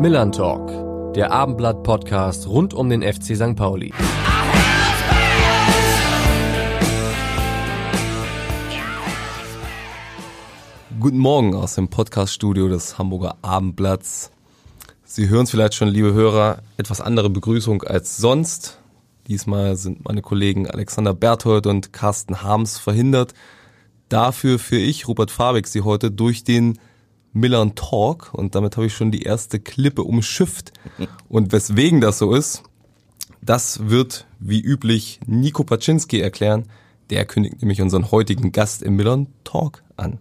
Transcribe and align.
Millern 0.00 0.32
Talk, 0.32 1.12
der 1.12 1.30
Abendblatt-Podcast 1.30 2.48
rund 2.48 2.72
um 2.72 2.88
den 2.88 3.02
FC 3.02 3.36
St. 3.36 3.54
Pauli. 3.54 3.92
Guten 10.98 11.18
Morgen 11.18 11.54
aus 11.54 11.74
dem 11.74 11.88
Podcaststudio 11.88 12.68
des 12.68 12.96
Hamburger 12.96 13.36
Abendblatts. 13.42 14.30
Sie 15.04 15.28
hören 15.28 15.44
es 15.44 15.50
vielleicht 15.50 15.74
schon, 15.74 15.88
liebe 15.88 16.14
Hörer, 16.14 16.62
etwas 16.78 17.02
andere 17.02 17.28
Begrüßung 17.28 17.82
als 17.82 18.16
sonst. 18.16 18.78
Diesmal 19.28 19.76
sind 19.76 20.06
meine 20.06 20.22
Kollegen 20.22 20.66
Alexander 20.66 21.12
Berthold 21.12 21.66
und 21.66 21.92
Carsten 21.92 22.42
Harms 22.42 22.78
verhindert. 22.78 23.34
Dafür 24.08 24.58
führe 24.58 24.80
ich, 24.80 25.08
Rupert 25.08 25.30
Fabig, 25.30 25.66
Sie 25.66 25.82
heute 25.82 26.10
durch 26.10 26.42
den 26.42 26.78
Millern 27.32 27.74
Talk 27.74 28.34
und 28.34 28.54
damit 28.54 28.76
habe 28.76 28.86
ich 28.86 28.94
schon 28.94 29.10
die 29.10 29.22
erste 29.22 29.60
Klippe 29.60 30.02
umschifft. 30.02 30.72
Und 31.28 31.52
weswegen 31.52 32.00
das 32.00 32.18
so 32.18 32.34
ist, 32.34 32.62
das 33.40 33.88
wird 33.88 34.26
wie 34.38 34.60
üblich 34.60 35.20
Nico 35.26 35.64
Paczynski 35.64 36.20
erklären. 36.20 36.70
Der 37.10 37.24
kündigt 37.24 37.60
nämlich 37.60 37.80
unseren 37.80 38.10
heutigen 38.10 38.52
Gast 38.52 38.82
im 38.82 38.96
Millern 38.96 39.32
Talk 39.44 39.82
an. 39.96 40.18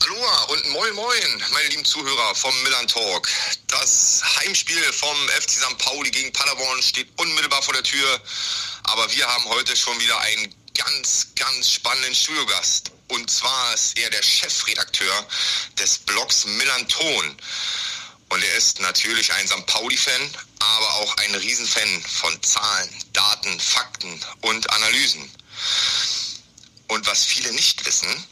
Aloha 0.00 0.44
und 0.52 0.72
moin 0.72 0.94
moin, 0.94 1.42
meine 1.52 1.68
lieben 1.68 1.84
Zuhörer 1.84 2.34
vom 2.34 2.52
Millern 2.62 2.86
Talk. 2.86 3.28
Das 3.68 4.22
Heimspiel 4.38 4.82
vom 4.92 5.16
FC 5.28 5.50
St. 5.50 5.78
Pauli 5.78 6.10
gegen 6.10 6.32
Paderborn 6.32 6.80
steht 6.82 7.08
unmittelbar 7.20 7.62
vor 7.62 7.74
der 7.74 7.82
Tür, 7.82 8.20
aber 8.84 9.10
wir 9.12 9.26
haben 9.26 9.44
heute 9.46 9.76
schon 9.76 9.98
wieder 10.00 10.18
einen 10.20 10.54
ganz, 10.74 11.28
ganz 11.34 11.70
spannenden 11.70 12.14
Studiogast. 12.14 12.92
Und 13.08 13.30
zwar 13.30 13.74
ist 13.74 13.98
er 13.98 14.10
der 14.10 14.22
Chefredakteur 14.22 15.28
des 15.78 15.98
Blogs 15.98 16.44
Millanton. 16.44 17.36
Und 18.28 18.42
er 18.42 18.54
ist 18.56 18.80
natürlich 18.80 19.32
ein 19.32 19.46
St. 19.46 19.66
Pauli-Fan, 19.66 20.30
aber 20.58 20.94
auch 20.96 21.16
ein 21.18 21.34
Riesenfan 21.36 22.02
von 22.02 22.42
Zahlen, 22.42 22.90
Daten, 23.12 23.60
Fakten 23.60 24.20
und 24.40 24.68
Analysen. 24.70 25.30
Und 26.88 27.06
was 27.06 27.24
viele 27.24 27.52
nicht 27.52 27.84
wissen, 27.86 28.26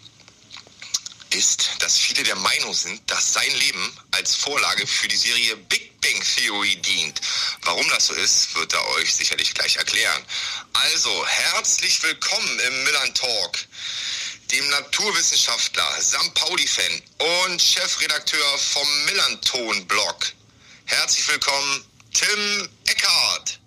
ist, 1.30 1.70
dass 1.80 1.98
viele 1.98 2.22
der 2.22 2.36
Meinung 2.36 2.74
sind, 2.74 3.00
dass 3.10 3.32
sein 3.32 3.50
Leben 3.58 3.98
als 4.12 4.34
Vorlage 4.34 4.86
für 4.86 5.08
die 5.08 5.16
Serie 5.16 5.56
Big 5.56 6.00
Bang 6.00 6.22
Theory 6.22 6.76
dient. 6.76 7.20
Warum 7.62 7.88
das 7.88 8.06
so 8.06 8.14
ist, 8.14 8.54
wird 8.54 8.72
er 8.72 8.86
euch 8.88 9.14
sicherlich 9.14 9.54
gleich 9.54 9.76
erklären. 9.76 10.24
Also, 10.74 11.26
herzlich 11.26 12.02
willkommen 12.02 12.58
im 12.60 12.84
Millern 12.84 13.14
Talk, 13.14 13.58
dem 14.52 14.68
Naturwissenschaftler, 14.70 15.84
St. 16.00 16.34
Pauli-Fan 16.34 17.50
und 17.50 17.60
Chefredakteur 17.60 18.58
vom 18.58 18.86
Millanton-Blog. 19.06 20.16
Herzlich 20.84 21.28
willkommen, 21.28 21.84
Tim 22.12 22.68
Eckhardt. 22.86 23.60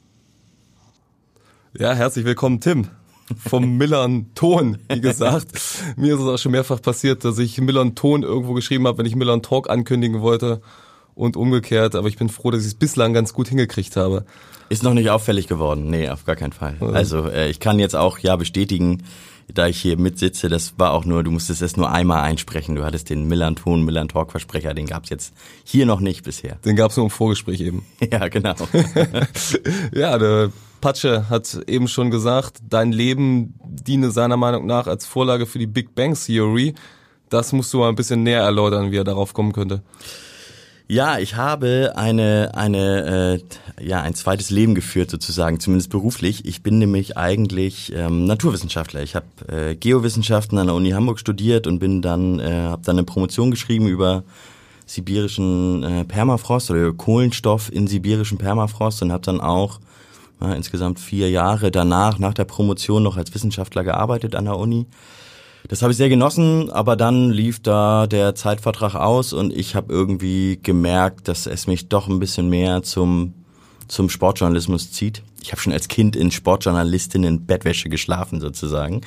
Ja, 1.78 1.94
herzlich 1.94 2.26
willkommen, 2.26 2.62
Tim 2.62 2.90
vom 3.36 3.78
Millern 3.78 4.34
Ton, 4.36 4.78
wie 4.90 5.02
gesagt. 5.02 5.48
Mir 5.96 6.16
ist 6.16 6.22
es 6.22 6.28
auch 6.28 6.38
schon 6.38 6.52
mehrfach 6.52 6.82
passiert, 6.82 7.26
dass 7.26 7.38
ich 7.40 7.60
Millern 7.60 7.96
Ton 7.96 8.24
irgendwo 8.24 8.54
geschrieben 8.54 8.88
habe, 8.88 9.00
wenn 9.00 9.06
ich 9.06 9.16
Millern 9.16 9.42
Talk 9.42 9.70
ankündigen 9.70 10.22
wollte 10.22 10.62
und 11.16 11.36
umgekehrt. 11.36 11.96
Aber 11.96 12.08
ich 12.08 12.18
bin 12.18 12.30
froh, 12.30 12.52
dass 12.52 12.62
ich 12.62 12.68
es 12.68 12.76
bislang 12.76 13.14
ganz 13.14 13.34
gut 13.34 13.50
hingekriegt 13.50 13.96
habe. 13.96 14.26
Ist 14.70 14.84
noch 14.84 14.94
nicht 14.94 15.10
auffällig 15.10 15.48
geworden. 15.48 15.90
Nee, 15.90 16.10
auf 16.10 16.26
gar 16.26 16.36
keinen 16.36 16.54
Fall. 16.54 16.78
Also 16.82 17.28
äh, 17.30 17.50
ich 17.50 17.60
kann 17.60 17.80
jetzt 17.80 17.96
auch 17.96 18.20
ja 18.20 18.36
bestätigen, 18.36 19.04
da 19.54 19.68
ich 19.68 19.82
hier 19.82 19.98
mitsitze, 19.98 20.50
das 20.50 20.74
war 20.78 20.92
auch 20.92 21.06
nur, 21.06 21.24
du 21.24 21.32
musstest 21.32 21.62
es 21.62 21.78
nur 21.78 21.90
einmal 21.90 22.22
einsprechen. 22.22 22.76
Du 22.76 22.84
hattest 22.84 23.10
den 23.10 23.28
Millanton, 23.28 23.84
Millan 23.84 24.10
Talk 24.10 24.32
Versprecher, 24.32 24.74
den 24.74 24.88
gab's 24.88 25.10
jetzt 25.10 25.34
hier 25.64 25.86
noch 25.86 26.00
nicht 26.00 26.24
bisher. 26.24 26.56
Den 26.66 26.76
gab's 26.76 26.98
nur 26.98 27.06
im 27.06 27.10
Vorgespräch 27.10 27.62
eben. 27.62 27.86
Ja, 28.12 28.28
genau. 28.28 28.56
ja, 29.94 30.18
der 30.18 30.52
Patsche 30.82 31.30
hat 31.30 31.60
eben 31.68 31.88
schon 31.88 32.12
gesagt, 32.12 32.60
dein 32.70 32.92
Leben 32.92 33.56
diene 33.64 34.12
seiner 34.12 34.38
Meinung 34.38 34.66
nach 34.66 34.88
als 34.88 35.06
Vorlage 35.06 35.46
für 35.46 35.60
die 35.60 35.68
Big 35.68 35.96
Bang 35.96 36.14
Theory. 36.14 36.76
Das 37.30 37.52
musst 37.52 37.74
du 37.74 37.80
mal 37.80 37.90
ein 37.90 37.96
bisschen 37.96 38.24
näher 38.24 38.44
erläutern, 38.44 38.92
wie 38.92 38.98
er 38.98 39.04
darauf 39.04 39.34
kommen 39.34 39.52
könnte. 39.52 39.82
Ja, 40.90 41.20
ich 41.20 41.36
habe 41.36 41.94
eine 41.98 42.52
eine 42.54 43.42
äh, 43.78 43.84
ja 43.84 44.02
ein 44.02 44.14
zweites 44.14 44.50
Leben 44.52 44.74
geführt 44.74 45.12
sozusagen, 45.12 45.60
zumindest 45.60 45.90
beruflich. 45.90 46.46
Ich 46.46 46.64
bin 46.64 46.80
nämlich 46.80 47.18
eigentlich 47.18 47.92
ähm, 47.94 48.26
Naturwissenschaftler. 48.26 49.04
Ich 49.04 49.14
habe 49.14 49.26
äh, 49.50 49.76
Geowissenschaften 49.76 50.58
an 50.58 50.68
der 50.68 50.76
Uni 50.76 50.92
Hamburg 50.92 51.20
studiert 51.20 51.68
und 51.68 51.80
bin 51.80 52.02
dann 52.02 52.40
äh, 52.40 52.62
habe 52.64 52.84
dann 52.86 52.96
eine 52.96 53.04
Promotion 53.04 53.52
geschrieben 53.52 53.88
über 53.88 54.24
sibirischen 54.86 55.84
äh, 55.84 56.06
Permafrost 56.06 56.72
oder 56.72 56.94
Kohlenstoff 56.94 57.70
in 57.70 57.88
sibirischen 57.88 58.38
Permafrost 58.38 59.02
und 59.02 59.12
habe 59.12 59.26
dann 59.26 59.42
auch 59.42 59.82
ja, 60.40 60.54
insgesamt 60.54 61.02
vier 61.02 61.30
Jahre 61.30 61.70
danach 61.70 62.18
nach 62.18 62.34
der 62.34 62.46
Promotion 62.46 63.04
noch 63.04 63.18
als 63.18 63.34
Wissenschaftler 63.36 63.84
gearbeitet 63.84 64.36
an 64.36 64.46
der 64.46 64.58
Uni. 64.58 64.86
Das 65.68 65.82
habe 65.82 65.92
ich 65.92 65.98
sehr 65.98 66.10
genossen, 66.10 66.70
aber 66.70 66.96
dann 66.96 67.30
lief 67.30 67.62
da 67.62 68.08
der 68.08 68.36
Zeitvertrag 68.36 68.96
aus 68.96 69.34
und 69.34 69.52
ich 69.52 69.76
habe 69.76 69.92
irgendwie 69.92 70.60
gemerkt, 70.62 71.28
dass 71.28 71.46
es 71.46 71.68
mich 71.68 71.90
doch 71.90 72.08
ein 72.08 72.20
bisschen 72.20 72.50
mehr 72.50 72.84
zum 72.84 73.34
zum 73.88 74.10
Sportjournalismus 74.10 74.92
zieht. 74.92 75.24
Ich 75.42 75.52
habe 75.52 75.62
schon 75.62 75.74
als 75.74 75.88
Kind 75.88 76.16
in 76.16 76.32
Sportjournalistinnen 76.32 77.46
Bettwäsche 77.46 77.90
geschlafen 77.90 78.42
sozusagen. 78.42 79.02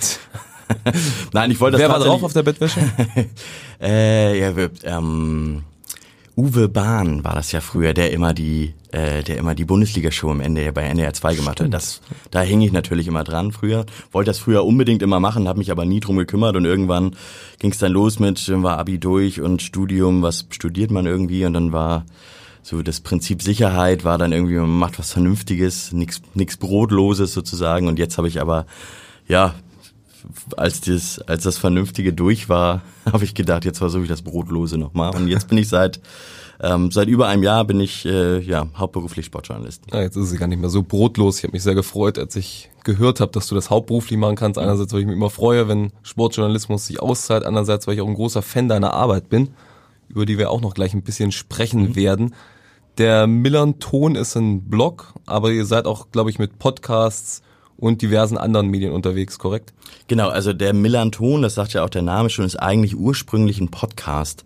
Nein, 1.33 1.51
ich 1.51 1.61
wollte 1.61 1.73
das 1.73 1.81
Wer 1.83 1.89
war 1.91 1.99
drauf 1.99 2.23
auf 2.23 2.33
der 2.33 2.43
Bettwäsche? 2.43 2.81
äh, 3.81 4.39
ja, 4.39 4.69
ähm, 4.85 5.65
Uwe 6.41 6.71
Bahn 6.71 7.23
war 7.23 7.35
das 7.35 7.53
ja 7.53 7.61
früher, 7.61 7.93
der 7.93 8.13
immer 8.13 8.33
die, 8.33 8.73
äh, 8.93 9.23
der 9.23 9.37
immer 9.37 9.55
die 9.55 9.67
Bundesliga-Show 9.67 10.31
am 10.31 10.41
Ende 10.41 10.73
bei 10.73 10.85
NDR 10.85 11.13
2 11.13 11.35
gemacht 11.35 11.61
hat. 11.61 11.75
Das, 11.75 12.01
da 12.31 12.41
hing 12.41 12.63
ich 12.63 12.73
natürlich 12.73 13.09
immer 13.09 13.25
dran 13.25 13.53
früher. 13.53 13.85
Wollte 14.11 14.31
das 14.31 14.39
früher 14.39 14.65
unbedingt 14.65 15.03
immer 15.03 15.21
machen, 15.21 15.49
habe 15.49 15.59
mich 15.59 15.71
aber 15.71 15.85
nie 15.85 16.01
drum 16.01 16.17
gekümmert 16.17 16.57
und 16.57 16.65
irgendwann 16.65 17.15
ging 17.59 17.73
es 17.73 17.79
dann 17.79 17.93
los 17.93 18.21
mit, 18.21 18.49
war 18.63 18.79
Abi 18.79 18.99
durch 18.99 19.43
und 19.43 19.61
Studium, 19.61 20.23
was 20.23 20.47
studiert 20.49 20.91
man 20.91 21.05
irgendwie 21.05 21.45
und 21.45 21.53
dann 21.53 21.73
war 21.73 22.07
so 22.63 22.81
das 22.81 23.01
Prinzip 23.01 23.43
Sicherheit 23.43 24.05
war 24.05 24.17
dann 24.17 24.33
irgendwie, 24.33 24.55
man 24.55 24.71
macht 24.71 24.99
was 24.99 25.13
Vernünftiges, 25.13 25.93
nichts 25.93 26.23
nix 26.33 26.57
Brotloses 26.57 27.35
sozusagen 27.35 27.87
und 27.87 27.99
jetzt 27.99 28.17
habe 28.17 28.29
ich 28.29 28.41
aber, 28.41 28.65
ja, 29.29 29.55
als 30.57 30.81
das, 30.81 31.19
als 31.21 31.45
das 31.45 31.59
Vernünftige 31.59 32.13
durch 32.13 32.49
war, 32.49 32.83
habe 33.13 33.25
ich 33.25 33.35
gedacht, 33.35 33.65
jetzt 33.65 33.79
versuche 33.79 34.03
ich 34.03 34.09
das 34.09 34.23
Brotlose 34.23 34.79
nochmal. 34.79 35.15
Und 35.15 35.29
jetzt 35.29 35.49
bin 35.49 35.59
ich 35.59 35.69
seit 35.69 36.01
ähm, 36.63 36.91
seit 36.91 37.09
über 37.09 37.27
einem 37.27 37.43
Jahr 37.43 37.65
bin 37.65 37.81
ich 37.81 38.05
äh, 38.05 38.39
ja 38.41 38.67
hauptberuflich 38.77 39.25
Sportjournalist. 39.25 39.85
Ja, 39.93 40.03
jetzt 40.03 40.17
ist 40.17 40.31
es 40.31 40.39
gar 40.39 40.47
nicht 40.47 40.61
mehr 40.61 40.69
so 40.69 40.83
brotlos. 40.83 41.39
Ich 41.39 41.45
habe 41.45 41.53
mich 41.53 41.63
sehr 41.63 41.75
gefreut, 41.75 42.19
als 42.19 42.37
ich 42.37 42.71
gehört 42.85 43.21
habe, 43.21 43.33
dass 43.33 43.47
du 43.47 43.55
das 43.55 43.71
hauptberuflich 43.71 44.19
machen 44.19 44.37
kannst. 44.37 44.59
Einerseits, 44.59 44.93
weil 44.93 45.01
ich 45.01 45.07
mich 45.07 45.17
immer 45.17 45.31
freue, 45.31 45.69
wenn 45.69 45.93
Sportjournalismus 46.03 46.87
sich 46.87 47.01
auszahlt. 47.01 47.45
Andererseits, 47.45 47.87
weil 47.87 47.95
ich 47.95 48.03
auch 48.03 48.09
ein 48.09 48.15
großer 48.15 48.43
Fan 48.43 48.69
deiner 48.69 48.93
Arbeit 48.93 49.31
bin, 49.31 49.51
über 50.09 50.27
die 50.27 50.37
wir 50.37 50.51
auch 50.51 50.61
noch 50.61 50.75
gleich 50.75 50.93
ein 50.93 51.03
bisschen 51.03 51.33
sprechen 51.33 51.83
mhm. 51.83 51.97
werden. 51.97 52.35
Der 52.99 53.27
Millern 53.27 53.79
Ton 53.79 54.15
ist 54.15 54.37
ein 54.37 54.69
Blog, 54.69 55.15
aber 55.25 55.53
ihr 55.53 55.65
seid 55.65 55.87
auch, 55.87 56.11
glaube 56.11 56.29
ich, 56.29 56.39
mit 56.39 56.59
Podcasts 56.59 57.43
und 57.81 58.03
diversen 58.03 58.39
anderen 58.39 58.69
Medien 58.69 58.93
unterwegs, 58.93 59.39
korrekt? 59.39 59.73
Genau, 60.07 60.29
also 60.29 60.53
der 60.53 60.75
Millanton, 60.75 61.43
das 61.43 61.55
sagt 61.55 61.73
ja 61.73 61.83
auch 61.83 61.91
der 61.91 62.03
Name 62.03 62.31
schon, 62.31 62.45
ist 62.45 62.57
eigentlich 62.57 62.97
ursprünglich 62.97 63.61
ein 63.61 63.71
Podcast. 63.71 64.45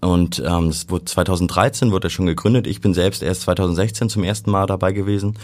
Und 0.00 0.42
ähm, 0.44 0.68
das 0.68 0.88
wurde 0.88 1.04
2013 1.04 1.92
wurde 1.92 2.08
er 2.08 2.10
schon 2.10 2.26
gegründet. 2.26 2.66
Ich 2.66 2.80
bin 2.80 2.94
selbst 2.94 3.22
erst 3.22 3.42
2016 3.42 4.08
zum 4.08 4.24
ersten 4.24 4.50
Mal 4.50 4.66
dabei 4.66 4.92
gewesen. 4.92 5.38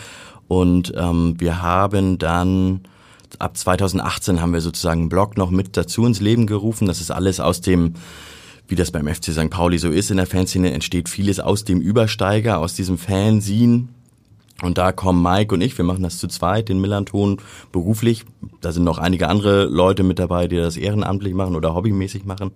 Und 0.48 0.92
ähm, 0.96 1.34
wir 1.38 1.60
haben 1.60 2.18
dann 2.18 2.80
ab 3.38 3.56
2018 3.56 4.40
haben 4.40 4.52
wir 4.52 4.60
sozusagen 4.60 5.00
einen 5.02 5.08
Blog 5.10 5.36
noch 5.36 5.50
mit 5.50 5.76
dazu 5.76 6.06
ins 6.06 6.20
Leben 6.20 6.46
gerufen. 6.46 6.86
Das 6.86 7.00
ist 7.00 7.10
alles 7.10 7.38
aus 7.38 7.60
dem 7.60 7.94
wie 8.68 8.74
das 8.74 8.90
beim 8.90 9.06
FC 9.06 9.26
St. 9.26 9.50
Pauli 9.50 9.78
so 9.78 9.90
ist 9.90 10.10
in 10.10 10.16
der 10.16 10.26
Fanszene, 10.26 10.72
entsteht 10.72 11.08
vieles 11.08 11.38
aus 11.38 11.64
dem 11.64 11.80
Übersteiger, 11.80 12.58
aus 12.58 12.74
diesem 12.74 12.98
Fanzine, 12.98 13.86
und 14.62 14.78
da 14.78 14.92
kommen 14.92 15.22
Mike 15.22 15.54
und 15.54 15.60
ich, 15.60 15.76
wir 15.76 15.84
machen 15.84 16.02
das 16.02 16.18
zu 16.18 16.28
zweit, 16.28 16.68
den 16.68 16.80
Millanton 16.80 17.38
beruflich. 17.72 18.24
Da 18.62 18.72
sind 18.72 18.84
noch 18.84 18.98
einige 18.98 19.28
andere 19.28 19.64
Leute 19.64 20.02
mit 20.02 20.18
dabei, 20.18 20.48
die 20.48 20.56
das 20.56 20.76
ehrenamtlich 20.76 21.34
machen 21.34 21.56
oder 21.56 21.74
hobbymäßig 21.74 22.24
machen. 22.24 22.52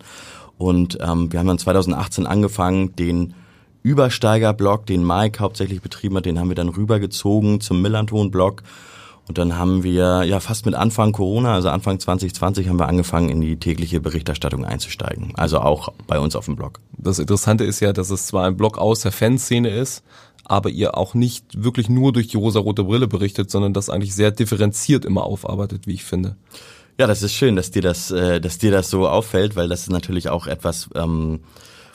Und 0.56 0.98
ähm, 1.00 1.32
wir 1.32 1.38
haben 1.38 1.46
dann 1.46 1.58
2018 1.58 2.26
angefangen, 2.26 2.96
den 2.96 3.34
Übersteiger-Blog, 3.82 4.86
den 4.86 5.06
Mike 5.06 5.40
hauptsächlich 5.40 5.80
betrieben 5.82 6.16
hat, 6.16 6.26
den 6.26 6.38
haben 6.38 6.48
wir 6.48 6.54
dann 6.54 6.68
rübergezogen 6.68 7.60
zum 7.60 7.82
Millanton-Blog. 7.82 8.62
Und 9.28 9.38
dann 9.38 9.56
haben 9.56 9.84
wir 9.84 10.24
ja 10.24 10.40
fast 10.40 10.66
mit 10.66 10.74
Anfang 10.74 11.12
Corona, 11.12 11.54
also 11.54 11.68
Anfang 11.68 12.00
2020, 12.00 12.68
haben 12.68 12.80
wir 12.80 12.88
angefangen, 12.88 13.28
in 13.28 13.40
die 13.40 13.58
tägliche 13.58 14.00
Berichterstattung 14.00 14.64
einzusteigen. 14.64 15.32
Also 15.36 15.60
auch 15.60 15.90
bei 16.06 16.18
uns 16.18 16.34
auf 16.34 16.46
dem 16.46 16.56
Blog. 16.56 16.80
Das 16.98 17.18
Interessante 17.18 17.64
ist 17.64 17.78
ja, 17.78 17.92
dass 17.92 18.10
es 18.10 18.26
zwar 18.26 18.46
ein 18.46 18.56
Blog 18.56 18.76
aus 18.76 19.00
der 19.00 19.12
Fanszene 19.12 19.68
ist, 19.68 20.02
aber 20.50 20.68
ihr 20.68 20.98
auch 20.98 21.14
nicht 21.14 21.62
wirklich 21.62 21.88
nur 21.88 22.12
durch 22.12 22.26
die 22.26 22.36
rosa-rote 22.36 22.82
Brille 22.82 23.06
berichtet, 23.06 23.52
sondern 23.52 23.72
das 23.72 23.88
eigentlich 23.88 24.16
sehr 24.16 24.32
differenziert 24.32 25.04
immer 25.04 25.22
aufarbeitet, 25.22 25.86
wie 25.86 25.94
ich 25.94 26.02
finde. 26.02 26.34
Ja, 26.98 27.06
das 27.06 27.22
ist 27.22 27.34
schön, 27.34 27.54
dass 27.54 27.70
dir 27.70 27.82
das, 27.82 28.10
äh, 28.10 28.40
dass 28.40 28.58
dir 28.58 28.72
das 28.72 28.90
so 28.90 29.06
auffällt, 29.06 29.54
weil 29.54 29.68
das 29.68 29.82
ist 29.82 29.90
natürlich 29.90 30.28
auch 30.28 30.48
etwas, 30.48 30.90
ähm, 30.96 31.38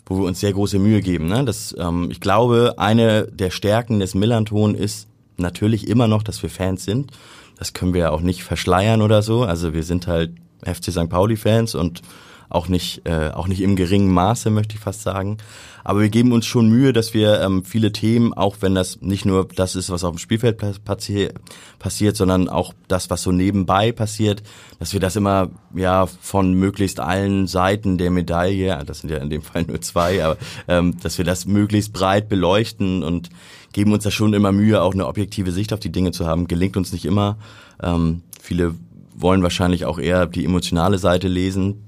wo 0.06 0.19
wir 0.19 0.25
uns 0.25 0.40
sehr 0.40 0.54
große 0.54 0.80
Mühe 0.80 1.02
geben. 1.02 1.28
Ne? 1.28 1.44
Das, 1.44 1.75
ähm, 1.78 2.07
ich 2.10 2.22
glaube, 2.22 2.75
eine 2.78 3.28
der 3.28 3.52
Stärken 3.52 4.00
des 4.00 4.16
Millanton 4.16 4.74
ist 4.74 5.10
natürlich 5.36 5.90
immer 5.90 6.07
noch, 6.07 6.24
dass 6.24 6.42
wir 6.42 6.50
Fans 6.50 6.86
sind. 6.86 7.12
Das 7.57 7.74
können 7.74 7.94
wir 7.94 8.02
ja 8.02 8.12
auch 8.12 8.22
nicht 8.22 8.46
verschleiern 8.46 9.02
oder 9.02 9.22
so. 9.22 9.44
Also 9.44 9.74
wir 9.74 9.84
sind 9.84 10.07
halt 10.07 10.31
FC 10.63 10.94
St. 10.94 11.10
Pauli-Fans 11.10 11.75
und 11.75 12.02
auch 12.50 12.68
nicht, 12.68 13.01
äh, 13.06 13.31
auch 13.33 13.47
nicht 13.47 13.62
im 13.62 13.75
geringen 13.75 14.13
Maße, 14.13 14.50
möchte 14.50 14.75
ich 14.75 14.81
fast 14.81 15.01
sagen. 15.01 15.38
Aber 15.83 16.01
wir 16.01 16.09
geben 16.09 16.31
uns 16.31 16.47
schon 16.47 16.68
Mühe, 16.68 16.94
dass 16.94 17.13
wir 17.13 17.42
ähm, 17.42 17.63
viele 17.63 17.92
Themen, 17.92 18.33
auch 18.33 18.57
wenn 18.62 18.74
das 18.74 19.01
nicht 19.01 19.24
nur 19.24 19.47
das 19.56 19.75
ist, 19.75 19.92
was 19.92 20.03
auf 20.03 20.15
dem 20.15 20.18
Spielfeld 20.18 20.57
passi 20.83 21.30
passiert, 21.77 22.18
sondern 22.18 22.50
auch 22.50 22.74
das, 22.88 23.12
was 23.12 23.21
so 23.21 23.31
nebenbei 23.31 23.92
passiert, 23.92 24.42
dass 24.80 24.94
wir 24.94 25.00
das 25.00 25.15
immer 25.15 25.51
ja 25.75 26.07
von 26.07 26.53
möglichst 26.53 27.00
allen 27.00 27.45
Seiten 27.45 28.00
der 28.00 28.09
Medaille, 28.09 28.83
das 28.83 29.01
sind 29.01 29.12
ja 29.12 29.18
in 29.18 29.30
dem 29.30 29.44
Fall 29.44 29.63
nur 29.63 29.80
zwei, 29.81 30.24
aber 30.24 30.38
ähm, 30.68 30.97
dass 31.01 31.19
wir 31.19 31.25
das 31.25 31.45
möglichst 31.45 31.94
breit 31.94 32.30
beleuchten 32.30 33.03
und 33.03 33.30
geben 33.71 33.94
uns 33.94 34.06
da 34.06 34.12
schon 34.12 34.33
immer 34.33 34.51
Mühe, 34.51 34.81
auch 34.81 34.94
eine 34.94 35.06
objektive 35.06 35.51
Sicht 35.51 35.74
auf 35.74 35.80
die 35.80 35.92
Dinge 35.92 36.12
zu 36.12 36.25
haben. 36.25 36.47
Gelingt 36.47 36.77
uns 36.77 36.94
nicht 36.94 37.06
immer. 37.06 37.38
Ähm, 37.83 38.24
viele 38.42 38.74
wollen 39.13 39.44
wahrscheinlich 39.44 39.86
auch 39.86 40.00
eher 40.00 40.25
die 40.25 40.45
emotionale 40.45 40.97
Seite 40.97 41.27
lesen. 41.27 41.84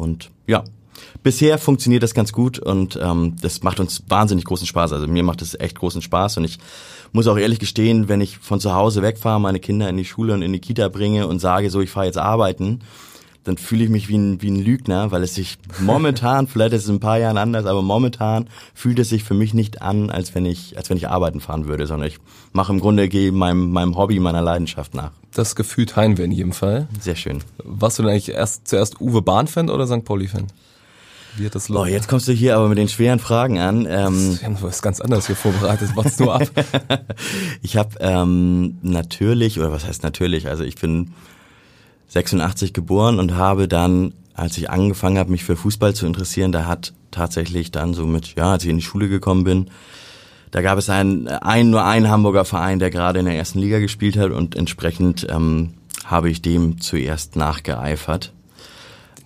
Und 0.00 0.30
ja, 0.46 0.64
bisher 1.22 1.58
funktioniert 1.58 2.02
das 2.02 2.14
ganz 2.14 2.32
gut 2.32 2.58
und 2.58 2.98
ähm, 3.00 3.36
das 3.40 3.62
macht 3.62 3.80
uns 3.80 4.02
wahnsinnig 4.08 4.44
großen 4.44 4.66
Spaß. 4.66 4.92
Also 4.92 5.06
mir 5.06 5.22
macht 5.22 5.42
es 5.42 5.58
echt 5.58 5.78
großen 5.78 6.02
Spaß 6.02 6.38
und 6.38 6.44
ich 6.44 6.58
muss 7.12 7.26
auch 7.26 7.36
ehrlich 7.36 7.58
gestehen, 7.58 8.08
wenn 8.08 8.20
ich 8.20 8.38
von 8.38 8.60
zu 8.60 8.74
Hause 8.74 9.02
wegfahre, 9.02 9.40
meine 9.40 9.60
Kinder 9.60 9.88
in 9.88 9.96
die 9.96 10.04
Schule 10.04 10.34
und 10.34 10.42
in 10.42 10.52
die 10.52 10.60
Kita 10.60 10.88
bringe 10.88 11.26
und 11.26 11.38
sage, 11.38 11.70
so 11.70 11.80
ich 11.80 11.90
fahre 11.90 12.06
jetzt 12.06 12.18
arbeiten, 12.18 12.80
dann 13.44 13.56
fühle 13.56 13.84
ich 13.84 13.90
mich 13.90 14.08
wie 14.08 14.18
ein, 14.18 14.42
wie 14.42 14.50
ein 14.50 14.62
Lügner, 14.62 15.10
weil 15.10 15.22
es 15.22 15.34
sich 15.34 15.58
momentan, 15.80 16.46
vielleicht 16.48 16.74
ist 16.74 16.84
es 16.84 16.88
in 16.88 16.96
ein 16.96 17.00
paar 17.00 17.18
Jahren 17.18 17.38
anders, 17.38 17.66
aber 17.66 17.82
momentan 17.82 18.48
fühlt 18.74 18.98
es 18.98 19.08
sich 19.08 19.24
für 19.24 19.34
mich 19.34 19.54
nicht 19.54 19.82
an, 19.82 20.10
als 20.10 20.34
wenn 20.34 20.44
ich, 20.44 20.76
als 20.76 20.90
wenn 20.90 20.96
ich 20.96 21.08
arbeiten 21.08 21.40
fahren 21.40 21.66
würde, 21.66 21.86
sondern 21.86 22.08
ich 22.08 22.18
mache 22.52 22.72
im 22.72 22.80
Grunde 22.80 23.08
gehe 23.08 23.32
meinem, 23.32 23.70
meinem 23.70 23.96
Hobby, 23.96 24.20
meiner 24.20 24.42
Leidenschaft 24.42 24.94
nach. 24.94 25.12
Das 25.34 25.54
Gefühl 25.54 25.86
teilen 25.86 26.18
wir 26.18 26.24
in 26.24 26.32
jedem 26.32 26.52
Fall. 26.52 26.88
Sehr 27.00 27.16
schön. 27.16 27.42
Warst 27.62 27.98
du 27.98 28.02
denn 28.02 28.12
eigentlich 28.12 28.30
erst 28.30 28.68
zuerst 28.68 29.00
Uwe 29.00 29.22
Bahn-Fan 29.22 29.70
oder 29.70 29.86
St. 29.86 30.04
Pauli-Fan? 30.04 30.46
Wie 31.36 31.46
hat 31.46 31.54
das 31.54 31.68
Boah, 31.68 31.86
jetzt 31.86 32.08
kommst 32.08 32.26
du 32.28 32.32
hier 32.32 32.56
aber 32.56 32.68
mit 32.68 32.78
den 32.78 32.88
schweren 32.88 33.20
Fragen 33.20 33.58
an. 33.58 33.86
Ähm, 33.88 34.38
wir 34.40 34.46
haben 34.46 34.58
was 34.60 34.82
ganz 34.82 35.00
anderes 35.00 35.26
hier 35.26 35.36
vorbereitet. 35.36 35.90
What's 35.94 36.18
nur 36.18 36.34
ab? 36.34 36.48
ich 37.62 37.76
habe 37.76 37.90
ähm, 38.00 38.78
natürlich, 38.82 39.58
oder 39.60 39.70
was 39.70 39.86
heißt 39.86 40.02
natürlich, 40.02 40.48
also 40.48 40.64
ich 40.64 40.74
bin 40.74 41.12
86 42.10 42.72
geboren 42.72 43.18
und 43.18 43.36
habe 43.36 43.68
dann, 43.68 44.12
als 44.34 44.58
ich 44.58 44.70
angefangen 44.70 45.18
habe, 45.18 45.30
mich 45.30 45.44
für 45.44 45.56
Fußball 45.56 45.94
zu 45.94 46.06
interessieren, 46.06 46.52
da 46.52 46.66
hat 46.66 46.92
tatsächlich 47.10 47.70
dann 47.70 47.94
so 47.94 48.06
mit, 48.06 48.34
ja, 48.36 48.52
als 48.52 48.64
ich 48.64 48.70
in 48.70 48.76
die 48.76 48.82
Schule 48.82 49.08
gekommen 49.08 49.44
bin, 49.44 49.70
da 50.50 50.62
gab 50.62 50.78
es 50.78 50.90
einen, 50.90 51.28
einen 51.28 51.70
nur 51.70 51.84
einen 51.84 52.08
Hamburger 52.08 52.44
Verein, 52.44 52.80
der 52.80 52.90
gerade 52.90 53.20
in 53.20 53.26
der 53.26 53.36
ersten 53.36 53.60
Liga 53.60 53.78
gespielt 53.78 54.16
hat 54.16 54.32
und 54.32 54.56
entsprechend 54.56 55.26
ähm, 55.30 55.74
habe 56.04 56.28
ich 56.28 56.42
dem 56.42 56.80
zuerst 56.80 57.36
nachgeeifert. 57.36 58.32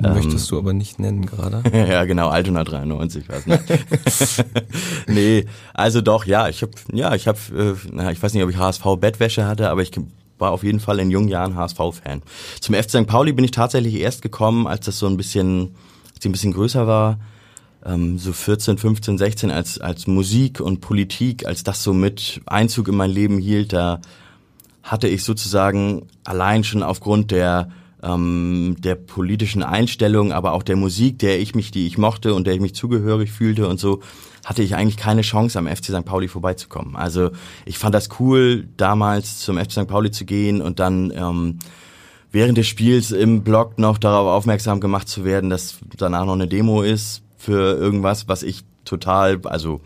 Möchtest 0.00 0.50
ähm, 0.50 0.50
du 0.50 0.58
aber 0.58 0.72
nicht 0.72 0.98
nennen 0.98 1.25
gerade. 1.25 1.62
ja, 1.72 2.04
genau, 2.04 2.28
Altona 2.28 2.64
93, 2.64 3.28
weiß 3.28 3.46
nicht. 3.46 4.44
nee, 5.06 5.46
also 5.72 6.00
doch, 6.00 6.26
ja, 6.26 6.48
ich 6.48 6.62
habe 6.62 6.72
ja, 6.92 7.14
ich 7.14 7.28
habe 7.28 7.38
äh, 7.96 8.12
ich 8.12 8.22
weiß 8.22 8.34
nicht, 8.34 8.42
ob 8.42 8.50
ich 8.50 8.58
HSV 8.58 8.84
Bettwäsche 8.98 9.46
hatte, 9.46 9.70
aber 9.70 9.82
ich 9.82 9.92
war 10.38 10.50
auf 10.50 10.64
jeden 10.64 10.81
Fall 10.81 10.98
in 10.98 11.10
jungen 11.10 11.28
Jahren 11.28 11.56
HSV-Fan. 11.56 12.22
Zum 12.60 12.75
FC 12.75 12.90
St. 12.90 13.06
Pauli 13.06 13.32
bin 13.32 13.44
ich 13.44 13.50
tatsächlich 13.50 13.94
erst 13.94 14.22
gekommen, 14.22 14.66
als 14.66 14.86
das 14.86 14.98
so 14.98 15.06
ein 15.06 15.16
bisschen, 15.16 15.75
als 16.08 16.20
ich 16.20 16.26
ein 16.26 16.32
bisschen 16.32 16.52
größer 16.52 16.86
war, 16.86 17.19
ähm, 17.84 18.19
so 18.19 18.32
14, 18.32 18.78
15, 18.78 19.19
16, 19.19 19.50
als, 19.50 19.81
als 19.81 20.06
Musik 20.06 20.60
und 20.60 20.81
Politik, 20.81 21.46
als 21.46 21.62
das 21.64 21.82
so 21.82 21.92
mit 21.92 22.40
Einzug 22.46 22.88
in 22.88 22.96
mein 22.96 23.10
Leben 23.10 23.38
hielt, 23.38 23.72
da 23.72 24.00
hatte 24.82 25.08
ich 25.08 25.22
sozusagen 25.25 26.06
allein 26.25 26.64
schon 26.64 26.82
aufgrund 26.82 27.31
der 27.31 27.70
ähm, 28.04 28.76
der 28.78 28.96
politischen 28.96 29.62
Einstellung, 29.62 30.32
aber 30.32 30.52
auch 30.52 30.62
der 30.62 30.76
Musik, 30.76 31.19
der 31.20 31.40
ich 31.40 31.54
mich, 31.54 31.70
die 31.70 31.86
ich 31.86 31.96
mochte 31.96 32.34
und 32.34 32.46
der 32.46 32.54
ich 32.54 32.60
mich 32.60 32.75
zugehörig 32.75 33.32
fühlte 33.32 33.66
und 33.66 33.81
so, 33.81 34.00
hatte 34.44 34.62
ich 34.62 34.75
eigentlich 34.75 34.96
keine 34.96 35.23
Chance, 35.23 35.58
am 35.58 35.67
FC 35.67 35.87
St. 35.87 36.05
Pauli 36.05 36.29
vorbeizukommen. 36.29 36.96
Also 36.96 37.31
ich 37.64 37.79
fand 37.79 37.94
das 37.94 38.08
cool, 38.20 38.69
damals 38.76 39.38
zum 39.41 39.58
FC 39.58 39.73
St. 39.73 39.88
Pauli 39.88 40.11
zu 40.11 40.25
gehen 40.25 40.61
und 40.61 40.81
dann 40.81 41.12
ähm, 41.14 41.58
während 42.31 42.58
des 42.58 42.67
Spiels 42.67 43.11
im 43.11 43.43
Blog 43.43 43.79
noch 43.79 43.96
darauf 43.96 44.29
aufmerksam 44.29 44.81
gemacht 44.81 45.08
zu 45.08 45.25
werden, 45.25 45.50
dass 45.50 45.79
danach 45.96 46.26
noch 46.26 46.35
eine 46.35 46.49
Demo 46.49 46.82
ist 46.82 47.23
für 47.37 47.76
irgendwas, 47.76 48.29
was 48.29 48.43
ich 48.43 48.64
total, 48.85 49.41
also 49.44 49.81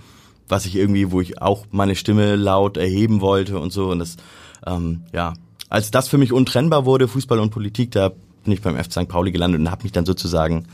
was 0.49 0.67
ich 0.67 0.77
irgendwie, 0.77 1.11
wo 1.11 1.21
ich 1.21 1.41
auch 1.41 1.67
meine 1.71 1.95
Stimme 1.95 2.37
laut 2.37 2.77
erheben 2.77 3.21
wollte 3.21 3.59
und 3.59 3.73
so. 3.73 3.91
Und 3.91 3.99
das, 4.01 4.17
ähm, 4.67 5.03
ja, 5.13 5.35
als 5.69 5.91
das 5.91 6.09
für 6.09 6.19
mich 6.19 6.33
untrennbar 6.33 6.85
wurde, 6.87 7.07
Fußball 7.07 7.39
und 7.39 7.51
Politik, 7.51 7.91
da 7.93 8.11
bin 8.45 8.53
ich 8.53 8.63
beim 8.63 8.77
FC 8.77 8.93
St. 8.93 9.09
Pauli 9.09 9.31
gelandet 9.31 9.61
und 9.61 9.71
habe 9.71 9.83
mich 9.83 9.93
dann 9.93 10.07
sozusagen 10.07 10.67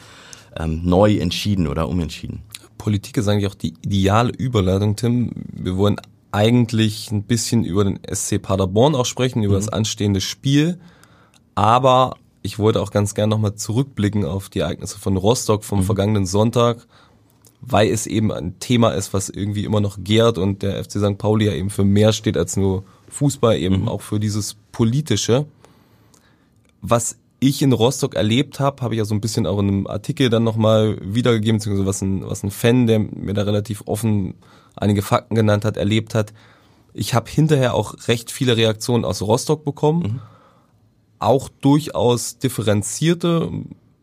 ähm, 0.57 0.83
neu 0.85 1.17
entschieden 1.17 1.67
oder 1.67 1.89
umentschieden. 1.89 2.43
Politik 2.85 3.17
ist 3.17 3.29
eigentlich 3.29 3.47
auch 3.51 3.55
die 3.55 3.73
ideale 3.81 4.31
Überleitung, 4.31 4.95
Tim. 4.95 5.31
Wir 5.51 5.79
wollen 5.79 5.97
eigentlich 6.33 7.11
ein 7.11 7.23
bisschen 7.23 7.65
über 7.65 7.83
den 7.83 7.99
SC 8.07 8.43
Paderborn 8.43 8.95
auch 8.95 9.07
sprechen, 9.07 9.43
über 9.43 9.55
mhm. 9.55 9.61
das 9.61 9.71
anstehende 9.71 10.21
Spiel. 10.21 10.79
Aber 11.55 12.19
ich 12.43 12.59
wollte 12.59 12.83
auch 12.83 12.91
ganz 12.91 13.15
gern 13.15 13.31
nochmal 13.31 13.55
zurückblicken 13.55 14.27
auf 14.27 14.51
die 14.51 14.59
Ereignisse 14.59 14.99
von 14.99 15.17
Rostock 15.17 15.65
vom 15.65 15.79
mhm. 15.79 15.85
vergangenen 15.85 16.27
Sonntag, 16.27 16.87
weil 17.63 17.89
es 17.89 18.07
eben 18.07 18.31
ein 18.31 18.59
Thema 18.59 18.91
ist, 18.91 19.15
was 19.15 19.31
irgendwie 19.31 19.65
immer 19.65 19.81
noch 19.81 19.97
gärt 20.05 20.37
und 20.37 20.61
der 20.61 20.85
FC 20.85 20.99
St. 20.99 21.17
Pauli 21.17 21.47
ja 21.47 21.55
eben 21.55 21.71
für 21.71 21.85
mehr 21.85 22.13
steht 22.13 22.37
als 22.37 22.59
nur 22.59 22.85
Fußball, 23.09 23.57
eben 23.57 23.81
mhm. 23.81 23.89
auch 23.89 24.03
für 24.03 24.21
dieses 24.21 24.57
Politische. 24.73 25.47
Was 26.83 27.17
ich 27.49 27.63
in 27.63 27.73
Rostock 27.73 28.15
erlebt 28.15 28.61
habe, 28.61 28.83
habe 28.83 28.95
ich 28.95 28.99
ja 28.99 29.05
so 29.05 29.15
ein 29.15 29.21
bisschen 29.21 29.47
auch 29.47 29.59
in 29.59 29.69
einem 29.69 29.87
Artikel 29.87 30.31
dann 30.31 30.45
nochmal 30.45 30.99
wiedergegeben, 31.01 31.59
beziehungsweise 31.59 31.87
was 31.87 32.03
ein, 32.03 32.29
was 32.29 32.43
ein 32.43 32.51
Fan, 32.51 32.87
der 32.87 32.99
mir 32.99 33.35
da 33.35 33.43
relativ 33.43 33.83
offen 33.87 34.35
einige 34.77 35.03
Fakten 35.03 35.35
genannt 35.35 35.65
hat, 35.65 35.77
erlebt 35.77 36.15
hat. 36.15 36.33
Ich 36.93 37.15
habe 37.15 37.31
hinterher 37.31 37.75
auch 37.75 37.95
recht 38.09 38.31
viele 38.31 38.57
Reaktionen 38.57 39.05
aus 39.05 39.23
Rostock 39.23 39.65
bekommen, 39.65 40.03
mhm. 40.03 40.21
auch 41.19 41.49
durchaus 41.49 42.39
differenzierte, 42.39 43.51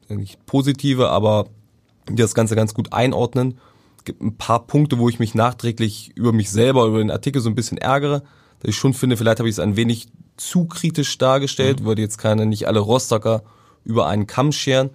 nicht 0.09 0.45
positive, 0.45 1.09
aber 1.09 1.47
die 2.09 2.15
das 2.15 2.35
Ganze 2.35 2.55
ganz 2.55 2.73
gut 2.73 2.91
einordnen. 2.91 3.59
Es 3.97 4.05
gibt 4.05 4.21
ein 4.21 4.35
paar 4.35 4.65
Punkte, 4.65 4.97
wo 4.97 5.09
ich 5.09 5.19
mich 5.19 5.35
nachträglich 5.35 6.11
über 6.15 6.33
mich 6.33 6.49
selber, 6.49 6.85
über 6.85 6.99
den 6.99 7.11
Artikel 7.11 7.41
so 7.41 7.49
ein 7.49 7.55
bisschen 7.55 7.77
ärgere, 7.77 8.23
dass 8.59 8.69
ich 8.69 8.75
schon 8.75 8.93
finde, 8.93 9.15
vielleicht 9.15 9.39
habe 9.39 9.47
ich 9.47 9.55
es 9.55 9.59
ein 9.59 9.75
wenig 9.75 10.07
zu 10.37 10.65
kritisch 10.65 11.17
dargestellt, 11.17 11.81
mhm. 11.81 11.85
würde 11.85 12.01
jetzt 12.01 12.17
keine, 12.17 12.45
nicht 12.45 12.67
alle 12.67 12.79
Rostocker 12.79 13.43
über 13.83 14.07
einen 14.07 14.27
Kamm 14.27 14.51
scheren. 14.51 14.91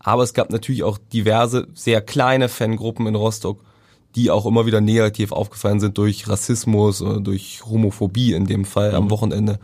Aber 0.00 0.22
es 0.22 0.34
gab 0.34 0.50
natürlich 0.50 0.84
auch 0.84 0.98
diverse, 1.12 1.68
sehr 1.74 2.00
kleine 2.00 2.48
Fangruppen 2.48 3.06
in 3.06 3.14
Rostock, 3.14 3.60
die 4.14 4.30
auch 4.30 4.46
immer 4.46 4.66
wieder 4.66 4.80
negativ 4.80 5.32
aufgefallen 5.32 5.80
sind 5.80 5.98
durch 5.98 6.28
Rassismus 6.28 7.02
oder 7.02 7.20
durch 7.20 7.62
Homophobie 7.66 8.32
in 8.32 8.46
dem 8.46 8.64
Fall 8.64 8.90
mhm. 8.90 8.96
am 8.96 9.10
Wochenende. 9.10 9.58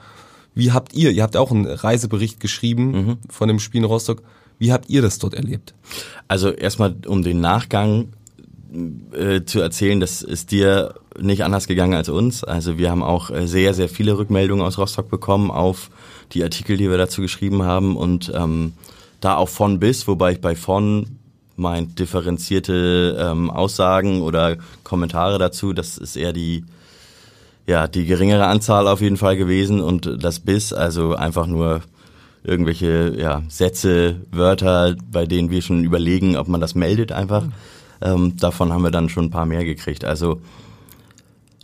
Wie 0.55 0.73
habt 0.73 0.95
ihr, 0.95 1.11
ihr 1.11 1.23
habt 1.23 1.37
auch 1.37 1.51
einen 1.51 1.67
Reisebericht 1.67 2.41
geschrieben 2.41 2.91
mhm. 2.91 3.19
von 3.29 3.49
dem 3.49 3.59
Spiel 3.59 3.81
in 3.81 3.87
Rostock. 3.87 4.23
Wie 4.59 4.73
habt 4.73 4.89
ihr 4.89 5.03
das 5.03 5.19
dort 5.19 5.35
erlebt? 5.35 5.75
Also 6.29 6.51
erstmal 6.51 6.95
um 7.07 7.23
den 7.23 7.41
Nachgang 7.41 8.13
äh, 9.13 9.45
zu 9.45 9.61
erzählen, 9.61 10.01
das 10.01 10.23
ist 10.23 10.51
dir 10.51 10.95
nicht 11.19 11.45
anders 11.45 11.67
gegangen 11.67 11.95
als 11.95 12.09
uns. 12.09 12.45
Also 12.45 12.79
wir 12.79 12.91
haben 12.91 13.03
auch 13.03 13.31
äh, 13.31 13.47
sehr, 13.47 13.75
sehr 13.75 13.89
viele 13.89 14.19
Rückmeldungen 14.19 14.65
aus 14.65 14.79
Rostock 14.79 15.09
bekommen 15.11 15.51
auf 15.51 15.91
die 16.33 16.43
Artikel, 16.43 16.77
die 16.77 16.91
wir 16.91 16.99
dazu 16.99 17.21
geschrieben 17.23 17.63
haben 17.63 17.97
und 17.97 18.33
ähm, 18.35 18.73
da 19.21 19.37
auch 19.37 19.49
von 19.49 19.79
bis, 19.79 20.09
wobei 20.09 20.33
ich 20.33 20.41
bei 20.41 20.57
von 20.57 21.19
meint 21.57 21.99
differenzierte 21.99 23.17
ähm, 23.21 23.51
Aussagen 23.51 24.23
oder 24.23 24.57
Kommentare 24.83 25.39
dazu, 25.39 25.73
das 25.73 25.99
ist 25.99 26.17
eher 26.17 26.33
die 26.33 26.65
ja 27.67 27.87
die 27.87 28.05
geringere 28.05 28.47
Anzahl 28.47 28.89
auf 28.89 29.01
jeden 29.01 29.17
Fall 29.17 29.37
gewesen 29.37 29.81
und 29.81 30.23
das 30.23 30.41
bis 30.41 30.73
also 30.73 31.15
einfach 31.15 31.47
nur 31.47 31.83
irgendwelche 32.43 33.15
ja, 33.17 33.43
Sätze, 33.49 34.17
Wörter, 34.31 34.97
bei 35.11 35.27
denen 35.27 35.51
wir 35.51 35.63
schon 35.63 35.83
überlegen, 35.83 36.37
ob 36.37 36.49
man 36.49 36.61
das 36.61 36.75
meldet 36.75 37.11
einfach. 37.11 37.45
Ähm, 38.05 38.37
davon 38.37 38.73
haben 38.73 38.85
wir 38.85 38.91
dann 38.91 39.09
schon 39.09 39.25
ein 39.25 39.31
paar 39.31 39.47
mehr 39.47 39.65
gekriegt. 39.65 40.05
Also 40.05 40.41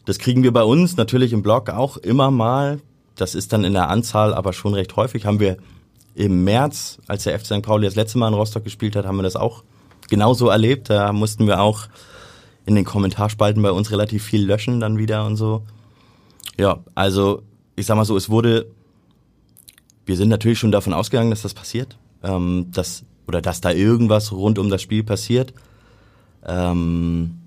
das 0.06 0.18
kriegen 0.18 0.42
wir 0.42 0.52
bei 0.52 0.64
uns 0.64 0.96
natürlich 0.96 1.32
im 1.32 1.42
Blog 1.42 1.68
auch 1.68 1.98
immer 1.98 2.30
mal. 2.30 2.80
Das 3.14 3.34
ist 3.34 3.52
dann 3.52 3.62
in 3.62 3.74
der 3.74 3.90
Anzahl 3.90 4.34
aber 4.34 4.52
schon 4.52 4.74
recht 4.74 4.96
häufig. 4.96 5.26
Haben 5.26 5.38
wir 5.38 5.58
im 6.14 6.42
März, 6.42 6.98
als 7.06 7.24
der 7.24 7.38
FC 7.38 7.46
St. 7.46 7.62
Pauli 7.62 7.86
das 7.86 7.94
letzte 7.94 8.18
Mal 8.18 8.28
in 8.28 8.34
Rostock 8.34 8.64
gespielt 8.64 8.96
hat, 8.96 9.06
haben 9.06 9.16
wir 9.16 9.22
das 9.22 9.36
auch 9.36 9.62
genauso 10.08 10.48
erlebt. 10.48 10.90
Da 10.90 11.12
mussten 11.12 11.46
wir 11.46 11.60
auch 11.60 11.86
in 12.66 12.74
den 12.74 12.84
Kommentarspalten 12.84 13.62
bei 13.62 13.70
uns 13.70 13.90
relativ 13.90 14.24
viel 14.24 14.44
löschen 14.44 14.80
dann 14.80 14.98
wieder 14.98 15.26
und 15.26 15.36
so. 15.36 15.62
Ja, 16.58 16.80
also 16.94 17.42
ich 17.76 17.86
sag 17.86 17.96
mal 17.96 18.04
so, 18.04 18.16
es 18.16 18.30
wurde, 18.30 18.66
wir 20.06 20.16
sind 20.16 20.28
natürlich 20.28 20.58
schon 20.58 20.72
davon 20.72 20.92
ausgegangen, 20.92 21.30
dass 21.30 21.42
das 21.42 21.54
passiert, 21.54 21.98
ähm, 22.22 22.68
dass 22.72 23.04
oder 23.26 23.40
dass 23.40 23.60
da 23.60 23.70
irgendwas 23.70 24.32
rund 24.32 24.58
um 24.58 24.70
das 24.70 24.82
Spiel 24.82 25.04
passiert. 25.04 25.54
Ähm, 26.46 27.38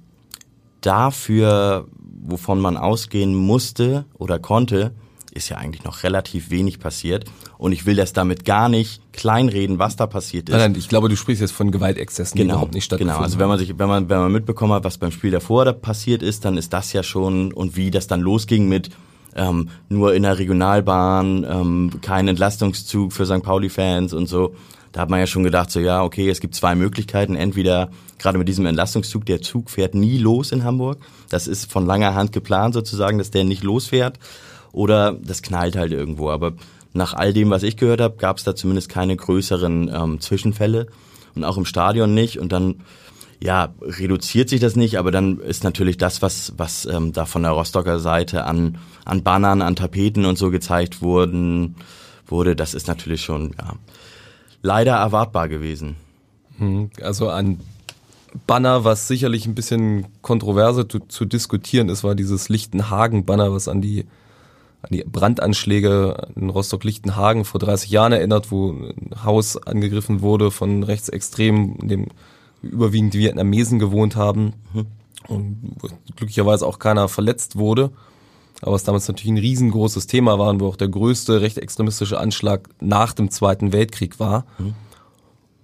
dafür, 0.82 1.88
wovon 2.22 2.60
man 2.60 2.78
ausgehen 2.78 3.36
musste 3.36 4.06
oder 4.18 4.40
konnte, 4.40 4.94
ist 5.34 5.50
ja 5.50 5.58
eigentlich 5.58 5.84
noch 5.84 6.04
relativ 6.04 6.52
wenig 6.52 6.80
passiert. 6.80 7.26
Und 7.58 7.72
ich 7.72 7.86
will 7.86 7.96
das 7.96 8.14
damit 8.14 8.46
gar 8.46 8.70
nicht 8.70 9.02
kleinreden, 9.14 9.80
was 9.80 9.96
da 9.96 10.06
passiert 10.06 10.50
ist. 10.50 10.54
Nein, 10.54 10.72
nein, 10.72 10.80
ich 10.80 10.90
glaube, 10.90 11.10
du 11.10 11.16
sprichst 11.16 11.42
jetzt 11.42 11.52
von 11.52 11.72
Gewaltexzessen, 11.72 12.38
genau, 12.38 12.46
die 12.46 12.52
überhaupt 12.54 12.74
nicht 12.74 12.86
stattgefunden 12.86 13.16
Genau, 13.16 13.24
also 13.24 13.40
wenn 13.40 13.48
man 13.48 13.58
sich, 13.58 13.78
wenn 13.78 13.88
man, 13.88 14.10
wenn 14.10 14.20
man 14.20 14.32
mitbekommen 14.32 14.74
hat, 14.74 14.84
was 14.84 14.98
beim 14.98 15.12
Spiel 15.12 15.32
davor 15.32 15.66
da 15.66 15.74
passiert 15.74 16.22
ist, 16.22 16.46
dann 16.46 16.58
ist 16.58 16.72
das 16.74 16.94
ja 16.94 17.04
schon 17.04 17.52
und 17.52 17.76
wie 17.76 17.90
das 17.90 18.08
dann 18.08 18.22
losging 18.22 18.68
mit 18.68 18.90
ähm, 19.36 19.70
nur 19.90 20.14
in 20.14 20.24
der 20.24 20.38
Regionalbahn, 20.38 21.46
ähm, 21.50 21.92
kein 22.02 22.28
Entlastungszug 22.28 23.12
für 23.14 23.26
St. 23.26 23.42
Pauli-Fans 23.42 24.14
und 24.14 24.28
so. 24.28 24.54
Da 24.94 25.02
hat 25.02 25.10
man 25.10 25.20
ja 25.20 25.28
schon 25.28 25.44
gedacht, 25.44 25.72
so 25.72 25.80
ja, 25.80 26.04
okay, 26.04 26.30
es 26.30 26.40
gibt 26.40 26.54
zwei 26.54 26.76
Möglichkeiten. 26.76 27.36
Entweder 27.36 27.90
gerade 28.20 28.38
mit 28.38 28.48
diesem 28.48 28.68
Entlastungszug, 28.68 29.26
der 29.26 29.42
Zug 29.42 29.72
fährt 29.72 29.96
nie 29.96 30.20
los 30.20 30.52
in 30.52 30.64
Hamburg. 30.64 31.00
Das 31.30 31.48
ist 31.48 31.70
von 31.70 31.86
langer 31.86 32.14
Hand 32.14 32.32
geplant 32.32 32.76
sozusagen, 32.76 33.18
dass 33.18 33.32
der 33.32 33.44
nicht 33.44 33.64
losfährt 33.64 34.20
oder 34.72 35.14
das 35.14 35.42
knallt 35.42 35.76
halt 35.76 35.92
irgendwo. 35.92 36.30
Aber 36.30 36.54
nach 36.94 37.16
all 37.16 37.34
dem, 37.34 37.50
was 37.50 37.64
ich 37.64 37.76
gehört 37.76 38.02
habe, 38.02 38.18
gab 38.18 38.38
es 38.38 38.44
da 38.44 38.56
zumindest 38.56 38.88
keine 38.88 39.18
größeren 39.18 39.92
ähm, 39.94 40.22
Zwischenfälle 40.22 40.88
und 41.34 41.44
auch 41.44 41.58
im 41.58 41.66
Stadion 41.66 42.14
nicht. 42.14 42.38
Und 42.38 42.52
dann 42.52 42.82
ja 43.42 43.74
reduziert 43.82 44.48
sich 44.48 44.62
das 44.62 44.76
nicht, 44.76 45.00
aber 45.00 45.10
dann 45.10 45.40
ist 45.40 45.64
natürlich 45.64 45.98
das, 45.98 46.22
was 46.22 46.54
was 46.56 46.86
ähm, 46.86 47.14
da 47.14 47.26
von 47.26 47.42
der 47.42 47.52
Rostocker 47.52 47.98
Seite 48.00 48.46
an 48.46 48.78
an 49.06 49.24
Bannern, 49.24 49.64
an 49.64 49.76
Tapeten 49.76 50.26
und 50.26 50.38
so 50.38 50.52
gezeigt 50.52 51.02
wurden 51.02 51.76
wurde, 52.28 52.56
das 52.56 52.76
ist 52.76 52.88
natürlich 52.88 53.22
schon 53.24 53.56
ja 53.60 53.74
leider 54.64 54.94
erwartbar 54.96 55.48
gewesen. 55.48 55.96
Hm, 56.58 56.90
also 57.02 57.30
an 57.30 57.60
Banner, 58.48 58.84
was 58.84 59.08
sicherlich 59.08 59.46
ein 59.46 59.54
bisschen 59.54 60.08
kontroverse 60.24 60.88
zu, 60.88 61.00
zu 61.00 61.26
diskutieren 61.26 61.90
ist, 61.90 62.04
war 62.04 62.16
dieses 62.16 62.50
Lichtenhagen-Banner, 62.50 63.54
was 63.54 63.68
an 63.68 63.82
die 63.82 64.06
an 64.82 64.90
die 64.92 65.04
Brandanschläge 65.06 66.28
in 66.36 66.50
Rostock-Lichtenhagen 66.50 67.46
vor 67.46 67.60
30 67.60 67.90
Jahren 67.90 68.12
erinnert, 68.12 68.52
wo 68.52 68.72
ein 68.72 69.12
Haus 69.24 69.56
angegriffen 69.56 70.20
wurde 70.20 70.52
von 70.52 70.84
Rechtsextremen, 70.84 71.78
in 71.78 71.88
dem 71.88 72.08
überwiegend 72.62 73.14
Vietnamesen 73.14 73.80
gewohnt 73.80 74.18
haben 74.18 74.54
mhm. 74.74 74.86
und 75.30 75.78
glücklicherweise 76.18 76.68
auch 76.68 76.80
keiner 76.80 77.08
verletzt 77.08 77.56
wurde. 77.56 77.92
Aber 78.64 78.76
es 78.76 78.84
damals 78.84 79.08
natürlich 79.08 79.32
ein 79.32 79.38
riesengroßes 79.38 80.08
Thema 80.08 80.40
war 80.40 80.60
wo 80.60 80.68
auch 80.68 80.76
der 80.78 80.88
größte 80.88 81.42
rechtsextremistische 81.42 82.20
Anschlag 82.20 82.70
nach 82.80 83.14
dem 83.14 83.30
Zweiten 83.30 83.74
Weltkrieg 83.74 84.20
war. 84.20 84.46
Mhm. 84.58 84.74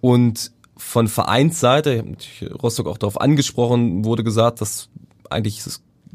Und 0.02 0.52
von 0.76 1.08
Vereinsseite, 1.08 2.04
Rostock 2.62 2.88
auch 2.88 2.98
darauf 2.98 3.20
angesprochen, 3.20 4.06
wurde 4.06 4.24
gesagt, 4.24 4.62
dass 4.62 4.90
eigentlich 5.30 5.62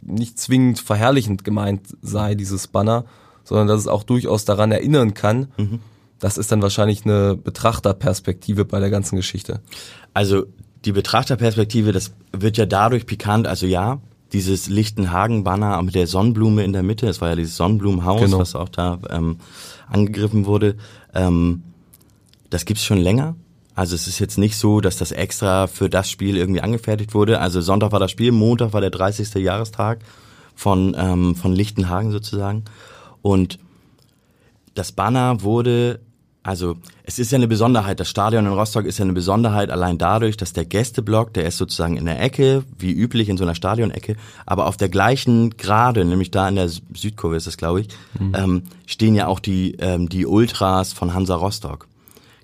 nicht 0.03 0.39
zwingend 0.39 0.79
verherrlichend 0.79 1.45
gemeint 1.45 1.83
sei, 2.03 2.35
dieses 2.35 2.67
Banner, 2.67 3.05
sondern 3.45 3.67
dass 3.67 3.81
es 3.81 3.89
auch 3.89 4.03
durchaus 4.03 4.45
daran 4.45 4.73
erinnern 4.73 5.15
kann. 5.15 5.53
Mhm. 5.57 5.81
Das 6.19 6.39
ist 6.39 6.53
dann 6.53 6.63
wahrscheinlich 6.63 7.05
eine 7.05 7.37
Betrachterperspektive 7.37 8.65
bei 8.65 8.81
der 8.81 8.91
ganzen 8.91 9.17
Geschichte. 9.17 9.61
Also 10.13 10.47
die 10.85 10.93
Betrachterperspektive, 10.93 11.93
das 11.93 12.13
wird 12.33 12.57
ja 12.57 12.67
dadurch 12.67 13.07
pikant, 13.07 13.47
also 13.47 13.67
ja, 13.67 14.01
dieses 14.35 14.69
Lichtenhagen-Banner 14.69 15.81
mit 15.83 15.95
der 15.95 16.07
Sonnenblume 16.07 16.65
in 16.65 16.73
der 16.73 16.83
Mitte, 16.83 17.07
das 17.07 17.21
war 17.21 17.31
ja 17.31 17.37
dieses 17.37 17.57
Sonnenblumenhaus, 17.57 18.21
genau. 18.21 18.41
was 18.41 18.55
auch 18.55 18.69
da 18.69 18.99
ähm, 19.09 19.39
angegriffen 19.89 20.45
wurde, 20.45 20.77
ähm, 21.15 21.63
das 22.51 22.65
gibt's 22.65 22.85
schon 22.85 22.99
länger. 22.99 23.37
Also 23.77 23.95
es 23.95 24.07
ist 24.07 24.19
jetzt 24.19 24.37
nicht 24.37 24.57
so, 24.57 24.81
dass 24.81 24.99
das 24.99 25.13
extra 25.13 25.67
für 25.67 25.89
das 25.89 26.11
Spiel 26.11 26.37
irgendwie 26.37 26.61
angefertigt 26.61 27.15
wurde. 27.15 27.41
Also 27.41 27.61
Sonntag 27.61 27.93
war 27.93 28.01
das 28.01 28.11
Spiel, 28.11 28.31
Montag 28.33 28.73
war 28.73 28.81
der 28.81 28.91
30. 28.91 29.35
Jahrestag 29.35 30.01
von, 30.55 30.95
ähm, 30.99 31.35
von 31.35 31.53
Lichtenhagen 31.53 32.11
sozusagen. 32.11 32.65
Und 33.23 33.59
das 34.75 34.93
Banner 34.93 35.43
wurde, 35.43 36.01
also 36.45 36.77
es 37.03 37.19
ist 37.19 37.33
ja 37.33 37.37
eine 37.37 37.49
Besonderheit, 37.49 37.99
das 37.99 38.09
Stadion 38.09 38.47
in 38.47 38.53
Rostock 38.53 38.85
ist 38.85 38.99
ja 38.99 39.05
eine 39.05 39.15
Besonderheit 39.15 39.71
allein 39.71 39.99
dadurch, 39.99 40.37
dass 40.37 40.53
der 40.53 40.65
Gästeblock, 40.65 41.35
der 41.35 41.47
ist 41.47 41.57
sozusagen 41.57 41.97
in 41.97 42.05
der 42.05 42.21
Ecke, 42.23 42.63
wie 42.79 42.93
üblich 42.93 43.29
in 43.29 43.37
so 43.37 43.45
einer 43.45 43.57
Stadionecke, 43.57 44.15
aber 44.47 44.67
auf 44.67 44.77
der 44.77 44.89
gleichen 44.89 45.57
Gerade, 45.57 46.05
nämlich 46.05 46.31
da 46.31 46.49
in 46.49 46.55
der 46.55 46.69
Südkurve 46.69 47.35
ist 47.35 47.49
das, 47.49 47.57
glaube 47.57 47.81
ich, 47.81 47.89
mhm. 48.19 48.33
ähm, 48.37 48.63
stehen 48.87 49.17
ja 49.17 49.27
auch 49.27 49.41
die, 49.41 49.73
ähm, 49.81 50.09
die 50.09 50.27
Ultras 50.27 50.93
von 50.93 51.13
Hansa 51.15 51.35
Rostock 51.35 51.89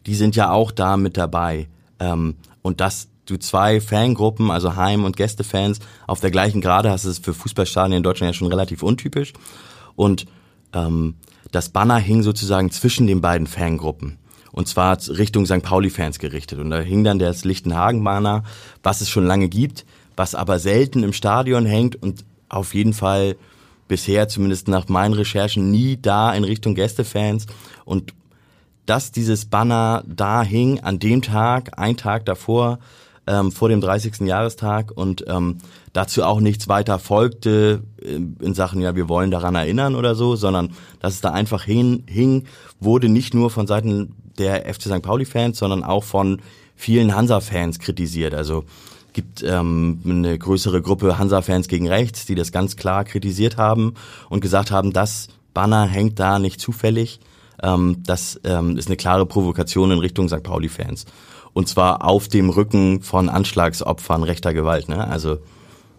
die 0.06 0.14
sind 0.14 0.36
ja 0.36 0.50
auch 0.50 0.70
da 0.70 0.96
mit 0.96 1.16
dabei. 1.16 1.68
Ähm, 1.98 2.36
und 2.62 2.80
dass 2.80 3.08
du 3.26 3.36
zwei 3.36 3.80
Fangruppen, 3.80 4.50
also 4.50 4.76
Heim- 4.76 5.04
und 5.04 5.16
Gästefans, 5.16 5.80
auf 6.06 6.20
der 6.20 6.30
gleichen 6.30 6.60
Grade 6.60 6.90
hast, 6.90 7.04
ist 7.04 7.24
für 7.24 7.34
Fußballstadien 7.34 7.98
in 7.98 8.02
Deutschland 8.02 8.34
ja 8.34 8.38
schon 8.38 8.48
relativ 8.48 8.82
untypisch. 8.82 9.32
Und 9.94 10.26
ähm, 10.72 11.14
das 11.52 11.68
Banner 11.68 11.98
hing 11.98 12.22
sozusagen 12.22 12.70
zwischen 12.70 13.06
den 13.06 13.20
beiden 13.20 13.46
Fangruppen. 13.46 14.18
Und 14.52 14.68
zwar 14.68 14.98
Richtung 15.08 15.46
St. 15.46 15.62
Pauli-Fans 15.62 16.18
gerichtet. 16.18 16.58
Und 16.58 16.70
da 16.70 16.80
hing 16.80 17.04
dann 17.04 17.18
das 17.18 17.44
Lichtenhagen-Banner, 17.44 18.42
was 18.82 19.00
es 19.00 19.08
schon 19.08 19.26
lange 19.26 19.48
gibt, 19.48 19.84
was 20.16 20.34
aber 20.34 20.58
selten 20.58 21.02
im 21.02 21.12
Stadion 21.12 21.66
hängt 21.66 22.00
und 22.02 22.24
auf 22.48 22.74
jeden 22.74 22.92
Fall 22.92 23.36
bisher, 23.86 24.28
zumindest 24.28 24.68
nach 24.68 24.88
meinen 24.88 25.14
Recherchen, 25.14 25.70
nie 25.70 25.98
da 26.00 26.32
in 26.32 26.44
Richtung 26.44 26.74
Gästefans. 26.74 27.46
Und 27.84 28.12
dass 28.86 29.12
dieses 29.12 29.44
Banner 29.44 30.02
da 30.06 30.42
hing 30.42 30.80
an 30.80 30.98
dem 30.98 31.22
Tag, 31.22 31.78
ein 31.78 31.96
Tag 31.96 32.24
davor, 32.26 32.80
ähm, 33.30 33.52
vor 33.52 33.68
dem 33.68 33.80
30. 33.80 34.20
Jahrestag 34.26 34.90
und 34.92 35.24
ähm, 35.28 35.58
dazu 35.92 36.24
auch 36.24 36.40
nichts 36.40 36.66
weiter 36.66 36.98
folgte 36.98 37.82
in, 38.02 38.36
in 38.40 38.54
Sachen, 38.54 38.80
ja, 38.80 38.96
wir 38.96 39.08
wollen 39.08 39.30
daran 39.30 39.54
erinnern 39.54 39.94
oder 39.94 40.16
so, 40.16 40.34
sondern 40.34 40.72
dass 40.98 41.14
es 41.14 41.20
da 41.20 41.30
einfach 41.30 41.62
hin, 41.62 42.02
hing, 42.08 42.44
wurde 42.80 43.08
nicht 43.08 43.32
nur 43.32 43.50
von 43.50 43.68
Seiten 43.68 44.14
der 44.38 44.72
FC 44.72 44.82
St. 44.82 45.02
Pauli-Fans, 45.02 45.58
sondern 45.58 45.84
auch 45.84 46.02
von 46.02 46.40
vielen 46.74 47.14
Hansa-Fans 47.14 47.78
kritisiert. 47.78 48.34
Also 48.34 48.64
gibt 49.12 49.42
ähm, 49.42 50.00
eine 50.04 50.36
größere 50.36 50.82
Gruppe 50.82 51.18
Hansa-Fans 51.18 51.68
gegen 51.68 51.88
rechts, 51.88 52.26
die 52.26 52.34
das 52.34 52.50
ganz 52.50 52.76
klar 52.76 53.04
kritisiert 53.04 53.56
haben 53.56 53.94
und 54.28 54.40
gesagt 54.40 54.70
haben, 54.70 54.92
das 54.92 55.28
Banner 55.54 55.86
hängt 55.86 56.18
da 56.18 56.38
nicht 56.38 56.60
zufällig, 56.60 57.20
ähm, 57.62 58.02
das 58.04 58.40
ähm, 58.44 58.76
ist 58.76 58.88
eine 58.88 58.96
klare 58.96 59.26
Provokation 59.26 59.90
in 59.92 59.98
Richtung 59.98 60.28
St. 60.28 60.42
Pauli-Fans. 60.42 61.06
Und 61.52 61.68
zwar 61.68 62.04
auf 62.04 62.28
dem 62.28 62.50
Rücken 62.50 63.02
von 63.02 63.28
Anschlagsopfern 63.28 64.22
rechter 64.22 64.54
Gewalt. 64.54 64.88
Ne? 64.88 65.06
Also 65.06 65.38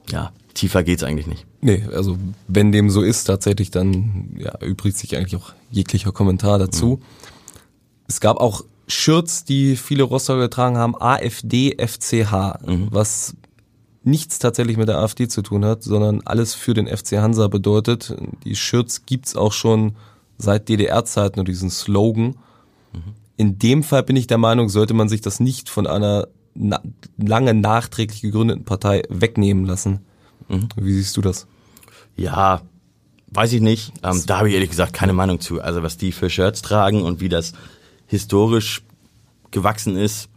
ja, 0.10 0.32
tiefer 0.54 0.84
geht's 0.84 1.04
eigentlich 1.04 1.28
nicht. 1.28 1.46
Nee, 1.62 1.86
also 1.94 2.18
wenn 2.48 2.72
dem 2.72 2.90
so 2.90 3.02
ist 3.02 3.26
tatsächlich, 3.26 3.72
dann 3.72 4.36
ja, 4.38 4.58
übrigt 4.62 4.98
sich 4.98 5.16
eigentlich 5.16 5.36
auch 5.36 5.54
jeglicher 5.70 6.12
Kommentar 6.12 6.58
dazu. 6.60 7.00
Mhm. 7.00 7.06
Es 8.08 8.20
gab 8.20 8.38
auch 8.38 8.64
Shirts, 8.88 9.46
die 9.46 9.76
viele 9.76 10.04
Rostocker 10.04 10.42
getragen 10.42 10.78
haben, 10.78 10.96
AfD 11.00 11.78
FCH, 11.78 12.60
mhm. 12.66 12.88
was 12.92 13.36
nichts 14.04 14.40
tatsächlich 14.40 14.78
mit 14.78 14.88
der 14.88 14.98
AfD 14.98 15.28
zu 15.28 15.42
tun 15.42 15.64
hat, 15.64 15.84
sondern 15.84 16.22
alles 16.26 16.54
für 16.54 16.74
den 16.74 16.88
FC 16.88 17.18
Hansa 17.18 17.48
bedeutet. 17.48 18.16
Die 18.44 18.56
Shirts 18.56 19.06
gibt's 19.06 19.36
auch 19.36 19.54
schon 19.54 19.96
seit 20.38 20.70
DDR-Zeiten 20.70 21.40
und 21.40 21.48
diesen 21.48 21.70
Slogan. 21.70 22.36
In 23.42 23.58
dem 23.58 23.82
Fall 23.82 24.04
bin 24.04 24.16
ich 24.16 24.28
der 24.28 24.38
Meinung, 24.38 24.70
sollte 24.70 24.94
man 24.94 25.10
sich 25.10 25.22
das 25.22 25.40
nicht 25.40 25.68
von 25.68 25.88
einer 25.88 26.28
na 26.54 26.80
lange 27.18 27.56
nachträglich 27.56 28.22
gegründeten 28.22 28.66
Partei 28.66 29.02
wegnehmen 29.10 29.66
lassen. 29.66 30.02
Mhm. 30.48 30.70
Wie 30.76 30.94
siehst 30.94 31.18
du 31.18 31.22
das? 31.22 31.48
Ja, 32.16 32.62
weiß 33.32 33.54
ich 33.54 33.62
nicht. 33.62 33.94
Ähm, 34.04 34.22
da 34.28 34.38
habe 34.38 34.50
ich 34.50 34.54
ehrlich 34.54 34.70
gesagt 34.70 34.94
keine 34.94 35.14
Meinung 35.14 35.40
zu. 35.40 35.60
Also 35.60 35.82
was 35.82 35.98
die 35.98 36.12
für 36.12 36.30
Shirts 36.30 36.62
tragen 36.62 37.02
und 37.02 37.20
wie 37.20 37.30
das 37.30 37.54
historisch 38.06 38.84
gewachsen 39.50 39.96
ist, 39.96 40.30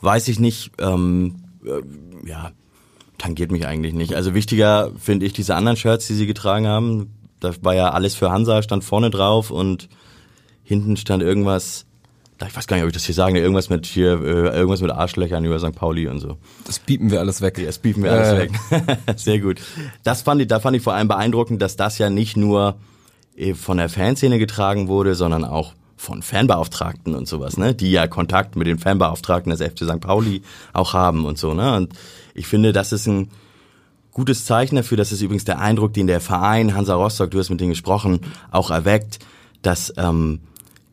weiß 0.00 0.28
ich 0.28 0.40
nicht. 0.40 0.72
Ähm, 0.78 1.42
äh, 1.62 2.26
ja, 2.26 2.52
tangiert 3.18 3.52
mich 3.52 3.66
eigentlich 3.66 3.92
nicht. 3.92 4.14
Also 4.14 4.32
wichtiger 4.32 4.92
finde 4.96 5.26
ich 5.26 5.34
diese 5.34 5.56
anderen 5.56 5.76
Shirts, 5.76 6.06
die 6.06 6.14
sie 6.14 6.26
getragen 6.26 6.66
haben. 6.66 7.12
Da 7.38 7.52
war 7.60 7.74
ja 7.74 7.90
alles 7.90 8.14
für 8.14 8.30
Hansa, 8.30 8.62
stand 8.62 8.82
vorne 8.82 9.10
drauf 9.10 9.50
und 9.50 9.90
hinten 10.72 10.96
stand 10.96 11.22
irgendwas, 11.22 11.84
ich 12.46 12.56
weiß 12.56 12.66
gar 12.66 12.76
nicht, 12.76 12.84
ob 12.84 12.88
ich 12.88 12.94
das 12.94 13.04
hier 13.04 13.14
sagen, 13.14 13.36
irgendwas 13.36 13.68
mit 13.68 13.84
hier, 13.84 14.12
äh, 14.22 14.56
irgendwas 14.56 14.80
mit 14.80 14.90
Arschlöchern 14.90 15.44
über 15.44 15.58
St. 15.58 15.74
Pauli 15.74 16.08
und 16.08 16.18
so. 16.18 16.38
Das 16.64 16.78
bieten 16.78 17.10
wir 17.10 17.20
alles 17.20 17.42
weg. 17.42 17.58
Ja, 17.58 17.66
das 17.66 17.78
bieten 17.78 18.02
wir 18.02 18.12
alles 18.12 18.28
äh. 18.28 18.38
weg. 18.38 18.98
Sehr 19.16 19.38
gut. 19.38 19.60
Das 20.02 20.22
fand 20.22 20.40
ich, 20.40 20.48
da 20.48 20.58
fand 20.58 20.76
ich 20.76 20.82
vor 20.82 20.94
allem 20.94 21.08
beeindruckend, 21.08 21.60
dass 21.60 21.76
das 21.76 21.98
ja 21.98 22.08
nicht 22.08 22.38
nur 22.38 22.76
äh, 23.36 23.54
von 23.54 23.76
der 23.76 23.90
Fanszene 23.90 24.38
getragen 24.38 24.88
wurde, 24.88 25.14
sondern 25.14 25.44
auch 25.44 25.74
von 25.96 26.22
Fanbeauftragten 26.22 27.14
und 27.14 27.28
sowas, 27.28 27.58
ne, 27.58 27.74
die 27.74 27.92
ja 27.92 28.08
Kontakt 28.08 28.56
mit 28.56 28.66
den 28.66 28.78
Fanbeauftragten 28.78 29.50
des 29.54 29.60
FC 29.60 29.84
St. 29.84 30.00
Pauli 30.00 30.42
auch 30.72 30.94
haben 30.94 31.26
und 31.26 31.38
so, 31.38 31.54
ne. 31.54 31.76
Und 31.76 31.92
ich 32.34 32.48
finde, 32.48 32.72
das 32.72 32.92
ist 32.92 33.06
ein 33.06 33.30
gutes 34.10 34.44
Zeichen 34.44 34.74
dafür, 34.74 34.96
das 34.96 35.12
ist 35.12 35.22
übrigens 35.22 35.44
der 35.44 35.60
Eindruck, 35.60 35.92
den 35.92 36.08
der 36.08 36.20
Verein 36.20 36.74
Hansa 36.74 36.94
Rostock, 36.94 37.30
du 37.30 37.38
hast 37.38 37.50
mit 37.50 37.60
denen 37.60 37.70
gesprochen, 37.70 38.20
auch 38.50 38.70
erweckt, 38.70 39.20
dass 39.62 39.92
ähm, 39.96 40.40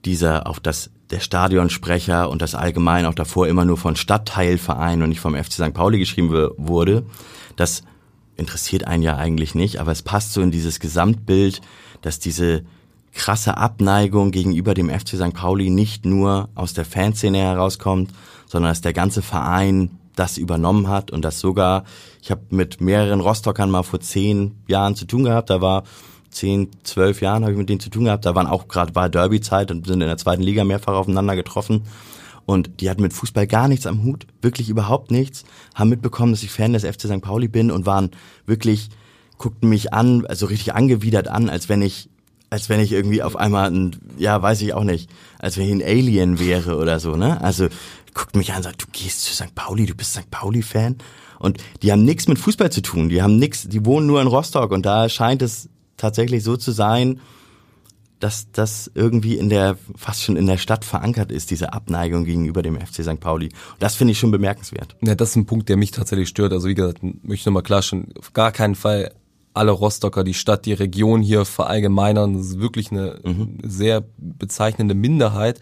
dieser, 0.06 0.48
auch 0.48 0.60
das, 0.60 0.92
der 1.10 1.20
Stadionsprecher 1.20 2.30
und 2.30 2.42
das 2.42 2.56
allgemein 2.56 3.06
auch 3.06 3.16
davor 3.16 3.48
immer 3.48 3.66
nur 3.66 3.78
von 3.78 3.96
Stadtteilverein 3.96 5.02
und 5.02 5.10
nicht 5.10 5.20
vom 5.20 5.36
FC 5.36 5.54
St. 5.54 5.74
Pauli 5.74 6.00
geschrieben 6.00 6.32
wurde, 6.58 7.06
das 7.56 7.84
interessiert 8.36 8.88
einen 8.88 9.04
ja 9.04 9.18
eigentlich 9.18 9.56
nicht, 9.56 9.80
aber 9.80 9.92
es 9.92 10.02
passt 10.02 10.34
so 10.34 10.42
in 10.42 10.52
dieses 10.52 10.80
Gesamtbild, 10.80 11.62
dass 12.02 12.20
diese 12.20 12.64
krasse 13.12 13.58
Abneigung 13.58 14.32
gegenüber 14.32 14.74
dem 14.74 14.90
FC 14.90 15.10
St. 15.10 15.34
Pauli 15.34 15.70
nicht 15.70 16.06
nur 16.06 16.50
aus 16.56 16.74
der 16.74 16.86
Fanszene 16.86 17.40
herauskommt, 17.40 18.12
sondern 18.46 18.72
dass 18.72 18.82
der 18.82 18.94
ganze 18.94 19.22
Verein 19.22 19.92
das 20.16 20.38
übernommen 20.38 20.88
hat 20.88 21.12
und 21.12 21.24
das 21.24 21.40
sogar, 21.40 21.86
ich 22.22 22.32
habe 22.32 22.42
mit 22.50 22.82
mehreren 22.82 23.22
Rostockern 23.22 23.70
mal 23.70 23.84
vor 23.84 24.00
zehn 24.00 24.56
Jahren 24.68 24.96
zu 24.96 25.06
tun 25.06 25.24
gehabt, 25.24 25.50
da 25.50 25.62
war 25.62 25.84
zehn, 26.30 26.70
zwölf 26.84 27.22
Jahren 27.22 27.44
habe 27.44 27.54
ich 27.54 27.58
mit 27.58 27.70
denen 27.70 27.80
zu 27.80 27.90
tun 27.90 28.06
gehabt, 28.06 28.26
da 28.26 28.36
waren 28.36 28.48
auch 28.48 28.68
gerade 28.68 28.96
war 28.96 29.10
Derby-Zeit 29.10 29.72
und 29.72 29.88
sind 29.88 30.02
in 30.02 30.08
der 30.08 30.18
zweiten 30.18 30.44
Liga 30.44 30.64
mehrfach 30.64 30.94
aufeinander 30.94 31.36
getroffen 31.36 31.84
und 32.46 32.82
die 32.82 32.90
hatten 32.90 33.02
mit 33.02 33.14
Fußball 33.14 33.48
gar 33.48 33.68
nichts 33.68 33.86
am 33.86 34.04
Hut, 34.04 34.26
wirklich 34.42 34.70
überhaupt 34.70 35.12
nichts, 35.12 35.44
haben 35.76 35.90
mitbekommen, 35.90 36.32
dass 36.32 36.44
ich 36.44 36.52
Fan 36.52 36.74
des 36.74 36.84
FC 36.84 37.02
St. 37.02 37.22
Pauli 37.22 37.48
bin 37.48 37.70
und 37.70 37.86
waren 37.86 38.12
wirklich, 38.46 38.90
guckten 39.38 39.70
mich 39.70 39.94
an, 39.94 40.26
also 40.26 40.48
richtig 40.48 40.74
angewidert 40.74 41.28
an, 41.28 41.50
als 41.50 41.70
wenn 41.70 41.82
ich 41.82 42.10
als 42.50 42.68
wenn 42.68 42.80
ich 42.80 42.92
irgendwie 42.92 43.22
auf 43.22 43.36
einmal 43.36 43.70
ein, 43.70 43.96
ja, 44.18 44.42
weiß 44.42 44.62
ich 44.62 44.74
auch 44.74 44.84
nicht, 44.84 45.10
als 45.38 45.58
wenn 45.58 45.66
ich 45.66 45.72
ein 45.72 45.84
Alien 45.84 46.40
wäre 46.40 46.78
oder 46.78 47.00
so, 47.00 47.16
ne? 47.16 47.40
Also 47.42 47.68
guckt 48.16 48.36
mich 48.36 48.52
an 48.52 48.58
und 48.58 48.64
sagt, 48.64 48.82
du 48.82 48.88
gehst 48.92 49.24
zu 49.24 49.34
St. 49.34 49.54
Pauli, 49.54 49.86
du 49.86 49.94
bist 49.94 50.14
St. 50.14 50.32
Pauli-Fan. 50.32 50.98
Und 51.38 51.60
die 51.84 51.92
haben 51.92 52.04
nichts 52.04 52.28
mit 52.28 52.40
Fußball 52.40 52.72
zu 52.72 52.82
tun, 52.82 53.10
die 53.10 53.22
haben 53.22 53.38
nichts, 53.38 53.68
die 53.70 53.86
wohnen 53.86 54.08
nur 54.08 54.22
in 54.22 54.28
Rostock 54.28 54.72
und 54.72 54.86
da 54.86 55.08
scheint 55.08 55.42
es 55.42 55.70
tatsächlich 56.00 56.44
so 56.44 56.58
zu 56.58 56.72
sein, 56.72 57.20
dass 58.20 58.52
das 58.52 58.92
irgendwie 58.96 59.38
in 59.38 59.50
der, 59.50 59.78
fast 59.96 60.24
schon 60.24 60.36
in 60.36 60.46
der 60.46 60.58
Stadt 60.58 60.84
verankert 60.84 61.32
ist, 61.32 61.52
diese 61.52 61.72
Abneigung 61.74 62.26
gegenüber 62.26 62.62
dem 62.62 62.80
FC 62.80 63.04
St. 63.04 63.20
Pauli. 63.20 63.48
Und 63.48 63.82
das 63.82 63.96
finde 63.96 64.12
ich 64.12 64.20
schon 64.20 64.32
bemerkenswert. 64.32 64.96
Ja, 65.02 65.16
das 65.16 65.32
ist 65.32 65.36
ein 65.38 65.46
Punkt, 65.46 65.70
der 65.70 65.78
mich 65.78 65.92
tatsächlich 65.92 66.28
stört. 66.28 66.52
Also 66.52 66.68
wie 66.68 66.76
gesagt, 66.76 67.02
möchte 67.02 67.34
ich 67.34 67.46
nochmal 67.46 67.64
klar 67.64 67.82
schon, 67.82 68.08
auf 68.18 68.34
gar 68.34 68.52
keinen 68.52 68.76
Fall 68.76 69.14
alle 69.54 69.72
Rostocker, 69.72 70.24
die 70.24 70.34
Stadt, 70.34 70.66
die 70.66 70.74
Region 70.74 71.22
hier 71.22 71.46
verallgemeinern. 71.46 72.36
Das 72.36 72.48
ist 72.48 72.60
wirklich 72.60 72.92
eine 72.92 73.20
mhm. 73.24 73.58
sehr 73.64 74.04
bezeichnende 74.18 74.96
Minderheit. 74.96 75.62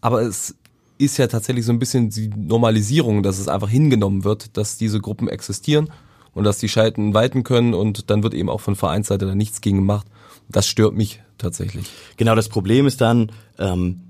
Aber 0.00 0.22
es 0.22 0.56
ist 0.98 1.16
ja 1.16 1.26
tatsächlich 1.28 1.64
so 1.64 1.72
ein 1.72 1.78
bisschen 1.78 2.10
die 2.10 2.28
Normalisierung, 2.28 3.22
dass 3.22 3.38
es 3.38 3.48
einfach 3.48 3.68
hingenommen 3.68 4.24
wird, 4.24 4.56
dass 4.56 4.78
diese 4.78 5.00
Gruppen 5.00 5.28
existieren 5.28 5.90
und 6.34 6.44
dass 6.44 6.58
die 6.58 6.68
Schalten 6.68 7.14
walten 7.14 7.44
können 7.44 7.74
und 7.74 8.10
dann 8.10 8.22
wird 8.22 8.34
eben 8.34 8.50
auch 8.50 8.60
von 8.60 8.76
Vereinsseite 8.76 9.26
da 9.26 9.34
nichts 9.34 9.60
gegen 9.60 9.78
gemacht. 9.78 10.06
Das 10.48 10.66
stört 10.66 10.94
mich 10.94 11.20
tatsächlich. 11.38 11.86
Genau, 12.16 12.34
das 12.34 12.48
Problem 12.48 12.86
ist 12.86 13.00
dann, 13.00 13.32
ähm, 13.58 14.00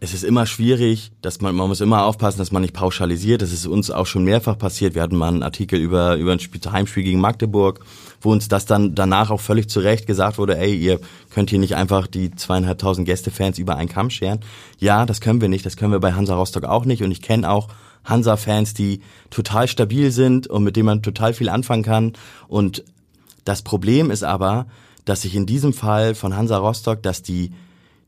es 0.00 0.12
ist 0.12 0.22
immer 0.22 0.44
schwierig, 0.44 1.12
dass 1.22 1.40
man, 1.40 1.54
man 1.54 1.68
muss 1.68 1.80
immer 1.80 2.04
aufpassen, 2.04 2.38
dass 2.38 2.52
man 2.52 2.60
nicht 2.60 2.74
pauschalisiert. 2.74 3.40
Das 3.40 3.52
ist 3.52 3.66
uns 3.66 3.90
auch 3.90 4.06
schon 4.06 4.24
mehrfach 4.24 4.58
passiert. 4.58 4.94
Wir 4.94 5.00
hatten 5.00 5.16
mal 5.16 5.28
einen 5.28 5.42
Artikel 5.42 5.80
über, 5.80 6.16
über 6.16 6.32
ein 6.32 6.40
Spiel, 6.40 6.60
Heimspiel 6.70 7.04
gegen 7.04 7.20
Magdeburg, 7.20 7.80
wo 8.20 8.30
uns 8.30 8.48
das 8.48 8.66
dann 8.66 8.94
danach 8.94 9.30
auch 9.30 9.40
völlig 9.40 9.70
zu 9.70 9.80
Recht 9.80 10.06
gesagt 10.06 10.36
wurde, 10.36 10.58
ey, 10.58 10.74
ihr 10.76 11.00
könnt 11.30 11.48
hier 11.48 11.58
nicht 11.58 11.74
einfach 11.74 12.06
die 12.06 12.30
zweieinhalbtausend 12.34 13.06
Gästefans 13.06 13.58
über 13.58 13.76
einen 13.76 13.88
Kamm 13.88 14.10
scheren. 14.10 14.40
Ja, 14.78 15.06
das 15.06 15.22
können 15.22 15.40
wir 15.40 15.48
nicht. 15.48 15.64
Das 15.64 15.78
können 15.78 15.92
wir 15.92 16.00
bei 16.00 16.12
Hansa 16.12 16.34
Rostock 16.34 16.64
auch 16.64 16.84
nicht. 16.84 17.02
Und 17.02 17.10
ich 17.10 17.22
kenne 17.22 17.50
auch 17.50 17.68
Hansa-Fans, 18.04 18.74
die 18.74 19.00
total 19.30 19.68
stabil 19.68 20.10
sind 20.10 20.46
und 20.46 20.64
mit 20.64 20.76
denen 20.76 20.86
man 20.86 21.02
total 21.02 21.34
viel 21.34 21.48
anfangen 21.48 21.82
kann. 21.82 22.12
Und 22.48 22.84
das 23.44 23.62
Problem 23.62 24.10
ist 24.10 24.24
aber, 24.24 24.66
dass 25.04 25.22
sich 25.22 25.34
in 25.34 25.46
diesem 25.46 25.72
Fall 25.72 26.14
von 26.14 26.36
Hansa 26.36 26.56
Rostock, 26.56 27.02
dass 27.02 27.22
die 27.22 27.52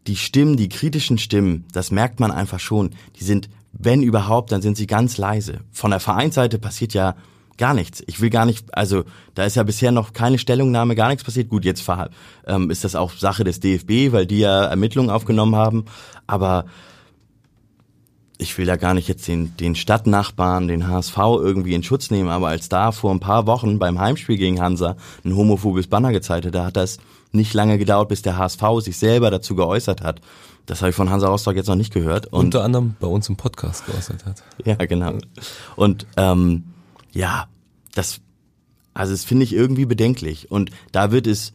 die 0.06 0.16
Stimmen, 0.16 0.56
die 0.56 0.68
kritischen 0.68 1.18
Stimmen, 1.18 1.64
das 1.72 1.90
merkt 1.90 2.20
man 2.20 2.30
einfach 2.30 2.60
schon, 2.60 2.90
die 3.18 3.24
sind, 3.24 3.48
wenn 3.72 4.02
überhaupt, 4.02 4.52
dann 4.52 4.62
sind 4.62 4.76
sie 4.76 4.86
ganz 4.86 5.18
leise. 5.18 5.60
Von 5.72 5.90
der 5.90 6.00
Vereinsseite 6.00 6.58
passiert 6.58 6.94
ja 6.94 7.16
gar 7.58 7.74
nichts. 7.74 8.02
Ich 8.06 8.20
will 8.20 8.30
gar 8.30 8.46
nicht, 8.46 8.76
also 8.76 9.04
da 9.34 9.44
ist 9.44 9.56
ja 9.56 9.62
bisher 9.62 9.90
noch 9.90 10.12
keine 10.12 10.38
Stellungnahme, 10.38 10.94
gar 10.94 11.08
nichts 11.08 11.24
passiert. 11.24 11.48
Gut, 11.48 11.64
jetzt 11.64 11.84
ähm, 12.46 12.70
ist 12.70 12.84
das 12.84 12.94
auch 12.94 13.12
Sache 13.12 13.44
des 13.44 13.60
DFB, 13.60 14.12
weil 14.12 14.26
die 14.26 14.38
ja 14.38 14.64
Ermittlungen 14.66 15.10
aufgenommen 15.10 15.56
haben. 15.56 15.86
Aber 16.26 16.66
ich 18.38 18.56
will 18.58 18.66
da 18.66 18.76
gar 18.76 18.94
nicht 18.94 19.08
jetzt 19.08 19.26
den, 19.28 19.56
den 19.56 19.74
Stadtnachbarn, 19.74 20.68
den 20.68 20.88
HSV 20.88 21.16
irgendwie 21.16 21.74
in 21.74 21.82
Schutz 21.82 22.10
nehmen, 22.10 22.28
aber 22.28 22.48
als 22.48 22.68
da 22.68 22.92
vor 22.92 23.10
ein 23.10 23.20
paar 23.20 23.46
Wochen 23.46 23.78
beim 23.78 23.98
Heimspiel 23.98 24.36
gegen 24.36 24.60
Hansa 24.60 24.96
ein 25.24 25.34
homophobes 25.34 25.86
Banner 25.86 26.12
gezeigt 26.12 26.46
hat, 26.46 26.54
da 26.54 26.66
hat 26.66 26.76
das 26.76 26.98
nicht 27.32 27.54
lange 27.54 27.78
gedauert, 27.78 28.08
bis 28.08 28.22
der 28.22 28.36
HSV 28.36 28.62
sich 28.80 28.98
selber 28.98 29.30
dazu 29.30 29.54
geäußert 29.54 30.02
hat. 30.02 30.20
Das 30.66 30.80
habe 30.80 30.90
ich 30.90 30.96
von 30.96 31.10
Hansa 31.10 31.28
Rostock 31.28 31.54
jetzt 31.54 31.68
noch 31.68 31.76
nicht 31.76 31.92
gehört. 31.92 32.26
Und 32.26 32.46
Unter 32.46 32.64
anderem 32.64 32.96
bei 32.98 33.06
uns 33.06 33.28
im 33.28 33.36
Podcast 33.36 33.86
geäußert 33.86 34.26
hat. 34.26 34.42
Ja, 34.64 34.74
genau. 34.74 35.14
Und 35.76 36.06
ähm, 36.16 36.64
ja, 37.12 37.46
das, 37.94 38.20
also 38.92 39.12
das 39.12 39.24
finde 39.24 39.44
ich 39.44 39.52
irgendwie 39.52 39.86
bedenklich. 39.86 40.50
Und 40.50 40.70
da 40.92 41.12
wird 41.12 41.26
es 41.26 41.52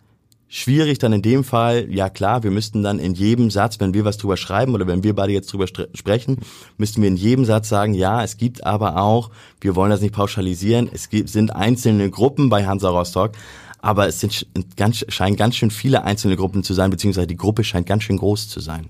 schwierig 0.53 0.99
dann 0.99 1.13
in 1.13 1.21
dem 1.21 1.45
Fall, 1.45 1.87
ja 1.89 2.09
klar, 2.09 2.43
wir 2.43 2.51
müssten 2.51 2.83
dann 2.83 2.99
in 2.99 3.13
jedem 3.13 3.49
Satz, 3.49 3.79
wenn 3.79 3.93
wir 3.93 4.03
was 4.03 4.17
drüber 4.17 4.35
schreiben 4.35 4.75
oder 4.75 4.85
wenn 4.85 5.01
wir 5.01 5.15
beide 5.15 5.31
jetzt 5.31 5.51
drüber 5.51 5.65
sprechen, 5.65 6.39
müssten 6.77 7.01
wir 7.01 7.07
in 7.07 7.15
jedem 7.15 7.45
Satz 7.45 7.69
sagen, 7.69 7.93
ja, 7.93 8.21
es 8.21 8.35
gibt 8.35 8.65
aber 8.65 9.01
auch, 9.01 9.31
wir 9.61 9.77
wollen 9.77 9.91
das 9.91 10.01
nicht 10.01 10.13
pauschalisieren, 10.13 10.89
es 10.93 11.07
gibt, 11.07 11.29
sind 11.29 11.55
einzelne 11.55 12.09
Gruppen 12.09 12.49
bei 12.49 12.67
Hansa 12.67 12.89
Rostock, 12.89 13.31
aber 13.79 14.07
es 14.07 14.19
sind 14.19 14.45
ganz, 14.75 15.05
scheinen 15.07 15.37
ganz 15.37 15.55
schön 15.55 15.71
viele 15.71 16.03
einzelne 16.03 16.35
Gruppen 16.35 16.63
zu 16.63 16.73
sein, 16.73 16.91
beziehungsweise 16.91 17.27
die 17.27 17.37
Gruppe 17.37 17.63
scheint 17.63 17.87
ganz 17.87 18.03
schön 18.03 18.17
groß 18.17 18.49
zu 18.49 18.59
sein. 18.59 18.89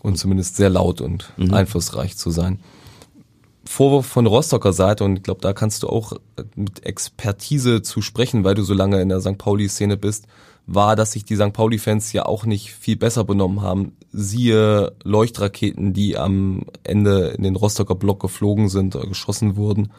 Und 0.00 0.16
zumindest 0.16 0.56
sehr 0.56 0.70
laut 0.70 1.00
und 1.00 1.32
mhm. 1.36 1.52
einflussreich 1.52 2.16
zu 2.16 2.30
sein. 2.30 2.60
Vorwurf 3.64 4.06
von 4.06 4.26
Rostocker 4.26 4.72
Seite, 4.72 5.02
und 5.02 5.16
ich 5.16 5.22
glaube, 5.24 5.40
da 5.40 5.52
kannst 5.52 5.82
du 5.82 5.88
auch 5.88 6.12
mit 6.54 6.86
Expertise 6.86 7.82
zu 7.82 8.00
sprechen, 8.00 8.44
weil 8.44 8.54
du 8.54 8.62
so 8.62 8.74
lange 8.74 9.00
in 9.00 9.08
der 9.08 9.20
St. 9.20 9.38
Pauli-Szene 9.38 9.96
bist, 9.96 10.26
war, 10.66 10.96
dass 10.96 11.12
sich 11.12 11.24
die 11.24 11.36
St. 11.36 11.52
Pauli-Fans 11.52 12.12
ja 12.12 12.24
auch 12.26 12.46
nicht 12.46 12.72
viel 12.72 12.96
besser 12.96 13.24
benommen 13.24 13.60
haben. 13.60 13.92
Siehe 14.12 14.92
Leuchtraketen, 15.04 15.92
die 15.92 16.16
am 16.16 16.62
Ende 16.82 17.28
in 17.36 17.42
den 17.42 17.56
Rostocker 17.56 17.94
Block 17.94 18.20
geflogen 18.20 18.68
sind, 18.68 18.96
oder 18.96 19.06
geschossen 19.06 19.56
wurden. 19.56 19.92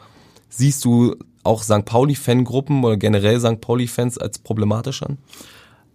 Siehst 0.50 0.84
du 0.86 1.16
auch 1.44 1.64
St. 1.64 1.86
Pauli-Fangruppen 1.86 2.84
oder 2.84 2.98
generell 2.98 3.40
St. 3.40 3.62
Pauli-Fans 3.62 4.18
als 4.18 4.40
problematisch 4.40 5.04
an? 5.04 5.18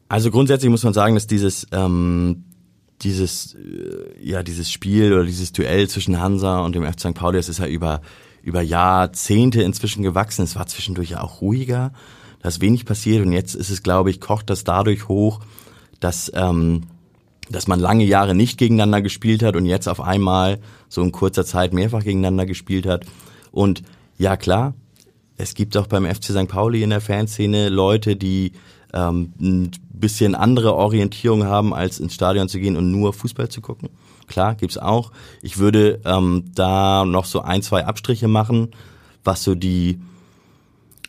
Also 0.09 0.31
grundsätzlich 0.31 0.71
muss 0.71 0.85
man 0.85 0.93
sagen, 0.93 1.15
dass 1.15 1.27
dieses 1.27 1.67
ähm, 1.73 2.45
dieses 3.03 3.55
äh, 3.55 4.21
ja 4.21 4.43
dieses 4.43 4.71
Spiel 4.71 5.13
oder 5.13 5.25
dieses 5.25 5.53
Duell 5.53 5.89
zwischen 5.89 6.21
Hansa 6.21 6.61
und 6.61 6.75
dem 6.75 6.85
FC 6.85 7.01
St. 7.01 7.15
Pauli, 7.15 7.39
das 7.39 7.49
ist 7.49 7.59
ja 7.59 7.67
über 7.67 8.01
über 8.43 8.63
Jahrzehnte 8.63 9.63
inzwischen 9.63 10.03
gewachsen. 10.03 10.43
Es 10.43 10.57
war 10.57 10.67
zwischendurch 10.67 11.11
ja 11.11 11.23
auch 11.23 11.41
ruhiger, 11.41 11.93
da 12.43 12.51
wenig 12.61 12.85
passiert 12.85 13.25
und 13.25 13.33
jetzt 13.33 13.55
ist 13.55 13.71
es, 13.71 13.83
glaube 13.83 14.11
ich, 14.11 14.21
kocht 14.21 14.51
das 14.51 14.65
dadurch 14.65 15.09
hoch, 15.09 15.41
dass 16.01 16.31
ähm, 16.35 16.83
dass 17.51 17.67
man 17.67 17.81
lange 17.81 18.05
Jahre 18.05 18.35
nicht 18.35 18.59
gegeneinander 18.59 19.03
gespielt 19.03 19.43
hat 19.43 19.57
und 19.57 19.67
jetzt 19.67 19.89
auf 19.89 20.01
einmal 20.01 20.61
so 20.89 21.03
in 21.03 21.13
kurzer 21.13 21.45
Zeit 21.45 21.73
mehrfach 21.73 22.05
gegeneinander 22.05 22.47
gespielt 22.47 22.87
hat. 22.87 23.05
Und 23.51 23.83
ja 24.19 24.37
klar, 24.37 24.75
es 25.37 25.55
gibt 25.55 25.77
auch 25.77 25.87
beim 25.87 26.07
FC 26.07 26.27
St. 26.27 26.49
Pauli 26.49 26.83
in 26.83 26.91
der 26.91 27.01
Fanszene 27.01 27.69
Leute, 27.69 28.15
die 28.15 28.53
ähm, 28.93 29.33
ein 29.41 29.71
bisschen 29.93 30.35
andere 30.35 30.75
Orientierung 30.75 31.45
haben, 31.45 31.75
als 31.75 31.99
ins 31.99 32.15
Stadion 32.15 32.49
zu 32.49 32.61
gehen 32.61 32.77
und 32.77 32.91
nur 32.91 33.13
Fußball 33.13 33.49
zu 33.49 33.61
gucken. 33.61 33.89
Klar, 34.29 34.55
gibt's 34.55 34.79
auch. 34.79 35.11
Ich 35.43 35.59
würde 35.59 36.01
ähm, 36.05 36.45
da 36.55 37.05
noch 37.05 37.25
so 37.25 37.41
ein, 37.43 37.63
zwei 37.63 37.85
Abstriche 37.85 38.29
machen, 38.29 38.69
was 39.25 39.43
so 39.43 39.55
die, 39.57 40.01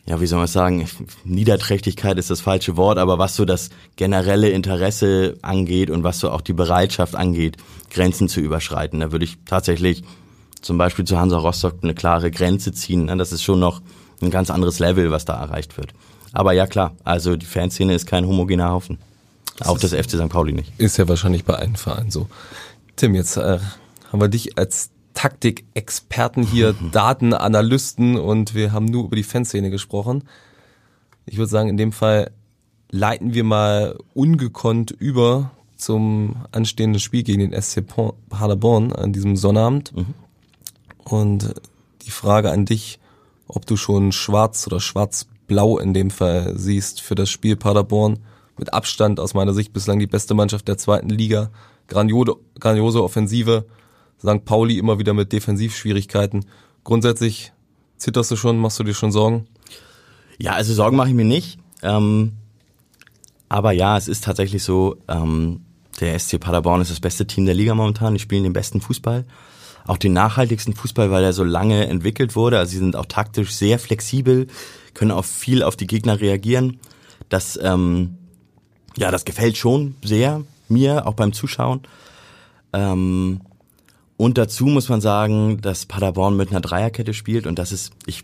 ja, 0.04 0.20
wie 0.20 0.26
soll 0.26 0.38
man 0.38 0.48
sagen, 0.48 0.88
Niederträchtigkeit 1.24 2.18
ist 2.18 2.30
das 2.30 2.40
falsche 2.40 2.76
Wort, 2.76 2.98
aber 2.98 3.18
was 3.18 3.36
so 3.36 3.44
das 3.44 3.70
generelle 3.96 4.50
Interesse 4.50 5.36
angeht 5.42 5.90
und 5.90 6.02
was 6.02 6.18
so 6.18 6.30
auch 6.30 6.40
die 6.40 6.52
Bereitschaft 6.52 7.14
angeht, 7.14 7.56
Grenzen 7.90 8.28
zu 8.28 8.40
überschreiten. 8.40 9.00
Da 9.00 9.12
würde 9.12 9.24
ich 9.24 9.38
tatsächlich 9.46 10.02
zum 10.60 10.76
Beispiel 10.76 11.04
zu 11.04 11.18
Hansa 11.18 11.38
Rostock 11.38 11.76
eine 11.82 11.94
klare 11.94 12.30
Grenze 12.30 12.72
ziehen. 12.72 13.06
Das 13.18 13.32
ist 13.32 13.44
schon 13.44 13.60
noch 13.60 13.80
ein 14.20 14.30
ganz 14.30 14.50
anderes 14.50 14.80
Level, 14.80 15.10
was 15.10 15.24
da 15.24 15.34
erreicht 15.34 15.76
wird. 15.76 15.92
Aber 16.32 16.52
ja 16.52 16.66
klar, 16.66 16.94
also 17.04 17.36
die 17.36 17.46
Fanszene 17.46 17.94
ist 17.94 18.06
kein 18.06 18.26
homogener 18.26 18.70
Haufen. 18.70 18.98
Das 19.58 19.68
Auch 19.68 19.78
das 19.78 19.92
FC 19.92 20.12
St. 20.12 20.28
Pauli 20.28 20.52
nicht. 20.52 20.72
Ist 20.78 20.96
ja 20.96 21.06
wahrscheinlich 21.06 21.44
bei 21.44 21.54
allen 21.54 21.76
Vereinen 21.76 22.10
so. 22.10 22.28
Tim, 22.96 23.14
jetzt 23.14 23.36
äh, 23.36 23.58
haben 24.10 24.20
wir 24.20 24.28
dich 24.28 24.58
als 24.58 24.90
Taktikexperten 25.14 26.42
hier, 26.42 26.74
Datenanalysten 26.92 28.16
und 28.18 28.54
wir 28.54 28.72
haben 28.72 28.86
nur 28.86 29.04
über 29.04 29.16
die 29.16 29.22
Fanszene 29.22 29.70
gesprochen. 29.70 30.24
Ich 31.26 31.38
würde 31.38 31.50
sagen, 31.50 31.68
in 31.68 31.76
dem 31.76 31.92
Fall 31.92 32.30
leiten 32.90 33.34
wir 33.34 33.44
mal 33.44 33.98
ungekonnt 34.14 34.90
über 34.90 35.50
zum 35.76 36.36
anstehenden 36.52 37.00
Spiel 37.00 37.22
gegen 37.22 37.50
den 37.50 37.60
SC 37.60 37.84
Paderborn 38.28 38.92
an 38.92 39.12
diesem 39.12 39.36
Sonnabend. 39.36 39.94
Mhm. 39.94 40.14
Und 41.04 41.54
die 42.02 42.10
Frage 42.10 42.50
an 42.50 42.64
dich, 42.64 43.00
ob 43.48 43.66
du 43.66 43.76
schon 43.76 44.12
schwarz 44.12 44.66
oder 44.66 44.80
schwarz-blau 44.80 45.78
in 45.78 45.92
dem 45.94 46.10
Fall 46.10 46.54
siehst 46.56 47.00
für 47.00 47.14
das 47.14 47.30
Spiel 47.30 47.56
Paderborn. 47.56 48.20
Mit 48.58 48.72
Abstand 48.72 49.18
aus 49.18 49.34
meiner 49.34 49.54
Sicht 49.54 49.72
bislang 49.72 49.98
die 49.98 50.06
beste 50.06 50.34
Mannschaft 50.34 50.68
der 50.68 50.78
zweiten 50.78 51.08
Liga. 51.08 51.50
grandiose, 51.88 52.36
grandiose 52.60 53.02
Offensive. 53.02 53.64
St. 54.22 54.44
Pauli 54.44 54.78
immer 54.78 54.98
wieder 54.98 55.14
mit 55.14 55.32
Defensivschwierigkeiten. 55.32 56.46
Grundsätzlich 56.84 57.52
zitterst 57.96 58.30
du 58.30 58.36
schon, 58.36 58.58
machst 58.58 58.78
du 58.78 58.84
dir 58.84 58.94
schon 58.94 59.12
Sorgen? 59.12 59.46
Ja, 60.38 60.52
also 60.52 60.72
Sorgen 60.74 60.96
mache 60.96 61.08
ich 61.08 61.14
mir 61.14 61.24
nicht. 61.24 61.58
Ähm, 61.82 62.32
aber 63.48 63.72
ja, 63.72 63.96
es 63.96 64.08
ist 64.08 64.24
tatsächlich 64.24 64.62
so, 64.62 64.96
ähm, 65.08 65.60
der 66.00 66.18
SC 66.18 66.38
Paderborn 66.40 66.80
ist 66.80 66.90
das 66.90 67.00
beste 67.00 67.26
Team 67.26 67.44
der 67.44 67.54
Liga 67.54 67.74
momentan. 67.74 68.14
Die 68.14 68.20
spielen 68.20 68.44
den 68.44 68.52
besten 68.52 68.80
Fußball. 68.80 69.24
Auch 69.84 69.98
den 69.98 70.12
nachhaltigsten 70.12 70.74
Fußball, 70.74 71.10
weil 71.10 71.24
er 71.24 71.32
so 71.32 71.44
lange 71.44 71.86
entwickelt 71.86 72.36
wurde. 72.36 72.58
Also 72.58 72.72
sie 72.72 72.78
sind 72.78 72.96
auch 72.96 73.06
taktisch 73.06 73.52
sehr 73.52 73.78
flexibel, 73.78 74.46
können 74.94 75.10
auf 75.10 75.26
viel 75.26 75.62
auf 75.62 75.76
die 75.76 75.88
Gegner 75.88 76.20
reagieren. 76.20 76.78
Das, 77.28 77.58
ähm, 77.60 78.16
ja, 78.96 79.10
das 79.10 79.24
gefällt 79.24 79.56
schon 79.56 79.96
sehr 80.04 80.42
mir, 80.68 81.06
auch 81.06 81.14
beim 81.14 81.32
Zuschauen. 81.32 81.82
Ähm, 82.72 83.40
und 84.22 84.38
dazu 84.38 84.66
muss 84.66 84.88
man 84.88 85.00
sagen, 85.00 85.60
dass 85.60 85.84
Paderborn 85.84 86.36
mit 86.36 86.50
einer 86.50 86.60
Dreierkette 86.60 87.12
spielt 87.12 87.44
und 87.48 87.58
das 87.58 87.72
ist, 87.72 87.92
ich 88.06 88.22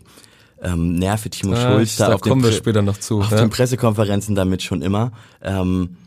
ähm, 0.61 0.95
nerve 0.95 1.29
Timo 1.29 1.55
Ah, 1.55 1.73
Schulz 1.73 1.97
da 1.97 2.13
auf, 2.13 2.21
den, 2.21 2.29
kommen 2.29 2.43
wir 2.43 2.51
Pre- 2.51 2.57
später 2.57 2.81
noch 2.81 2.97
zu, 2.97 3.19
auf 3.19 3.31
ja. 3.31 3.37
den 3.37 3.49
Pressekonferenzen 3.49 4.33
damit 4.33 4.63
schon 4.63 4.81
immer. 4.81 5.11
Ähm, 5.41 5.97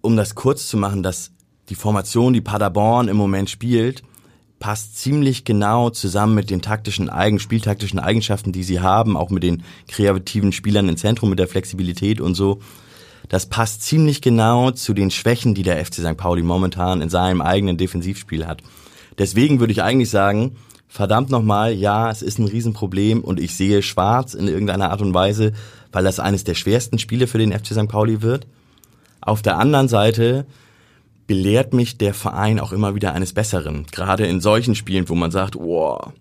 um 0.00 0.16
das 0.16 0.34
kurz 0.34 0.68
zu 0.68 0.76
machen, 0.76 1.04
dass 1.04 1.30
die 1.68 1.76
Formation, 1.76 2.32
die 2.32 2.40
Paderborn 2.40 3.06
im 3.06 3.16
Moment 3.16 3.50
spielt, 3.50 4.02
passt 4.58 4.98
ziemlich 4.98 5.44
genau 5.44 5.90
zusammen 5.90 6.34
mit 6.34 6.50
den 6.50 6.62
taktischen 6.62 7.08
Eigen, 7.08 7.38
spieltaktischen 7.38 8.00
Eigenschaften, 8.00 8.50
die 8.50 8.64
sie 8.64 8.80
haben, 8.80 9.16
auch 9.16 9.30
mit 9.30 9.44
den 9.44 9.62
kreativen 9.86 10.50
Spielern 10.50 10.88
im 10.88 10.96
Zentrum, 10.96 11.30
mit 11.30 11.38
der 11.38 11.46
Flexibilität 11.46 12.20
und 12.20 12.34
so. 12.34 12.60
Das 13.28 13.46
passt 13.46 13.82
ziemlich 13.82 14.20
genau 14.20 14.70
zu 14.70 14.94
den 14.94 15.10
Schwächen, 15.10 15.54
die 15.54 15.62
der 15.62 15.84
FC 15.84 15.94
St. 15.94 16.16
Pauli 16.16 16.42
momentan 16.42 17.00
in 17.00 17.08
seinem 17.08 17.40
eigenen 17.40 17.76
Defensivspiel 17.76 18.46
hat. 18.46 18.62
Deswegen 19.18 19.60
würde 19.60 19.72
ich 19.72 19.82
eigentlich 19.82 20.10
sagen, 20.10 20.56
verdammt 20.88 21.30
nochmal, 21.30 21.72
ja, 21.72 22.10
es 22.10 22.22
ist 22.22 22.38
ein 22.38 22.46
Riesenproblem 22.46 23.22
und 23.22 23.40
ich 23.40 23.56
sehe 23.56 23.82
schwarz 23.82 24.34
in 24.34 24.46
irgendeiner 24.46 24.90
Art 24.90 25.02
und 25.02 25.14
Weise, 25.14 25.52
weil 25.92 26.04
das 26.04 26.20
eines 26.20 26.44
der 26.44 26.54
schwersten 26.54 26.98
Spiele 26.98 27.26
für 27.26 27.38
den 27.38 27.52
FC 27.52 27.68
St. 27.68 27.88
Pauli 27.88 28.22
wird. 28.22 28.46
Auf 29.20 29.42
der 29.42 29.58
anderen 29.58 29.88
Seite 29.88 30.46
belehrt 31.26 31.74
mich 31.74 31.98
der 31.98 32.14
Verein 32.14 32.60
auch 32.60 32.72
immer 32.72 32.94
wieder 32.94 33.12
eines 33.12 33.32
Besseren. 33.32 33.86
Gerade 33.90 34.26
in 34.26 34.40
solchen 34.40 34.74
Spielen, 34.74 35.08
wo 35.08 35.14
man 35.14 35.30
sagt, 35.30 35.56
wow, 35.56 36.12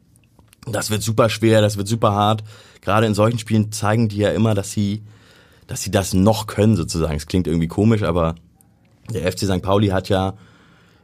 das 0.66 0.90
wird 0.90 1.04
super 1.04 1.30
schwer, 1.30 1.62
das 1.62 1.78
wird 1.78 1.88
super 1.88 2.14
hart. 2.14 2.44
Gerade 2.82 3.06
in 3.06 3.14
solchen 3.14 3.40
Spielen 3.40 3.72
zeigen 3.72 4.10
die 4.10 4.18
ja 4.18 4.30
immer, 4.32 4.56
dass 4.56 4.72
sie, 4.72 5.04
dass 5.68 5.82
sie 5.82 5.92
das 5.92 6.14
noch 6.14 6.48
können 6.48 6.76
sozusagen. 6.76 7.16
Es 7.16 7.28
klingt 7.28 7.48
irgendwie 7.48 7.68
komisch, 7.68 8.04
aber 8.04 8.36
der 9.14 9.32
FC 9.32 9.40
St. 9.42 9.62
Pauli 9.62 9.88
hat 9.88 10.10
ja, 10.10 10.34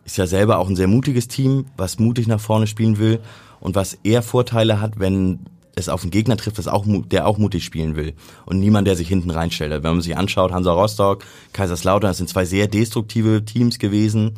ist 0.05 0.17
ja 0.17 0.27
selber 0.27 0.59
auch 0.59 0.69
ein 0.69 0.75
sehr 0.75 0.87
mutiges 0.87 1.27
Team, 1.27 1.65
was 1.77 1.99
mutig 1.99 2.27
nach 2.27 2.39
vorne 2.39 2.67
spielen 2.67 2.97
will 2.97 3.19
und 3.59 3.75
was 3.75 3.93
eher 4.03 4.21
Vorteile 4.21 4.81
hat, 4.81 4.99
wenn 4.99 5.39
es 5.75 5.89
auf 5.89 6.01
einen 6.01 6.11
Gegner 6.11 6.37
trifft, 6.37 6.57
das 6.57 6.67
auch, 6.67 6.85
der 6.87 7.27
auch 7.27 7.37
mutig 7.37 7.63
spielen 7.63 7.95
will 7.95 8.13
und 8.45 8.59
niemand, 8.59 8.87
der 8.87 8.95
sich 8.95 9.07
hinten 9.07 9.31
reinstellt. 9.31 9.71
Wenn 9.71 9.93
man 9.93 10.01
sich 10.01 10.17
anschaut, 10.17 10.51
Hansa 10.51 10.73
Rostock, 10.73 11.23
Kaiserslautern, 11.53 12.09
das 12.09 12.17
sind 12.17 12.29
zwei 12.29 12.45
sehr 12.45 12.67
destruktive 12.67 13.45
Teams 13.45 13.79
gewesen 13.79 14.33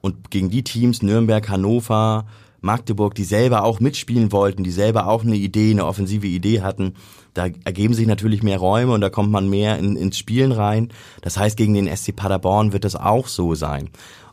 und 0.00 0.30
gegen 0.30 0.50
die 0.50 0.62
Teams 0.62 1.02
Nürnberg, 1.02 1.48
Hannover, 1.48 2.26
Magdeburg, 2.60 3.14
die 3.14 3.24
selber 3.24 3.64
auch 3.64 3.80
mitspielen 3.80 4.32
wollten, 4.32 4.64
die 4.64 4.70
selber 4.70 5.06
auch 5.08 5.22
eine 5.22 5.36
Idee, 5.36 5.70
eine 5.70 5.86
offensive 5.86 6.26
Idee 6.26 6.62
hatten, 6.62 6.94
da 7.38 7.46
ergeben 7.64 7.94
sich 7.94 8.06
natürlich 8.06 8.42
mehr 8.42 8.58
Räume 8.58 8.92
und 8.92 9.00
da 9.00 9.08
kommt 9.10 9.30
man 9.30 9.48
mehr 9.48 9.78
in, 9.78 9.96
ins 9.96 10.18
Spielen 10.18 10.52
rein. 10.52 10.90
Das 11.22 11.38
heißt, 11.38 11.56
gegen 11.56 11.74
den 11.74 11.88
SC 11.96 12.14
Paderborn 12.14 12.72
wird 12.72 12.84
das 12.84 12.96
auch 12.96 13.28
so 13.28 13.54
sein. 13.54 13.90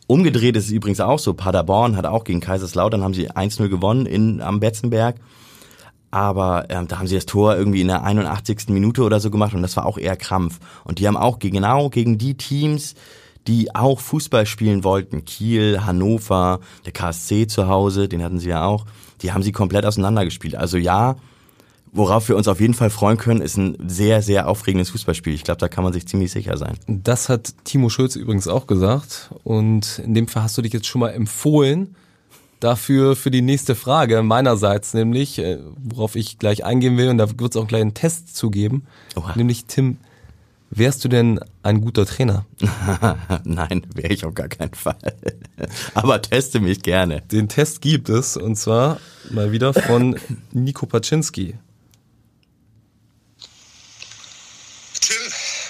Umgedreht 0.07 0.55
ist 0.55 0.65
es 0.65 0.71
übrigens 0.71 0.99
auch 0.99 1.19
so. 1.19 1.33
Paderborn 1.33 1.95
hat 1.95 2.05
auch 2.05 2.23
gegen 2.23 2.39
Kaiserslautern 2.39 3.03
haben 3.03 3.13
sie 3.13 3.31
1-0 3.31 3.69
gewonnen 3.69 4.05
in, 4.05 4.41
am 4.41 4.59
Betzenberg. 4.59 5.15
Aber 6.11 6.65
ähm, 6.69 6.87
da 6.87 6.99
haben 6.99 7.07
sie 7.07 7.15
das 7.15 7.25
Tor 7.25 7.55
irgendwie 7.55 7.81
in 7.81 7.87
der 7.87 8.03
81. 8.03 8.69
Minute 8.69 9.03
oder 9.03 9.19
so 9.19 9.29
gemacht 9.31 9.53
und 9.53 9.61
das 9.61 9.75
war 9.75 9.85
auch 9.85 9.97
eher 9.97 10.15
Krampf. 10.15 10.59
Und 10.83 10.99
die 10.99 11.07
haben 11.07 11.17
auch 11.17 11.39
ge- 11.39 11.51
genau 11.51 11.89
gegen 11.89 12.17
die 12.17 12.35
Teams, 12.37 12.95
die 13.47 13.75
auch 13.75 13.99
Fußball 13.99 14.45
spielen 14.45 14.83
wollten, 14.83 15.25
Kiel, 15.25 15.81
Hannover, 15.85 16.59
der 16.85 16.93
KSC 16.93 17.47
zu 17.47 17.67
Hause, 17.67 18.07
den 18.07 18.23
hatten 18.23 18.39
sie 18.39 18.49
ja 18.49 18.65
auch, 18.65 18.85
die 19.21 19.33
haben 19.33 19.43
sie 19.43 19.51
komplett 19.51 19.85
auseinandergespielt. 19.85 20.55
Also 20.55 20.77
ja, 20.77 21.15
worauf 21.95 22.27
wir 22.29 22.35
uns 22.35 22.47
auf 22.47 22.59
jeden 22.59 22.73
Fall 22.73 22.89
freuen 22.89 23.17
können, 23.17 23.41
ist 23.41 23.57
ein 23.57 23.77
sehr, 23.87 24.21
sehr 24.21 24.47
aufregendes 24.47 24.89
Fußballspiel. 24.91 25.33
Ich 25.33 25.43
glaube, 25.43 25.59
da 25.59 25.67
kann 25.67 25.83
man 25.83 25.93
sich 25.93 26.07
ziemlich 26.07 26.31
sicher 26.31 26.57
sein. 26.57 26.77
Das 26.87 27.29
hat 27.29 27.53
Timo 27.63 27.89
Schulz 27.89 28.15
übrigens 28.15 28.47
auch 28.47 28.67
gesagt. 28.67 29.31
Und 29.43 29.99
in 29.99 30.13
dem 30.13 30.27
Fall 30.27 30.43
hast 30.43 30.57
du 30.57 30.61
dich 30.61 30.73
jetzt 30.73 30.87
schon 30.87 31.01
mal 31.01 31.09
empfohlen 31.09 31.95
dafür 32.59 33.15
für 33.15 33.31
die 33.31 33.41
nächste 33.41 33.75
Frage 33.75 34.23
meinerseits, 34.23 34.93
nämlich, 34.93 35.39
äh, 35.39 35.59
worauf 35.77 36.15
ich 36.15 36.39
gleich 36.39 36.65
eingehen 36.65 36.97
will, 36.97 37.09
und 37.09 37.17
da 37.17 37.29
wird 37.39 37.55
es 37.55 37.61
auch 37.61 37.67
gleich 37.67 37.81
einen 37.81 37.93
Test 37.93 38.35
zugeben. 38.35 38.85
Oha. 39.15 39.33
Nämlich, 39.35 39.65
Tim, 39.65 39.97
wärst 40.69 41.03
du 41.03 41.09
denn 41.09 41.39
ein 41.63 41.81
guter 41.81 42.05
Trainer? 42.05 42.45
Nein, 43.43 43.85
wäre 43.93 44.13
ich 44.13 44.25
auf 44.25 44.33
gar 44.33 44.47
keinen 44.47 44.73
Fall. 44.73 44.97
Aber 45.93 46.21
teste 46.21 46.59
mich 46.59 46.81
gerne. 46.81 47.21
Den 47.21 47.49
Test 47.49 47.81
gibt 47.81 48.09
es, 48.09 48.37
und 48.37 48.55
zwar 48.55 48.99
mal 49.29 49.51
wieder 49.51 49.73
von 49.73 50.15
Nico 50.51 50.85
Paczynski. 50.85 51.55
Tim, 55.01 55.17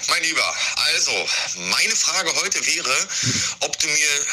mein 0.08 0.22
Lieber, 0.22 0.52
also 1.06 1.60
meine 1.70 1.94
Frage 1.96 2.32
heute 2.42 2.66
wäre, 2.66 3.08
ob 3.60 3.78
du 3.78 3.86
mir 3.86 4.26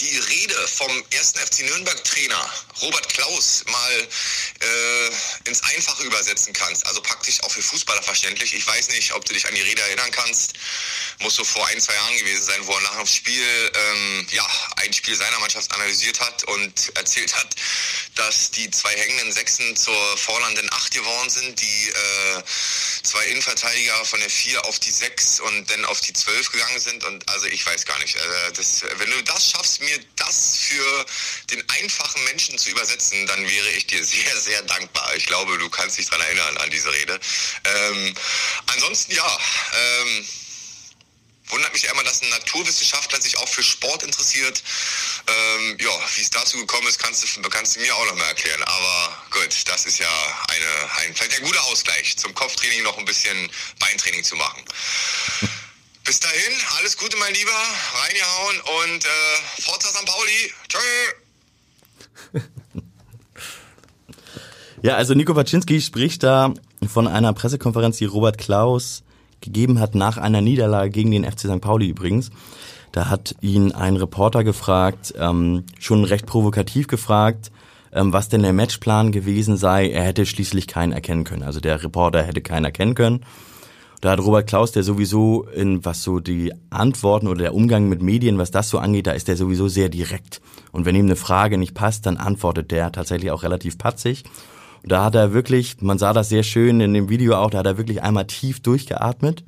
die 0.00 0.18
Rede 0.18 0.68
vom 0.68 1.04
ersten 1.10 1.38
FC 1.40 1.60
Nürnberg 1.60 2.02
Trainer 2.04 2.50
Robert 2.82 3.08
Klaus 3.08 3.64
mal 3.66 4.08
äh, 4.60 5.48
ins 5.48 5.62
Einfache 5.62 6.04
übersetzen 6.04 6.52
kannst. 6.52 6.86
Also 6.86 7.00
praktisch 7.02 7.42
auch 7.42 7.50
für 7.50 7.62
Fußballer 7.62 8.02
verständlich. 8.02 8.54
Ich 8.54 8.66
weiß 8.66 8.88
nicht, 8.88 9.12
ob 9.12 9.24
du 9.24 9.32
dich 9.32 9.46
an 9.46 9.54
die 9.54 9.62
Rede 9.62 9.82
erinnern 9.82 10.10
kannst. 10.12 10.54
Muss 11.20 11.34
so 11.34 11.44
vor 11.44 11.66
ein, 11.66 11.80
zwei 11.80 11.94
Jahren 11.94 12.16
gewesen 12.18 12.44
sein, 12.44 12.66
wo 12.66 12.72
er 12.74 12.80
nach 12.82 12.96
dem 12.96 13.06
Spiel 13.06 13.72
ähm, 13.74 14.26
ja 14.30 14.46
ein 14.76 14.92
Spiel 14.92 15.16
seiner 15.16 15.38
Mannschaft 15.40 15.72
analysiert 15.72 16.20
hat 16.20 16.44
und 16.44 16.96
erzählt 16.96 17.34
hat, 17.34 17.56
dass 18.14 18.50
die 18.52 18.70
zwei 18.70 18.94
hängenden 18.96 19.32
Sechsen 19.32 19.76
zur 19.76 20.16
vorlanden 20.16 20.68
Acht 20.72 20.92
geworden 20.92 21.30
sind, 21.30 21.60
die 21.60 21.88
äh, 21.88 22.42
zwei 23.02 23.26
Innenverteidiger 23.26 24.04
von 24.04 24.20
der 24.20 24.30
vier 24.30 24.64
auf 24.66 24.78
die 24.78 24.90
sechs 24.90 25.40
und 25.40 25.68
dann 25.70 25.84
auf 25.86 26.00
die 26.00 26.12
zwölf 26.12 26.50
gegangen 26.52 26.78
sind. 26.78 27.04
Und 27.04 27.28
also 27.28 27.46
ich 27.46 27.64
weiß 27.66 27.84
gar 27.84 27.98
nicht. 27.98 28.14
Äh, 28.14 28.52
das, 28.52 28.82
wenn 28.98 29.10
du 29.10 29.22
das 29.24 29.50
schaffst, 29.50 29.80
mir 29.90 29.98
das 30.16 30.56
für 30.56 31.06
den 31.50 31.68
einfachen 31.70 32.22
Menschen 32.24 32.58
zu 32.58 32.70
übersetzen, 32.70 33.26
dann 33.26 33.48
wäre 33.48 33.68
ich 33.70 33.86
dir 33.86 34.04
sehr, 34.04 34.36
sehr 34.40 34.62
dankbar. 34.62 35.14
Ich 35.16 35.26
glaube, 35.26 35.58
du 35.58 35.68
kannst 35.68 35.98
dich 35.98 36.06
daran 36.06 36.26
erinnern 36.26 36.56
an 36.58 36.70
diese 36.70 36.92
Rede. 36.92 37.18
Ähm, 37.64 38.14
ansonsten 38.66 39.12
ja. 39.12 39.38
Ähm, 39.74 40.26
Wundert 41.50 41.72
mich 41.72 41.84
immer, 41.84 42.04
dass 42.04 42.20
ein 42.20 42.28
Naturwissenschaftler 42.28 43.20
sich 43.20 43.38
auch 43.38 43.48
für 43.48 43.62
Sport 43.62 44.02
interessiert. 44.02 44.62
Ähm, 45.26 45.78
ja, 45.80 45.90
wie 46.14 46.20
es 46.20 46.30
dazu 46.30 46.58
gekommen 46.58 46.86
ist, 46.88 46.98
kannst 46.98 47.24
du, 47.24 47.48
kannst 47.48 47.74
du 47.74 47.80
mir 47.80 47.94
auch 47.96 48.04
noch 48.06 48.16
mal 48.16 48.26
erklären. 48.26 48.62
Aber 48.64 49.22
gut, 49.30 49.66
das 49.66 49.86
ist 49.86 49.98
ja 49.98 50.44
eine, 50.48 50.92
ein, 50.98 51.14
vielleicht 51.14 51.38
ein 51.38 51.44
guter 51.44 51.62
Ausgleich, 51.64 52.16
zum 52.18 52.34
Kopftraining 52.34 52.82
noch 52.82 52.98
ein 52.98 53.06
bisschen 53.06 53.50
Beintraining 53.78 54.24
zu 54.24 54.36
machen. 54.36 54.62
Bis 56.08 56.20
dahin, 56.20 56.56
alles 56.78 56.96
Gute, 56.96 57.18
mein 57.18 57.34
Lieber. 57.34 57.50
Reingehauen 58.00 58.56
und 58.82 59.04
äh, 59.04 59.60
Forza 59.60 59.88
St. 59.88 60.06
Pauli. 60.06 60.52
Tschö. 62.32 62.40
Ja, 64.80 64.94
also 64.94 65.12
Nico 65.12 65.34
Waczynski 65.34 65.80
spricht 65.80 66.22
da 66.22 66.54
von 66.88 67.08
einer 67.08 67.32
Pressekonferenz, 67.32 67.98
die 67.98 68.04
Robert 68.04 68.38
Klaus 68.38 69.02
gegeben 69.40 69.80
hat 69.80 69.96
nach 69.96 70.18
einer 70.18 70.40
Niederlage 70.40 70.90
gegen 70.90 71.10
den 71.10 71.24
FC 71.24 71.40
St. 71.40 71.60
Pauli 71.60 71.88
übrigens. 71.88 72.30
Da 72.92 73.10
hat 73.10 73.34
ihn 73.40 73.72
ein 73.72 73.96
Reporter 73.96 74.44
gefragt, 74.44 75.12
ähm, 75.18 75.64
schon 75.78 76.04
recht 76.04 76.26
provokativ 76.26 76.86
gefragt, 76.86 77.50
ähm, 77.92 78.12
was 78.12 78.28
denn 78.28 78.42
der 78.42 78.52
Matchplan 78.52 79.12
gewesen 79.12 79.56
sei. 79.58 79.90
Er 79.90 80.04
hätte 80.04 80.24
schließlich 80.24 80.68
keinen 80.68 80.92
erkennen 80.92 81.24
können. 81.24 81.42
Also 81.42 81.60
der 81.60 81.82
Reporter 81.82 82.22
hätte 82.22 82.40
keinen 82.40 82.64
erkennen 82.64 82.94
können. 82.94 83.26
Da 84.00 84.10
hat 84.10 84.20
Robert 84.20 84.46
Klaus, 84.46 84.70
der 84.70 84.84
sowieso 84.84 85.42
in 85.54 85.84
was 85.84 86.02
so 86.02 86.20
die 86.20 86.52
Antworten 86.70 87.26
oder 87.26 87.40
der 87.40 87.54
Umgang 87.54 87.88
mit 87.88 88.00
Medien, 88.00 88.38
was 88.38 88.52
das 88.52 88.70
so 88.70 88.78
angeht, 88.78 89.08
da 89.08 89.12
ist 89.12 89.26
der 89.26 89.36
sowieso 89.36 89.66
sehr 89.66 89.88
direkt. 89.88 90.40
Und 90.70 90.84
wenn 90.84 90.94
ihm 90.94 91.06
eine 91.06 91.16
Frage 91.16 91.58
nicht 91.58 91.74
passt, 91.74 92.06
dann 92.06 92.16
antwortet 92.16 92.70
der 92.70 92.92
tatsächlich 92.92 93.32
auch 93.32 93.42
relativ 93.42 93.76
patzig. 93.76 94.22
Und 94.84 94.92
da 94.92 95.04
hat 95.04 95.16
er 95.16 95.32
wirklich, 95.32 95.80
man 95.80 95.98
sah 95.98 96.12
das 96.12 96.28
sehr 96.28 96.44
schön 96.44 96.80
in 96.80 96.94
dem 96.94 97.08
Video 97.08 97.34
auch, 97.34 97.50
da 97.50 97.58
hat 97.58 97.66
er 97.66 97.78
wirklich 97.78 98.02
einmal 98.02 98.26
tief 98.26 98.60
durchgeatmet 98.60 99.42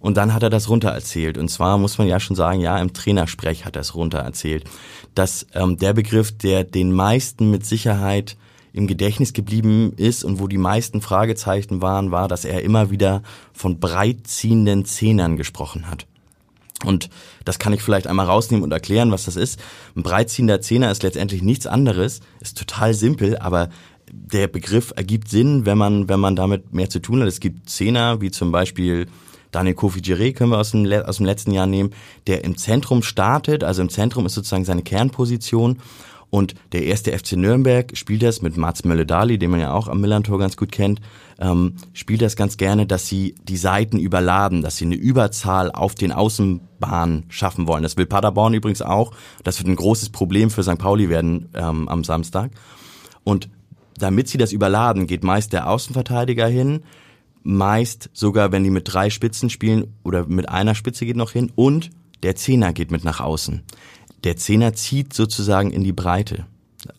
und 0.00 0.16
dann 0.16 0.34
hat 0.34 0.42
er 0.42 0.50
das 0.50 0.68
runtererzählt. 0.68 1.38
Und 1.38 1.48
zwar 1.48 1.78
muss 1.78 1.96
man 1.96 2.06
ja 2.06 2.20
schon 2.20 2.36
sagen, 2.36 2.60
ja, 2.60 2.78
im 2.78 2.92
Trainersprech 2.92 3.64
hat 3.64 3.76
er 3.76 3.82
es 3.82 3.94
runtererzählt. 3.94 4.64
Dass 5.14 5.46
ähm, 5.54 5.78
der 5.78 5.94
Begriff, 5.94 6.36
der 6.36 6.64
den 6.64 6.92
meisten 6.92 7.50
mit 7.50 7.64
Sicherheit 7.64 8.36
im 8.78 8.86
Gedächtnis 8.86 9.32
geblieben 9.32 9.92
ist 9.96 10.22
und 10.22 10.38
wo 10.38 10.46
die 10.46 10.56
meisten 10.56 11.00
Fragezeichen 11.00 11.82
waren, 11.82 12.12
war, 12.12 12.28
dass 12.28 12.44
er 12.44 12.62
immer 12.62 12.90
wieder 12.90 13.22
von 13.52 13.80
breit 13.80 14.28
ziehenden 14.28 14.84
Zehnern 14.84 15.36
gesprochen 15.36 15.90
hat. 15.90 16.06
Und 16.84 17.10
das 17.44 17.58
kann 17.58 17.72
ich 17.72 17.82
vielleicht 17.82 18.06
einmal 18.06 18.26
rausnehmen 18.26 18.62
und 18.62 18.70
erklären, 18.70 19.10
was 19.10 19.24
das 19.24 19.34
ist. 19.34 19.58
Ein 19.96 20.04
breitziehender 20.04 20.60
Zehner 20.60 20.92
ist 20.92 21.02
letztendlich 21.02 21.42
nichts 21.42 21.66
anderes, 21.66 22.20
ist 22.38 22.56
total 22.56 22.94
simpel, 22.94 23.36
aber 23.38 23.68
der 24.12 24.46
Begriff 24.46 24.92
ergibt 24.94 25.28
Sinn, 25.28 25.66
wenn 25.66 25.76
man, 25.76 26.08
wenn 26.08 26.20
man 26.20 26.36
damit 26.36 26.72
mehr 26.72 26.88
zu 26.88 27.00
tun 27.00 27.20
hat. 27.20 27.26
Es 27.26 27.40
gibt 27.40 27.68
Zehner, 27.68 28.20
wie 28.20 28.30
zum 28.30 28.52
Beispiel 28.52 29.08
Daniel 29.50 29.74
Kofi 29.74 29.98
Giré 29.98 30.32
können 30.32 30.52
wir 30.52 30.58
aus 30.58 30.70
dem, 30.70 30.86
aus 31.04 31.16
dem 31.16 31.26
letzten 31.26 31.50
Jahr 31.50 31.66
nehmen, 31.66 31.90
der 32.28 32.44
im 32.44 32.56
Zentrum 32.56 33.02
startet, 33.02 33.64
also 33.64 33.82
im 33.82 33.88
Zentrum 33.88 34.24
ist 34.24 34.34
sozusagen 34.34 34.64
seine 34.64 34.82
Kernposition 34.82 35.78
und 36.30 36.54
der 36.72 36.84
erste 36.84 37.16
FC 37.16 37.32
Nürnberg 37.32 37.96
spielt 37.96 38.22
das 38.22 38.42
mit 38.42 38.56
Mats 38.56 38.84
Mölle-Dali, 38.84 39.38
den 39.38 39.50
man 39.50 39.60
ja 39.60 39.72
auch 39.72 39.88
am 39.88 40.00
Millantor 40.00 40.38
ganz 40.38 40.56
gut 40.56 40.70
kennt, 40.70 41.00
ähm, 41.38 41.76
spielt 41.94 42.20
das 42.20 42.36
ganz 42.36 42.58
gerne, 42.58 42.86
dass 42.86 43.06
sie 43.06 43.34
die 43.44 43.56
Seiten 43.56 43.98
überladen, 43.98 44.60
dass 44.60 44.76
sie 44.76 44.84
eine 44.84 44.96
Überzahl 44.96 45.72
auf 45.72 45.94
den 45.94 46.12
Außenbahnen 46.12 47.24
schaffen 47.28 47.66
wollen. 47.66 47.82
Das 47.82 47.96
will 47.96 48.06
Paderborn 48.06 48.52
übrigens 48.52 48.82
auch. 48.82 49.12
Das 49.42 49.58
wird 49.58 49.68
ein 49.68 49.76
großes 49.76 50.10
Problem 50.10 50.50
für 50.50 50.62
St. 50.62 50.78
Pauli 50.78 51.08
werden 51.08 51.48
ähm, 51.54 51.88
am 51.88 52.04
Samstag. 52.04 52.50
Und 53.24 53.48
damit 53.96 54.28
sie 54.28 54.38
das 54.38 54.52
überladen, 54.52 55.06
geht 55.06 55.24
meist 55.24 55.52
der 55.52 55.68
Außenverteidiger 55.68 56.46
hin, 56.46 56.82
meist 57.42 58.10
sogar, 58.12 58.52
wenn 58.52 58.64
die 58.64 58.70
mit 58.70 58.92
drei 58.92 59.08
Spitzen 59.08 59.48
spielen 59.48 59.94
oder 60.04 60.26
mit 60.26 60.48
einer 60.48 60.74
Spitze 60.74 61.06
geht 61.06 61.16
noch 61.16 61.32
hin 61.32 61.50
und 61.54 61.90
der 62.22 62.36
Zehner 62.36 62.72
geht 62.72 62.90
mit 62.90 63.04
nach 63.04 63.20
außen. 63.20 63.62
Der 64.24 64.36
Zehner 64.36 64.72
zieht 64.74 65.12
sozusagen 65.12 65.70
in 65.70 65.84
die 65.84 65.92
Breite. 65.92 66.46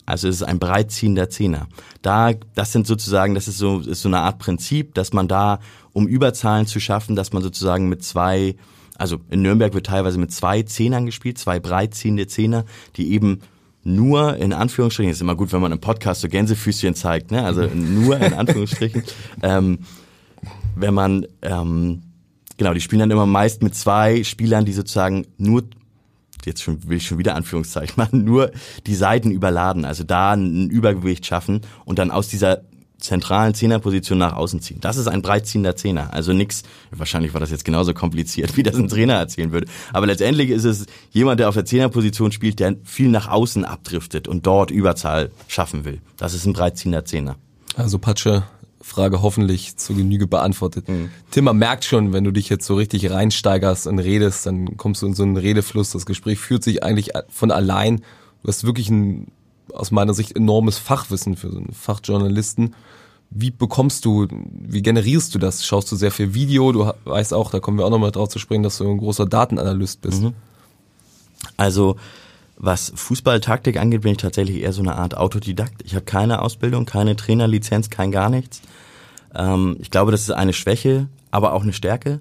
Also 0.06 0.28
es 0.28 0.36
ist 0.36 0.42
ein 0.42 0.58
breitziehender 0.58 1.30
Zehner. 1.30 1.68
Da, 2.02 2.32
das 2.54 2.72
sind 2.72 2.86
sozusagen, 2.86 3.34
das 3.34 3.48
ist 3.48 3.58
so, 3.58 3.80
ist 3.80 4.02
so 4.02 4.08
eine 4.08 4.20
Art 4.20 4.38
Prinzip, 4.38 4.94
dass 4.94 5.12
man 5.12 5.28
da, 5.28 5.60
um 5.92 6.06
Überzahlen 6.06 6.66
zu 6.66 6.80
schaffen, 6.80 7.16
dass 7.16 7.32
man 7.32 7.42
sozusagen 7.42 7.88
mit 7.88 8.04
zwei, 8.04 8.56
also 8.96 9.18
in 9.30 9.42
Nürnberg 9.42 9.74
wird 9.74 9.86
teilweise 9.86 10.18
mit 10.18 10.32
zwei 10.32 10.62
Zehnern 10.62 11.06
gespielt, 11.06 11.38
zwei 11.38 11.60
breitziehende 11.60 12.26
Zehner, 12.26 12.64
die 12.96 13.12
eben 13.12 13.40
nur 13.82 14.36
in 14.36 14.52
Anführungsstrichen, 14.52 15.10
ist 15.10 15.22
immer 15.22 15.36
gut, 15.36 15.52
wenn 15.52 15.62
man 15.62 15.72
im 15.72 15.80
Podcast 15.80 16.20
so 16.20 16.28
Gänsefüßchen 16.28 16.94
zeigt, 16.94 17.30
ne? 17.30 17.44
also 17.44 17.62
nur 17.74 18.18
in 18.18 18.34
Anführungsstrichen, 18.34 19.02
ähm, 19.42 19.78
wenn 20.76 20.94
man, 20.94 21.26
ähm, 21.42 22.02
genau, 22.58 22.74
die 22.74 22.80
spielen 22.80 23.00
dann 23.00 23.10
immer 23.10 23.26
meist 23.26 23.62
mit 23.62 23.74
zwei 23.74 24.22
Spielern, 24.24 24.66
die 24.66 24.72
sozusagen 24.72 25.26
nur 25.38 25.64
jetzt 26.46 26.62
schon, 26.62 26.88
will 26.88 26.98
ich 26.98 27.06
schon 27.06 27.18
wieder 27.18 27.34
Anführungszeichen 27.34 27.94
machen, 27.96 28.24
nur 28.24 28.50
die 28.86 28.94
Seiten 28.94 29.30
überladen, 29.30 29.84
also 29.84 30.04
da 30.04 30.32
ein 30.32 30.68
Übergewicht 30.68 31.26
schaffen 31.26 31.60
und 31.84 31.98
dann 31.98 32.10
aus 32.10 32.28
dieser 32.28 32.62
zentralen 33.00 33.54
Zehnerposition 33.54 34.18
nach 34.18 34.34
außen 34.34 34.60
ziehen. 34.60 34.78
Das 34.80 34.96
ist 34.96 35.08
ein 35.08 35.22
breitziehender 35.22 35.74
Zehner. 35.74 36.12
Also 36.12 36.32
nix, 36.32 36.62
wahrscheinlich 36.90 37.32
war 37.32 37.40
das 37.40 37.50
jetzt 37.50 37.64
genauso 37.64 37.94
kompliziert, 37.94 38.56
wie 38.58 38.62
das 38.62 38.76
ein 38.76 38.88
Trainer 38.88 39.14
erzählen 39.14 39.52
würde. 39.52 39.66
Aber 39.92 40.06
letztendlich 40.06 40.50
ist 40.50 40.64
es 40.64 40.86
jemand, 41.10 41.40
der 41.40 41.48
auf 41.48 41.54
der 41.54 41.64
Zehnerposition 41.64 42.32
spielt, 42.32 42.60
der 42.60 42.76
viel 42.84 43.08
nach 43.08 43.28
außen 43.28 43.64
abdriftet 43.64 44.28
und 44.28 44.46
dort 44.46 44.70
Überzahl 44.70 45.30
schaffen 45.48 45.84
will. 45.84 46.00
Das 46.16 46.34
ist 46.34 46.46
ein 46.46 46.52
breitziehender 46.52 47.04
Zehner. 47.04 47.36
Also 47.76 47.98
Patsche, 47.98 48.44
Frage 48.90 49.22
hoffentlich 49.22 49.76
zur 49.76 49.96
Genüge 49.96 50.26
beantwortet. 50.26 50.88
Mhm. 50.88 51.10
Tim, 51.30 51.44
man 51.44 51.56
merkt 51.56 51.84
schon, 51.84 52.12
wenn 52.12 52.24
du 52.24 52.32
dich 52.32 52.48
jetzt 52.48 52.66
so 52.66 52.74
richtig 52.74 53.10
reinsteigerst 53.10 53.86
und 53.86 54.00
redest, 54.00 54.46
dann 54.46 54.76
kommst 54.76 55.02
du 55.02 55.06
in 55.06 55.14
so 55.14 55.22
einen 55.22 55.36
Redefluss. 55.36 55.92
Das 55.92 56.06
Gespräch 56.06 56.40
führt 56.40 56.64
sich 56.64 56.82
eigentlich 56.82 57.10
von 57.28 57.52
allein. 57.52 57.98
Du 58.42 58.48
hast 58.48 58.64
wirklich 58.64 58.90
ein, 58.90 59.28
aus 59.72 59.92
meiner 59.92 60.12
Sicht, 60.12 60.36
enormes 60.36 60.78
Fachwissen 60.78 61.36
für 61.36 61.50
so 61.50 61.58
einen 61.58 61.72
Fachjournalisten. 61.72 62.74
Wie 63.30 63.52
bekommst 63.52 64.04
du, 64.04 64.26
wie 64.28 64.82
generierst 64.82 65.32
du 65.36 65.38
das? 65.38 65.64
Schaust 65.64 65.92
du 65.92 65.96
sehr 65.96 66.10
viel 66.10 66.34
Video? 66.34 66.72
Du 66.72 66.90
weißt 67.04 67.32
auch, 67.32 67.52
da 67.52 67.60
kommen 67.60 67.78
wir 67.78 67.86
auch 67.86 67.90
nochmal 67.90 68.10
drauf 68.10 68.28
zu 68.28 68.40
sprechen, 68.40 68.64
dass 68.64 68.78
du 68.78 68.90
ein 68.90 68.98
großer 68.98 69.26
Datenanalyst 69.26 70.00
bist. 70.00 70.22
Mhm. 70.22 70.34
Also, 71.56 71.94
was 72.56 72.92
Fußballtaktik 72.94 73.78
angeht, 73.78 74.02
bin 74.02 74.12
ich 74.12 74.18
tatsächlich 74.18 74.62
eher 74.62 74.72
so 74.72 74.82
eine 74.82 74.96
Art 74.96 75.16
Autodidakt. 75.16 75.80
Ich 75.84 75.94
habe 75.94 76.04
keine 76.04 76.42
Ausbildung, 76.42 76.86
keine 76.86 77.14
Trainerlizenz, 77.14 77.88
kein 77.88 78.10
gar 78.10 78.30
nichts. 78.30 78.62
Ähm, 79.34 79.76
ich 79.80 79.90
glaube, 79.90 80.12
das 80.12 80.22
ist 80.22 80.30
eine 80.30 80.52
Schwäche, 80.52 81.08
aber 81.30 81.52
auch 81.52 81.62
eine 81.62 81.72
Stärke 81.72 82.20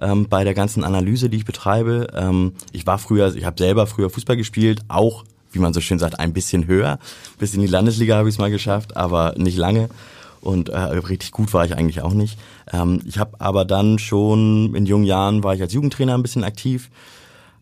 ähm, 0.00 0.28
bei 0.28 0.44
der 0.44 0.54
ganzen 0.54 0.84
Analyse, 0.84 1.28
die 1.28 1.38
ich 1.38 1.44
betreibe. 1.44 2.08
Ähm, 2.14 2.52
ich 2.72 2.86
war 2.86 2.98
früher, 2.98 3.34
ich 3.34 3.44
habe 3.44 3.56
selber 3.58 3.86
früher 3.86 4.10
Fußball 4.10 4.36
gespielt, 4.36 4.80
auch, 4.88 5.24
wie 5.52 5.58
man 5.58 5.72
so 5.72 5.80
schön 5.80 5.98
sagt, 5.98 6.18
ein 6.18 6.32
bisschen 6.32 6.66
höher. 6.66 6.98
Bis 7.38 7.54
in 7.54 7.60
die 7.60 7.66
Landesliga 7.66 8.16
habe 8.16 8.28
ich 8.28 8.34
es 8.34 8.38
mal 8.38 8.50
geschafft, 8.50 8.96
aber 8.96 9.34
nicht 9.36 9.56
lange. 9.56 9.88
Und 10.40 10.70
äh, 10.70 10.78
richtig 10.78 11.32
gut 11.32 11.52
war 11.52 11.66
ich 11.66 11.76
eigentlich 11.76 12.00
auch 12.00 12.14
nicht. 12.14 12.38
Ähm, 12.72 13.02
ich 13.04 13.18
habe 13.18 13.40
aber 13.40 13.64
dann 13.64 13.98
schon 13.98 14.74
in 14.74 14.86
jungen 14.86 15.04
Jahren 15.04 15.44
war 15.44 15.54
ich 15.54 15.60
als 15.60 15.74
Jugendtrainer 15.74 16.14
ein 16.14 16.22
bisschen 16.22 16.44
aktiv 16.44 16.90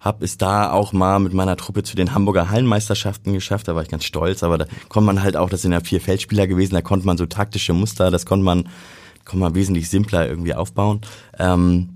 hab 0.01 0.23
es 0.23 0.39
da 0.39 0.71
auch 0.71 0.93
mal 0.93 1.19
mit 1.19 1.33
meiner 1.33 1.57
Truppe 1.57 1.83
zu 1.83 1.97
den 1.97 2.15
Hamburger 2.15 2.51
Hallenmeisterschaften 2.51 3.33
geschafft. 3.33 3.69
Da 3.69 3.75
war 3.75 3.83
ich 3.83 3.89
ganz 3.89 4.05
stolz, 4.05 4.43
aber 4.43 4.59
da 4.59 4.67
konnte 4.89 5.07
man 5.07 5.23
halt 5.23 5.37
auch, 5.37 5.51
das 5.51 5.63
sind 5.63 5.73
ja 5.73 5.81
vier 5.81 6.01
Feldspieler 6.01 6.47
gewesen, 6.47 6.75
da 6.75 6.83
konnte 6.83 7.07
man 7.07 7.19
so 7.19 7.27
taktische 7.27 7.73
Muster, 7.73 8.11
das 8.11 8.25
konnte 8.25 8.45
man, 8.45 8.69
konnte 9.25 9.39
man 9.39 9.55
wesentlich 9.55 9.91
simpler 9.91 10.29
irgendwie 10.29 10.55
aufbauen. 10.55 11.01
Ähm, 11.39 11.91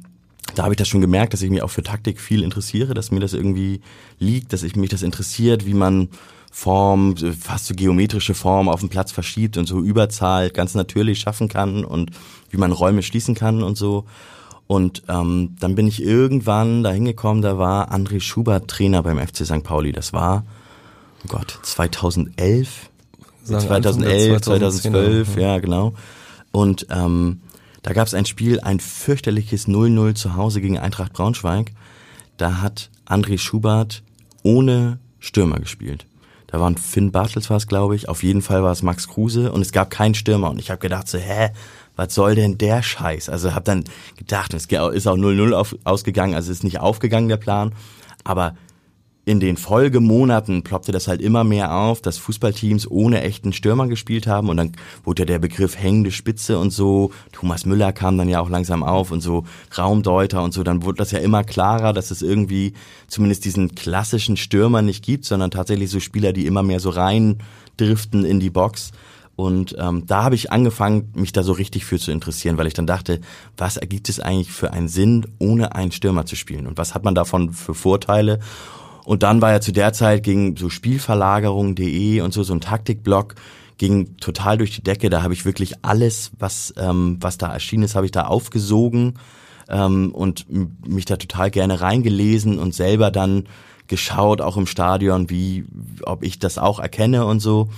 da 0.54 0.64
habe 0.64 0.74
ich 0.74 0.78
das 0.78 0.88
schon 0.88 1.00
gemerkt, 1.00 1.32
dass 1.32 1.42
ich 1.42 1.50
mich 1.50 1.62
auch 1.62 1.70
für 1.70 1.82
Taktik 1.82 2.20
viel 2.20 2.42
interessiere, 2.42 2.94
dass 2.94 3.10
mir 3.10 3.20
das 3.20 3.32
irgendwie 3.32 3.80
liegt, 4.18 4.52
dass 4.52 4.64
ich 4.64 4.76
mich 4.76 4.90
das 4.90 5.02
interessiert, 5.02 5.64
wie 5.64 5.74
man 5.74 6.08
Form, 6.50 7.16
fast 7.16 7.66
so 7.66 7.74
geometrische 7.74 8.34
Form 8.34 8.68
auf 8.68 8.80
dem 8.80 8.90
Platz 8.90 9.10
verschiebt 9.10 9.56
und 9.56 9.66
so 9.66 9.80
Überzahl 9.80 10.50
ganz 10.50 10.74
natürlich 10.74 11.20
schaffen 11.20 11.48
kann 11.48 11.82
und 11.82 12.10
wie 12.50 12.58
man 12.58 12.72
Räume 12.72 13.02
schließen 13.02 13.34
kann 13.34 13.62
und 13.62 13.78
so. 13.78 14.04
Und 14.66 15.02
ähm, 15.08 15.56
dann 15.60 15.74
bin 15.74 15.86
ich 15.86 16.02
irgendwann 16.02 16.82
da 16.82 16.90
hingekommen, 16.90 17.42
da 17.42 17.58
war 17.58 17.92
André 17.92 18.20
Schubert 18.20 18.68
Trainer 18.68 19.02
beim 19.02 19.18
FC 19.18 19.44
St. 19.44 19.62
Pauli. 19.62 19.92
Das 19.92 20.12
war, 20.12 20.44
oh 21.24 21.28
Gott, 21.28 21.58
2011? 21.62 22.90
Sagen 23.44 23.66
2011, 23.66 24.40
2012, 24.40 25.36
ja. 25.36 25.58
genau. 25.58 25.94
Und 26.52 26.86
ähm, 26.90 27.40
da 27.82 27.92
gab 27.92 28.06
es 28.06 28.14
ein 28.14 28.26
Spiel, 28.26 28.60
ein 28.60 28.78
fürchterliches 28.78 29.66
0-0 29.66 30.14
zu 30.14 30.36
Hause 30.36 30.60
gegen 30.60 30.78
Eintracht 30.78 31.12
Braunschweig. 31.12 31.72
Da 32.36 32.60
hat 32.60 32.90
André 33.06 33.38
Schubert 33.38 34.02
ohne 34.42 34.98
Stürmer 35.18 35.58
gespielt. 35.58 36.06
Da 36.46 36.60
waren 36.60 36.76
Finn 36.76 37.12
Bartels 37.12 37.48
war 37.50 37.56
es, 37.56 37.66
glaube 37.66 37.96
ich. 37.96 38.08
Auf 38.08 38.22
jeden 38.22 38.42
Fall 38.42 38.62
war 38.62 38.72
es 38.72 38.82
Max 38.82 39.08
Kruse 39.08 39.50
und 39.50 39.62
es 39.62 39.72
gab 39.72 39.90
keinen 39.90 40.14
Stürmer. 40.14 40.50
Und 40.50 40.58
ich 40.58 40.70
habe 40.70 40.80
gedacht 40.80 41.08
so, 41.08 41.18
hä, 41.18 41.50
was 41.96 42.14
soll 42.14 42.34
denn 42.34 42.58
der 42.58 42.82
Scheiß? 42.82 43.28
Also 43.28 43.54
habe 43.54 43.64
dann 43.64 43.84
gedacht, 44.16 44.54
es 44.54 44.66
ist 44.66 45.06
auch 45.06 45.16
0-0 45.16 45.78
ausgegangen, 45.84 46.34
also 46.34 46.50
ist 46.50 46.64
nicht 46.64 46.80
aufgegangen 46.80 47.28
der 47.28 47.36
Plan. 47.36 47.74
Aber 48.24 48.54
in 49.24 49.38
den 49.38 49.56
Folgemonaten 49.56 50.64
ploppte 50.64 50.90
das 50.90 51.06
halt 51.06 51.22
immer 51.22 51.44
mehr 51.44 51.76
auf, 51.76 52.02
dass 52.02 52.18
Fußballteams 52.18 52.90
ohne 52.90 53.22
echten 53.22 53.52
Stürmer 53.52 53.86
gespielt 53.86 54.26
haben 54.26 54.48
und 54.48 54.56
dann 54.56 54.72
wurde 55.04 55.22
ja 55.22 55.26
der 55.26 55.38
Begriff 55.38 55.78
hängende 55.78 56.10
Spitze 56.10 56.58
und 56.58 56.70
so. 56.70 57.12
Thomas 57.30 57.64
Müller 57.64 57.92
kam 57.92 58.18
dann 58.18 58.28
ja 58.28 58.40
auch 58.40 58.50
langsam 58.50 58.82
auf 58.82 59.12
und 59.12 59.20
so 59.20 59.44
Raumdeuter 59.78 60.42
und 60.42 60.52
so. 60.52 60.64
Dann 60.64 60.82
wurde 60.82 60.98
das 60.98 61.12
ja 61.12 61.20
immer 61.20 61.44
klarer, 61.44 61.92
dass 61.92 62.10
es 62.10 62.20
irgendwie 62.22 62.72
zumindest 63.06 63.44
diesen 63.44 63.76
klassischen 63.76 64.36
Stürmer 64.36 64.82
nicht 64.82 65.04
gibt, 65.04 65.24
sondern 65.24 65.52
tatsächlich 65.52 65.90
so 65.90 66.00
Spieler, 66.00 66.32
die 66.32 66.46
immer 66.46 66.64
mehr 66.64 66.80
so 66.80 66.90
rein 66.90 67.38
driften 67.76 68.24
in 68.24 68.40
die 68.40 68.50
Box. 68.50 68.90
Und 69.34 69.74
ähm, 69.78 70.06
da 70.06 70.24
habe 70.24 70.34
ich 70.34 70.52
angefangen, 70.52 71.10
mich 71.14 71.32
da 71.32 71.42
so 71.42 71.52
richtig 71.52 71.84
für 71.84 71.98
zu 71.98 72.12
interessieren, 72.12 72.58
weil 72.58 72.66
ich 72.66 72.74
dann 72.74 72.86
dachte, 72.86 73.20
was 73.56 73.76
ergibt 73.76 74.08
es 74.08 74.20
eigentlich 74.20 74.52
für 74.52 74.72
einen 74.72 74.88
Sinn, 74.88 75.26
ohne 75.38 75.74
einen 75.74 75.92
Stürmer 75.92 76.26
zu 76.26 76.36
spielen? 76.36 76.66
Und 76.66 76.76
was 76.76 76.94
hat 76.94 77.04
man 77.04 77.14
davon 77.14 77.52
für 77.52 77.74
Vorteile? 77.74 78.40
Und 79.04 79.22
dann 79.22 79.40
war 79.40 79.50
ja 79.50 79.60
zu 79.60 79.72
der 79.72 79.92
Zeit 79.92 80.22
gegen 80.22 80.56
so 80.56 80.68
Spielverlagerung.de 80.68 82.20
und 82.20 82.32
so, 82.32 82.42
so 82.42 82.52
ein 82.52 82.60
Taktikblog, 82.60 83.34
ging 83.78 84.16
total 84.18 84.58
durch 84.58 84.76
die 84.76 84.82
Decke. 84.82 85.10
Da 85.10 85.22
habe 85.22 85.32
ich 85.34 85.44
wirklich 85.44 85.84
alles, 85.84 86.30
was, 86.38 86.72
ähm, 86.76 87.16
was 87.20 87.38
da 87.38 87.52
erschienen 87.52 87.82
ist, 87.84 87.96
habe 87.96 88.06
ich 88.06 88.12
da 88.12 88.26
aufgesogen 88.26 89.14
ähm, 89.68 90.14
und 90.14 90.46
mich 90.86 91.04
da 91.04 91.16
total 91.16 91.50
gerne 91.50 91.80
reingelesen 91.80 92.58
und 92.58 92.74
selber 92.74 93.10
dann 93.10 93.48
geschaut, 93.88 94.40
auch 94.40 94.56
im 94.56 94.66
Stadion, 94.66 95.30
wie, 95.30 95.64
ob 96.04 96.22
ich 96.22 96.38
das 96.38 96.58
auch 96.58 96.78
erkenne 96.78 97.26
und 97.26 97.40
so. 97.40 97.70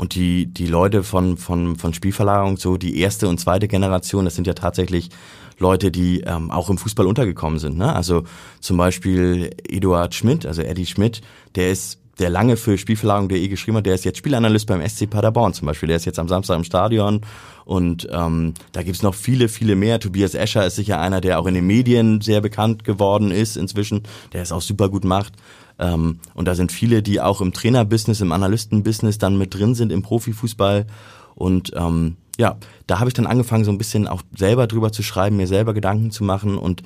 Und 0.00 0.14
die, 0.14 0.46
die 0.46 0.66
Leute 0.66 1.02
von, 1.02 1.36
von, 1.36 1.76
von 1.76 1.92
Spielverlagerung, 1.92 2.56
so 2.56 2.78
die 2.78 3.00
erste 3.00 3.28
und 3.28 3.38
zweite 3.38 3.68
Generation, 3.68 4.24
das 4.24 4.34
sind 4.34 4.46
ja 4.46 4.54
tatsächlich 4.54 5.10
Leute, 5.58 5.90
die 5.90 6.22
ähm, 6.22 6.50
auch 6.50 6.70
im 6.70 6.78
Fußball 6.78 7.06
untergekommen 7.06 7.58
sind. 7.58 7.76
Ne? 7.76 7.94
Also 7.94 8.24
zum 8.60 8.78
Beispiel 8.78 9.50
Eduard 9.68 10.14
Schmidt, 10.14 10.46
also 10.46 10.62
Eddie 10.62 10.86
Schmidt, 10.86 11.20
der 11.54 11.70
ist 11.70 11.98
der 12.18 12.30
lange 12.30 12.56
für 12.56 12.78
Spielverlagerung.de 12.78 13.46
geschrieben 13.48 13.76
hat, 13.76 13.84
der 13.84 13.94
ist 13.94 14.06
jetzt 14.06 14.16
Spielanalyst 14.16 14.66
beim 14.66 14.86
SC 14.88 15.08
Paderborn 15.08 15.52
zum 15.52 15.66
Beispiel. 15.66 15.88
Der 15.88 15.96
ist 15.96 16.06
jetzt 16.06 16.18
am 16.18 16.28
Samstag 16.28 16.56
im 16.56 16.64
Stadion 16.64 17.20
und 17.66 18.08
ähm, 18.10 18.54
da 18.72 18.82
gibt's 18.82 19.02
noch 19.02 19.14
viele, 19.14 19.50
viele 19.50 19.76
mehr. 19.76 20.00
Tobias 20.00 20.34
Escher 20.34 20.66
ist 20.66 20.76
sicher 20.76 20.98
einer, 20.98 21.20
der 21.20 21.38
auch 21.38 21.46
in 21.46 21.52
den 21.52 21.66
Medien 21.66 22.22
sehr 22.22 22.40
bekannt 22.40 22.84
geworden 22.84 23.30
ist 23.30 23.58
inzwischen, 23.58 24.04
der 24.32 24.40
es 24.40 24.50
auch 24.50 24.62
super 24.62 24.88
gut 24.88 25.04
macht. 25.04 25.34
Ähm, 25.80 26.20
und 26.34 26.46
da 26.46 26.54
sind 26.54 26.70
viele, 26.70 27.02
die 27.02 27.20
auch 27.20 27.40
im 27.40 27.52
Trainerbusiness, 27.52 28.20
im 28.20 28.32
Analystenbusiness 28.32 29.18
dann 29.18 29.38
mit 29.38 29.54
drin 29.54 29.74
sind 29.74 29.90
im 29.90 30.02
Profifußball. 30.02 30.86
Und 31.34 31.72
ähm, 31.74 32.16
ja, 32.38 32.56
da 32.86 33.00
habe 33.00 33.08
ich 33.08 33.14
dann 33.14 33.26
angefangen, 33.26 33.64
so 33.64 33.72
ein 33.72 33.78
bisschen 33.78 34.06
auch 34.06 34.22
selber 34.36 34.66
drüber 34.66 34.92
zu 34.92 35.02
schreiben, 35.02 35.36
mir 35.36 35.46
selber 35.46 35.74
Gedanken 35.74 36.10
zu 36.10 36.22
machen 36.22 36.58
und 36.58 36.82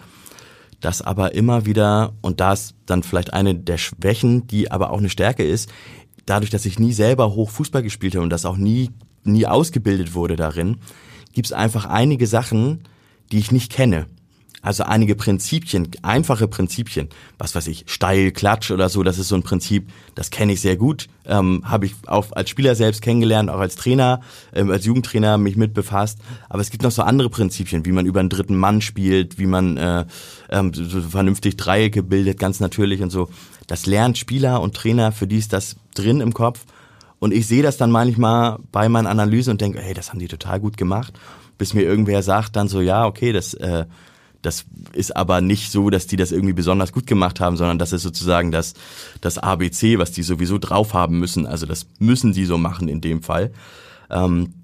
dass 0.80 1.02
aber 1.02 1.34
immer 1.34 1.66
wieder, 1.66 2.12
und 2.20 2.40
da 2.40 2.52
ist 2.52 2.74
dann 2.86 3.02
vielleicht 3.02 3.32
eine 3.32 3.54
der 3.54 3.78
Schwächen, 3.78 4.46
die 4.46 4.70
aber 4.70 4.90
auch 4.90 4.98
eine 4.98 5.08
Stärke 5.08 5.44
ist, 5.44 5.70
dadurch, 6.26 6.50
dass 6.50 6.66
ich 6.66 6.78
nie 6.78 6.92
selber 6.92 7.34
hoch 7.34 7.50
Fußball 7.50 7.82
gespielt 7.82 8.14
habe 8.14 8.22
und 8.22 8.30
das 8.30 8.46
auch 8.46 8.56
nie, 8.56 8.90
nie 9.24 9.46
ausgebildet 9.46 10.14
wurde 10.14 10.36
darin, 10.36 10.76
gibt 11.32 11.46
es 11.46 11.52
einfach 11.52 11.86
einige 11.86 12.26
Sachen, 12.26 12.84
die 13.32 13.38
ich 13.38 13.50
nicht 13.50 13.72
kenne. 13.72 14.06
Also 14.64 14.84
einige 14.84 15.14
Prinzipien, 15.14 15.90
einfache 16.00 16.48
Prinzipien, 16.48 17.10
was 17.36 17.54
weiß 17.54 17.66
ich, 17.66 17.84
steil, 17.86 18.32
Klatsch 18.32 18.70
oder 18.70 18.88
so, 18.88 19.02
das 19.02 19.18
ist 19.18 19.28
so 19.28 19.34
ein 19.34 19.42
Prinzip, 19.42 19.90
das 20.14 20.30
kenne 20.30 20.54
ich 20.54 20.62
sehr 20.62 20.76
gut, 20.76 21.08
ähm, 21.26 21.60
habe 21.66 21.84
ich 21.84 21.94
auch 22.06 22.32
als 22.32 22.48
Spieler 22.48 22.74
selbst 22.74 23.02
kennengelernt, 23.02 23.50
auch 23.50 23.58
als 23.60 23.76
Trainer, 23.76 24.22
ähm, 24.54 24.70
als 24.70 24.86
Jugendtrainer 24.86 25.36
mich 25.36 25.56
mit 25.56 25.74
befasst. 25.74 26.18
Aber 26.48 26.62
es 26.62 26.70
gibt 26.70 26.82
noch 26.82 26.92
so 26.92 27.02
andere 27.02 27.28
Prinzipien, 27.28 27.84
wie 27.84 27.92
man 27.92 28.06
über 28.06 28.20
einen 28.20 28.30
dritten 28.30 28.56
Mann 28.56 28.80
spielt, 28.80 29.38
wie 29.38 29.44
man 29.44 29.76
äh, 29.76 30.06
ähm, 30.48 30.72
so 30.72 31.02
vernünftig 31.02 31.58
Dreiecke 31.58 32.02
bildet, 32.02 32.38
ganz 32.38 32.58
natürlich 32.58 33.02
und 33.02 33.10
so. 33.10 33.28
Das 33.66 33.84
lernt 33.84 34.16
Spieler 34.16 34.62
und 34.62 34.74
Trainer, 34.74 35.12
für 35.12 35.26
die 35.26 35.38
ist 35.38 35.52
das 35.52 35.76
drin 35.94 36.22
im 36.22 36.32
Kopf. 36.32 36.64
Und 37.18 37.34
ich 37.34 37.46
sehe 37.46 37.62
das 37.62 37.76
dann 37.76 37.90
manchmal 37.90 38.60
bei 38.72 38.88
meinen 38.88 39.08
Analysen 39.08 39.50
und 39.50 39.60
denke, 39.60 39.80
hey, 39.80 39.92
das 39.92 40.08
haben 40.08 40.20
die 40.20 40.28
total 40.28 40.58
gut 40.58 40.78
gemacht. 40.78 41.12
Bis 41.58 41.74
mir 41.74 41.82
irgendwer 41.82 42.22
sagt 42.22 42.56
dann 42.56 42.68
so, 42.68 42.80
ja, 42.80 43.04
okay, 43.04 43.32
das 43.32 43.52
äh, 43.52 43.84
das 44.44 44.66
ist 44.92 45.16
aber 45.16 45.40
nicht 45.40 45.70
so, 45.70 45.90
dass 45.90 46.06
die 46.06 46.16
das 46.16 46.32
irgendwie 46.32 46.52
besonders 46.52 46.92
gut 46.92 47.06
gemacht 47.06 47.40
haben, 47.40 47.56
sondern 47.56 47.78
das 47.78 47.92
ist 47.92 48.02
sozusagen 48.02 48.52
das, 48.52 48.74
das 49.20 49.38
ABC, 49.38 49.98
was 49.98 50.12
die 50.12 50.22
sowieso 50.22 50.58
drauf 50.58 50.92
haben 50.92 51.18
müssen. 51.18 51.46
Also 51.46 51.66
das 51.66 51.86
müssen 51.98 52.32
die 52.32 52.44
so 52.44 52.58
machen 52.58 52.88
in 52.88 53.00
dem 53.00 53.22
Fall. 53.22 53.52
Ähm, 54.10 54.54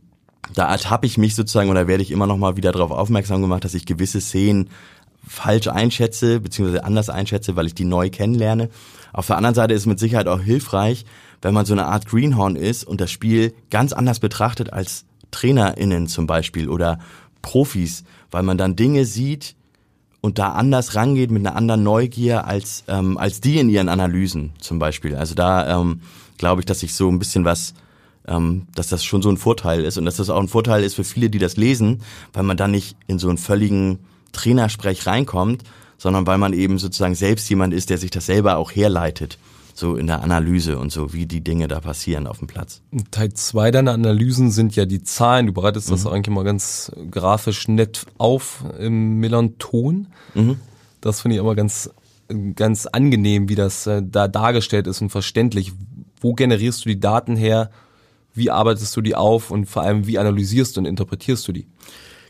da 0.55 0.71
ertappe 0.71 1.07
ich 1.07 1.17
mich 1.17 1.35
sozusagen 1.35 1.71
oder 1.71 1.87
werde 1.87 2.03
ich 2.03 2.11
immer 2.11 2.27
noch 2.27 2.37
mal 2.37 2.57
wieder 2.57 2.73
darauf 2.73 2.91
aufmerksam 2.91 3.41
gemacht, 3.41 3.65
dass 3.65 3.75
ich 3.75 3.87
gewisse 3.87 4.21
Szenen 4.21 4.69
falsch 5.27 5.69
einschätze, 5.69 6.41
beziehungsweise 6.41 6.85
anders 6.85 7.09
einschätze, 7.09 7.57
weil 7.57 7.67
ich 7.67 7.75
die 7.75 7.85
neu 7.85 8.11
kennenlerne. 8.11 8.69
Auf 9.13 9.27
der 9.27 9.37
anderen 9.37 9.55
Seite 9.55 9.75
ist 9.75 9.83
es 9.83 9.87
mit 9.87 9.99
Sicherheit 9.99 10.29
auch 10.29 10.41
hilfreich, 10.41 11.05
wenn 11.43 11.55
man 11.55 11.67
so 11.67 11.73
eine 11.73 11.87
Art 11.87 12.07
Greenhorn 12.07 12.57
ist 12.57 12.85
und 12.85 13.01
das 13.01 13.11
Spiel 13.11 13.55
ganz 13.71 13.93
anders 13.93 14.21
betrachtet 14.21 14.73
als 14.73 15.05
TrainerInnen 15.31 16.07
zum 16.07 16.27
Beispiel 16.27 16.69
oder 16.69 16.99
Profis, 17.43 18.05
weil 18.31 18.43
man 18.43 18.59
dann 18.59 18.77
Dinge 18.77 19.05
sieht, 19.05 19.55
und 20.21 20.39
da 20.39 20.53
anders 20.53 20.95
rangeht 20.95 21.31
mit 21.31 21.47
einer 21.47 21.57
anderen 21.57 21.83
Neugier 21.83 22.47
als 22.47 22.85
ähm, 22.89 23.17
als 23.17 23.41
die 23.41 23.59
in 23.59 23.69
ihren 23.69 23.89
Analysen 23.89 24.53
zum 24.61 24.79
Beispiel. 24.79 25.17
Also 25.17 25.35
da 25.35 25.81
ähm, 25.81 26.03
glaube 26.39 26.61
ich, 26.61 26.67
dass 26.67 26.83
ich 26.83 26.95
so 26.95 27.09
ein 27.09 27.19
bisschen 27.19 27.45
was, 27.45 27.75
ähm, 28.27 28.67
dass 28.75 28.89
das 28.89 29.05
schon 29.05 29.23
so 29.23 29.31
ein 29.31 29.37
Vorteil 29.37 29.85
ist 29.85 29.99
und 29.99 30.05
dass 30.05 30.17
das 30.17 30.31
auch 30.31 30.41
ein 30.41 30.49
Vorteil 30.49 30.85
ist 30.85 30.95
für 30.95 31.05
viele, 31.05 31.31
die 31.31 31.39
das 31.39 31.57
lesen, 31.57 32.03
weil 32.33 32.43
man 32.43 32.57
da 32.57 32.69
nicht 32.69 32.97
in 33.07 33.19
so 33.19 33.29
einen 33.29 33.39
völligen 33.39 34.01
Trainersprech 34.33 35.07
reinkommt, 35.07 35.65
sondern 35.99 36.27
weil 36.27 36.39
man 36.39 36.53
eben 36.53 36.79
sozusagen 36.79 37.15
selbst 37.15 37.49
jemand 37.51 37.75
ist, 37.75 37.91
der 37.91 37.99
sich 37.99 38.11
das 38.11 38.27
selber 38.27 38.57
auch 38.57 38.71
herleitet 38.71 39.39
so 39.81 39.97
in 39.97 40.07
der 40.07 40.23
Analyse 40.23 40.79
und 40.79 40.93
so, 40.93 41.13
wie 41.13 41.27
die 41.27 41.43
Dinge 41.43 41.67
da 41.67 41.81
passieren 41.81 42.27
auf 42.27 42.39
dem 42.39 42.47
Platz. 42.47 42.83
Teil 43.11 43.33
zwei 43.33 43.71
deiner 43.71 43.93
Analysen 43.93 44.51
sind 44.51 44.77
ja 44.77 44.85
die 44.85 45.03
Zahlen. 45.03 45.47
Du 45.47 45.53
bereitest 45.53 45.89
mhm. 45.89 45.93
das 45.93 46.07
eigentlich 46.07 46.35
mal 46.35 46.45
ganz 46.45 46.93
grafisch 47.11 47.67
nett 47.67 48.07
auf 48.19 48.65
im 48.79 49.19
Melanton. 49.19 50.09
Mhm. 50.35 50.61
Das 51.01 51.23
finde 51.23 51.37
ich 51.37 51.41
aber 51.41 51.57
ganz, 51.57 51.91
ganz 52.55 52.87
angenehm, 52.87 53.49
wie 53.49 53.55
das 53.55 53.87
äh, 53.87 54.03
da 54.05 54.29
dargestellt 54.29 54.87
ist 54.87 55.01
und 55.01 55.11
verständlich. 55.11 55.73
Wo 56.21 56.35
generierst 56.35 56.85
du 56.85 56.91
die 56.91 57.01
Daten 57.01 57.35
her? 57.35 57.71
Wie 58.35 58.51
arbeitest 58.51 58.97
du 58.97 59.01
die 59.01 59.17
auf 59.17 59.51
und 59.51 59.67
vor 59.67 59.83
allem 59.83 60.07
wie 60.07 60.19
analysierst 60.19 60.79
und 60.79 60.85
interpretierst 60.85 61.49
du 61.49 61.53
die? 61.53 61.67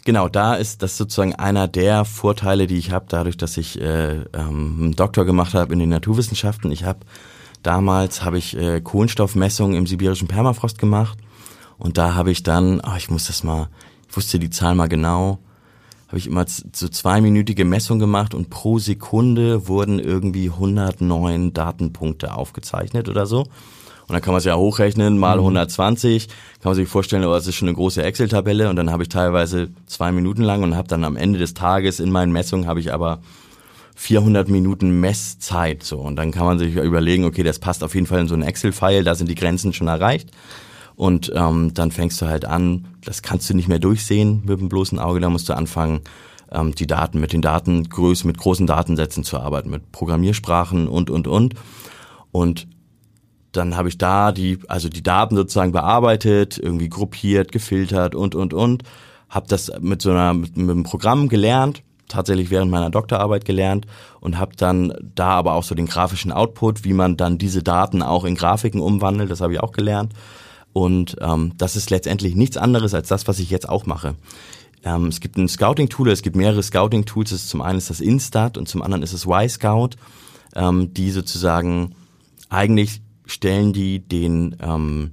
Genau, 0.05 0.29
da 0.29 0.55
ist 0.55 0.83
das 0.83 0.97
sozusagen 0.97 1.35
einer 1.35 1.69
der 1.69 2.05
Vorteile, 2.05 2.67
die 2.67 2.79
ich 2.79 2.91
habe, 2.91 3.07
dadurch, 3.09 3.37
dass 3.37 3.57
ich 3.57 3.81
äh, 3.81 4.21
ähm, 4.33 4.77
einen 4.81 4.97
Doktor 4.97 5.27
gemacht 5.27 5.53
habe 5.55 5.73
in 5.73 5.79
den 5.79 5.91
Naturwissenschaften. 5.91 6.73
Ich 6.73 6.85
habe 6.85 7.01
Damals 7.63 8.25
habe 8.25 8.39
ich 8.39 8.57
äh, 8.57 8.81
Kohlenstoffmessungen 8.81 9.77
im 9.77 9.87
sibirischen 9.87 10.29
Permafrost 10.29 10.79
gemacht 10.79 11.19
und 11.79 11.99
da 11.99 12.15
habe 12.15 12.31
ich 12.31 12.43
dann, 12.43 12.81
oh, 12.81 12.97
ich 12.97 13.11
muss 13.11 13.27
das 13.27 13.45
mal, 13.45 13.69
ich 14.09 14.17
wusste 14.17 14.39
die 14.39 14.51
Zahl 14.51 14.75
mal 14.75 14.89
genau, 14.89 15.39
habe 16.09 16.19
ich 16.19 16.27
immer 16.27 16.45
so 16.47 16.89
zweiminütige 16.89 17.65
Messungen 17.65 18.01
gemacht 18.01 18.35
und 18.35 18.51
pro 18.51 18.79
Sekunde 18.79 19.69
wurden 19.69 19.99
irgendwie 19.99 20.51
109 20.51 21.53
Datenpunkte 21.53 22.35
aufgezeichnet 22.35 23.09
oder 23.09 23.27
so. 23.27 23.41
Und 23.41 24.15
dann 24.15 24.23
kann 24.23 24.33
man 24.33 24.39
es 24.39 24.45
ja 24.45 24.57
hochrechnen, 24.57 25.19
mal 25.19 25.39
120, 25.39 26.27
mhm. 26.27 26.31
kann 26.61 26.71
man 26.71 26.75
sich 26.75 26.89
vorstellen, 26.89 27.25
oh, 27.25 27.33
das 27.33 27.47
ist 27.47 27.55
schon 27.55 27.69
eine 27.69 27.77
große 27.77 28.03
Excel-Tabelle 28.03 28.69
und 28.69 28.75
dann 28.75 28.91
habe 28.91 29.05
ich 29.05 29.09
teilweise 29.09 29.69
zwei 29.87 30.11
Minuten 30.11 30.43
lang 30.43 30.65
und 30.65 30.75
habe 30.75 30.89
dann 30.89 31.05
am 31.05 31.17
Ende 31.17 31.39
des 31.39 31.55
Tages 31.55 32.01
in 32.01 32.11
meinen 32.11 32.33
Messungen 32.33 32.67
habe 32.67 32.81
ich 32.81 32.93
aber 32.93 33.21
400 34.01 34.49
Minuten 34.49 34.99
Messzeit 35.01 35.83
so. 35.83 35.99
Und 35.99 36.17
dann 36.17 36.31
kann 36.31 36.47
man 36.47 36.59
sich 36.59 36.75
überlegen, 36.75 37.27
okay, 37.27 37.43
das 37.43 37.59
passt 37.59 37.85
auf 37.85 37.95
jeden 37.95 38.07
Fall 38.07 38.21
in 38.21 38.29
so 38.29 38.35
einen 38.35 38.43
Excel-File, 38.43 39.05
da 39.05 39.15
sind 39.15 39.29
die 39.29 39.35
Grenzen 39.35 39.75
schon 39.75 39.89
erreicht. 39.89 40.31
Und 40.97 41.31
ähm, 41.35 41.75
dann 41.75 41.91
fängst 41.91 42.21
du 42.23 42.27
halt 42.27 42.47
an, 42.47 42.89
das 43.05 43.21
kannst 43.21 43.51
du 43.51 43.55
nicht 43.55 43.69
mehr 43.69 43.79
durchsehen 43.79 44.43
mit 44.47 44.59
dem 44.59 44.71
bloßen 44.71 44.99
Auge, 44.99 45.21
da 45.21 45.29
musst 45.29 45.51
du 45.51 45.53
anfangen, 45.53 46.01
ähm, 46.51 46.75
die 46.75 46.87
Daten 46.87 47.21
mit 47.21 47.35
den 47.35 47.43
Datengrößen, 47.43 48.27
mit 48.27 48.39
großen 48.39 48.67
Datensätzen 48.67 49.23
zu 49.23 49.39
arbeiten, 49.39 49.69
mit 49.69 49.93
Programmiersprachen 49.93 50.89
und 50.89 51.11
und 51.11 51.29
und. 51.29 51.55
Und 52.33 52.69
dann 53.53 53.77
habe 53.77 53.91
ich 53.91 53.99
da 53.99 54.33
die, 54.33 54.61
also 54.67 54.89
die 54.89 55.03
Daten 55.03 55.37
sozusagen 55.37 55.73
bearbeitet, 55.73 56.57
irgendwie 56.57 56.89
gruppiert, 56.89 57.53
gefiltert 57.53 58.15
und 58.15 58.35
und 58.35 58.55
und, 58.55 58.83
habe 59.29 59.47
das 59.47 59.71
mit 59.79 60.01
so 60.01 60.11
einer 60.11 60.33
mit, 60.33 60.57
mit 60.57 60.71
einem 60.71 60.85
Programm 60.85 61.29
gelernt 61.29 61.83
tatsächlich 62.11 62.51
während 62.51 62.71
meiner 62.71 62.91
Doktorarbeit 62.91 63.45
gelernt 63.45 63.87
und 64.21 64.39
habe 64.39 64.57
dann 64.57 64.93
da 65.15 65.31
aber 65.31 65.55
auch 65.55 65.65
so 65.65 65.75
den 65.75 65.87
grafischen 65.87 66.33
Output, 66.33 66.85
wie 66.85 66.93
man 66.93 67.17
dann 67.17 67.39
diese 67.39 67.63
Daten 67.63 68.03
auch 68.03 68.25
in 68.25 68.35
Grafiken 68.35 68.81
umwandelt, 68.81 69.31
das 69.31 69.41
habe 69.41 69.55
ich 69.55 69.61
auch 69.61 69.73
gelernt. 69.73 70.13
Und 70.73 71.17
ähm, 71.21 71.53
das 71.57 71.77
ist 71.77 71.91
letztendlich 71.91 72.37
nichts 72.37 72.57
anderes 72.57 72.95
als 72.95 73.09
das, 73.09 73.27
was 73.27 73.39
ich 73.39 73.51
jetzt 73.51 73.69
auch 73.69 73.87
mache. 73.87 74.15
Ähm, 74.85 75.07
es 75.07 75.21
gibt 75.21 75.37
ein 75.37 75.49
Scouting-Tool, 75.49 76.11
es 76.11 76.23
gibt 76.23 76.37
mehrere 76.37 76.63
Scouting-Tools. 76.63 77.49
Zum 77.49 77.61
einen 77.63 77.79
ist 77.79 77.91
das 77.91 78.01
Instat 78.01 78.57
und 78.57 78.69
zum 78.69 78.83
anderen 78.83 79.03
ist 79.03 79.13
es 79.13 79.27
Y-Scout, 79.27 79.91
ähm, 80.55 80.95
die 80.95 81.11
sozusagen 81.11 81.95
eigentlich 82.49 83.03
stellen 83.27 83.73
die 83.73 84.01
den 84.01 84.57
ähm, 84.61 85.13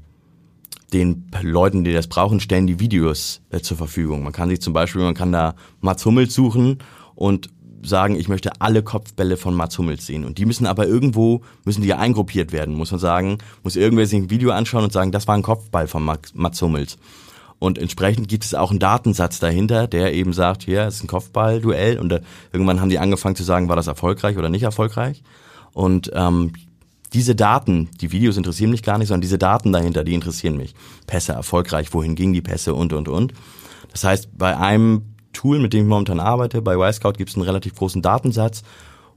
den 0.93 1.29
Leuten, 1.41 1.83
die 1.83 1.93
das 1.93 2.07
brauchen, 2.07 2.39
stellen 2.39 2.67
die 2.67 2.79
Videos 2.79 3.41
äh, 3.49 3.59
zur 3.59 3.77
Verfügung. 3.77 4.23
Man 4.23 4.33
kann 4.33 4.49
sich 4.49 4.61
zum 4.61 4.73
Beispiel, 4.73 5.01
man 5.01 5.15
kann 5.15 5.31
da 5.31 5.55
Mats 5.81 6.05
Hummels 6.05 6.33
suchen 6.33 6.79
und 7.15 7.49
sagen, 7.83 8.15
ich 8.15 8.27
möchte 8.27 8.59
alle 8.59 8.83
Kopfbälle 8.83 9.37
von 9.37 9.53
Mats 9.53 9.77
Hummels 9.77 10.05
sehen. 10.05 10.25
Und 10.25 10.37
die 10.37 10.45
müssen 10.45 10.65
aber 10.65 10.87
irgendwo, 10.87 11.41
müssen 11.63 11.81
die 11.81 11.93
eingruppiert 11.93 12.51
werden, 12.51 12.73
muss 12.75 12.91
man 12.91 12.99
sagen, 12.99 13.37
muss 13.63 13.75
irgendwer 13.75 14.05
sich 14.05 14.19
ein 14.19 14.29
Video 14.29 14.51
anschauen 14.51 14.83
und 14.83 14.93
sagen, 14.93 15.11
das 15.11 15.27
war 15.27 15.35
ein 15.35 15.43
Kopfball 15.43 15.87
von 15.87 16.03
Mats 16.03 16.61
Hummels. 16.61 16.97
Und 17.59 17.77
entsprechend 17.79 18.27
gibt 18.27 18.45
es 18.45 18.53
auch 18.53 18.69
einen 18.69 18.79
Datensatz 18.79 19.39
dahinter, 19.39 19.87
der 19.87 20.13
eben 20.13 20.31
sagt, 20.31 20.63
hier 20.63 20.87
ist 20.87 21.03
ein 21.03 21.07
Kopfballduell. 21.07 21.99
Und 21.99 22.11
äh, 22.11 22.21
irgendwann 22.53 22.81
haben 22.81 22.89
die 22.89 22.99
angefangen 22.99 23.35
zu 23.35 23.43
sagen, 23.43 23.67
war 23.67 23.75
das 23.75 23.87
erfolgreich 23.87 24.37
oder 24.37 24.49
nicht 24.49 24.63
erfolgreich. 24.63 25.23
Und 25.73 26.11
ähm, 26.13 26.53
diese 27.13 27.35
Daten, 27.35 27.89
die 28.01 28.11
Videos 28.11 28.37
interessieren 28.37 28.71
mich 28.71 28.83
gar 28.83 28.97
nicht, 28.97 29.07
sondern 29.07 29.21
diese 29.21 29.37
Daten 29.37 29.71
dahinter, 29.71 30.03
die 30.03 30.13
interessieren 30.13 30.57
mich. 30.57 30.75
Pässe 31.05 31.33
erfolgreich, 31.33 31.93
wohin 31.93 32.15
gingen 32.15 32.33
die 32.33 32.41
Pässe 32.41 32.73
und, 32.73 32.93
und, 32.93 33.07
und. 33.07 33.33
Das 33.91 34.03
heißt, 34.03 34.37
bei 34.37 34.57
einem 34.57 35.13
Tool, 35.33 35.59
mit 35.59 35.73
dem 35.73 35.83
ich 35.83 35.89
momentan 35.89 36.19
arbeite, 36.19 36.61
bei 36.61 36.75
Y-Scout 36.75 37.13
gibt 37.13 37.29
es 37.29 37.35
einen 37.35 37.45
relativ 37.45 37.75
großen 37.75 38.01
Datensatz 38.01 38.63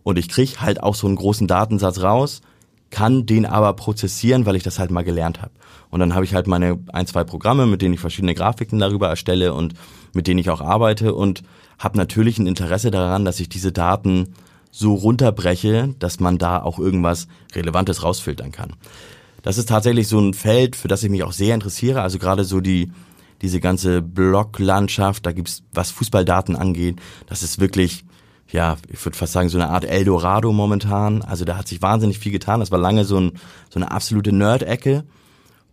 und 0.02 0.18
ich 0.18 0.28
kriege 0.28 0.60
halt 0.60 0.82
auch 0.82 0.94
so 0.94 1.06
einen 1.06 1.16
großen 1.16 1.46
Datensatz 1.46 2.02
raus, 2.02 2.42
kann 2.90 3.26
den 3.26 3.46
aber 3.46 3.72
prozessieren, 3.74 4.46
weil 4.46 4.56
ich 4.56 4.62
das 4.62 4.78
halt 4.78 4.90
mal 4.90 5.04
gelernt 5.04 5.40
habe. 5.40 5.52
Und 5.90 6.00
dann 6.00 6.14
habe 6.14 6.24
ich 6.24 6.34
halt 6.34 6.46
meine 6.46 6.78
ein, 6.92 7.06
zwei 7.06 7.24
Programme, 7.24 7.66
mit 7.66 7.82
denen 7.82 7.94
ich 7.94 8.00
verschiedene 8.00 8.34
Grafiken 8.34 8.78
darüber 8.78 9.08
erstelle 9.08 9.54
und 9.54 9.74
mit 10.12 10.26
denen 10.26 10.38
ich 10.38 10.50
auch 10.50 10.60
arbeite 10.60 11.14
und 11.14 11.42
habe 11.78 11.96
natürlich 11.96 12.38
ein 12.38 12.46
Interesse 12.46 12.90
daran, 12.90 13.24
dass 13.24 13.40
ich 13.40 13.48
diese 13.48 13.72
Daten 13.72 14.34
so 14.70 14.94
runterbreche, 14.94 15.94
dass 15.98 16.20
man 16.20 16.38
da 16.38 16.62
auch 16.62 16.78
irgendwas 16.78 17.28
Relevantes 17.54 18.02
rausfiltern 18.02 18.52
kann. 18.52 18.74
Das 19.42 19.58
ist 19.58 19.68
tatsächlich 19.68 20.06
so 20.08 20.20
ein 20.20 20.34
Feld, 20.34 20.76
für 20.76 20.88
das 20.88 21.02
ich 21.02 21.10
mich 21.10 21.22
auch 21.22 21.32
sehr 21.32 21.54
interessiere. 21.54 22.02
Also 22.02 22.18
gerade 22.18 22.44
so 22.44 22.60
die 22.60 22.90
diese 23.42 23.60
ganze 23.60 24.02
Blocklandschaft, 24.02 25.24
da 25.24 25.32
gibt's 25.32 25.62
was 25.72 25.90
Fußballdaten 25.90 26.56
angeht, 26.56 27.00
das 27.26 27.42
ist 27.42 27.58
wirklich 27.58 28.04
ja, 28.52 28.76
ich 28.92 29.04
würde 29.04 29.16
fast 29.16 29.32
sagen, 29.32 29.48
so 29.48 29.58
eine 29.58 29.70
Art 29.70 29.84
Eldorado 29.84 30.52
momentan. 30.52 31.22
Also 31.22 31.44
da 31.44 31.56
hat 31.56 31.68
sich 31.68 31.82
wahnsinnig 31.82 32.18
viel 32.18 32.32
getan. 32.32 32.60
Das 32.60 32.70
war 32.70 32.78
lange 32.78 33.04
so, 33.04 33.18
ein, 33.18 33.32
so 33.68 33.78
eine 33.78 33.90
absolute 33.90 34.32
Nerd-Ecke, 34.32 35.04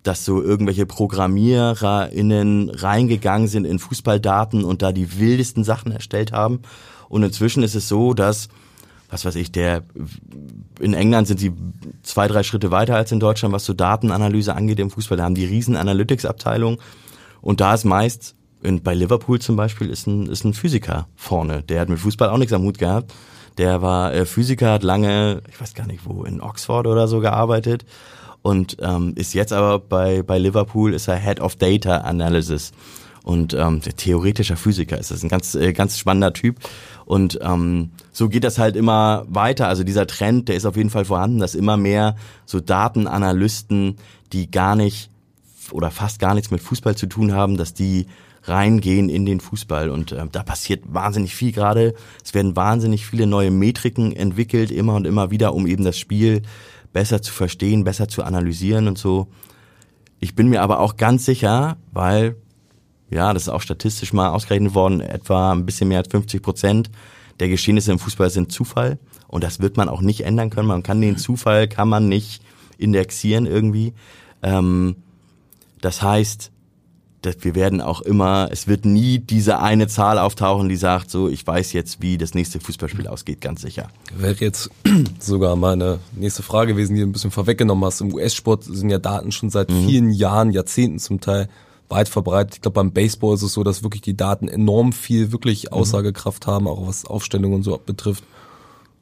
dass 0.04 0.26
so 0.26 0.42
irgendwelche 0.42 0.86
ProgrammiererInnen 0.86 2.70
reingegangen 2.70 3.48
sind 3.48 3.66
in 3.66 3.80
Fußballdaten 3.80 4.64
und 4.64 4.82
da 4.82 4.92
die 4.92 5.20
wildesten 5.20 5.64
Sachen 5.64 5.92
erstellt 5.92 6.32
haben. 6.32 6.62
Und 7.10 7.24
inzwischen 7.24 7.64
ist 7.64 7.76
es 7.76 7.88
so, 7.88 8.14
dass 8.14 8.48
was 9.10 9.26
weiß 9.26 9.36
ich, 9.36 9.52
der 9.52 9.84
in 10.80 10.94
England 10.94 11.28
sind 11.28 11.40
sie 11.40 11.54
zwei, 12.04 12.28
drei 12.28 12.44
Schritte 12.44 12.72
weiter 12.72 12.96
als 12.96 13.12
in 13.12 13.20
Deutschland, 13.20 13.54
was 13.54 13.66
so 13.66 13.74
Datenanalyse 13.74 14.54
angeht 14.54 14.80
im 14.80 14.90
Fußball. 14.90 15.18
Da 15.18 15.24
haben 15.24 15.36
die 15.36 15.46
riesen 15.46 15.76
Analytics-Abteilung 15.76 16.78
und 17.42 17.62
da 17.62 17.74
ist 17.74 17.86
meist, 17.86 18.36
in, 18.62 18.82
bei 18.82 18.94
Liverpool 18.94 19.40
zum 19.40 19.56
Beispiel, 19.56 19.90
ist 19.90 20.08
ein, 20.08 20.28
ist 20.28 20.44
ein 20.44 20.54
Physiker 20.54 21.08
vorne. 21.16 21.64
Der 21.64 21.80
hat 21.80 21.90
mit 21.90 22.00
Fußball 22.00 22.30
auch 22.30 22.38
nichts 22.38 22.54
am 22.54 22.64
Hut 22.64 22.80
gehabt. 22.80 23.14
Der 23.58 23.82
war 23.82 24.14
äh, 24.14 24.26
Physiker, 24.26 24.72
hat 24.72 24.84
lange, 24.84 25.42
ich 25.50 25.60
weiß 25.60 25.74
gar 25.74 25.88
nicht 25.88 26.06
wo, 26.06 26.24
in 26.24 26.42
Oxford 26.42 26.86
oder 26.86 27.08
so 27.08 27.20
gearbeitet 27.20 27.86
und 28.42 28.78
ähm, 28.82 29.14
ist 29.16 29.34
jetzt 29.34 29.54
aber 29.54 29.80
bei, 29.80 30.22
bei 30.22 30.38
Liverpool, 30.38 30.94
ist 30.94 31.08
er 31.08 31.16
Head 31.18 31.40
of 31.40 31.56
Data 31.56 31.98
Analysis 32.00 32.72
und 33.24 33.54
ähm, 33.54 33.82
der 33.82 33.96
theoretischer 33.96 34.56
Physiker 34.56 34.98
ist 34.98 35.12
das 35.12 35.22
ein 35.24 35.28
ganz 35.28 35.54
äh, 35.54 35.74
ganz 35.74 35.98
spannender 35.98 36.34
Typ 36.34 36.60
und 37.08 37.40
ähm, 37.42 37.92
so 38.12 38.28
geht 38.28 38.44
das 38.44 38.60
halt 38.60 38.76
immer 38.76 39.26
weiter. 39.30 39.70
Also 39.70 39.86
dieser 39.86 40.08
Trend 40.08 40.50
der 40.50 40.58
ist 40.58 40.66
auf 40.66 40.76
jeden 40.76 40.90
Fall 40.90 41.06
vorhanden 41.06 41.40
dass 41.40 41.56
immer 41.56 41.78
mehr 41.78 42.16
so 42.46 42.60
Datenanalysten 42.60 43.96
die 44.34 44.52
gar 44.52 44.76
nicht 44.76 45.10
oder 45.72 45.90
fast 45.90 46.20
gar 46.20 46.36
nichts 46.36 46.52
mit 46.52 46.60
Fußball 46.60 46.98
zu 46.98 47.08
tun 47.08 47.34
haben 47.34 47.56
dass 47.56 47.74
die 47.74 48.08
reingehen 48.44 49.08
in 49.10 49.26
den 49.26 49.40
Fußball. 49.40 49.90
Und 49.90 50.12
äh, 50.12 50.26
da 50.32 50.44
passiert 50.44 50.84
wahnsinnig 50.88 51.34
viel 51.34 51.54
gerade. 51.54 51.94
Es 52.24 52.34
werden 52.34 52.58
wahnsinnig 52.58 53.06
viele 53.06 53.26
neue 53.26 53.52
Metriken 53.52 54.14
entwickelt 54.14 54.70
immer 54.72 54.96
und 54.96 55.08
immer 55.08 55.32
wieder 55.32 55.54
um 55.54 55.66
eben 55.66 55.86
das 55.86 55.98
Spiel 55.98 56.42
besser 56.92 57.22
zu 57.22 57.32
verstehen 57.32 57.86
besser 57.86 58.10
zu 58.10 58.24
analysieren 58.24 58.90
und 58.90 58.98
so. 58.98 59.28
Ich 60.20 60.36
bin 60.36 60.50
mir 60.50 60.62
aber 60.62 60.82
auch 60.82 60.98
ganz 60.98 61.24
sicher 61.24 61.78
weil 61.94 62.36
ja, 63.10 63.34
das 63.34 63.44
ist 63.44 63.50
auch 63.50 63.62
statistisch 63.62 64.14
mal 64.14 64.30
ausgerechnet 64.30 64.74
worden, 64.74 65.02
etwa 65.02 65.52
ein 65.52 65.66
bisschen 65.66 65.90
mehr 65.90 66.00
als 66.00 66.10
50 66.10 66.42
Prozent 66.42 66.90
der 67.40 67.50
Geschehnisse 67.50 67.92
im 67.92 68.00
Fußball 68.00 68.30
sind 68.30 68.52
Zufall 68.52 68.98
und 69.28 69.44
das 69.44 69.60
wird 69.60 69.78
man 69.78 69.90
auch 69.90 70.02
nicht 70.02 70.22
ändern 70.22 70.50
können. 70.50 70.68
Man 70.68 70.84
kann 70.84 71.02
den 71.02 71.18
Zufall, 71.18 71.68
kann 71.68 71.90
man 71.90 72.08
nicht 72.08 72.42
indexieren 72.78 73.46
irgendwie. 73.46 73.94
Ähm, 74.42 74.96
das 75.82 76.02
heißt, 76.02 76.52
dass 77.22 77.36
wir 77.42 77.56
werden 77.56 77.82
auch 77.82 78.02
immer, 78.02 78.50
es 78.52 78.68
wird 78.68 78.86
nie 78.86 79.20
diese 79.20 79.60
eine 79.60 79.88
Zahl 79.88 80.20
auftauchen, 80.20 80.70
die 80.70 80.76
sagt, 80.76 81.10
so, 81.10 81.30
ich 81.30 81.46
weiß 81.46 81.74
jetzt, 81.74 82.02
wie 82.02 82.18
das 82.18 82.34
nächste 82.34 82.60
Fußballspiel 82.60 83.08
ausgeht, 83.08 83.42
ganz 83.42 83.62
sicher. 83.62 83.90
Wäre 84.16 84.36
jetzt 84.40 84.70
sogar 85.20 85.56
meine 85.56 86.00
nächste 86.16 86.44
Frage 86.44 86.74
gewesen, 86.74 86.96
die 86.96 87.02
du 87.02 87.08
ein 87.08 87.12
bisschen 87.12 87.32
vorweggenommen 87.32 87.84
hast. 87.86 88.02
Im 88.02 88.14
US-Sport 88.14 88.64
sind 88.66 88.90
ja 88.90 89.00
Daten 89.00 89.32
schon 89.32 89.50
seit 89.50 89.70
mhm. 89.70 89.88
vielen 89.88 90.12
Jahren, 90.12 90.52
Jahrzehnten 90.52 91.00
zum 91.00 91.20
Teil 91.20 91.50
weit 91.90 92.10
verbreitet. 92.10 92.56
Ich 92.56 92.62
glaube, 92.62 92.76
beim 92.76 92.92
Baseball 92.92 93.36
ist 93.36 93.44
es 93.44 93.54
so, 93.54 93.64
dass 93.64 93.84
wirklich 93.84 94.02
die 94.02 94.18
Daten 94.18 94.48
enorm 94.48 94.94
viel 94.94 95.32
wirklich 95.32 95.66
mhm. 95.66 95.74
Aussagekraft 95.74 96.48
haben, 96.48 96.68
auch 96.68 96.88
was 96.88 97.06
Aufstellung 97.06 97.54
und 97.54 97.64
so 97.64 97.78
betrifft. 97.78 98.24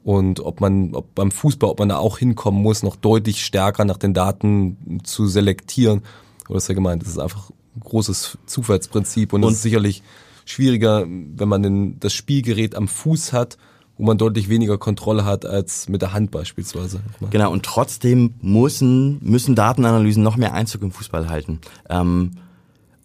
Und 0.04 0.38
ob 0.40 0.60
man, 0.60 0.94
ob 0.94 1.14
beim 1.16 1.32
Fußball, 1.32 1.68
ob 1.68 1.80
man 1.80 1.88
da 1.88 1.98
auch 1.98 2.18
hinkommen 2.18 2.62
muss, 2.62 2.84
noch 2.84 2.94
deutlich 2.94 3.44
stärker 3.44 3.84
nach 3.84 3.96
den 3.96 4.14
Daten 4.14 5.00
zu 5.02 5.26
selektieren. 5.26 6.02
Oder 6.48 6.58
ist 6.58 6.68
ja 6.68 6.74
gemeint, 6.74 7.02
das 7.02 7.08
ist 7.08 7.18
einfach 7.18 7.50
ein 7.74 7.80
großes 7.80 8.38
Zufallsprinzip 8.46 9.32
und 9.32 9.42
es 9.44 9.54
ist 9.54 9.62
sicherlich 9.62 10.04
schwieriger, 10.44 11.04
wenn 11.08 11.48
man 11.48 11.62
den, 11.62 11.98
das 11.98 12.12
Spielgerät 12.12 12.76
am 12.76 12.86
Fuß 12.86 13.32
hat, 13.32 13.58
wo 13.98 14.04
man 14.04 14.16
deutlich 14.16 14.48
weniger 14.48 14.78
Kontrolle 14.78 15.24
hat 15.24 15.44
als 15.44 15.88
mit 15.88 16.02
der 16.02 16.12
Hand 16.12 16.30
beispielsweise. 16.30 17.00
Genau, 17.30 17.50
und 17.50 17.64
trotzdem 17.64 18.34
müssen, 18.40 19.18
müssen 19.22 19.56
Datenanalysen 19.56 20.22
noch 20.22 20.36
mehr 20.36 20.54
Einzug 20.54 20.82
im 20.82 20.92
Fußball 20.92 21.28
halten. 21.28 21.60
Ähm, 21.90 22.32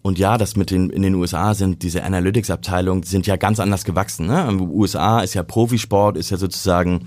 und 0.02 0.18
ja, 0.18 0.36
das 0.36 0.56
mit 0.56 0.70
den 0.70 0.90
in 0.90 1.02
den 1.02 1.14
USA 1.14 1.54
sind 1.54 1.82
diese 1.82 2.02
Analytics-Abteilungen 2.02 3.04
sind 3.04 3.26
ja 3.26 3.36
ganz 3.36 3.60
anders 3.60 3.84
gewachsen. 3.84 4.26
Ne? 4.26 4.48
USA 4.60 5.20
ist 5.20 5.34
ja 5.34 5.44
Profisport, 5.44 6.16
ist 6.16 6.30
ja 6.30 6.36
sozusagen 6.36 7.06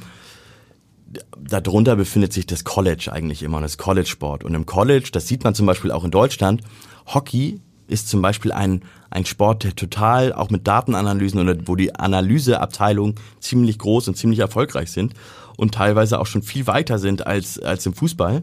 darunter 1.39 1.95
befindet 1.95 2.33
sich 2.33 2.45
das 2.45 2.63
College 2.63 3.09
eigentlich 3.11 3.43
immer, 3.43 3.61
das 3.61 3.77
College-Sport. 3.77 4.43
Und 4.43 4.53
im 4.53 4.65
College, 4.65 5.09
das 5.11 5.27
sieht 5.27 5.43
man 5.43 5.55
zum 5.55 5.65
Beispiel 5.65 5.91
auch 5.91 6.03
in 6.03 6.11
Deutschland, 6.11 6.61
Hockey 7.05 7.59
ist 7.87 8.09
zum 8.09 8.21
Beispiel 8.21 8.51
ein, 8.51 8.81
ein 9.11 9.25
Sport, 9.25 9.63
der 9.63 9.75
total 9.75 10.33
auch 10.33 10.49
mit 10.49 10.67
Datenanalysen 10.67 11.39
oder 11.39 11.55
wo 11.65 11.75
die 11.75 11.93
Analyseabteilungen 11.93 13.15
ziemlich 13.39 13.77
groß 13.77 14.07
und 14.07 14.17
ziemlich 14.17 14.39
erfolgreich 14.39 14.91
sind 14.91 15.13
und 15.57 15.75
teilweise 15.75 16.19
auch 16.19 16.25
schon 16.25 16.41
viel 16.41 16.65
weiter 16.67 16.97
sind 16.97 17.27
als, 17.27 17.59
als 17.59 17.85
im 17.85 17.93
Fußball, 17.93 18.41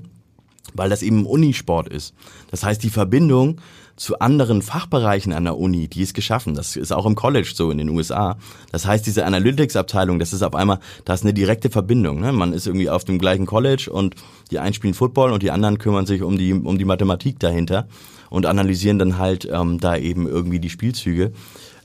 weil 0.75 0.91
das 0.91 1.03
eben 1.03 1.27
Unisport 1.27 1.89
ist. 1.89 2.15
Das 2.51 2.63
heißt, 2.63 2.83
die 2.83 2.91
Verbindung 2.91 3.61
zu 3.97 4.18
anderen 4.18 4.62
Fachbereichen 4.62 5.32
an 5.32 5.45
der 5.45 5.57
Uni, 5.57 5.88
die 5.88 6.03
ist 6.03 6.14
geschaffen. 6.14 6.55
Das 6.55 6.76
ist 6.76 6.93
auch 6.93 7.07
im 7.07 7.14
College 7.14 7.53
so 7.55 7.70
in 7.70 7.78
den 7.78 7.88
USA. 7.88 8.36
Das 8.70 8.86
heißt, 8.86 9.07
diese 9.07 9.26
Analytics-Abteilung, 9.26 10.18
das 10.18 10.32
ist 10.32 10.43
auf 10.43 10.55
einmal, 10.55 10.78
da 11.05 11.14
ist 11.14 11.22
eine 11.22 11.34
direkte 11.34 11.70
Verbindung. 11.70 12.20
Ne? 12.20 12.32
Man 12.32 12.53
ist 12.53 12.66
irgendwie 12.66 12.90
auf 12.90 13.05
dem 13.05 13.18
gleichen 13.18 13.47
College 13.47 13.90
und 13.93 14.14
die 14.51 14.59
einen 14.59 14.74
spielen 14.74 14.95
Football 14.95 15.32
und 15.32 15.43
die 15.43 15.51
anderen 15.51 15.78
kümmern 15.78 16.07
sich 16.07 16.22
um 16.22 16.38
die, 16.38 16.53
um 16.53 16.78
die 16.78 16.84
Mathematik 16.84 17.38
dahinter 17.38 17.86
und 18.30 18.47
analysieren 18.47 18.99
dann 18.99 19.18
halt 19.18 19.49
ähm, 19.51 19.78
da 19.78 19.97
eben 19.97 20.26
irgendwie 20.26 20.59
die 20.59 20.70
Spielzüge. 20.70 21.32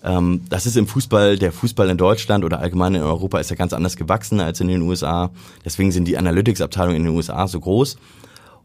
Ähm, 0.04 0.42
das 0.50 0.66
ist 0.66 0.78
im 0.78 0.88
Fußball, 0.88 1.38
der 1.38 1.52
Fußball 1.52 1.90
in 1.90 1.98
Deutschland 1.98 2.46
oder 2.46 2.60
allgemein 2.60 2.96
in 2.96 3.02
Europa 3.02 3.40
ist 3.40 3.50
ja 3.50 3.56
ganz 3.56 3.74
anders 3.74 3.98
gewachsen 3.98 4.40
als 4.40 4.62
in 4.62 4.68
den 4.68 4.82
USA. 4.82 5.32
Deswegen 5.66 5.92
sind 5.92 6.08
die 6.08 6.18
Analytics-Abteilungen 6.18 6.98
in 6.98 7.04
den 7.04 7.16
USA 7.16 7.48
so 7.48 7.60
groß. 7.60 7.98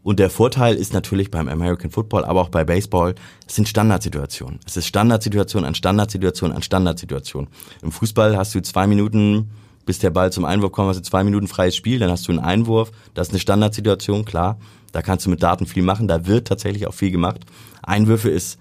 Und 0.03 0.19
der 0.19 0.29
Vorteil 0.29 0.75
ist 0.75 0.93
natürlich 0.93 1.31
beim 1.31 1.47
American 1.47 1.89
Football, 1.89 2.25
aber 2.25 2.41
auch 2.41 2.49
bei 2.49 2.65
Baseball, 2.65 3.15
es 3.47 3.55
sind 3.55 3.69
Standardsituationen. 3.69 4.59
Es 4.65 4.75
ist 4.75 4.85
Standardsituation 4.85 5.63
an 5.63 5.75
Standardsituation 5.75 6.51
an 6.51 6.61
Standardsituation. 6.61 7.47
Im 7.81 7.91
Fußball 7.91 8.37
hast 8.37 8.53
du 8.53 8.61
zwei 8.61 8.85
Minuten, 8.85 9.51
bis 9.85 9.99
der 9.99 10.09
Ball 10.09 10.31
zum 10.31 10.43
Einwurf 10.45 10.73
kommt, 10.73 10.89
hast 10.89 10.97
du 10.97 11.03
zwei 11.03 11.23
Minuten 11.23 11.47
freies 11.47 11.75
Spiel, 11.75 11.99
dann 11.99 12.11
hast 12.11 12.27
du 12.27 12.33
einen 12.33 12.39
Einwurf. 12.39 12.91
Das 13.13 13.27
ist 13.27 13.33
eine 13.33 13.39
Standardsituation, 13.39 14.25
klar. 14.25 14.57
Da 14.91 15.01
kannst 15.01 15.25
du 15.25 15.29
mit 15.29 15.41
Daten 15.41 15.65
viel 15.65 15.83
machen, 15.83 16.07
da 16.07 16.27
wird 16.27 16.47
tatsächlich 16.47 16.85
auch 16.85 16.93
viel 16.93 17.11
gemacht. 17.11 17.45
Einwürfe 17.81 18.29
ist 18.29 18.59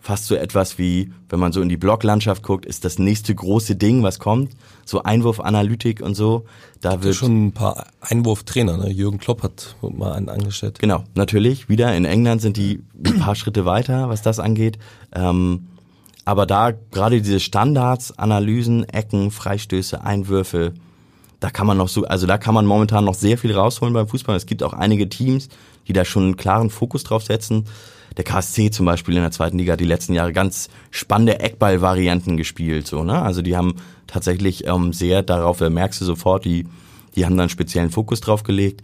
fast 0.00 0.26
so 0.26 0.34
etwas 0.34 0.78
wie, 0.78 1.12
wenn 1.28 1.38
man 1.38 1.52
so 1.52 1.60
in 1.60 1.68
die 1.68 1.76
Blocklandschaft 1.76 2.42
guckt, 2.42 2.64
ist 2.64 2.84
das 2.84 2.98
nächste 2.98 3.34
große 3.34 3.76
Ding, 3.76 4.02
was 4.02 4.18
kommt. 4.18 4.52
So 4.90 5.04
Einwurfanalytik 5.04 6.00
und 6.00 6.16
so. 6.16 6.46
Da 6.80 7.04
wird 7.04 7.14
schon 7.14 7.46
ein 7.46 7.52
paar 7.52 7.86
Einwurftrainer. 8.00 8.76
Ne? 8.76 8.90
Jürgen 8.90 9.18
Klopp 9.18 9.44
hat 9.44 9.76
mal 9.82 10.14
einen 10.14 10.28
angestellt. 10.28 10.80
Genau, 10.80 11.04
natürlich. 11.14 11.68
Wieder 11.68 11.94
in 11.94 12.04
England 12.04 12.42
sind 12.42 12.56
die 12.56 12.82
ein 13.06 13.20
paar 13.20 13.36
Schritte 13.36 13.64
weiter, 13.64 14.08
was 14.08 14.22
das 14.22 14.40
angeht. 14.40 14.80
Ähm, 15.14 15.68
aber 16.24 16.44
da 16.44 16.72
gerade 16.90 17.22
diese 17.22 17.38
Standards, 17.38 18.18
Analysen, 18.18 18.82
Ecken, 18.88 19.30
Freistöße, 19.30 20.02
Einwürfe, 20.02 20.74
da 21.38 21.50
kann 21.50 21.68
man 21.68 21.78
noch 21.78 21.88
so, 21.88 22.04
also 22.06 22.26
da 22.26 22.36
kann 22.36 22.54
man 22.54 22.66
momentan 22.66 23.04
noch 23.04 23.14
sehr 23.14 23.38
viel 23.38 23.52
rausholen 23.54 23.94
beim 23.94 24.08
Fußball. 24.08 24.34
Es 24.34 24.46
gibt 24.46 24.64
auch 24.64 24.72
einige 24.72 25.08
Teams, 25.08 25.50
die 25.86 25.92
da 25.92 26.04
schon 26.04 26.24
einen 26.24 26.36
klaren 26.36 26.68
Fokus 26.68 27.04
drauf 27.04 27.22
setzen 27.22 27.64
der 28.16 28.24
KSC 28.24 28.70
zum 28.70 28.86
Beispiel 28.86 29.16
in 29.16 29.22
der 29.22 29.30
zweiten 29.30 29.58
Liga 29.58 29.74
hat 29.74 29.80
die 29.80 29.84
letzten 29.84 30.14
Jahre 30.14 30.32
ganz 30.32 30.68
spannende 30.90 31.40
Eckball-Varianten 31.40 32.36
gespielt. 32.36 32.86
So, 32.86 33.04
ne? 33.04 33.22
Also 33.22 33.42
die 33.42 33.56
haben 33.56 33.76
tatsächlich 34.10 34.66
ähm, 34.66 34.92
sehr 34.92 35.22
darauf, 35.22 35.60
äh, 35.60 35.70
merkst 35.70 36.00
du 36.00 36.04
sofort, 36.04 36.44
die, 36.44 36.66
die 37.14 37.24
haben 37.24 37.36
da 37.36 37.44
einen 37.44 37.50
speziellen 37.50 37.90
Fokus 37.90 38.20
drauf 38.20 38.42
gelegt. 38.42 38.82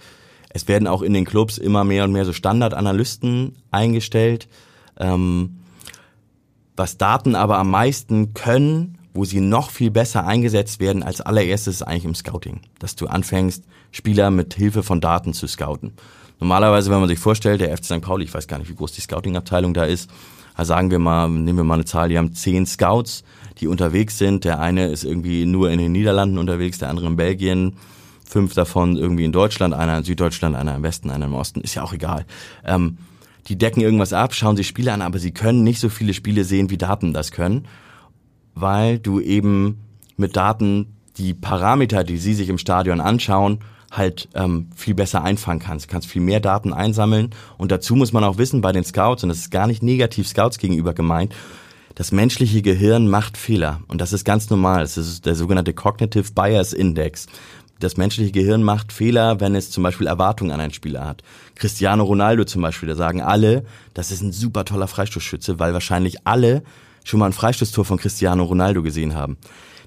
Es 0.49 0.69
werden 0.69 0.89
auch 0.89 1.03
in 1.03 1.13
den 1.13 1.25
Clubs 1.25 1.59
immer 1.59 1.85
mehr 1.85 2.05
und 2.05 2.13
mehr 2.13 2.25
so 2.25 2.33
Standardanalysten 2.33 3.57
eingestellt. 3.71 4.49
Ähm, 4.99 5.59
was 6.77 6.99
Daten 6.99 7.35
aber 7.35 7.59
am 7.59 7.71
meisten 7.71 8.35
können, 8.35 8.99
wo 9.15 9.25
sie 9.25 9.41
noch 9.41 9.71
viel 9.71 9.91
besser 9.91 10.27
eingesetzt 10.27 10.79
werden 10.79 11.03
als 11.03 11.21
allererstes 11.21 11.77
ist 11.77 11.83
eigentlich 11.83 12.05
im 12.05 12.15
Scouting. 12.15 12.61
Dass 12.79 12.97
du 12.97 13.07
anfängst, 13.07 13.65
Spieler 13.91 14.31
mit 14.31 14.55
Hilfe 14.55 14.83
von 14.83 15.01
Daten 15.01 15.33
zu 15.33 15.47
scouten. 15.47 15.95
Normalerweise, 16.39 16.91
wenn 16.91 17.01
man 17.01 17.09
sich 17.09 17.19
vorstellt, 17.19 17.63
der 17.63 17.75
FC 17.75 17.87
St. 17.87 18.01
Pauli, 18.03 18.25
ich 18.25 18.35
weiß 18.35 18.47
gar 18.47 18.59
nicht, 18.59 18.69
wie 18.69 18.75
groß 18.75 18.93
die 18.93 19.01
Scouting-Abteilung 19.01 19.73
da 19.73 19.85
ist, 19.85 20.11
also 20.55 20.69
sagen 20.69 20.91
wir 20.91 20.99
mal, 20.99 21.29
nehmen 21.29 21.59
wir 21.59 21.65
mal 21.65 21.75
eine 21.75 21.85
Zahl, 21.85 22.09
die 22.11 22.19
haben 22.19 22.35
zehn 22.35 22.67
Scouts, 22.67 23.25
die 23.59 23.69
unterwegs 23.69 24.19
sind. 24.19 24.45
Der 24.45 24.61
eine 24.61 24.89
ist 24.89 25.05
irgendwie 25.05 25.47
nur 25.47 25.71
in 25.71 25.79
den 25.79 25.93
Niederlanden 25.93 26.39
unterwegs, 26.39 26.79
der 26.79 26.91
andere 26.91 27.07
in 27.07 27.17
Belgien, 27.17 27.77
fünf 28.25 28.55
davon 28.55 28.97
irgendwie 28.97 29.25
in 29.25 29.33
Deutschland, 29.33 29.75
einer 29.75 29.99
in 29.99 30.05
Süddeutschland, 30.05 30.57
einer 30.57 30.77
im 30.77 30.83
Westen, 30.83 31.11
einer 31.11 31.27
im 31.27 31.35
Osten, 31.35 31.61
ist 31.61 31.75
ja 31.75 31.83
auch 31.83 31.93
egal. 31.93 32.27
Ähm, 32.65 32.99
die 33.49 33.57
decken 33.57 33.81
irgendwas 33.81 34.13
ab, 34.13 34.35
schauen 34.35 34.57
sich 34.57 34.67
Spiele 34.67 34.93
an, 34.93 35.03
aber 35.03 35.19
sie 35.19 35.31
können 35.31 35.63
nicht 35.63 35.81
so 35.81 35.89
viele 35.89 36.15
Spiele 36.15 36.45
sehen, 36.45 36.71
wie 36.71 36.79
Daten 36.79 37.13
das 37.13 37.31
können, 37.31 37.67
weil 38.55 38.99
du 38.99 39.21
eben 39.21 39.79
mit 40.17 40.37
Daten 40.37 40.97
die 41.17 41.33
Parameter, 41.33 42.05
die 42.05 42.19
sie 42.19 42.35
sich 42.35 42.49
im 42.49 42.59
Stadion 42.59 43.01
anschauen, 43.01 43.61
halt 43.91 44.29
ähm, 44.35 44.69
viel 44.75 44.95
besser 44.95 45.23
einfangen 45.23 45.61
kannst. 45.61 45.87
Du 45.87 45.93
kannst 45.93 46.09
viel 46.09 46.23
mehr 46.23 46.41
Daten 46.41 46.73
einsammeln. 46.73 47.31
Und 47.57 47.71
dazu 47.71 47.95
muss 47.95 48.13
man 48.13 48.25
auch 48.25 48.37
wissen 48.37 48.61
bei 48.61 48.73
den 48.73 48.85
Scouts, 48.85 49.23
und 49.23 49.29
das 49.29 49.39
ist 49.39 49.51
gar 49.51 49.67
nicht 49.67 49.83
negativ 49.83 50.27
Scouts 50.29 50.59
gegenüber 50.59 50.93
gemeint, 50.93 51.35
das 51.97 52.13
menschliche 52.13 52.63
Gehirn 52.63 53.09
macht 53.09 53.37
Fehler. 53.37 53.81
Und 53.89 54.01
das 54.01 54.13
ist 54.13 54.25
ganz 54.25 54.49
normal. 54.51 54.83
Das 54.83 54.97
ist 54.97 55.27
der 55.27 55.35
sogenannte 55.35 55.75
Cognitive 55.75 56.33
Bias 56.33 56.73
Index. 56.73 57.27
Das 57.81 57.97
menschliche 57.97 58.33
Gehirn 58.33 58.63
macht 58.63 58.93
Fehler, 58.93 59.41
wenn 59.41 59.55
es 59.55 59.71
zum 59.71 59.83
Beispiel 59.83 60.07
Erwartungen 60.07 60.53
an 60.53 60.61
einen 60.61 60.73
Spieler 60.73 61.05
hat. 61.05 61.23
Cristiano 61.57 62.05
Ronaldo 62.05 62.45
zum 62.45 62.63
Beispiel, 62.63 62.89
da 62.89 62.95
sagen 62.95 63.23
alle, 63.23 63.65
das 63.95 64.13
ist 64.13 64.23
ein 64.23 64.33
super 64.33 64.65
toller 64.65 64.89
Freistoßschütze, 64.89 65.59
weil 65.59 65.73
wahrscheinlich 65.73 66.27
alle 66.27 66.63
schon 67.03 67.19
mal 67.19 67.27
ein 67.27 67.33
Freistoßtor 67.33 67.85
von 67.85 67.99
Cristiano 67.99 68.45
Ronaldo 68.45 68.83
gesehen 68.83 69.15
haben. 69.15 69.39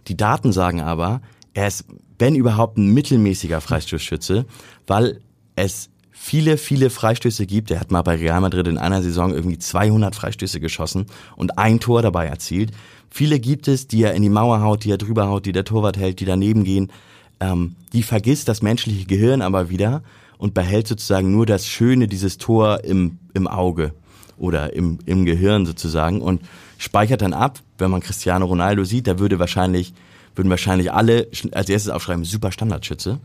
Die 0.08 0.18
Daten 0.18 0.52
sagen 0.52 0.82
aber, 0.82 1.22
er 1.54 1.68
ist 1.68 1.86
wenn 2.20 2.36
überhaupt 2.36 2.78
ein 2.78 2.94
mittelmäßiger 2.94 3.62
Freistoßschütze, 3.62 4.46
weil 4.86 5.22
es 5.56 5.90
viele, 6.22 6.58
viele 6.58 6.90
Freistöße 6.90 7.46
gibt. 7.46 7.72
Er 7.72 7.80
hat 7.80 7.92
mal 7.92 8.02
bei 8.02 8.16
Real 8.16 8.42
Madrid 8.42 8.68
in 8.68 8.78
einer 8.78 9.02
Saison 9.02 9.34
irgendwie 9.34 9.58
200 9.58 10.14
Freistöße 10.14 10.60
geschossen 10.60 11.06
und 11.38 11.58
ein 11.58 11.80
Tor 11.80 12.02
dabei 12.02 12.28
erzielt. 12.28 12.72
Viele 13.10 13.40
gibt 13.40 13.70
es, 13.70 13.88
die 13.88 14.04
er 14.04 14.14
in 14.14 14.22
die 14.22 14.30
Mauer 14.30 14.62
haut, 14.62 14.84
die 14.84 14.92
er 14.92 14.98
drüber 14.98 15.30
haut, 15.30 15.46
die 15.46 15.54
der 15.54 15.64
Torwart 15.64 15.98
hält, 15.98 16.20
die 16.20 16.26
daneben 16.26 16.66
gehen. 16.66 16.92
ähm, 17.40 17.76
die 17.94 18.04
vergisst 18.04 18.50
das 18.50 18.62
menschliche 18.62 19.06
Gehirn 19.06 19.42
aber 19.42 19.70
wieder 19.70 20.04
und 20.38 20.54
behält 20.54 20.88
sozusagen 20.88 21.32
nur 21.32 21.46
das 21.46 21.66
Schöne 21.66 22.10
dieses 22.10 22.38
Tor 22.38 22.84
im, 22.84 23.18
im 23.34 23.48
Auge 23.48 23.94
oder 24.38 24.74
im, 24.74 25.00
im 25.06 25.26
Gehirn 25.26 25.66
sozusagen 25.66 26.22
und 26.22 26.42
speichert 26.78 27.22
dann 27.22 27.34
ab, 27.34 27.60
wenn 27.78 27.90
man 27.90 28.02
Cristiano 28.02 28.46
Ronaldo 28.46 28.84
sieht, 28.84 29.08
da 29.08 29.20
würde 29.20 29.40
wahrscheinlich, 29.40 29.94
würden 30.36 30.50
wahrscheinlich 30.50 30.92
alle 30.92 31.30
als 31.54 31.70
erstes 31.70 31.90
aufschreiben, 31.90 32.26
super 32.26 32.52
Standardschütze. 32.52 33.20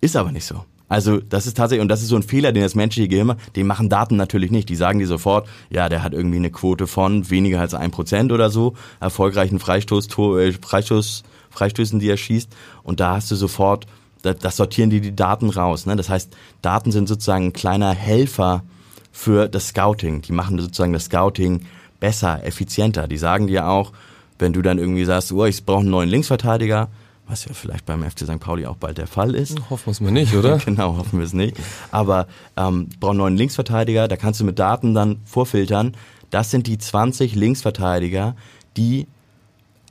Ist 0.00 0.16
aber 0.16 0.32
nicht 0.32 0.44
so. 0.44 0.64
Also 0.90 1.20
das 1.20 1.46
ist 1.46 1.56
tatsächlich, 1.56 1.82
und 1.82 1.88
das 1.88 2.02
ist 2.02 2.08
so 2.08 2.16
ein 2.16 2.24
Fehler, 2.24 2.50
den 2.50 2.64
das 2.64 2.74
menschliche 2.74 3.08
Gehirn 3.08 3.28
macht, 3.28 3.54
den 3.54 3.68
machen 3.68 3.88
Daten 3.88 4.16
natürlich 4.16 4.50
nicht. 4.50 4.68
Die 4.68 4.74
sagen 4.74 4.98
dir 4.98 5.06
sofort, 5.06 5.48
ja, 5.70 5.88
der 5.88 6.02
hat 6.02 6.12
irgendwie 6.12 6.38
eine 6.38 6.50
Quote 6.50 6.88
von 6.88 7.30
weniger 7.30 7.60
als 7.60 7.74
ein 7.74 7.92
Prozent 7.92 8.32
oder 8.32 8.50
so, 8.50 8.74
erfolgreichen 8.98 9.60
Freistoß, 9.60 10.08
äh, 10.38 10.52
Freistoß, 10.52 11.22
Freistößen, 11.50 12.00
die 12.00 12.08
er 12.08 12.16
schießt. 12.16 12.50
Und 12.82 12.98
da 12.98 13.14
hast 13.14 13.30
du 13.30 13.36
sofort, 13.36 13.86
das, 14.22 14.38
das 14.38 14.56
sortieren 14.56 14.90
die 14.90 15.00
die 15.00 15.14
Daten 15.14 15.50
raus. 15.50 15.86
Ne? 15.86 15.94
Das 15.94 16.08
heißt, 16.08 16.36
Daten 16.60 16.90
sind 16.90 17.08
sozusagen 17.08 17.46
ein 17.46 17.52
kleiner 17.52 17.92
Helfer 17.92 18.64
für 19.12 19.48
das 19.48 19.68
Scouting. 19.68 20.22
Die 20.22 20.32
machen 20.32 20.58
sozusagen 20.58 20.92
das 20.92 21.04
Scouting 21.04 21.66
besser, 22.00 22.44
effizienter. 22.44 23.06
Die 23.06 23.18
sagen 23.18 23.46
dir 23.46 23.68
auch, 23.68 23.92
wenn 24.40 24.52
du 24.52 24.60
dann 24.60 24.78
irgendwie 24.78 25.04
sagst, 25.04 25.30
oh, 25.30 25.44
ich 25.44 25.64
brauche 25.64 25.80
einen 25.80 25.90
neuen 25.90 26.08
Linksverteidiger, 26.08 26.88
was 27.30 27.44
ja 27.44 27.52
vielleicht 27.54 27.86
beim 27.86 28.02
FC 28.02 28.20
St. 28.20 28.40
Pauli 28.40 28.66
auch 28.66 28.76
bald 28.76 28.98
der 28.98 29.06
Fall 29.06 29.34
ist. 29.34 29.58
Hoffen 29.70 29.86
wir 29.86 29.92
es 29.92 30.00
mal 30.00 30.10
nicht, 30.10 30.34
oder? 30.34 30.58
genau, 30.64 30.96
hoffen 30.96 31.18
wir 31.18 31.26
es 31.26 31.32
nicht. 31.32 31.56
Aber 31.90 32.26
ähm, 32.56 32.88
brauchen 32.98 33.12
einen 33.12 33.18
neuen 33.18 33.36
Linksverteidiger, 33.36 34.08
da 34.08 34.16
kannst 34.16 34.40
du 34.40 34.44
mit 34.44 34.58
Daten 34.58 34.94
dann 34.94 35.20
vorfiltern. 35.24 35.96
Das 36.30 36.50
sind 36.50 36.66
die 36.66 36.78
20 36.78 37.34
Linksverteidiger, 37.34 38.36
die 38.76 39.06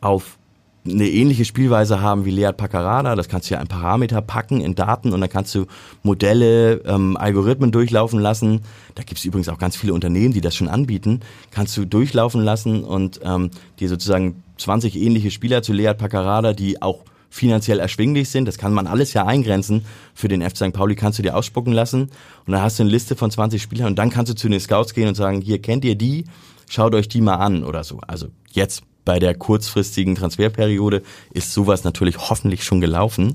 auf 0.01 0.37
eine 0.85 1.07
ähnliche 1.07 1.45
Spielweise 1.45 2.01
haben 2.01 2.25
wie 2.25 2.31
Lead 2.31 2.57
Paccarada. 2.57 3.15
Das 3.15 3.27
kannst 3.27 3.49
du 3.49 3.53
ja 3.53 3.59
ein 3.59 3.67
Parameter 3.67 4.21
packen 4.21 4.61
in 4.61 4.75
Daten 4.75 5.13
und 5.13 5.21
dann 5.21 5.29
kannst 5.29 5.53
du 5.53 5.65
Modelle, 6.03 6.81
ähm, 6.85 7.17
Algorithmen 7.17 7.71
durchlaufen 7.71 8.19
lassen. 8.19 8.61
Da 8.95 9.03
gibt 9.03 9.19
es 9.19 9.25
übrigens 9.25 9.49
auch 9.49 9.57
ganz 9.57 9.75
viele 9.75 9.93
Unternehmen, 9.93 10.33
die 10.33 10.41
das 10.41 10.55
schon 10.55 10.69
anbieten. 10.69 11.19
Kannst 11.51 11.75
du 11.77 11.85
durchlaufen 11.85 12.41
lassen 12.41 12.83
und 12.83 13.19
ähm, 13.23 13.51
dir 13.79 13.89
sozusagen 13.89 14.43
20 14.57 14.95
ähnliche 14.95 15.31
Spieler 15.31 15.61
zu 15.61 15.73
Lead 15.73 15.97
Paccarada, 15.97 16.53
die 16.53 16.81
auch 16.81 17.03
finanziell 17.29 17.79
erschwinglich 17.79 18.29
sind. 18.29 18.45
Das 18.45 18.57
kann 18.57 18.73
man 18.73 18.87
alles 18.87 19.13
ja 19.13 19.25
eingrenzen. 19.25 19.85
Für 20.13 20.27
den 20.27 20.41
FC 20.41 20.57
St. 20.57 20.73
Pauli 20.73 20.95
kannst 20.95 21.19
du 21.19 21.23
dir 21.23 21.35
ausspucken 21.35 21.73
lassen. 21.73 22.09
Und 22.45 22.53
dann 22.53 22.61
hast 22.61 22.79
du 22.79 22.83
eine 22.83 22.91
Liste 22.91 23.15
von 23.15 23.31
20 23.31 23.61
Spielern 23.61 23.87
und 23.87 23.99
dann 23.99 24.09
kannst 24.09 24.31
du 24.31 24.35
zu 24.35 24.49
den 24.49 24.59
Scouts 24.59 24.93
gehen 24.93 25.07
und 25.07 25.15
sagen, 25.15 25.41
hier 25.41 25.61
kennt 25.61 25.85
ihr 25.85 25.95
die, 25.95 26.25
schaut 26.67 26.95
euch 26.95 27.07
die 27.07 27.21
mal 27.21 27.35
an 27.35 27.63
oder 27.63 27.83
so. 27.83 27.99
Also 28.07 28.27
jetzt 28.51 28.83
bei 29.05 29.17
der 29.17 29.33
kurzfristigen 29.33 30.15
Transferperiode 30.15 31.01
ist 31.33 31.53
sowas 31.53 31.83
natürlich 31.83 32.29
hoffentlich 32.29 32.63
schon 32.63 32.81
gelaufen. 32.81 33.33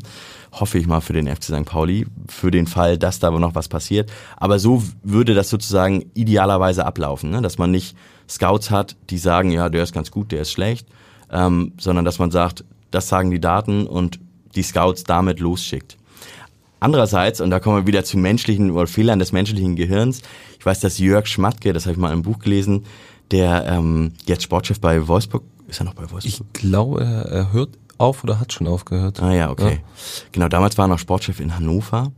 Hoffe 0.53 0.78
ich 0.78 0.86
mal 0.86 1.01
für 1.01 1.14
den 1.14 1.26
FC 1.26 1.45
St. 1.45 1.64
Pauli, 1.64 2.07
für 2.28 2.53
den 2.53 2.68
Fall, 2.68 2.97
dass 2.97 3.18
da 3.18 3.28
aber 3.28 3.40
noch 3.40 3.57
was 3.57 3.66
passiert. 3.66 4.12
Aber 4.36 4.61
so 4.61 4.84
würde 5.03 5.34
das 5.34 5.51
sozusagen 5.51 6.11
idealerweise 6.14 6.86
ablaufen, 6.86 7.30
ne? 7.30 7.42
dass 7.42 7.59
man 7.59 7.72
nicht 7.72 7.97
Scouts 8.28 8.70
hat, 8.70 8.97
die 9.11 9.18
sagen, 9.18 9.51
ja, 9.51 9.68
der 9.68 9.82
ist 9.82 9.92
ganz 9.92 10.12
gut, 10.12 10.30
der 10.30 10.42
ist 10.42 10.53
schlecht, 10.53 10.86
ähm, 11.32 11.72
sondern 11.78 12.05
dass 12.05 12.20
man 12.20 12.30
sagt, 12.30 12.64
das 12.95 13.09
sagen 13.09 13.30
die 13.30 13.40
Daten 13.40 13.86
und 13.86 14.20
die 14.55 14.62
Scouts 14.62 15.05
damit 15.05 15.40
losschickt. 15.40 15.97
Andererseits, 16.80 17.40
und 17.40 17.51
da 17.51 17.61
kommen 17.61 17.78
wir 17.78 17.86
wieder 17.86 18.05
zu 18.05 18.18
menschlichen 18.18 18.70
oder 18.70 18.86
Fehlern 18.86 19.18
des 19.18 19.32
menschlichen 19.32 19.74
Gehirns, 19.74 20.22
ich 20.59 20.66
weiß, 20.66 20.80
dass 20.80 20.99
Jörg 20.99 21.26
Schmatke, 21.26 21.72
das 21.72 21.86
habe 21.86 21.95
ich 21.95 21.99
mal 21.99 22.12
im 22.12 22.22
Buch 22.22 22.38
gelesen, 22.38 22.84
der 23.30 23.66
ähm, 23.66 24.12
jetzt 24.26 24.42
Sportchef 24.42 24.80
bei 24.80 25.09
Wolfsburg, 25.09 25.45
ist 25.66 25.80
er 25.80 25.84
noch 25.84 25.95
bei 25.95 26.11
Wolfsburg? 26.11 26.24
Ich 26.26 26.42
glaube, 26.53 27.03
er, 27.03 27.22
er 27.24 27.53
hört 27.53 27.70
auf 27.99 28.22
oder 28.22 28.38
hat 28.38 28.53
schon 28.53 28.66
aufgehört. 28.66 29.22
Ah 29.22 29.32
ja, 29.32 29.51
okay. 29.51 29.80
Ja. 29.80 30.22
Genau, 30.32 30.49
damals 30.49 30.76
war 30.76 30.84
er 30.84 30.88
noch 30.88 30.99
Sportchef 30.99 31.40
in 31.40 31.57
Hannover 31.57 32.12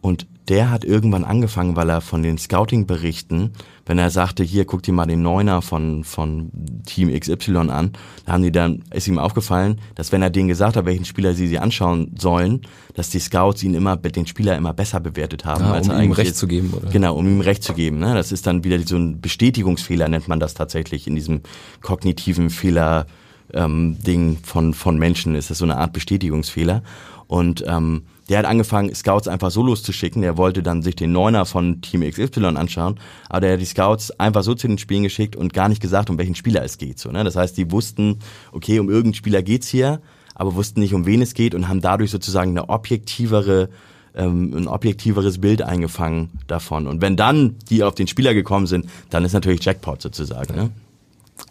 und 0.00 0.26
der 0.48 0.70
hat 0.70 0.84
irgendwann 0.84 1.24
angefangen, 1.24 1.74
weil 1.76 1.90
er 1.90 2.00
von 2.00 2.22
den 2.22 2.38
Scouting-Berichten, 2.38 3.52
wenn 3.84 3.98
er 3.98 4.10
sagte, 4.10 4.44
hier 4.44 4.64
guck 4.64 4.82
dir 4.82 4.92
mal 4.92 5.06
den 5.06 5.22
Neuner 5.22 5.60
von, 5.60 6.04
von 6.04 6.50
Team 6.84 7.10
XY 7.18 7.68
an, 7.70 7.92
da 8.24 8.32
haben 8.32 8.42
die 8.42 8.52
dann, 8.52 8.82
ist 8.92 9.08
ihm 9.08 9.18
aufgefallen, 9.18 9.80
dass 9.94 10.12
wenn 10.12 10.22
er 10.22 10.30
denen 10.30 10.48
gesagt 10.48 10.76
hat, 10.76 10.86
welchen 10.86 11.04
Spieler 11.04 11.34
sie 11.34 11.48
sich 11.48 11.60
anschauen 11.60 12.14
sollen, 12.18 12.62
dass 12.94 13.10
die 13.10 13.18
Scouts 13.18 13.62
ihn 13.62 13.74
immer, 13.74 13.96
den 13.96 14.26
Spieler 14.26 14.56
immer 14.56 14.72
besser 14.72 15.00
bewertet 15.00 15.44
haben. 15.44 15.64
Ja, 15.64 15.72
als 15.72 15.88
um 15.88 16.00
ihm 16.00 16.12
Recht 16.12 16.32
ist. 16.32 16.38
zu 16.38 16.46
geben, 16.46 16.72
oder? 16.72 16.90
Genau, 16.90 17.16
um 17.16 17.26
ihm 17.26 17.40
Recht 17.40 17.62
zu 17.62 17.74
geben. 17.74 17.98
Ne? 17.98 18.14
Das 18.14 18.30
ist 18.30 18.46
dann 18.46 18.62
wieder 18.62 18.78
so 18.86 18.96
ein 18.96 19.20
Bestätigungsfehler, 19.20 20.08
nennt 20.08 20.28
man 20.28 20.40
das 20.40 20.54
tatsächlich 20.54 21.06
in 21.06 21.16
diesem 21.16 21.40
kognitiven 21.82 22.50
Fehler, 22.50 23.06
ähm, 23.52 23.96
Ding 24.04 24.38
von, 24.42 24.74
von 24.74 24.98
Menschen 24.98 25.34
ist 25.34 25.50
das 25.50 25.58
so 25.58 25.64
eine 25.64 25.76
Art 25.76 25.92
Bestätigungsfehler. 25.92 26.82
Und 27.26 27.64
ähm, 27.66 28.02
der 28.28 28.38
hat 28.38 28.44
angefangen, 28.44 28.94
Scouts 28.94 29.28
einfach 29.28 29.50
so 29.50 29.62
loszuschicken. 29.62 30.22
Der 30.22 30.36
wollte 30.36 30.62
dann 30.62 30.82
sich 30.82 30.96
den 30.96 31.12
Neuner 31.12 31.46
von 31.46 31.80
Team 31.80 32.08
XY 32.08 32.44
anschauen, 32.56 32.98
aber 33.28 33.40
der 33.42 33.52
hat 33.54 33.60
die 33.60 33.66
Scouts 33.66 34.10
einfach 34.18 34.42
so 34.42 34.54
zu 34.54 34.66
den 34.66 34.78
Spielen 34.78 35.04
geschickt 35.04 35.36
und 35.36 35.52
gar 35.52 35.68
nicht 35.68 35.80
gesagt, 35.80 36.10
um 36.10 36.18
welchen 36.18 36.34
Spieler 36.34 36.64
es 36.64 36.78
geht. 36.78 36.98
So, 36.98 37.10
ne? 37.10 37.24
Das 37.24 37.36
heißt, 37.36 37.56
die 37.56 37.70
wussten, 37.70 38.18
okay, 38.52 38.78
um 38.78 38.88
irgendeinen 38.88 39.14
Spieler 39.14 39.42
geht's 39.42 39.68
hier, 39.68 40.00
aber 40.34 40.54
wussten 40.54 40.80
nicht, 40.80 40.94
um 40.94 41.06
wen 41.06 41.22
es 41.22 41.34
geht 41.34 41.54
und 41.54 41.68
haben 41.68 41.80
dadurch 41.80 42.10
sozusagen 42.10 42.50
eine 42.50 42.68
objektivere 42.68 43.68
ähm, 44.16 44.54
ein 44.56 44.66
objektiveres 44.66 45.40
Bild 45.40 45.62
eingefangen 45.62 46.30
davon. 46.46 46.86
Und 46.86 47.02
wenn 47.02 47.16
dann 47.16 47.56
die 47.68 47.84
auf 47.84 47.94
den 47.94 48.06
Spieler 48.06 48.32
gekommen 48.32 48.66
sind, 48.66 48.86
dann 49.10 49.24
ist 49.24 49.34
natürlich 49.34 49.62
Jackpot 49.62 50.00
sozusagen. 50.00 50.54
Ne? 50.54 50.70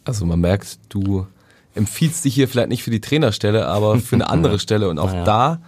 Also 0.04 0.26
man 0.26 0.40
merkt, 0.40 0.80
du 0.90 1.28
empfiehlst 1.76 2.26
dich 2.26 2.34
hier 2.34 2.48
vielleicht 2.48 2.70
nicht 2.70 2.84
für 2.84 2.92
die 2.92 3.02
Trainerstelle, 3.02 3.68
aber 3.68 4.00
für 4.00 4.16
eine 4.16 4.30
andere 4.30 4.58
Stelle. 4.66 4.90
Und 4.90 4.98
auch 4.98 5.14
ja. 5.14 5.24
da 5.24 5.62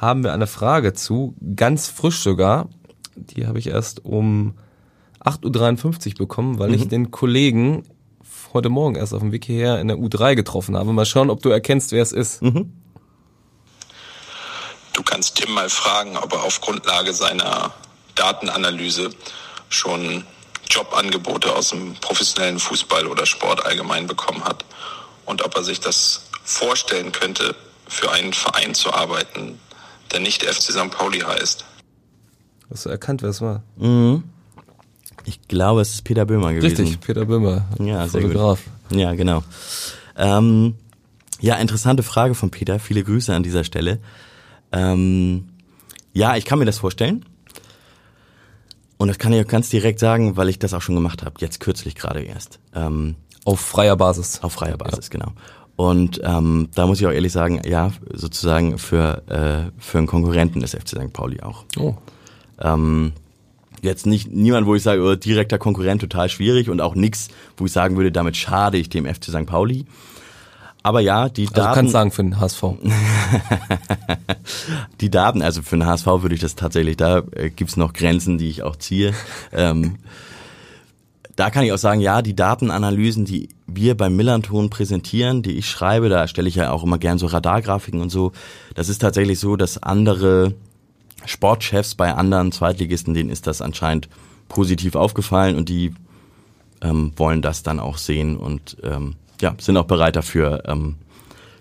haben 0.00 0.24
wir 0.24 0.32
eine 0.32 0.46
Frage 0.46 0.94
zu, 0.94 1.34
ganz 1.54 1.88
frisch 1.88 2.20
sogar. 2.20 2.70
Die 3.16 3.46
habe 3.46 3.58
ich 3.58 3.66
erst 3.66 4.04
um 4.04 4.54
8.53 5.22 6.12
Uhr 6.12 6.18
bekommen, 6.18 6.58
weil 6.58 6.68
mhm. 6.68 6.74
ich 6.74 6.88
den 6.88 7.10
Kollegen 7.10 7.84
heute 8.54 8.70
Morgen 8.70 8.96
erst 8.96 9.12
auf 9.12 9.20
dem 9.20 9.30
Weg 9.30 9.44
hierher 9.44 9.78
in 9.78 9.88
der 9.88 9.98
U3 9.98 10.34
getroffen 10.34 10.76
habe. 10.76 10.92
Mal 10.92 11.04
schauen, 11.04 11.28
ob 11.28 11.42
du 11.42 11.50
erkennst, 11.50 11.92
wer 11.92 12.02
es 12.02 12.12
ist. 12.12 12.40
Mhm. 12.40 12.72
Du 14.94 15.02
kannst 15.02 15.36
Tim 15.36 15.52
mal 15.52 15.68
fragen, 15.68 16.16
ob 16.16 16.32
er 16.32 16.44
auf 16.44 16.62
Grundlage 16.62 17.12
seiner 17.12 17.72
Datenanalyse 18.14 19.10
schon 19.68 20.24
Jobangebote 20.70 21.54
aus 21.54 21.70
dem 21.70 21.94
professionellen 22.00 22.58
Fußball 22.58 23.06
oder 23.06 23.26
Sport 23.26 23.64
allgemein 23.66 24.06
bekommen 24.06 24.42
hat 24.44 24.64
und 25.26 25.42
ob 25.42 25.56
er 25.56 25.62
sich 25.62 25.80
das 25.80 26.22
vorstellen 26.42 27.12
könnte, 27.12 27.54
für 27.86 28.10
einen 28.12 28.32
Verein 28.32 28.74
zu 28.74 28.92
arbeiten, 28.92 29.58
der 30.12 30.20
nicht 30.20 30.44
FC 30.44 30.72
St. 30.72 30.90
Pauli 30.90 31.20
heißt. 31.20 31.64
Hast 32.70 32.86
du 32.86 32.88
erkannt, 32.90 33.22
wer 33.22 33.30
es 33.30 33.40
war? 33.40 33.62
Mhm. 33.76 34.24
Ich 35.24 35.48
glaube, 35.48 35.80
es 35.80 35.94
ist 35.94 36.04
Peter 36.04 36.24
Böhmer 36.24 36.52
gewesen. 36.52 36.84
Richtig, 36.84 37.00
Peter 37.00 37.24
Böhmer. 37.24 37.66
Ja, 37.78 38.06
Fotograf. 38.06 38.60
Ja, 38.90 39.12
genau. 39.14 39.42
Ähm, 40.16 40.74
ja, 41.40 41.56
interessante 41.56 42.02
Frage 42.02 42.34
von 42.34 42.50
Peter. 42.50 42.78
Viele 42.78 43.02
Grüße 43.02 43.34
an 43.34 43.42
dieser 43.42 43.64
Stelle. 43.64 43.98
Ähm, 44.72 45.48
ja, 46.12 46.36
ich 46.36 46.44
kann 46.44 46.58
mir 46.58 46.64
das 46.64 46.78
vorstellen. 46.78 47.24
Und 48.98 49.08
das 49.08 49.18
kann 49.18 49.32
ich 49.32 49.44
auch 49.44 49.48
ganz 49.48 49.70
direkt 49.70 49.98
sagen, 49.98 50.36
weil 50.36 50.48
ich 50.48 50.58
das 50.58 50.74
auch 50.74 50.82
schon 50.82 50.94
gemacht 50.94 51.24
habe. 51.24 51.34
Jetzt 51.38 51.60
kürzlich 51.60 51.94
gerade 51.94 52.22
erst. 52.22 52.58
Ähm, 52.74 53.16
auf 53.44 53.60
freier 53.60 53.96
Basis. 53.96 54.40
Auf 54.42 54.52
freier 54.52 54.76
Basis, 54.76 55.06
ja. 55.06 55.18
genau. 55.18 55.32
Und 55.80 56.20
ähm, 56.22 56.68
da 56.74 56.86
muss 56.86 57.00
ich 57.00 57.06
auch 57.06 57.10
ehrlich 57.10 57.32
sagen, 57.32 57.62
ja, 57.66 57.90
sozusagen 58.12 58.76
für, 58.76 59.22
äh, 59.28 59.70
für 59.78 59.96
einen 59.96 60.06
Konkurrenten 60.06 60.60
des 60.60 60.72
FC 60.72 60.88
St. 60.88 61.12
Pauli 61.14 61.40
auch. 61.40 61.64
Oh. 61.78 61.94
Ähm, 62.60 63.12
jetzt 63.80 64.04
nicht 64.04 64.30
niemand, 64.30 64.66
wo 64.66 64.74
ich 64.74 64.82
sage, 64.82 65.02
oh, 65.02 65.14
direkter 65.14 65.56
Konkurrent 65.56 66.02
total 66.02 66.28
schwierig 66.28 66.68
und 66.68 66.82
auch 66.82 66.94
nichts, 66.94 67.28
wo 67.56 67.64
ich 67.64 67.72
sagen 67.72 67.96
würde, 67.96 68.12
damit 68.12 68.36
schade 68.36 68.76
ich 68.76 68.90
dem 68.90 69.06
FC 69.06 69.30
St. 69.30 69.46
Pauli. 69.46 69.86
Aber 70.82 71.00
ja, 71.00 71.30
die 71.30 71.46
Daten. 71.46 71.60
Also 71.60 71.74
kannst 71.74 71.92
sagen 71.92 72.10
für 72.10 72.24
den 72.24 72.38
HSV. 72.38 72.62
die 75.00 75.10
Daten, 75.10 75.40
also 75.40 75.62
für 75.62 75.78
den 75.78 75.86
HSV 75.86 76.06
würde 76.06 76.34
ich 76.34 76.42
das 76.42 76.56
tatsächlich, 76.56 76.98
da 76.98 77.22
äh, 77.32 77.48
gibt's 77.48 77.78
noch 77.78 77.94
Grenzen, 77.94 78.36
die 78.36 78.50
ich 78.50 78.62
auch 78.62 78.76
ziehe. 78.76 79.14
ähm, 79.54 79.96
da 81.40 81.48
kann 81.48 81.64
ich 81.64 81.72
auch 81.72 81.78
sagen, 81.78 82.02
ja, 82.02 82.20
die 82.20 82.36
Datenanalysen, 82.36 83.24
die 83.24 83.48
wir 83.66 83.96
beim 83.96 84.14
Millanton 84.14 84.68
präsentieren, 84.68 85.42
die 85.42 85.52
ich 85.52 85.70
schreibe, 85.70 86.10
da 86.10 86.28
stelle 86.28 86.50
ich 86.50 86.56
ja 86.56 86.70
auch 86.70 86.84
immer 86.84 86.98
gern 86.98 87.16
so 87.16 87.24
Radargrafiken 87.24 88.02
und 88.02 88.10
so. 88.10 88.32
Das 88.74 88.90
ist 88.90 88.98
tatsächlich 88.98 89.38
so, 89.38 89.56
dass 89.56 89.82
andere 89.82 90.52
Sportchefs 91.24 91.94
bei 91.94 92.12
anderen 92.12 92.52
Zweitligisten, 92.52 93.14
denen 93.14 93.30
ist 93.30 93.46
das 93.46 93.62
anscheinend 93.62 94.10
positiv 94.48 94.96
aufgefallen 94.96 95.56
und 95.56 95.70
die 95.70 95.94
ähm, 96.82 97.12
wollen 97.16 97.40
das 97.40 97.62
dann 97.62 97.80
auch 97.80 97.96
sehen 97.96 98.36
und 98.36 98.76
ähm, 98.82 99.14
ja, 99.40 99.54
sind 99.58 99.78
auch 99.78 99.86
bereit 99.86 100.16
dafür, 100.16 100.64
ähm, 100.66 100.96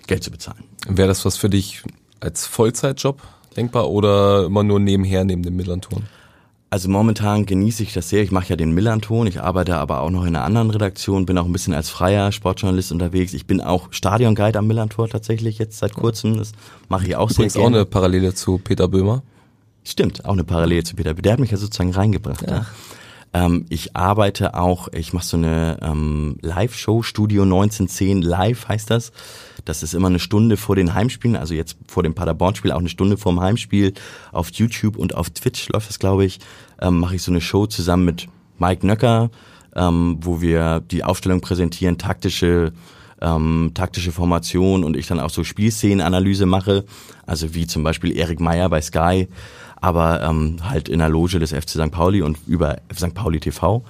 Geld 0.08 0.26
zu 0.26 0.32
bezahlen. 0.32 0.66
Wäre 0.90 1.08
das 1.08 1.24
was 1.24 1.38
für 1.38 1.50
dich 1.50 1.84
als 2.20 2.46
Vollzeitjob 2.46 3.22
denkbar 3.56 3.90
oder 3.90 4.44
immer 4.44 4.64
nur 4.64 4.82
nebenher 4.82 5.24
neben 5.24 5.44
dem 5.44 5.56
Millanton? 5.56 6.04
Also 6.72 6.88
momentan 6.88 7.48
genieße 7.48 7.82
ich 7.82 7.94
das 7.94 8.10
sehr. 8.10 8.22
Ich 8.22 8.32
mache 8.32 8.50
ja 8.50 8.56
den 8.56 8.74
Millanton. 8.74 9.26
Ich 9.26 9.42
arbeite 9.42 9.78
aber 9.78 10.02
auch 10.02 10.12
noch 10.12 10.22
in 10.24 10.36
einer 10.36 10.46
anderen 10.46 10.70
Redaktion, 10.70 11.26
bin 11.26 11.38
auch 11.40 11.46
ein 11.46 11.52
bisschen 11.52 11.74
als 11.74 11.90
freier 11.90 12.32
Sportjournalist 12.32 12.92
unterwegs. 12.92 13.34
Ich 13.34 13.48
bin 13.48 13.60
auch 13.60 13.88
Stadionguide 13.92 14.60
am 14.60 14.68
Millantor 14.68 15.10
tatsächlich 15.10 15.58
jetzt 15.58 15.80
seit 15.80 15.96
kurzem. 15.96 16.38
Das 16.38 16.52
mache 16.88 17.08
ich 17.08 17.16
auch 17.16 17.32
Übrigens 17.32 17.54
sehr 17.54 17.62
auch 17.64 17.66
gerne. 17.66 17.78
eine 17.78 17.86
Parallele 17.86 18.36
zu 18.36 18.60
Peter 18.60 18.88
Böhmer. 18.88 19.24
Stimmt, 19.84 20.26
auch 20.26 20.34
eine 20.34 20.44
Parallele 20.44 20.84
zu 20.84 20.96
Peter. 20.96 21.16
Der 21.16 21.34
hat 21.34 21.40
mich 21.40 21.50
ja 21.50 21.58
sozusagen 21.58 21.92
reingebracht. 21.92 22.44
Ja. 22.48 22.68
Ähm, 23.34 23.66
ich 23.70 23.96
arbeite 23.96 24.56
auch, 24.56 24.88
ich 24.92 25.14
mache 25.14 25.26
so 25.26 25.38
eine 25.38 25.78
ähm, 25.82 26.38
Live-Show, 26.42 27.04
Studio 27.04 27.44
1910 27.44 28.22
Live 28.22 28.68
heißt 28.68 28.90
das. 28.90 29.12
Das 29.66 29.84
ist 29.84 29.94
immer 29.94 30.08
eine 30.08 30.20
Stunde 30.20 30.58
vor 30.58 30.76
den 30.76 30.94
Heimspielen, 30.94 31.36
also 31.38 31.54
jetzt 31.54 31.78
vor 31.88 32.04
dem 32.04 32.16
Paderborn-Spiel 32.16 32.72
auch 32.72 32.80
eine 32.80 32.90
Stunde 32.90 33.18
vor 33.18 33.34
dem 33.34 33.42
Heimspiel. 33.42 33.94
Auf 34.32 34.52
YouTube 34.52 34.98
und 34.98 35.16
auf 35.16 35.30
Twitch 35.30 35.70
läuft 35.70 35.90
das, 35.90 36.00
glaube 36.00 36.26
ich. 36.26 36.40
Ähm, 36.82 37.00
mache 37.00 37.16
ich 37.16 37.24
so 37.24 37.32
eine 37.32 37.42
Show 37.42 37.68
zusammen 37.68 38.06
mit 38.06 38.28
Mike 38.58 38.86
Nöcker, 38.86 39.30
ähm, 39.76 40.18
wo 40.22 40.42
wir 40.42 40.80
die 40.80 41.04
Aufstellung 41.04 41.42
präsentieren, 41.42 41.98
taktische 41.98 42.74
ähm, 43.22 43.72
taktische 43.74 44.12
Formation 44.12 44.84
und 44.84 44.96
ich 44.96 45.08
dann 45.08 45.20
auch 45.20 45.30
so 45.30 45.44
Spielszenenanalyse 45.44 46.46
mache, 46.46 46.86
also 47.26 47.54
wie 47.54 47.68
zum 47.68 47.84
Beispiel 47.84 48.16
Erik 48.18 48.40
Meyer 48.40 48.70
bei 48.70 48.82
Sky, 48.82 49.28
aber 49.82 50.22
ähm, 50.22 50.58
halt 50.64 50.90
in 50.90 51.00
der 51.00 51.10
Loge 51.10 51.40
des 51.40 51.52
FC 51.52 51.70
St. 51.70 51.92
Pauli 51.92 52.22
und 52.22 52.38
über 52.48 52.78
St. 52.94 53.14
Pauli 53.14 53.40
TV. 53.40 53.84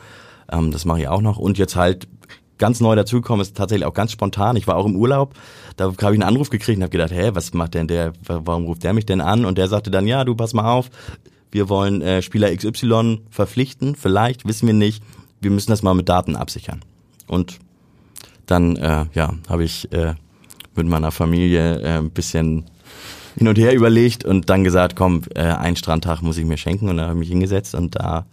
Ähm, 0.52 0.72
das 0.72 0.86
mache 0.86 1.02
ich 1.02 1.08
auch 1.08 1.22
noch 1.22 1.38
und 1.38 1.58
jetzt 1.58 1.76
halt 1.76 2.08
ganz 2.58 2.82
neu 2.82 2.96
dazugekommen 2.96 3.42
ist 3.42 3.56
tatsächlich 3.56 3.86
auch 3.86 3.94
ganz 3.94 4.12
spontan. 4.12 4.56
Ich 4.56 4.68
war 4.68 4.76
auch 4.76 4.86
im 4.86 4.96
Urlaub, 4.96 5.34
da 5.78 5.86
habe 5.86 5.96
ich 5.96 6.08
einen 6.08 6.24
Anruf 6.24 6.50
gekriegt 6.50 6.78
und 6.78 6.84
habe 6.84 6.92
gedacht, 6.92 7.12
hä, 7.12 7.32
was 7.34 7.54
macht 7.54 7.74
denn 7.74 7.88
der, 7.88 8.14
warum 8.26 8.66
ruft 8.66 8.84
der 8.84 8.94
mich 8.94 9.06
denn 9.06 9.22
an? 9.22 9.46
Und 9.46 9.58
der 9.58 9.68
sagte 9.68 9.90
dann, 9.90 10.06
ja, 10.06 10.24
du 10.26 10.36
pass 10.36 10.54
mal 10.54 10.70
auf, 10.70 10.90
wir 11.52 11.70
wollen 11.70 12.02
äh, 12.02 12.22
Spieler 12.22 12.56
XY 12.56 13.22
verpflichten, 13.30 13.96
vielleicht, 13.96 14.46
wissen 14.46 14.68
wir 14.68 14.74
nicht, 14.74 15.04
wir 15.42 15.52
müssen 15.52 15.72
das 15.72 15.82
mal 15.82 15.96
mit 15.96 16.10
Daten 16.10 16.36
absichern. 16.36 16.82
Und 17.28 17.60
dann 18.46 18.76
äh, 18.76 19.06
ja, 19.14 19.34
habe 19.48 19.64
ich 19.64 19.92
äh, 19.92 20.16
mit 20.76 20.88
meiner 20.88 21.12
Familie 21.12 21.80
äh, 21.82 21.98
ein 21.98 22.12
bisschen 22.12 22.66
hin 23.38 23.48
und 23.48 23.58
her 23.58 23.74
überlegt 23.74 24.26
und 24.26 24.50
dann 24.50 24.64
gesagt, 24.64 24.96
komm, 24.96 25.24
äh, 25.36 25.42
einen 25.42 25.76
Strandtag 25.76 26.22
muss 26.22 26.38
ich 26.38 26.46
mir 26.46 26.58
schenken 26.58 26.90
und 26.90 26.98
dann 26.98 27.08
habe 27.08 27.16
ich 27.16 27.20
mich 27.20 27.30
hingesetzt 27.30 27.76
und 27.76 27.96
da 27.96 28.26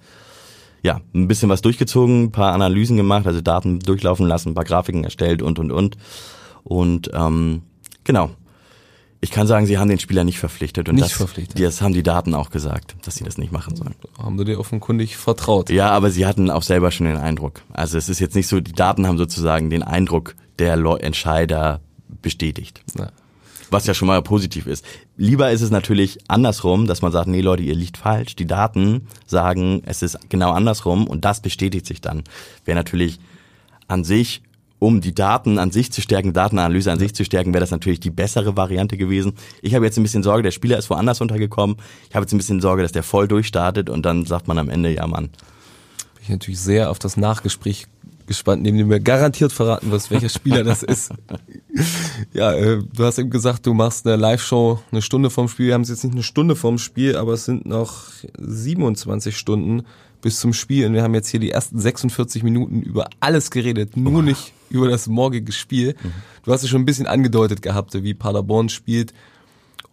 ja, 0.83 1.01
ein 1.15 1.27
bisschen 1.27 1.49
was 1.49 1.63
durchgezogen, 1.63 2.25
ein 2.25 2.33
paar 2.33 2.53
Analysen 2.53 2.97
gemacht, 2.97 3.27
also 3.27 3.41
Daten 3.41 3.81
durchlaufen 3.81 4.27
lassen, 4.27 4.51
ein 4.51 4.55
paar 4.55 4.65
Grafiken 4.65 5.05
erstellt 5.05 5.43
und 5.43 5.59
und 5.59 5.73
und. 5.73 5.97
Und 6.63 7.11
ähm, 7.13 7.63
genau. 8.05 8.31
Ich 9.21 9.31
kann 9.31 9.47
sagen, 9.47 9.67
sie 9.67 9.79
haben 9.79 9.89
den 9.89 9.99
Spieler 9.99 10.23
nicht 10.23 10.39
verpflichtet. 10.39 10.89
Und 10.89 10.97
Nicht 10.97 11.07
das, 11.07 11.13
verpflichtet. 11.13 11.61
Das 11.61 11.81
haben 11.81 11.95
die 11.95 12.03
Daten 12.05 12.35
auch 12.35 12.51
gesagt, 12.51 12.95
dass 13.05 13.17
sie 13.17 13.25
das 13.25 13.39
nicht 13.39 13.51
machen 13.51 13.75
sollen. 13.75 13.95
Haben 14.19 14.39
sie 14.39 14.45
dir 14.45 14.61
offenkundig 14.61 15.17
vertraut. 15.17 15.71
Ja, 15.71 15.91
aber 15.91 16.11
sie 16.11 16.27
hatten 16.27 16.51
auch 16.51 16.63
selber 16.63 16.93
schon 16.93 17.07
den 17.07 17.17
Eindruck. 17.17 17.63
Also 17.73 17.99
es 17.99 18.09
ist 18.09 18.21
jetzt 18.21 18.37
nicht 18.37 18.47
so, 18.47 18.61
die 18.61 18.73
Daten 18.73 19.07
haben 19.09 19.19
sozusagen 19.19 19.71
den 19.71 19.83
Eindruck 19.83 20.37
der 20.59 20.77
Entscheider 21.01 21.81
bestätigt. 22.23 22.83
Ja. 22.97 23.11
Was 23.71 23.87
ja 23.87 23.95
schon 23.95 24.09
mal 24.09 24.23
positiv 24.23 24.67
ist. 24.67 24.85
Lieber 25.17 25.51
ist 25.51 25.63
es 25.63 25.71
natürlich 25.71 26.19
andersrum, 26.29 26.87
dass 26.87 27.03
man 27.03 27.13
sagt, 27.13 27.27
nee 27.29 27.41
Leute, 27.41 27.63
ihr 27.63 27.75
liegt 27.75 27.97
falsch. 27.97 28.37
Die 28.37 28.47
Daten 28.47 29.09
sagen, 29.27 29.83
es 29.87 30.03
ist 30.03 30.19
genau 30.29 30.53
andersrum 30.53 31.07
und 31.07 31.25
das 31.25 31.41
bestätigt 31.41 31.87
sich 31.87 32.01
dann. 32.01 32.23
Wäre 32.65 32.77
natürlich 32.77 33.19
an 33.89 34.05
sich, 34.05 34.43
um 34.79 35.01
die 35.01 35.15
Daten 35.15 35.59
an 35.59 35.71
sich 35.71 35.91
zu 35.91 36.03
stärken, 36.03 36.33
Datenanalyse 36.33 36.93
an 36.93 36.99
sich 36.99 37.15
zu 37.15 37.25
stärken, 37.25 37.53
wäre 37.55 37.61
das 37.61 37.71
natürlich 37.71 38.01
die 38.01 38.11
bessere 38.11 38.57
Variante 38.57 38.97
gewesen. 38.97 39.33
Ich 39.63 39.75
habe 39.75 39.85
jetzt 39.85 39.97
ein 39.97 40.03
bisschen 40.03 40.23
Sorge, 40.23 40.43
der 40.43 40.51
Spieler 40.51 40.79
ist 40.79 40.91
woanders 40.91 41.21
untergekommen. 41.21 41.77
Ich 42.09 42.15
habe 42.15 42.25
jetzt 42.25 42.33
ein 42.33 42.39
bisschen 42.39 42.61
Sorge, 42.61 42.83
dass 42.83 42.93
der 42.93 43.03
voll 43.03 43.27
durchstartet 43.27 43.89
und 43.89 44.05
dann 44.05 44.27
sagt 44.27 44.49
man 44.49 44.59
am 44.59 44.69
Ende, 44.69 44.93
ja 44.93 45.07
Mann, 45.07 45.31
Bin 46.15 46.23
ich 46.23 46.29
natürlich 46.29 46.61
sehr 46.61 46.91
auf 46.91 46.99
das 46.99 47.17
Nachgespräch 47.17 47.87
gespannt, 48.27 48.63
neben 48.63 48.77
dem 48.77 48.89
du 48.89 48.95
mir 48.95 49.01
garantiert 49.01 49.53
verraten 49.53 49.91
wirst, 49.91 50.11
welcher 50.11 50.29
Spieler 50.29 50.65
das 50.65 50.83
ist. 50.83 51.13
Ja, 52.33 52.55
äh, 52.55 52.83
du 52.95 53.05
hast 53.05 53.19
eben 53.19 53.29
gesagt, 53.29 53.67
du 53.67 53.75
machst 53.75 54.07
eine 54.07 54.17
Live-Show 54.17 54.81
eine 54.91 55.03
Stunde 55.03 55.29
vorm 55.29 55.49
Spiel. 55.49 55.67
Wir 55.67 55.75
haben 55.75 55.83
es 55.83 55.91
jetzt 55.91 56.05
nicht 56.05 56.15
eine 56.15 56.23
Stunde 56.23 56.57
vorm 56.57 56.79
Spiel, 56.79 57.17
aber 57.17 57.35
es 57.35 57.45
sind 57.45 57.67
noch 57.67 58.05
27 58.39 59.37
Stunden 59.37 59.83
bis 60.23 60.41
zum 60.41 60.55
Spiel. 60.55 60.87
Und 60.87 60.95
wir 60.95 61.03
haben 61.03 61.15
jetzt 61.15 61.29
hier 61.29 61.41
die 61.41 61.51
ersten 61.51 61.79
46 61.79 62.43
Minuten 62.43 62.81
über 62.81 63.09
alles 63.21 63.51
geredet, 63.51 63.97
nur 63.97 64.23
nicht 64.23 64.53
über 64.71 64.89
das 64.89 65.07
morgige 65.07 65.53
Spiel. 65.53 65.95
Du 66.45 66.53
hast 66.53 66.63
es 66.63 66.71
schon 66.71 66.83
ein 66.83 66.87
bisschen 66.87 67.07
angedeutet 67.07 67.61
gehabt, 67.61 67.93
wie 68.03 68.15
Paderborn 68.15 68.71
spielt. 68.71 69.13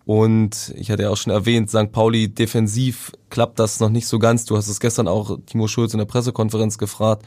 Und 0.05 0.73
ich 0.75 0.91
hatte 0.91 1.03
ja 1.03 1.09
auch 1.09 1.17
schon 1.17 1.31
erwähnt, 1.31 1.69
St. 1.69 1.91
Pauli 1.91 2.27
defensiv 2.27 3.11
klappt 3.29 3.59
das 3.59 3.79
noch 3.79 3.89
nicht 3.89 4.07
so 4.07 4.19
ganz. 4.19 4.45
Du 4.45 4.57
hast 4.57 4.67
es 4.67 4.79
gestern 4.79 5.07
auch 5.07 5.37
Timo 5.45 5.67
Schulz 5.67 5.93
in 5.93 5.99
der 5.99 6.05
Pressekonferenz 6.05 6.77
gefragt. 6.77 7.25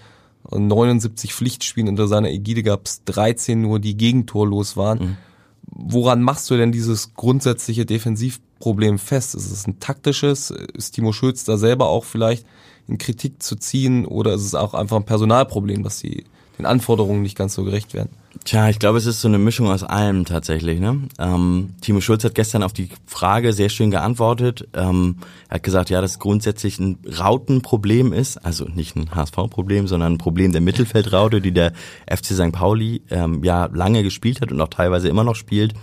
79 0.51 1.34
Pflichtspielen 1.34 1.88
unter 1.88 2.09
seiner 2.09 2.30
Ägide 2.30 2.62
gab 2.62 2.86
es 2.86 3.05
13 3.05 3.61
nur, 3.61 3.80
die 3.80 3.97
gegentorlos 3.97 4.76
waren. 4.76 5.18
Woran 5.66 6.22
machst 6.22 6.49
du 6.51 6.57
denn 6.57 6.72
dieses 6.72 7.14
grundsätzliche 7.14 7.86
Defensivproblem 7.86 8.99
fest? 8.99 9.34
Ist 9.34 9.51
es 9.51 9.66
ein 9.66 9.80
taktisches? 9.80 10.51
Ist 10.51 10.92
Timo 10.92 11.12
Schulz 11.12 11.44
da 11.44 11.57
selber 11.57 11.88
auch 11.88 12.05
vielleicht 12.05 12.47
in 12.86 12.99
Kritik 12.99 13.42
zu 13.42 13.57
ziehen? 13.57 14.07
Oder 14.07 14.34
ist 14.34 14.44
es 14.44 14.55
auch 14.55 14.74
einfach 14.74 14.97
ein 14.97 15.05
Personalproblem, 15.05 15.82
dass 15.82 15.99
sie 15.99 16.24
den 16.59 16.66
Anforderungen 16.66 17.22
nicht 17.22 17.36
ganz 17.36 17.54
so 17.54 17.64
gerecht 17.64 17.94
werden? 17.94 18.11
Tja, 18.44 18.68
ich 18.68 18.78
glaube, 18.78 18.98
es 18.98 19.07
ist 19.07 19.20
so 19.20 19.28
eine 19.28 19.38
Mischung 19.38 19.68
aus 19.68 19.82
allem 19.82 20.24
tatsächlich. 20.24 20.78
Ne? 20.78 21.02
Ähm, 21.18 21.70
Timo 21.80 22.00
Schulz 22.00 22.22
hat 22.24 22.34
gestern 22.34 22.62
auf 22.62 22.72
die 22.72 22.88
Frage 23.07 23.52
sehr 23.52 23.68
schön 23.68 23.90
geantwortet. 23.90 24.68
Ähm, 24.74 25.16
er 25.48 25.57
hat 25.57 25.62
gesagt, 25.62 25.90
ja, 25.90 26.00
dass 26.00 26.18
grundsätzlich 26.18 26.78
ein 26.78 26.98
Rautenproblem 27.18 28.12
ist, 28.12 28.38
also 28.44 28.66
nicht 28.66 28.96
ein 28.96 29.14
HSV-Problem, 29.14 29.88
sondern 29.88 30.14
ein 30.14 30.18
Problem 30.18 30.52
der 30.52 30.61
Mittelfeldraute, 30.61 31.40
die 31.40 31.52
der 31.52 31.72
FC 32.09 32.26
St. 32.26 32.52
Pauli 32.52 33.02
ähm, 33.11 33.42
ja 33.42 33.66
lange 33.72 34.02
gespielt 34.02 34.40
hat 34.40 34.52
und 34.52 34.61
auch 34.61 34.68
teilweise 34.68 35.09
immer 35.09 35.24
noch 35.24 35.36
spielt, 35.36 35.74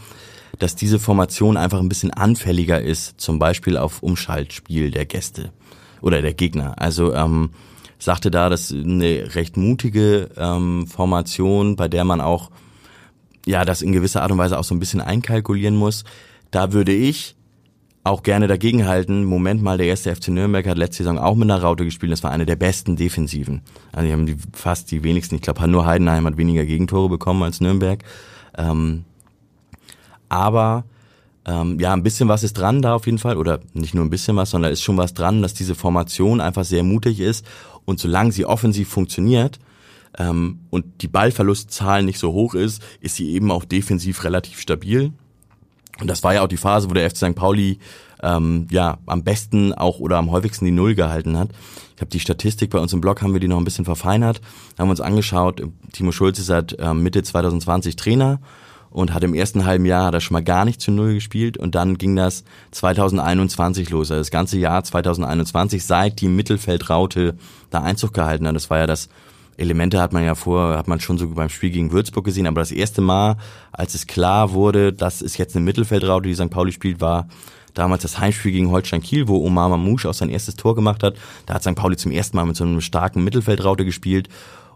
dass 0.60 0.76
diese 0.76 1.00
Formation 1.00 1.58
einfach 1.58 1.80
ein 1.80 1.90
bisschen 1.90 2.12
anfälliger 2.12 2.82
ist, 2.82 3.20
zum 3.20 3.40
Beispiel 3.40 3.78
auf 3.78 4.04
Umschaltspiel 4.04 4.92
der 4.92 5.06
Gäste 5.06 5.52
oder 6.02 6.22
der 6.22 6.34
Gegner. 6.34 6.76
Also 6.78 7.14
ähm, 7.14 7.50
sagte 8.04 8.32
da, 8.32 8.50
das 8.50 8.72
ist 8.72 8.86
eine 8.86 9.36
recht 9.36 9.58
mutige 9.58 10.30
ähm, 10.38 10.88
Formation, 10.88 11.76
bei 11.76 11.88
der 11.88 12.04
man 12.04 12.22
auch 12.22 12.52
ja 13.46 13.66
das 13.66 13.82
in 13.82 13.92
gewisser 13.92 14.22
Art 14.22 14.32
und 14.32 14.38
Weise 14.38 14.58
auch 14.58 14.64
so 14.64 14.76
ein 14.76 14.80
bisschen 14.80 15.02
einkalkulieren 15.02 15.76
muss. 15.76 16.04
Da 16.52 16.72
würde 16.72 16.94
ich 16.94 17.36
auch 18.04 18.24
gerne 18.24 18.48
dagegenhalten. 18.48 19.24
Moment 19.24 19.64
mal, 19.64 19.78
der 19.78 19.88
erste 19.88 20.14
FC 20.14 20.30
Nürnberg 20.30 20.68
hat 20.68 20.78
letzte 20.78 21.04
Saison 21.04 21.18
auch 21.18 21.36
mit 21.36 21.50
einer 21.50 21.62
Raute 21.62 21.86
gespielt. 21.86 22.12
Das 22.12 22.24
war 22.24 22.32
eine 22.32 22.46
der 22.46 22.58
besten 22.58 22.96
Defensiven. 22.96 23.62
Also 23.92 24.08
die 24.08 24.14
haben 24.14 24.26
die, 24.26 24.36
fast 24.54 24.92
die 24.92 25.04
wenigsten. 25.04 25.36
Ich 25.36 25.42
glaube, 25.42 25.68
nur 25.68 25.86
Heidenheim 25.86 26.26
hat 26.26 26.38
weniger 26.38 26.66
Gegentore 26.66 27.10
bekommen 27.10 27.44
als 27.44 27.62
Nürnberg. 27.62 28.04
Ähm, 28.58 29.06
aber 30.28 30.84
ähm, 31.46 31.80
ja, 31.80 31.94
ein 31.94 32.04
bisschen 32.04 32.30
was 32.30 32.44
ist 32.44 32.58
dran 32.58 32.82
da 32.82 32.96
auf 32.96 33.06
jeden 33.06 33.20
Fall. 33.20 33.38
Oder 33.38 33.60
nicht 33.74 33.94
nur 33.94 34.04
ein 34.04 34.10
bisschen 34.10 34.36
was, 34.36 34.50
sondern 34.50 34.72
ist 34.72 34.84
schon 34.84 34.98
was 34.98 35.14
dran, 35.14 35.42
dass 35.42 35.54
diese 35.54 35.76
Formation 35.76 36.42
einfach 36.42 36.66
sehr 36.66 36.84
mutig 36.84 37.20
ist. 37.20 37.46
Und 37.86 38.00
solange 38.00 38.32
sie 38.32 38.46
offensiv 38.46 38.90
funktioniert 38.90 39.60
ähm, 40.18 40.60
und 40.70 41.02
die 41.02 41.08
Ballverlustzahl 41.08 42.04
nicht 42.04 42.20
so 42.20 42.34
hoch 42.34 42.54
ist, 42.54 42.82
ist 43.00 43.16
sie 43.16 43.32
eben 43.32 43.52
auch 43.52 43.66
defensiv 43.66 44.24
relativ 44.24 44.60
stabil. 44.60 45.12
Und 46.00 46.08
das 46.08 46.24
war 46.24 46.34
ja 46.34 46.44
auch 46.44 46.48
die 46.48 46.58
Phase, 46.58 46.90
wo 46.90 46.94
der 46.94 47.10
FC 47.10 47.18
St. 47.18 47.36
Pauli 47.36 47.80
ähm, 48.22 48.68
ja 48.72 48.98
am 49.06 49.24
besten 49.24 49.74
auch 49.74 50.00
oder 50.00 50.18
am 50.18 50.32
häufigsten 50.32 50.66
die 50.66 50.72
Null 50.72 50.96
gehalten 50.96 51.38
hat. 51.38 51.50
Ich 51.96 52.02
habe 52.02 52.10
die 52.10 52.20
Statistik 52.20 52.72
bei 52.72 52.80
uns 52.80 52.94
im 52.94 53.02
Blog 53.02 53.22
haben 53.22 53.34
wir 53.34 53.40
die 53.40 53.48
noch 53.48 53.58
ein 53.58 53.66
bisschen 53.66 53.86
verfeinert, 53.86 54.42
haben 54.80 54.90
uns 54.90 55.02
angeschaut. 55.02 55.62
Timo 55.92 56.12
Schulz 56.12 56.40
ist 56.40 56.48
seit 56.48 56.76
ähm, 56.80 57.04
Mitte 57.04 57.22
2020 57.22 57.96
Trainer 57.96 58.40
und 58.94 59.14
hat 59.14 59.24
im 59.24 59.34
ersten 59.34 59.66
halben 59.66 59.86
Jahr 59.86 60.06
hat 60.06 60.14
er 60.14 60.22
schon 60.22 60.36
mal 60.36 60.44
gar 60.44 60.66
nicht 60.66 60.80
zu 60.80 60.92
Null 60.92 61.16
gespielt 61.16 61.58
und 61.58 61.76
dann 61.76 61.98
ging 61.98 62.16
das 62.16 62.44
2021 62.72 63.90
los. 63.90 64.12
Also 64.12 64.22
das 64.22 64.32
ganze 64.32 64.58
Jahr 64.60 64.84
2021, 64.84 65.84
seit 65.84 66.22
die 66.22 66.28
Mittelfeldraute 66.28 67.36
da 67.72 67.82
Einzug 67.82 68.14
gehalten 68.14 68.48
hat. 68.48 68.56
Das 68.56 68.70
war 68.70 68.78
ja 68.78 68.88
das 68.88 69.10
Elemente 69.58 70.00
hat 70.02 70.14
man 70.14 70.24
ja 70.24 70.36
vor, 70.36 70.78
hat 70.78 70.88
man 70.88 71.00
schon 71.00 71.18
so 71.18 71.28
beim 71.30 71.50
Spiel 71.50 71.70
gegen 71.70 71.92
Würzburg 71.92 72.26
gesehen, 72.26 72.48
aber 72.48 72.62
das 72.62 72.72
erste 72.72 73.02
Mal, 73.02 73.38
als 73.72 73.94
es 73.94 74.08
klar 74.08 74.54
wurde, 74.54 74.94
dass 74.94 75.22
es 75.22 75.38
jetzt 75.38 75.56
eine 75.56 75.66
Mittelfeldraute, 75.66 76.28
die 76.28 76.36
St. 76.36 76.50
Pauli 76.50 76.72
spielt, 76.72 77.02
war 77.02 77.28
damals 77.76 78.04
das 78.04 78.20
Heimspiel 78.20 78.52
gegen 78.52 78.72
Holstein 78.72 79.02
Kiel, 79.02 79.28
wo 79.28 79.44
Omar 79.46 79.70
Mamouche 79.70 80.10
auch 80.10 80.14
sein 80.14 80.30
erstes 80.30 80.56
Tor 80.56 80.76
gemacht 80.76 81.04
hat. 81.04 81.16
Da 81.46 81.56
hat 81.56 81.64
St. 81.64 81.76
Pauli 81.76 81.98
zum 81.98 82.12
ersten 82.12 82.38
Mal 82.38 82.46
mit 82.46 82.56
so 82.56 82.64
einem 82.64 82.82
starken 82.82 83.24
Mittelfeldraute 83.24 83.86
gespielt 83.86 84.28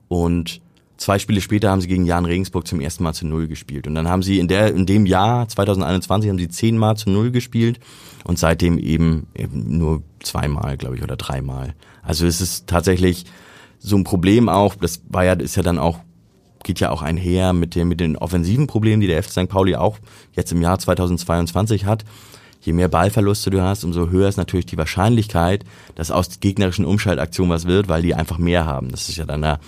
und 0.08 0.62
zwei 0.98 1.20
Spiele 1.20 1.42
später 1.42 1.70
haben 1.70 1.82
sie 1.82 1.88
gegen 1.88 2.06
Jan 2.06 2.26
Regensburg 2.26 2.68
zum 2.68 2.82
ersten 2.82 3.04
Mal 3.04 3.14
zu 3.14 3.26
Null 3.26 3.48
gespielt. 3.48 3.88
Und 3.88 3.96
dann 3.96 4.08
haben 4.08 4.24
sie 4.24 4.40
in 4.40 4.48
der, 4.48 4.74
in 4.74 4.86
dem 4.86 5.06
Jahr 5.06 5.48
2021 5.48 6.30
haben 6.30 6.40
sie 6.40 6.50
zehnmal 6.50 6.98
zu 6.98 7.10
Null 7.10 7.32
gespielt 7.32 7.80
und 8.24 8.38
seitdem 8.38 8.78
eben, 8.78 9.28
eben 9.36 9.78
nur 9.78 10.02
zweimal, 10.22 10.78
glaube 10.78 10.98
ich, 10.98 11.04
oder 11.04 11.16
dreimal. 11.16 11.76
Also 12.02 12.26
es 12.26 12.42
ist 12.42 12.68
tatsächlich 12.68 13.26
so 13.80 13.96
ein 13.96 14.04
Problem 14.04 14.50
auch, 14.50 14.76
das 14.76 15.02
war 15.08 15.24
ja, 15.24 15.34
ist 15.34 15.56
ja 15.56 15.64
dann 15.64 15.80
auch, 15.80 16.00
geht 16.64 16.80
ja 16.80 16.90
auch 16.90 17.02
einher 17.02 17.54
mit 17.54 17.76
dem, 17.76 17.88
mit 17.88 18.00
den 18.00 18.18
offensiven 18.18 18.68
Problemen, 18.68 19.02
die 19.02 19.08
der 19.08 19.22
FC 19.24 19.32
St. 19.32 19.48
Pauli 19.48 19.76
auch 19.76 19.98
jetzt 20.34 20.52
im 20.52 20.62
Jahr 20.62 20.80
2022 20.80 21.86
hat. 21.86 22.04
je 22.62 22.74
mehr 22.74 22.90
Ballverluste 22.90 23.50
du 23.50 23.62
hast, 23.62 23.84
umso 23.84 24.10
höher 24.10 24.28
ist 24.28 24.38
natürlich 24.38 24.66
die 24.66 24.78
Wahrscheinlichkeit, 24.78 25.64
dass 25.96 26.12
aus 26.12 26.40
gegnerischen 26.40 26.86
Umschaltaktionen 26.86 27.54
was 27.54 27.66
wird, 27.66 27.88
weil 27.88 28.02
die 28.02 28.16
einfach 28.16 28.40
mehr 28.40 28.66
haben. 28.66 28.90
Das 28.90 29.08
ist 29.08 29.18
ja 29.18 29.26
dann 29.26 29.44
eine 29.44 29.60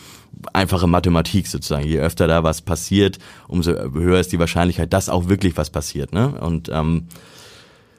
einfache 0.53 0.87
Mathematik 0.87 1.47
sozusagen. 1.47 1.85
Je 1.85 1.99
öfter 1.99 2.27
da 2.27 2.43
was 2.43 2.61
passiert, 2.61 3.19
umso 3.47 3.71
höher 3.71 4.19
ist 4.19 4.31
die 4.31 4.39
Wahrscheinlichkeit, 4.39 4.93
dass 4.93 5.09
auch 5.09 5.27
wirklich 5.27 5.57
was 5.57 5.69
passiert. 5.69 6.13
Ne? 6.13 6.29
Und 6.39 6.69
ähm, 6.69 7.07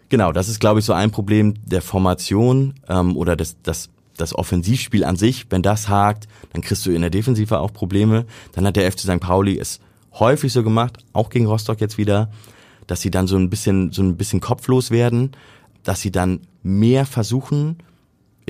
genau, 0.08 0.32
das 0.32 0.48
ist, 0.48 0.60
glaube 0.60 0.80
ich, 0.80 0.86
so 0.86 0.92
ein 0.92 1.10
Problem 1.10 1.54
der 1.64 1.82
Formation 1.82 2.74
ähm, 2.88 3.16
oder 3.16 3.36
des, 3.36 3.56
das, 3.62 3.90
das 4.16 4.34
Offensivspiel 4.34 5.04
an 5.04 5.16
sich. 5.16 5.46
Wenn 5.50 5.62
das 5.62 5.88
hakt, 5.88 6.28
dann 6.52 6.62
kriegst 6.62 6.84
du 6.86 6.92
in 6.92 7.00
der 7.00 7.10
Defensive 7.10 7.58
auch 7.58 7.72
Probleme. 7.72 8.26
Dann 8.52 8.66
hat 8.66 8.76
der 8.76 8.90
FC 8.90 9.00
St. 9.00 9.20
Pauli 9.20 9.58
es 9.58 9.80
häufig 10.12 10.52
so 10.52 10.62
gemacht, 10.62 10.98
auch 11.12 11.30
gegen 11.30 11.46
Rostock 11.46 11.80
jetzt 11.80 11.98
wieder, 11.98 12.30
dass 12.86 13.00
sie 13.00 13.10
dann 13.10 13.26
so 13.26 13.36
ein 13.36 13.50
bisschen, 13.50 13.92
so 13.92 14.02
ein 14.02 14.16
bisschen 14.16 14.40
kopflos 14.40 14.90
werden, 14.90 15.32
dass 15.84 16.00
sie 16.00 16.10
dann 16.10 16.40
mehr 16.62 17.06
versuchen, 17.06 17.78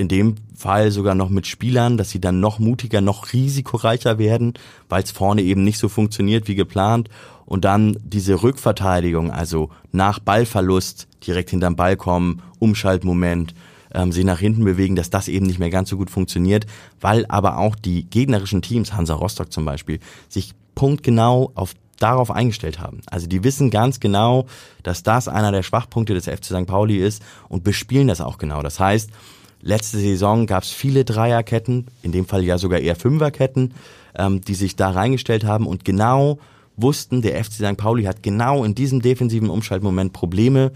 in 0.01 0.07
dem 0.07 0.35
Fall 0.55 0.91
sogar 0.91 1.15
noch 1.15 1.29
mit 1.29 1.47
Spielern, 1.47 1.97
dass 1.97 2.09
sie 2.09 2.19
dann 2.19 2.39
noch 2.39 2.59
mutiger, 2.59 2.99
noch 2.99 3.31
risikoreicher 3.33 4.17
werden, 4.17 4.53
weil 4.89 5.03
es 5.03 5.11
vorne 5.11 5.41
eben 5.43 5.63
nicht 5.63 5.77
so 5.77 5.87
funktioniert 5.87 6.47
wie 6.47 6.55
geplant. 6.55 7.09
Und 7.45 7.65
dann 7.65 7.97
diese 8.03 8.43
Rückverteidigung, 8.43 9.31
also 9.31 9.69
nach 9.91 10.19
Ballverlust 10.19 11.07
direkt 11.25 11.49
hinterm 11.49 11.75
Ball 11.75 11.97
kommen, 11.97 12.41
Umschaltmoment, 12.59 13.53
ähm, 13.93 14.11
sie 14.11 14.23
nach 14.23 14.39
hinten 14.39 14.63
bewegen, 14.63 14.95
dass 14.95 15.09
das 15.09 15.27
eben 15.27 15.45
nicht 15.45 15.59
mehr 15.59 15.69
ganz 15.69 15.89
so 15.89 15.97
gut 15.97 16.09
funktioniert, 16.09 16.65
weil 16.99 17.25
aber 17.27 17.57
auch 17.57 17.75
die 17.75 18.09
gegnerischen 18.09 18.61
Teams, 18.61 18.93
Hansa 18.93 19.15
Rostock 19.15 19.51
zum 19.51 19.65
Beispiel, 19.65 19.99
sich 20.29 20.53
punktgenau 20.75 21.51
auf 21.55 21.73
darauf 21.99 22.31
eingestellt 22.31 22.79
haben. 22.79 23.01
Also 23.05 23.27
die 23.27 23.43
wissen 23.43 23.69
ganz 23.69 23.99
genau, 23.99 24.47
dass 24.81 25.03
das 25.03 25.27
einer 25.27 25.51
der 25.51 25.61
Schwachpunkte 25.61 26.13
des 26.13 26.25
FC 26.25 26.45
St. 26.45 26.65
Pauli 26.65 26.97
ist 26.97 27.21
und 27.47 27.63
bespielen 27.63 28.07
das 28.07 28.21
auch 28.21 28.37
genau. 28.37 28.63
Das 28.63 28.79
heißt, 28.79 29.11
letzte 29.61 29.97
Saison 29.97 30.47
gab 30.47 30.63
es 30.63 30.71
viele 30.71 31.05
Dreierketten, 31.05 31.87
in 32.01 32.11
dem 32.11 32.25
Fall 32.25 32.43
ja 32.43 32.57
sogar 32.57 32.79
eher 32.79 32.95
Fünferketten, 32.95 33.73
ähm, 34.15 34.41
die 34.41 34.55
sich 34.55 34.75
da 34.75 34.89
reingestellt 34.89 35.43
haben 35.43 35.67
und 35.67 35.85
genau 35.85 36.39
wussten, 36.77 37.21
der 37.21 37.43
FC 37.43 37.53
St. 37.53 37.77
Pauli 37.77 38.03
hat 38.03 38.23
genau 38.23 38.63
in 38.63 38.75
diesem 38.75 39.01
defensiven 39.01 39.49
Umschaltmoment 39.49 40.13
Probleme, 40.13 40.71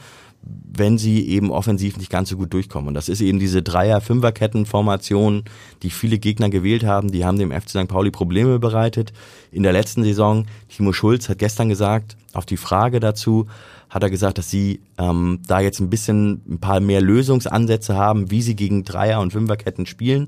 wenn 0.46 0.98
sie 0.98 1.28
eben 1.28 1.52
offensiv 1.52 1.98
nicht 1.98 2.12
ganz 2.12 2.30
so 2.30 2.38
gut 2.38 2.54
durchkommen. 2.54 2.90
Und 2.90 2.94
das 2.94 3.10
ist 3.10 3.22
eben 3.22 3.40
diese 3.40 3.64
Dreier-Fünferketten-Formation, 3.64 5.44
die 5.82 5.90
viele 5.90 6.20
Gegner 6.20 6.50
gewählt 6.50 6.84
haben. 6.84 7.12
Die 7.12 7.26
haben 7.26 7.40
dem 7.40 7.52
FC 7.52 7.70
St. 7.70 7.88
Pauli 7.88 8.12
Probleme 8.12 8.60
bereitet. 8.60 9.12
In 9.52 9.64
der 9.64 9.74
letzten 9.74 10.04
Saison, 10.04 10.46
Timo 10.70 10.94
Schulz 10.94 11.30
hat 11.30 11.40
gestern 11.40 11.70
gesagt, 11.70 12.16
auf 12.34 12.46
die 12.46 12.58
Frage 12.58 13.00
dazu, 13.00 13.48
hat 13.96 14.04
er 14.04 14.10
gesagt, 14.10 14.38
dass 14.38 14.52
sie 14.52 14.82
ähm, 14.98 15.40
da 15.48 15.62
jetzt 15.62 15.80
ein 15.80 15.90
bisschen 15.90 16.42
ein 16.50 16.60
paar 16.60 16.82
mehr 16.82 17.00
Lösungsansätze 17.00 17.96
haben, 17.96 18.30
wie 18.30 18.42
sie 18.42 18.54
gegen 18.54 18.84
Dreier- 18.84 19.22
und 19.22 19.32
Fünferketten 19.32 19.86
spielen. 19.86 20.28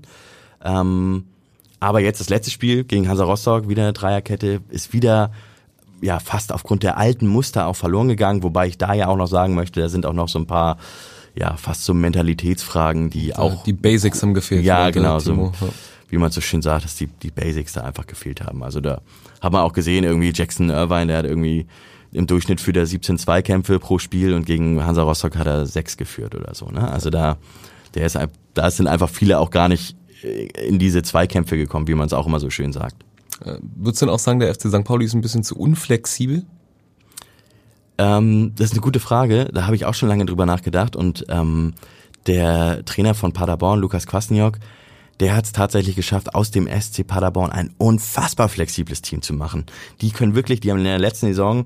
Ähm, 0.63 1.25
aber 1.81 1.99
jetzt 1.99 2.21
das 2.21 2.29
letzte 2.29 2.49
Spiel 2.49 2.85
gegen 2.85 3.09
Hansa 3.09 3.25
Rostock, 3.25 3.67
wieder 3.67 3.83
eine 3.83 3.91
Dreierkette, 3.91 4.61
ist 4.69 4.93
wieder 4.93 5.31
ja 6.01 6.19
fast 6.19 6.53
aufgrund 6.53 6.83
der 6.83 6.97
alten 6.97 7.27
Muster 7.27 7.67
auch 7.67 7.75
verloren 7.75 8.07
gegangen, 8.07 8.41
wobei 8.41 8.67
ich 8.67 8.77
da 8.77 8.93
ja 8.93 9.07
auch 9.07 9.17
noch 9.17 9.27
sagen 9.27 9.53
möchte, 9.53 9.81
da 9.81 9.89
sind 9.89 10.05
auch 10.05 10.13
noch 10.13 10.29
so 10.29 10.39
ein 10.39 10.47
paar 10.47 10.77
ja 11.35 11.57
fast 11.57 11.83
so 11.83 11.93
Mentalitätsfragen, 11.93 13.09
die 13.09 13.27
ja, 13.27 13.39
auch 13.39 13.63
die 13.63 13.73
Basics 13.73 14.23
haben 14.23 14.33
gefehlt. 14.33 14.63
Ja, 14.63 14.91
genau, 14.91 15.19
so, 15.19 15.51
wie 16.07 16.17
man 16.17 16.31
so 16.31 16.39
schön 16.39 16.61
sagt, 16.61 16.85
dass 16.85 16.95
die 16.95 17.07
die 17.07 17.31
Basics 17.31 17.73
da 17.73 17.81
einfach 17.81 18.07
gefehlt 18.07 18.41
haben. 18.41 18.63
Also 18.63 18.79
da 18.79 19.01
hat 19.41 19.51
man 19.51 19.61
auch 19.61 19.73
gesehen, 19.73 20.05
irgendwie 20.05 20.31
Jackson 20.33 20.69
Irvine, 20.69 21.07
der 21.07 21.17
hat 21.17 21.25
irgendwie 21.25 21.67
im 22.17 22.27
Durchschnitt 22.27 22.59
für 22.59 22.73
der 22.73 22.85
17 22.85 23.17
Zweikämpfe 23.17 23.79
pro 23.79 23.99
Spiel 23.99 24.33
und 24.33 24.45
gegen 24.45 24.83
Hansa 24.83 25.03
Rostock 25.03 25.37
hat 25.37 25.47
er 25.47 25.65
sechs 25.65 25.97
geführt 25.97 26.35
oder 26.35 26.53
so. 26.55 26.65
Ne? 26.67 26.89
Also 26.89 27.09
da, 27.09 27.37
der 27.93 28.05
ist, 28.05 28.17
da 28.53 28.71
sind 28.71 28.87
einfach 28.87 29.09
viele 29.09 29.39
auch 29.39 29.51
gar 29.51 29.69
nicht 29.69 29.95
in 30.23 30.79
diese 30.79 31.03
Zweikämpfe 31.03 31.57
gekommen, 31.57 31.87
wie 31.87 31.93
man 31.93 32.07
es 32.07 32.13
auch 32.13 32.25
immer 32.25 32.39
so 32.39 32.49
schön 32.49 32.73
sagt. 32.73 32.95
Äh, 33.45 33.59
würdest 33.75 34.01
du 34.01 34.07
denn 34.07 34.15
auch 34.15 34.19
sagen, 34.19 34.39
der 34.39 34.53
FC 34.53 34.67
St. 34.67 34.83
Pauli 34.83 35.05
ist 35.05 35.13
ein 35.13 35.21
bisschen 35.21 35.43
zu 35.43 35.55
unflexibel? 35.55 36.43
Ähm, 37.97 38.53
das 38.55 38.67
ist 38.67 38.73
eine 38.73 38.81
gute 38.81 38.99
Frage. 38.99 39.45
Da 39.53 39.65
habe 39.65 39.75
ich 39.75 39.85
auch 39.85 39.93
schon 39.93 40.09
lange 40.09 40.25
drüber 40.25 40.45
nachgedacht. 40.45 40.95
Und 40.95 41.25
ähm, 41.29 41.73
der 42.25 42.83
Trainer 42.85 43.13
von 43.13 43.33
Paderborn, 43.33 43.79
Lukas 43.79 44.07
Kwasniok, 44.07 44.57
der 45.19 45.35
hat 45.35 45.45
es 45.45 45.51
tatsächlich 45.51 45.95
geschafft, 45.95 46.35
aus 46.35 46.51
dem 46.51 46.67
SC 46.67 47.05
Paderborn 47.05 47.51
ein 47.51 47.73
unfassbar 47.77 48.49
flexibles 48.49 49.01
Team 49.01 49.21
zu 49.21 49.33
machen. 49.33 49.65
Die 50.01 50.11
können 50.11 50.35
wirklich, 50.35 50.59
die 50.59 50.71
haben 50.71 50.77
in 50.79 50.83
der 50.83 50.99
letzten 50.99 51.27
Saison 51.27 51.65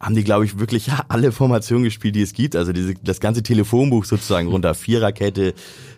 haben 0.00 0.14
die, 0.14 0.24
glaube 0.24 0.44
ich, 0.44 0.58
wirklich 0.58 0.90
alle 1.08 1.32
Formationen 1.32 1.84
gespielt, 1.84 2.14
die 2.14 2.22
es 2.22 2.32
gibt. 2.32 2.56
Also 2.56 2.72
diese, 2.72 2.94
das 2.94 3.20
ganze 3.20 3.42
Telefonbuch 3.42 4.04
sozusagen 4.04 4.48
runter. 4.48 4.74
Viererkette, 4.74 5.54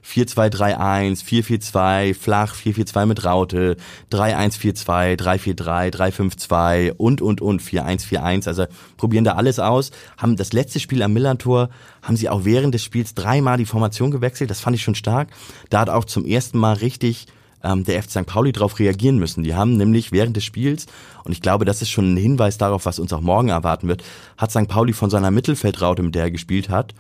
4-2-3-1, 0.07 1.25
4-4-2, 1.25 2.15
flach, 2.15 2.55
4-4-2 2.55 3.07
mit 3.07 3.25
Raute, 3.25 3.77
3-1-4-2, 4.11 5.19
3-4-3, 5.19 5.95
3-5-2 5.95 6.93
und, 6.93 7.21
und, 7.21 7.41
und, 7.41 7.63
4-1-4-1. 7.63 8.47
Also 8.49 8.67
probieren 8.97 9.25
da 9.25 9.35
alles 9.35 9.59
aus. 9.59 9.91
Haben 10.17 10.37
das 10.37 10.53
letzte 10.53 10.81
Spiel 10.81 11.03
am 11.03 11.13
Millantor, 11.13 11.69
haben 12.03 12.17
sie 12.17 12.29
auch 12.29 12.45
während 12.45 12.75
des 12.75 12.83
Spiels 12.83 13.15
dreimal 13.15 13.59
die 13.59 13.67
Formation 13.67 14.11
gewechselt. 14.11 14.51
Das 14.51 14.61
fand 14.61 14.77
ich 14.77 14.83
schon 14.83 14.95
stark. 14.95 15.29
Da 15.69 15.81
hat 15.81 15.91
auch 15.91 16.07
zum 16.07 16.25
ersten 16.25 16.59
Mal 16.59 16.75
richtig 16.75 17.27
ähm, 17.63 17.85
der 17.85 18.03
FC 18.03 18.11
St. 18.11 18.27
Pauli 18.27 18.53
darauf 18.53 18.79
reagieren 18.79 19.19
müssen. 19.19 19.43
Die 19.43 19.55
haben 19.55 19.77
nämlich 19.77 20.13
während 20.13 20.37
des 20.37 20.45
Spiels, 20.45 20.87
und 21.25 21.33
ich 21.33 21.43
glaube, 21.43 21.65
das 21.65 21.83
ist 21.83 21.91
schon 21.91 22.15
ein 22.15 22.17
Hinweis 22.17 22.59
darauf, 22.59 22.87
was 22.87 22.99
uns 22.99 23.13
auch 23.13 23.21
morgen 23.21 23.49
erwarten 23.49 23.89
wird, 23.89 24.03
hat 24.37 24.51
St. 24.51 24.69
Pauli 24.69 24.93
von 24.93 25.11
seiner 25.11 25.31
Mittelfeldraute, 25.31 26.03
mit 26.03 26.15
der 26.15 26.25
er 26.25 26.31
gespielt 26.31 26.69
hat, 26.69 26.95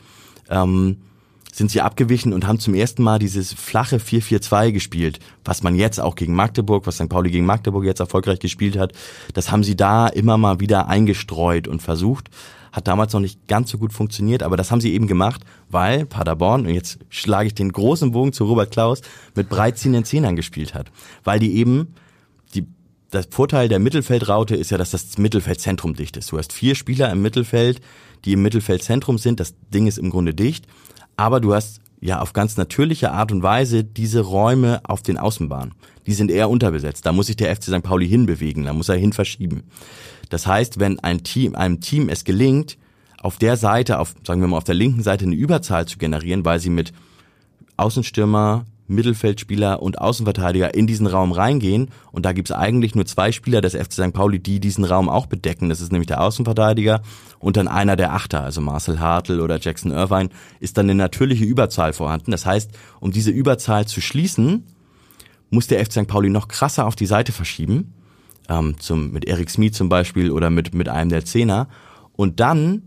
ähm, 0.48 0.98
sind 1.52 1.70
sie 1.70 1.80
abgewichen 1.80 2.32
und 2.32 2.46
haben 2.46 2.60
zum 2.60 2.74
ersten 2.74 3.02
Mal 3.02 3.18
dieses 3.18 3.52
flache 3.52 3.98
4-4-2 3.98 4.72
gespielt, 4.72 5.18
was 5.44 5.62
man 5.62 5.74
jetzt 5.74 6.00
auch 6.00 6.14
gegen 6.14 6.34
Magdeburg, 6.34 6.86
was 6.86 6.96
St. 6.96 7.08
Pauli 7.08 7.30
gegen 7.30 7.46
Magdeburg 7.46 7.84
jetzt 7.84 8.00
erfolgreich 8.00 8.38
gespielt 8.38 8.78
hat. 8.78 8.92
Das 9.34 9.50
haben 9.50 9.64
sie 9.64 9.76
da 9.76 10.06
immer 10.06 10.38
mal 10.38 10.60
wieder 10.60 10.88
eingestreut 10.88 11.66
und 11.66 11.82
versucht. 11.82 12.30
Hat 12.72 12.86
damals 12.86 13.12
noch 13.12 13.20
nicht 13.20 13.48
ganz 13.48 13.70
so 13.70 13.78
gut 13.78 13.92
funktioniert, 13.92 14.42
aber 14.42 14.56
das 14.56 14.70
haben 14.70 14.80
sie 14.80 14.92
eben 14.92 15.06
gemacht, 15.06 15.42
weil 15.68 16.06
Paderborn, 16.06 16.66
und 16.66 16.74
jetzt 16.74 16.98
schlage 17.08 17.48
ich 17.48 17.54
den 17.54 17.72
großen 17.72 18.12
Bogen 18.12 18.32
zu 18.32 18.44
Robert 18.44 18.70
Klaus, 18.70 19.00
mit 19.34 19.48
breitziehenden 19.48 20.04
Zehnern 20.04 20.36
gespielt 20.36 20.74
hat. 20.74 20.90
Weil 21.24 21.38
die 21.38 21.56
eben, 21.56 21.94
die, 22.54 22.66
das 23.10 23.28
Vorteil 23.30 23.68
der 23.68 23.78
Mittelfeldraute 23.78 24.54
ist 24.54 24.70
ja, 24.70 24.78
dass 24.78 24.90
das 24.90 25.18
Mittelfeldzentrum 25.18 25.94
dicht 25.94 26.16
ist. 26.16 26.30
Du 26.30 26.38
hast 26.38 26.52
vier 26.52 26.74
Spieler 26.74 27.10
im 27.10 27.22
Mittelfeld, 27.22 27.80
die 28.24 28.34
im 28.34 28.42
Mittelfeldzentrum 28.42 29.18
sind. 29.18 29.40
Das 29.40 29.54
Ding 29.72 29.86
ist 29.86 29.98
im 29.98 30.10
Grunde 30.10 30.34
dicht. 30.34 30.66
Aber 31.16 31.40
du 31.40 31.54
hast 31.54 31.80
ja 32.00 32.20
auf 32.20 32.32
ganz 32.32 32.56
natürliche 32.56 33.12
Art 33.12 33.30
und 33.32 33.42
Weise 33.42 33.84
diese 33.84 34.20
Räume 34.20 34.80
auf 34.84 35.02
den 35.02 35.18
Außenbahnen. 35.18 35.74
Die 36.06 36.14
sind 36.14 36.30
eher 36.30 36.48
unterbesetzt. 36.48 37.04
Da 37.04 37.12
muss 37.12 37.26
sich 37.26 37.36
der 37.36 37.54
FC 37.54 37.64
St. 37.64 37.82
Pauli 37.82 38.08
hinbewegen, 38.08 38.64
da 38.64 38.72
muss 38.72 38.88
er 38.88 38.96
hin 38.96 39.12
verschieben. 39.12 39.64
Das 40.30 40.46
heißt, 40.46 40.80
wenn 40.80 40.98
ein 41.00 41.22
Team, 41.22 41.54
einem 41.54 41.80
Team 41.80 42.08
es 42.08 42.24
gelingt, 42.24 42.78
auf 43.20 43.36
der 43.36 43.58
Seite, 43.58 43.98
auf, 43.98 44.14
sagen 44.26 44.40
wir 44.40 44.48
mal, 44.48 44.56
auf 44.56 44.64
der 44.64 44.74
linken 44.74 45.02
Seite 45.02 45.26
eine 45.26 45.34
Überzahl 45.34 45.86
zu 45.86 45.98
generieren, 45.98 46.46
weil 46.46 46.58
sie 46.58 46.70
mit 46.70 46.92
Außenstürmer, 47.76 48.64
Mittelfeldspieler 48.86 49.82
und 49.82 50.00
Außenverteidiger 50.00 50.74
in 50.74 50.86
diesen 50.86 51.06
Raum 51.06 51.32
reingehen. 51.32 51.90
Und 52.12 52.24
da 52.24 52.32
gibt's 52.32 52.50
eigentlich 52.50 52.94
nur 52.94 53.06
zwei 53.06 53.30
Spieler 53.30 53.60
des 53.60 53.74
FC 53.74 53.92
St. 53.92 54.12
Pauli, 54.12 54.40
die 54.40 54.58
diesen 54.58 54.84
Raum 54.84 55.08
auch 55.08 55.26
bedecken. 55.26 55.68
Das 55.68 55.80
ist 55.80 55.92
nämlich 55.92 56.08
der 56.08 56.20
Außenverteidiger 56.20 57.02
und 57.38 57.56
dann 57.56 57.68
einer 57.68 57.96
der 57.96 58.12
Achter, 58.14 58.42
also 58.42 58.60
Marcel 58.60 58.98
Hartl 58.98 59.40
oder 59.40 59.60
Jackson 59.60 59.92
Irvine, 59.92 60.30
ist 60.58 60.76
dann 60.76 60.86
eine 60.86 60.96
natürliche 60.96 61.44
Überzahl 61.44 61.92
vorhanden. 61.92 62.32
Das 62.32 62.46
heißt, 62.46 62.72
um 63.00 63.12
diese 63.12 63.30
Überzahl 63.30 63.86
zu 63.86 64.00
schließen, 64.00 64.66
muss 65.50 65.66
der 65.66 65.84
FC 65.84 65.92
St. 65.92 66.06
Pauli 66.06 66.30
noch 66.30 66.48
krasser 66.48 66.86
auf 66.86 66.96
die 66.96 67.06
Seite 67.06 67.32
verschieben 67.32 67.94
ähm, 68.50 68.78
zum, 68.78 69.12
mit 69.12 69.26
Eric 69.26 69.48
Smith 69.48 69.72
zum 69.72 69.88
Beispiel 69.88 70.30
oder 70.30 70.50
mit, 70.50 70.74
mit 70.74 70.88
einem 70.88 71.08
der 71.08 71.24
Zehner. 71.24 71.68
Und 72.16 72.40
dann, 72.40 72.82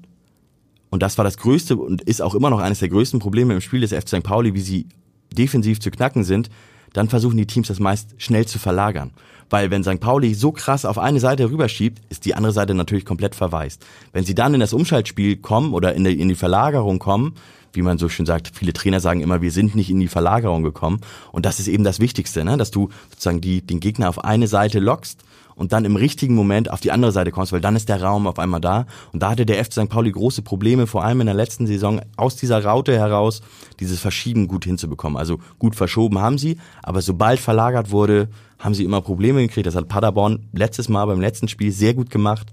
und 0.91 1.01
das 1.01 1.17
war 1.17 1.25
das 1.25 1.37
größte 1.37 1.77
und 1.77 2.01
ist 2.03 2.21
auch 2.21 2.35
immer 2.35 2.49
noch 2.49 2.59
eines 2.59 2.79
der 2.79 2.89
größten 2.89 3.19
Probleme 3.19 3.53
im 3.53 3.61
Spiel 3.61 3.81
des 3.81 3.93
FC 3.93 4.09
St. 4.09 4.23
Pauli, 4.23 4.53
wie 4.53 4.61
sie 4.61 4.87
defensiv 5.31 5.79
zu 5.79 5.89
knacken 5.89 6.23
sind, 6.23 6.49
dann 6.91 7.09
versuchen 7.09 7.37
die 7.37 7.47
Teams 7.47 7.69
das 7.69 7.79
meist 7.79 8.13
schnell 8.17 8.45
zu 8.45 8.59
verlagern. 8.59 9.11
Weil 9.49 9.71
wenn 9.71 9.83
St. 9.83 9.99
Pauli 9.99 10.35
so 10.35 10.51
krass 10.51 10.85
auf 10.85 10.99
eine 10.99 11.19
Seite 11.19 11.49
rüberschiebt, 11.49 12.01
ist 12.09 12.25
die 12.25 12.35
andere 12.35 12.53
Seite 12.53 12.75
natürlich 12.75 13.05
komplett 13.05 13.33
verwaist. 13.33 13.83
Wenn 14.11 14.23
sie 14.25 14.35
dann 14.35 14.53
in 14.53 14.59
das 14.59 14.73
Umschaltspiel 14.73 15.37
kommen 15.37 15.73
oder 15.73 15.95
in 15.95 16.03
die, 16.03 16.19
in 16.19 16.29
die 16.29 16.35
Verlagerung 16.35 16.99
kommen, 16.99 17.35
wie 17.71 17.81
man 17.81 17.97
so 17.97 18.09
schön 18.09 18.27
sagt, 18.27 18.51
viele 18.53 18.73
Trainer 18.73 18.99
sagen 18.99 19.21
immer, 19.21 19.41
wir 19.41 19.51
sind 19.51 19.73
nicht 19.73 19.89
in 19.89 19.99
die 19.99 20.07
Verlagerung 20.07 20.61
gekommen. 20.61 21.01
Und 21.31 21.45
das 21.45 21.59
ist 21.59 21.67
eben 21.67 21.83
das 21.83 21.99
Wichtigste, 21.99 22.45
ne? 22.45 22.57
dass 22.57 22.69
du 22.69 22.89
sozusagen 23.09 23.41
die, 23.41 23.61
den 23.61 23.79
Gegner 23.79 24.09
auf 24.09 24.23
eine 24.23 24.47
Seite 24.47 24.79
lockst 24.79 25.23
und 25.55 25.73
dann 25.73 25.85
im 25.85 25.95
richtigen 25.95 26.35
Moment 26.35 26.71
auf 26.71 26.79
die 26.81 26.91
andere 26.91 27.11
Seite 27.11 27.31
kommst, 27.31 27.51
weil 27.51 27.61
dann 27.61 27.75
ist 27.75 27.89
der 27.89 28.01
Raum 28.01 28.27
auf 28.27 28.39
einmal 28.39 28.61
da. 28.61 28.85
Und 29.11 29.21
da 29.21 29.29
hatte 29.31 29.45
der 29.45 29.63
FC 29.63 29.73
St. 29.73 29.89
Pauli 29.89 30.11
große 30.11 30.41
Probleme, 30.41 30.87
vor 30.87 31.03
allem 31.03 31.21
in 31.21 31.27
der 31.27 31.35
letzten 31.35 31.67
Saison, 31.67 32.01
aus 32.17 32.35
dieser 32.35 32.63
Raute 32.63 32.97
heraus 32.97 33.41
dieses 33.79 33.99
Verschieben 33.99 34.47
gut 34.47 34.65
hinzubekommen. 34.65 35.17
Also 35.17 35.39
gut 35.59 35.75
verschoben 35.75 36.19
haben 36.19 36.37
sie, 36.37 36.57
aber 36.81 37.01
sobald 37.01 37.39
verlagert 37.39 37.91
wurde, 37.91 38.29
haben 38.59 38.73
sie 38.73 38.83
immer 38.83 39.01
Probleme 39.01 39.41
gekriegt. 39.41 39.67
Das 39.67 39.75
hat 39.75 39.87
Paderborn 39.87 40.47
letztes 40.53 40.89
Mal 40.89 41.05
beim 41.05 41.19
letzten 41.19 41.47
Spiel 41.47 41.71
sehr 41.71 41.93
gut 41.93 42.09
gemacht. 42.09 42.47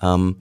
Ähm, 0.00 0.36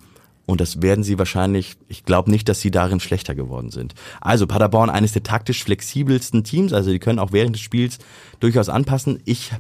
Und 0.46 0.62
das 0.62 0.82
werden 0.82 1.04
sie 1.04 1.20
wahrscheinlich, 1.20 1.78
ich 1.90 2.06
glaube 2.06 2.32
nicht, 2.32 2.50
dass 2.50 2.60
sie 2.60 2.72
darin 2.72 3.00
schlechter 3.00 3.36
geworden 3.36 3.70
sind. 3.70 3.94
Also 4.20 4.48
Paderborn, 4.48 4.90
eines 4.90 5.12
der 5.12 5.22
taktisch 5.22 5.64
flexibelsten 5.64 6.44
Teams, 6.44 6.74
also 6.74 6.90
die 6.90 6.98
können 6.98 7.20
auch 7.20 7.32
während 7.32 7.54
des 7.56 7.62
Spiels 7.62 8.00
durchaus 8.40 8.68
anpassen. 8.68 9.20
Ich 9.26 9.52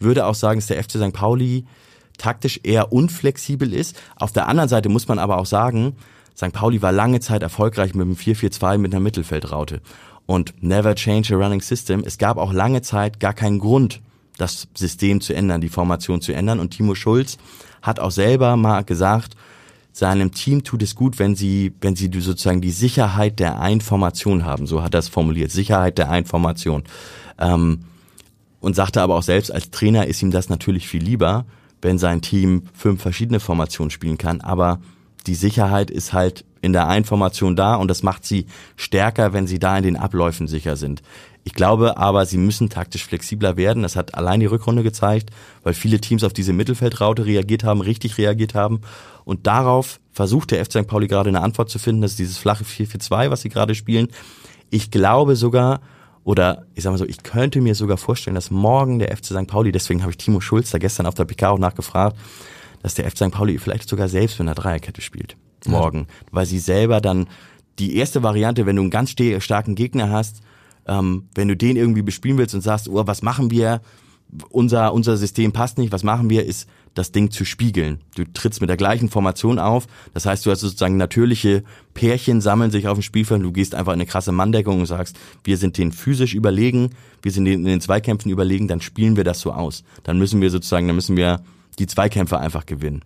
würde 0.00 0.26
auch 0.26 0.34
sagen, 0.34 0.58
dass 0.58 0.66
der 0.66 0.82
FC 0.82 0.92
St. 0.92 1.12
Pauli 1.12 1.64
taktisch 2.18 2.60
eher 2.62 2.92
unflexibel 2.92 3.72
ist. 3.72 4.00
Auf 4.16 4.32
der 4.32 4.48
anderen 4.48 4.68
Seite 4.68 4.88
muss 4.88 5.08
man 5.08 5.18
aber 5.18 5.38
auch 5.38 5.46
sagen, 5.46 5.96
St. 6.36 6.52
Pauli 6.52 6.82
war 6.82 6.92
lange 6.92 7.20
Zeit 7.20 7.42
erfolgreich 7.42 7.94
mit 7.94 8.06
dem 8.06 8.16
4-4-2 8.16 8.78
mit 8.78 8.92
einer 8.92 9.00
Mittelfeldraute. 9.00 9.80
Und 10.26 10.54
never 10.62 10.94
change 10.94 11.34
a 11.34 11.38
running 11.38 11.60
system. 11.60 12.02
Es 12.04 12.18
gab 12.18 12.38
auch 12.38 12.52
lange 12.52 12.82
Zeit 12.82 13.20
gar 13.20 13.34
keinen 13.34 13.58
Grund, 13.58 14.00
das 14.38 14.68
System 14.74 15.20
zu 15.20 15.34
ändern, 15.34 15.60
die 15.60 15.68
Formation 15.68 16.20
zu 16.20 16.32
ändern. 16.32 16.60
Und 16.60 16.70
Timo 16.70 16.94
Schulz 16.94 17.38
hat 17.82 18.00
auch 18.00 18.10
selber 18.10 18.56
mal 18.56 18.84
gesagt, 18.84 19.36
seinem 19.92 20.32
Team 20.32 20.64
tut 20.64 20.82
es 20.82 20.94
gut, 20.94 21.18
wenn 21.18 21.36
sie, 21.36 21.74
wenn 21.80 21.96
sie 21.96 22.10
sozusagen 22.18 22.62
die 22.62 22.70
Sicherheit 22.70 23.38
der 23.38 23.60
Einformation 23.60 24.44
haben. 24.44 24.66
So 24.66 24.82
hat 24.82 24.94
er 24.94 25.00
es 25.00 25.08
formuliert. 25.08 25.50
Sicherheit 25.50 25.98
der 25.98 26.10
Einformation. 26.10 26.84
Ähm, 27.38 27.84
und 28.60 28.74
sagte 28.74 29.02
aber 29.02 29.16
auch 29.16 29.22
selbst, 29.24 29.52
als 29.52 29.70
Trainer 29.70 30.06
ist 30.06 30.22
ihm 30.22 30.30
das 30.30 30.48
natürlich 30.48 30.88
viel 30.88 31.02
lieber, 31.02 31.44
wenn 31.82 31.98
sein 31.98 32.22
Team 32.22 32.62
fünf 32.72 33.02
verschiedene 33.02 33.40
Formationen 33.40 33.90
spielen 33.90 34.18
kann. 34.18 34.40
Aber 34.40 34.80
die 35.26 35.34
Sicherheit 35.34 35.90
ist 35.90 36.12
halt 36.12 36.44
in 36.62 36.72
der 36.72 36.88
Einformation 36.88 37.56
da 37.56 37.74
und 37.74 37.88
das 37.88 38.02
macht 38.02 38.24
sie 38.24 38.46
stärker, 38.76 39.32
wenn 39.32 39.46
sie 39.46 39.58
da 39.58 39.76
in 39.76 39.82
den 39.82 39.96
Abläufen 39.96 40.46
sicher 40.46 40.76
sind. 40.76 41.02
Ich 41.44 41.54
glaube 41.54 41.96
aber, 41.96 42.24
sie 42.24 42.38
müssen 42.38 42.70
taktisch 42.70 43.04
flexibler 43.04 43.56
werden. 43.56 43.82
Das 43.82 43.96
hat 43.96 44.14
allein 44.14 44.38
die 44.38 44.46
Rückrunde 44.46 44.84
gezeigt, 44.84 45.30
weil 45.64 45.74
viele 45.74 46.00
Teams 46.00 46.22
auf 46.22 46.32
diese 46.32 46.52
Mittelfeldraute 46.52 47.26
reagiert 47.26 47.64
haben, 47.64 47.80
richtig 47.80 48.16
reagiert 48.16 48.54
haben. 48.54 48.80
Und 49.24 49.48
darauf 49.48 49.98
versucht 50.12 50.52
der 50.52 50.64
FC 50.64 50.72
St. 50.72 50.86
Pauli 50.86 51.08
gerade 51.08 51.30
eine 51.30 51.40
Antwort 51.40 51.68
zu 51.68 51.80
finden. 51.80 52.02
Das 52.02 52.12
ist 52.12 52.20
dieses 52.20 52.38
flache 52.38 52.62
4-4-2, 52.62 53.30
was 53.30 53.42
sie 53.42 53.48
gerade 53.48 53.74
spielen. 53.74 54.08
Ich 54.70 54.92
glaube 54.92 55.34
sogar, 55.34 55.80
oder 56.24 56.66
ich 56.74 56.84
sag 56.84 56.90
mal 56.90 56.98
so, 56.98 57.06
ich 57.06 57.22
könnte 57.22 57.60
mir 57.60 57.74
sogar 57.74 57.96
vorstellen, 57.96 58.34
dass 58.34 58.50
morgen 58.50 58.98
der 58.98 59.16
FC 59.16 59.26
St. 59.26 59.46
Pauli, 59.46 59.72
deswegen 59.72 60.02
habe 60.02 60.10
ich 60.10 60.18
Timo 60.18 60.40
Schulz 60.40 60.70
da 60.70 60.78
gestern 60.78 61.06
auf 61.06 61.14
der 61.14 61.24
PK 61.24 61.50
auch 61.50 61.58
nachgefragt, 61.58 62.16
dass 62.82 62.94
der 62.94 63.10
FC 63.10 63.18
St. 63.18 63.30
Pauli 63.30 63.58
vielleicht 63.58 63.88
sogar 63.88 64.08
selbst 64.08 64.38
mit 64.38 64.48
einer 64.48 64.54
Dreierkette 64.54 65.00
spielt. 65.00 65.36
Morgen. 65.66 65.98
Ja. 65.98 66.26
Weil 66.32 66.46
sie 66.46 66.58
selber 66.58 67.00
dann 67.00 67.28
die 67.78 67.96
erste 67.96 68.22
Variante, 68.22 68.66
wenn 68.66 68.76
du 68.76 68.82
einen 68.82 68.90
ganz 68.90 69.14
starken 69.38 69.74
Gegner 69.74 70.10
hast, 70.10 70.42
ähm, 70.86 71.28
wenn 71.34 71.48
du 71.48 71.56
den 71.56 71.76
irgendwie 71.76 72.02
bespielen 72.02 72.38
willst 72.38 72.54
und 72.54 72.60
sagst, 72.60 72.88
oh, 72.88 73.06
was 73.06 73.22
machen 73.22 73.50
wir? 73.50 73.80
Unser, 74.48 74.92
unser 74.92 75.16
System 75.16 75.52
passt 75.52 75.78
nicht, 75.78 75.92
was 75.92 76.02
machen 76.02 76.30
wir, 76.30 76.44
ist 76.46 76.68
das 76.94 77.12
Ding 77.12 77.30
zu 77.30 77.44
spiegeln. 77.44 78.00
Du 78.14 78.24
trittst 78.24 78.60
mit 78.60 78.70
der 78.70 78.76
gleichen 78.76 79.08
Formation 79.08 79.58
auf. 79.58 79.86
Das 80.14 80.26
heißt, 80.26 80.44
du 80.44 80.50
hast 80.50 80.60
sozusagen 80.60 80.96
natürliche 80.96 81.64
Pärchen 81.94 82.40
sammeln 82.40 82.70
sich 82.70 82.88
auf 82.88 82.98
dem 82.98 83.02
Spielfeld. 83.02 83.42
Du 83.42 83.52
gehst 83.52 83.74
einfach 83.74 83.92
in 83.92 84.00
eine 84.00 84.06
krasse 84.06 84.32
Manndeckung 84.32 84.80
und 84.80 84.86
sagst, 84.86 85.18
wir 85.44 85.56
sind 85.56 85.78
denen 85.78 85.92
physisch 85.92 86.34
überlegen, 86.34 86.90
wir 87.22 87.32
sind 87.32 87.46
in 87.46 87.64
den 87.64 87.80
Zweikämpfen 87.80 88.30
überlegen, 88.30 88.68
dann 88.68 88.80
spielen 88.80 89.16
wir 89.16 89.24
das 89.24 89.40
so 89.40 89.52
aus. 89.52 89.84
Dann 90.02 90.18
müssen 90.18 90.40
wir 90.40 90.50
sozusagen, 90.50 90.86
dann 90.86 90.96
müssen 90.96 91.16
wir 91.16 91.42
die 91.78 91.86
Zweikämpfe 91.86 92.38
einfach 92.38 92.66
gewinnen. 92.66 93.02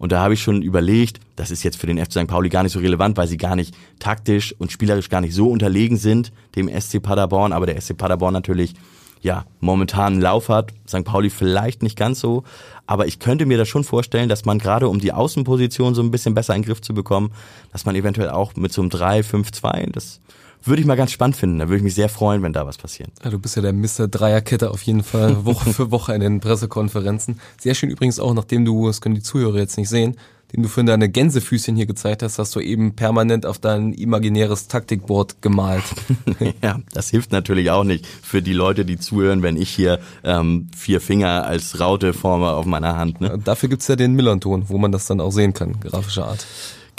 Und 0.00 0.12
da 0.12 0.22
habe 0.22 0.32
ich 0.32 0.42
schon 0.42 0.62
überlegt, 0.62 1.20
das 1.36 1.50
ist 1.50 1.62
jetzt 1.62 1.76
für 1.76 1.86
den 1.86 1.98
FC 1.98 2.12
St. 2.12 2.26
Pauli 2.26 2.48
gar 2.48 2.62
nicht 2.62 2.72
so 2.72 2.78
relevant, 2.78 3.18
weil 3.18 3.28
sie 3.28 3.36
gar 3.36 3.54
nicht 3.54 3.74
taktisch 3.98 4.54
und 4.58 4.72
spielerisch 4.72 5.10
gar 5.10 5.20
nicht 5.20 5.34
so 5.34 5.50
unterlegen 5.50 5.98
sind, 5.98 6.32
dem 6.56 6.68
SC 6.68 7.02
Paderborn, 7.02 7.52
aber 7.52 7.66
der 7.66 7.78
SC 7.78 7.98
Paderborn 7.98 8.32
natürlich 8.32 8.74
ja, 9.22 9.44
momentan 9.60 10.14
einen 10.14 10.22
Lauf 10.22 10.48
hat, 10.48 10.72
St. 10.88 11.04
Pauli 11.04 11.30
vielleicht 11.30 11.82
nicht 11.82 11.96
ganz 11.96 12.20
so, 12.20 12.44
aber 12.86 13.06
ich 13.06 13.18
könnte 13.18 13.46
mir 13.46 13.58
das 13.58 13.68
schon 13.68 13.84
vorstellen, 13.84 14.28
dass 14.28 14.44
man 14.44 14.58
gerade 14.58 14.88
um 14.88 14.98
die 14.98 15.12
Außenposition 15.12 15.94
so 15.94 16.02
ein 16.02 16.10
bisschen 16.10 16.34
besser 16.34 16.54
in 16.54 16.62
den 16.62 16.66
Griff 16.66 16.80
zu 16.80 16.94
bekommen, 16.94 17.32
dass 17.72 17.84
man 17.84 17.94
eventuell 17.94 18.30
auch 18.30 18.56
mit 18.56 18.72
so 18.72 18.80
einem 18.80 18.90
3-5-2, 18.90 19.92
das 19.92 20.20
würde 20.64 20.80
ich 20.80 20.86
mal 20.86 20.96
ganz 20.96 21.12
spannend 21.12 21.36
finden. 21.36 21.58
Da 21.58 21.66
würde 21.66 21.78
ich 21.78 21.82
mich 21.82 21.94
sehr 21.94 22.08
freuen, 22.08 22.42
wenn 22.42 22.52
da 22.52 22.66
was 22.66 22.78
passiert. 22.78 23.10
Ja, 23.24 23.30
du 23.30 23.38
bist 23.38 23.56
ja 23.56 23.62
der 23.62 23.72
Mr. 23.72 24.08
Dreierkette 24.08 24.70
auf 24.70 24.82
jeden 24.82 25.02
Fall 25.02 25.44
Woche 25.44 25.72
für 25.72 25.90
Woche 25.90 26.14
in 26.14 26.20
den 26.20 26.40
Pressekonferenzen. 26.40 27.40
Sehr 27.58 27.74
schön 27.74 27.90
übrigens 27.90 28.20
auch, 28.20 28.34
nachdem 28.34 28.64
du, 28.64 28.86
das 28.86 29.00
können 29.00 29.14
die 29.14 29.22
Zuhörer 29.22 29.58
jetzt 29.58 29.76
nicht 29.76 29.88
sehen, 29.88 30.16
den 30.52 30.62
du 30.64 30.68
für 30.68 30.82
deine 30.82 31.08
Gänsefüßchen 31.08 31.76
hier 31.76 31.86
gezeigt 31.86 32.22
hast, 32.22 32.38
hast 32.38 32.56
du 32.56 32.60
eben 32.60 32.96
permanent 32.96 33.46
auf 33.46 33.58
dein 33.58 33.92
imaginäres 33.92 34.66
Taktikboard 34.66 35.42
gemalt. 35.42 35.84
ja, 36.62 36.80
das 36.92 37.10
hilft 37.10 37.30
natürlich 37.30 37.70
auch 37.70 37.84
nicht 37.84 38.06
für 38.06 38.42
die 38.42 38.52
Leute, 38.52 38.84
die 38.84 38.98
zuhören, 38.98 39.42
wenn 39.42 39.56
ich 39.56 39.70
hier 39.70 40.00
ähm, 40.24 40.68
vier 40.76 41.00
Finger 41.00 41.44
als 41.44 41.78
Raute 41.78 42.12
forme 42.12 42.50
auf 42.50 42.66
meiner 42.66 42.96
Hand. 42.96 43.20
Ne? 43.20 43.38
Dafür 43.42 43.68
gibt's 43.68 43.86
ja 43.86 43.96
den 43.96 44.14
Millanton, 44.14 44.68
wo 44.68 44.78
man 44.78 44.90
das 44.90 45.06
dann 45.06 45.20
auch 45.20 45.30
sehen 45.30 45.54
kann, 45.54 45.78
grafischer 45.80 46.26
Art. 46.26 46.46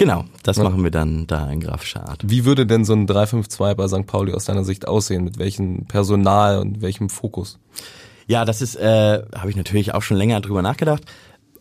Genau, 0.01 0.25
das 0.41 0.57
ja. 0.57 0.63
machen 0.63 0.83
wir 0.83 0.89
dann 0.89 1.27
da 1.27 1.47
in 1.51 1.59
grafischer 1.59 2.09
Art. 2.09 2.23
Wie 2.25 2.43
würde 2.43 2.65
denn 2.65 2.85
so 2.85 2.93
ein 2.93 3.05
352 3.05 3.77
bei 3.77 3.87
St. 3.87 4.07
Pauli 4.07 4.33
aus 4.33 4.45
deiner 4.45 4.63
Sicht 4.63 4.87
aussehen? 4.87 5.23
Mit 5.23 5.37
welchem 5.37 5.85
Personal 5.85 6.57
und 6.57 6.81
welchem 6.81 7.07
Fokus? 7.07 7.59
Ja, 8.25 8.43
das 8.43 8.63
ist, 8.63 8.77
äh, 8.77 9.21
habe 9.35 9.51
ich 9.51 9.55
natürlich 9.55 9.93
auch 9.93 10.01
schon 10.01 10.17
länger 10.17 10.41
drüber 10.41 10.63
nachgedacht 10.63 11.03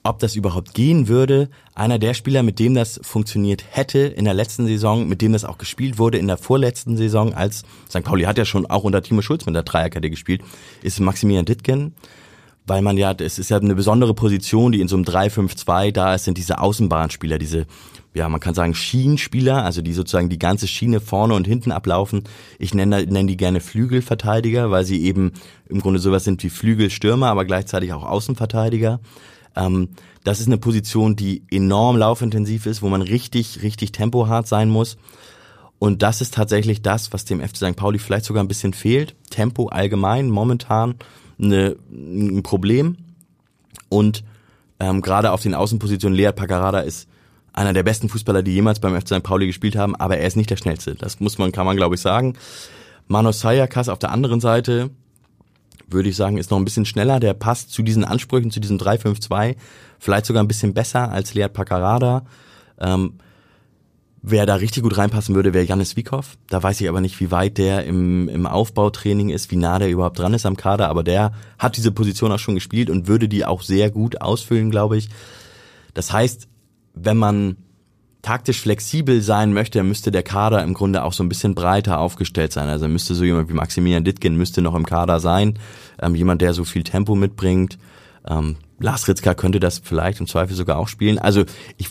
ob 0.03 0.19
das 0.19 0.35
überhaupt 0.35 0.73
gehen 0.73 1.09
würde. 1.09 1.51
Einer 1.75 1.99
der 1.99 2.15
Spieler, 2.15 2.43
mit 2.43 2.59
dem 2.59 2.75
das 2.75 2.99
funktioniert 3.03 3.65
hätte 3.69 3.99
in 3.99 4.25
der 4.25 4.33
letzten 4.33 4.67
Saison, 4.67 5.07
mit 5.07 5.21
dem 5.21 5.35
das 5.35 5.45
auch 5.45 5.59
gespielt 5.59 5.99
wurde 5.99 6.17
in 6.17 6.27
der 6.27 6.39
vorletzten 6.39 6.97
Saison, 6.97 7.35
als 7.35 7.65
St. 7.91 8.03
Pauli 8.03 8.25
hat 8.25 8.39
ja 8.39 8.47
schon 8.47 8.65
auch 8.65 8.85
unter 8.85 9.03
Timo 9.03 9.21
Schulz 9.21 9.45
mit 9.45 9.55
der 9.55 9.63
Dreierkette 9.63 10.09
gespielt, 10.09 10.41
ist 10.83 11.01
Maximilian 11.01 11.45
Dittgen 11.45 11.95
weil 12.71 12.83
man 12.83 12.97
ja, 12.97 13.13
es 13.19 13.41
ist 13.41 13.51
ja 13.51 13.59
eine 13.59 13.75
besondere 13.75 14.15
Position, 14.15 14.71
die 14.71 14.81
in 14.81 14.87
so 14.87 14.95
einem 14.95 15.05
3-5-2 15.05 15.91
da 15.91 16.15
ist, 16.15 16.25
sind 16.25 16.39
diese 16.39 16.61
Außenbahnspieler, 16.61 17.37
diese, 17.37 17.67
ja, 18.13 18.29
man 18.29 18.41
kann 18.41 18.55
sagen 18.55 18.75
Schienenspieler, 18.75 19.65
also 19.65 19.83
die 19.83 19.93
sozusagen 19.93 20.29
die 20.29 20.39
ganze 20.39 20.67
Schiene 20.67 21.01
vorne 21.01 21.35
und 21.35 21.47
hinten 21.47 21.71
ablaufen. 21.71 22.25
Ich 22.59 22.75
nenne, 22.75 23.05
nenne 23.07 23.29
die 23.29 23.37
gerne 23.37 23.61
Flügelverteidiger, 23.61 24.71
weil 24.71 24.85
sie 24.85 25.05
eben 25.05 25.33
im 25.69 25.81
Grunde 25.81 26.01
sowas 26.01 26.25
sind 26.25 26.43
wie 26.43 26.51
Flügelstürmer, 26.51 27.29
aber 27.29 27.45
gleichzeitig 27.45 27.93
auch 27.93 28.05
Außenverteidiger. 28.05 29.01
Ähm, 29.55 29.91
das 30.25 30.41
ist 30.41 30.49
eine 30.49 30.59
Position, 30.59 31.15
die 31.15 31.45
enorm 31.51 31.97
laufintensiv 31.97 32.67
ist, 32.67 32.83
wo 32.83 32.89
man 32.89 33.03
richtig, 33.03 33.63
richtig 33.63 33.93
tempohart 33.93 34.49
sein 34.49 34.69
muss. 34.69 34.97
Und 35.79 36.03
das 36.03 36.21
ist 36.21 36.35
tatsächlich 36.35 36.83
das, 36.83 37.13
was 37.13 37.25
dem 37.25 37.41
FC 37.41 37.57
St. 37.57 37.77
Pauli 37.77 37.99
vielleicht 37.99 38.27
sogar 38.27 38.43
ein 38.43 38.49
bisschen 38.49 38.75
fehlt. 38.75 39.15
Tempo 39.31 39.69
allgemein 39.69 40.29
momentan 40.29 40.97
eine, 41.41 41.77
ein 41.91 42.43
Problem. 42.43 42.99
Und 43.89 44.25
ähm, 44.79 45.01
gerade 45.01 45.31
auf 45.31 45.43
den 45.43 45.55
Außenpositionen, 45.55 46.17
Lea 46.17 46.33
Paccarada 46.33 46.81
ist 46.81 47.09
einer 47.53 47.73
der 47.73 47.83
besten 47.83 48.09
Fußballer, 48.09 48.43
die 48.43 48.53
jemals 48.53 48.81
beim 48.81 48.99
FC 48.99 49.09
St. 49.09 49.23
Pauli 49.23 49.47
gespielt 49.47 49.77
haben, 49.77 49.97
aber 49.97 50.19
er 50.19 50.27
ist 50.27 50.37
nicht 50.37 50.51
der 50.51 50.57
schnellste. 50.57 50.95
Das 50.95 51.21
muss 51.21 51.39
man, 51.39 51.53
kann 51.53 51.67
man 51.67 51.77
glaube 51.77 51.95
ich 51.95 52.01
sagen. 52.01 52.35
Manos 53.09 53.41
Sayakas 53.41 53.89
auf 53.89 53.99
der 53.99 54.13
anderen 54.13 54.41
Seite, 54.41 54.91
würde 55.89 56.09
ich 56.09 56.17
sagen, 56.17 56.39
ist 56.39 56.51
noch 56.51 56.59
ein 56.59 56.65
bisschen 56.65 56.85
schneller. 56.85 57.19
Der 57.19 57.35
passt 57.35 57.73
zu 57.73 57.83
diesen 57.83 58.05
Ansprüchen, 58.05 58.51
zu 58.51 58.61
diesem 58.61 58.79
3-5-2, 58.79 59.57
vielleicht 59.99 60.27
sogar 60.27 60.43
ein 60.43 60.49
bisschen 60.49 60.75
besser 60.75 61.11
als 61.11 61.35
Lead 61.35 61.53
Paccarada. 61.53 62.25
Ähm, 62.79 63.15
Wer 64.23 64.45
da 64.45 64.57
richtig 64.57 64.83
gut 64.83 64.99
reinpassen 64.99 65.35
würde, 65.35 65.55
wäre 65.55 65.65
Janis 65.65 65.97
Wiekow. 65.97 66.37
Da 66.51 66.63
weiß 66.63 66.79
ich 66.83 66.89
aber 66.91 67.01
nicht, 67.01 67.19
wie 67.21 67.31
weit 67.31 67.57
der 67.57 67.85
im, 67.87 68.29
im 68.29 68.47
Aufbautraining 68.47 69.31
ist, 69.31 69.51
wie 69.51 69.57
nah 69.57 69.79
der 69.79 69.89
überhaupt 69.89 70.19
dran 70.19 70.35
ist 70.35 70.45
am 70.45 70.59
Kader. 70.59 70.89
Aber 70.89 71.03
der 71.03 71.33
hat 71.59 71.79
diese 71.79 71.91
Position 71.91 72.31
auch 72.31 72.39
schon 72.39 72.55
gespielt 72.55 72.91
und 72.91 73.09
würde 73.09 73.29
die 73.29 73.47
auch 73.47 73.63
sehr 73.63 73.91
gut 73.91 74.21
ausfüllen, 74.21 74.71
glaube 74.71 74.99
ich. 74.99 75.09
Das 75.95 76.13
heißt, 76.13 76.49
wenn 76.95 77.17
man 77.17 77.57
taktisch 78.23 78.61
flexibel 78.61 79.23
sein 79.23 79.53
möchte, 79.53 79.83
müsste 79.83 80.11
der 80.11 80.23
Kader 80.23 80.63
im 80.63 80.75
Grunde 80.75 81.05
auch 81.05 81.13
so 81.13 81.23
ein 81.23 81.29
bisschen 81.29 81.55
breiter 81.55 81.99
aufgestellt 81.99 82.53
sein. 82.53 82.69
Also 82.69 82.87
müsste 82.87 83.15
so 83.15 83.25
jemand 83.25 83.49
wie 83.49 83.55
Maximilian 83.55 84.05
Dittgen 84.05 84.37
müsste 84.37 84.61
noch 84.61 84.75
im 84.75 84.85
Kader 84.85 85.21
sein. 85.21 85.59
Ähm, 86.01 86.15
jemand, 86.15 86.43
der 86.43 86.53
so 86.53 86.65
viel 86.65 86.83
Tempo 86.83 87.15
mitbringt. 87.15 87.79
Ähm, 88.29 88.57
Lars 88.79 89.09
Ritzka 89.09 89.35
könnte 89.35 89.61
das 89.61 89.81
vielleicht 89.83 90.21
im 90.21 90.27
Zweifel 90.27 90.55
sogar 90.55 90.79
auch 90.79 90.89
spielen. 90.89 91.19
Also 91.19 91.45
ich 91.79 91.89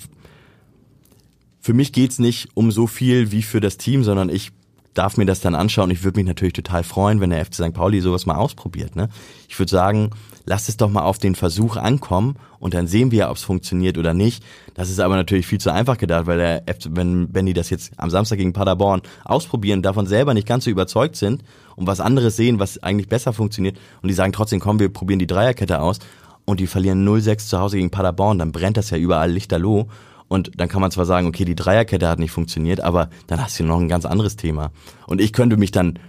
für 1.62 1.74
mich 1.74 1.92
geht's 1.92 2.20
nicht 2.20 2.50
um 2.54 2.72
so 2.72 2.88
viel 2.88 3.32
wie 3.32 3.44
für 3.44 3.60
das 3.60 3.78
Team, 3.78 4.04
sondern 4.04 4.30
ich 4.30 4.52
darf 4.94 5.18
mir 5.18 5.26
das 5.26 5.40
dann 5.40 5.56
anschauen. 5.56 5.92
Ich 5.92 6.04
würde 6.04 6.20
mich 6.20 6.28
natürlich 6.28 6.54
total 6.54 6.84
freuen, 6.84 7.22
wenn 7.22 7.30
der 7.30 7.46
FC 7.46 7.56
St. 7.56 7.74
Pauli 7.74 8.02
sowas 8.02 8.26
mal 8.26 8.36
ausprobiert. 8.36 8.96
Ne? 8.96 9.10
Ich 9.48 9.58
würde 9.60 9.70
sagen, 9.70 10.12
lasst 10.50 10.68
es 10.68 10.78
doch 10.78 10.90
mal 10.90 11.04
auf 11.04 11.20
den 11.20 11.36
Versuch 11.36 11.78
ankommen 11.78 12.36
und 12.58 12.74
dann 12.74 12.88
sehen 12.88 13.12
wir, 13.12 13.30
ob 13.30 13.38
es 13.38 13.44
funktioniert 13.44 14.00
oder 14.00 14.16
nicht. 14.16 14.44
Das 14.74 14.90
ist 14.90 15.00
aber 15.00 15.16
natürlich 15.16 15.46
viel 15.46 15.60
zu 15.60 15.72
einfach 15.72 16.00
gedacht, 16.00 16.26
weil 16.26 16.40
der 16.40 16.64
FC, 16.64 16.88
wenn, 16.90 17.32
wenn 17.32 17.46
die 17.46 17.54
das 17.54 17.70
jetzt 17.70 17.92
am 17.98 18.10
Samstag 18.10 18.38
gegen 18.38 18.52
Paderborn 18.52 19.04
ausprobieren, 19.24 19.84
davon 19.84 20.08
selber 20.08 20.34
nicht 20.34 20.48
ganz 20.48 20.64
so 20.64 20.72
überzeugt 20.72 21.18
sind 21.18 21.44
und 21.76 21.86
was 21.86 22.00
anderes 22.00 22.36
sehen, 22.36 22.58
was 22.58 22.82
eigentlich 22.82 23.08
besser 23.08 23.32
funktioniert 23.32 23.78
und 24.02 24.08
die 24.08 24.16
sagen 24.16 24.34
trotzdem, 24.34 24.60
komm, 24.60 24.80
wir 24.80 24.90
probieren 24.90 25.20
die 25.20 25.28
Dreierkette 25.28 25.82
aus 25.82 26.00
und 26.46 26.60
die 26.60 26.66
verlieren 26.66 27.08
0-6 27.08 27.48
zu 27.48 27.60
Hause 27.60 27.78
gegen 27.78 27.92
Paderborn, 27.92 28.40
dann 28.40 28.52
brennt 28.52 28.78
das 28.78 28.90
ja 28.90 28.98
überall 28.98 29.32
lichterloh 29.32 29.88
und 30.30 30.60
dann 30.60 30.68
kann 30.68 30.82
man 30.82 30.90
zwar 30.90 31.06
sagen, 31.06 31.28
okay, 31.28 31.46
die 31.46 31.54
Dreierkette 31.54 32.08
hat 32.08 32.18
nicht 32.18 32.32
funktioniert, 32.32 32.82
aber 32.82 33.12
dann 33.28 33.40
hast 33.40 33.60
du 33.60 33.64
noch 33.64 33.80
ein 33.80 33.88
ganz 33.88 34.06
anderes 34.06 34.36
Thema. 34.36 34.72
Und 35.06 35.22
ich 35.22 35.32
könnte 35.32 35.58
mich 35.58 35.70
dann, 35.70 36.00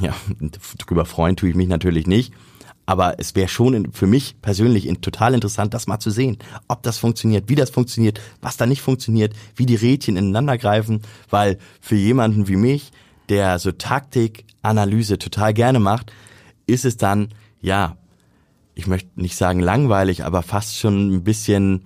ja, 0.00 0.14
drüber 0.78 1.04
freuen 1.04 1.36
tue 1.36 1.50
ich 1.50 1.54
mich 1.54 1.68
natürlich 1.68 2.08
nicht. 2.08 2.32
Aber 2.88 3.16
es 3.18 3.34
wäre 3.34 3.48
schon 3.48 3.92
für 3.92 4.06
mich 4.06 4.40
persönlich 4.40 4.88
total 5.02 5.34
interessant, 5.34 5.74
das 5.74 5.88
mal 5.88 5.98
zu 5.98 6.08
sehen, 6.08 6.38
ob 6.68 6.82
das 6.82 6.96
funktioniert, 6.96 7.50
wie 7.50 7.54
das 7.54 7.68
funktioniert, 7.68 8.18
was 8.40 8.56
da 8.56 8.64
nicht 8.64 8.80
funktioniert, 8.80 9.34
wie 9.56 9.66
die 9.66 9.74
Rädchen 9.74 10.16
ineinander 10.16 10.56
greifen, 10.56 11.02
weil 11.28 11.58
für 11.82 11.96
jemanden 11.96 12.48
wie 12.48 12.56
mich, 12.56 12.90
der 13.28 13.58
so 13.58 13.72
Taktikanalyse 13.72 15.18
total 15.18 15.52
gerne 15.52 15.80
macht, 15.80 16.14
ist 16.66 16.86
es 16.86 16.96
dann, 16.96 17.28
ja, 17.60 17.98
ich 18.74 18.86
möchte 18.86 19.10
nicht 19.20 19.36
sagen 19.36 19.60
langweilig, 19.60 20.24
aber 20.24 20.42
fast 20.42 20.78
schon 20.78 21.14
ein 21.14 21.24
bisschen 21.24 21.84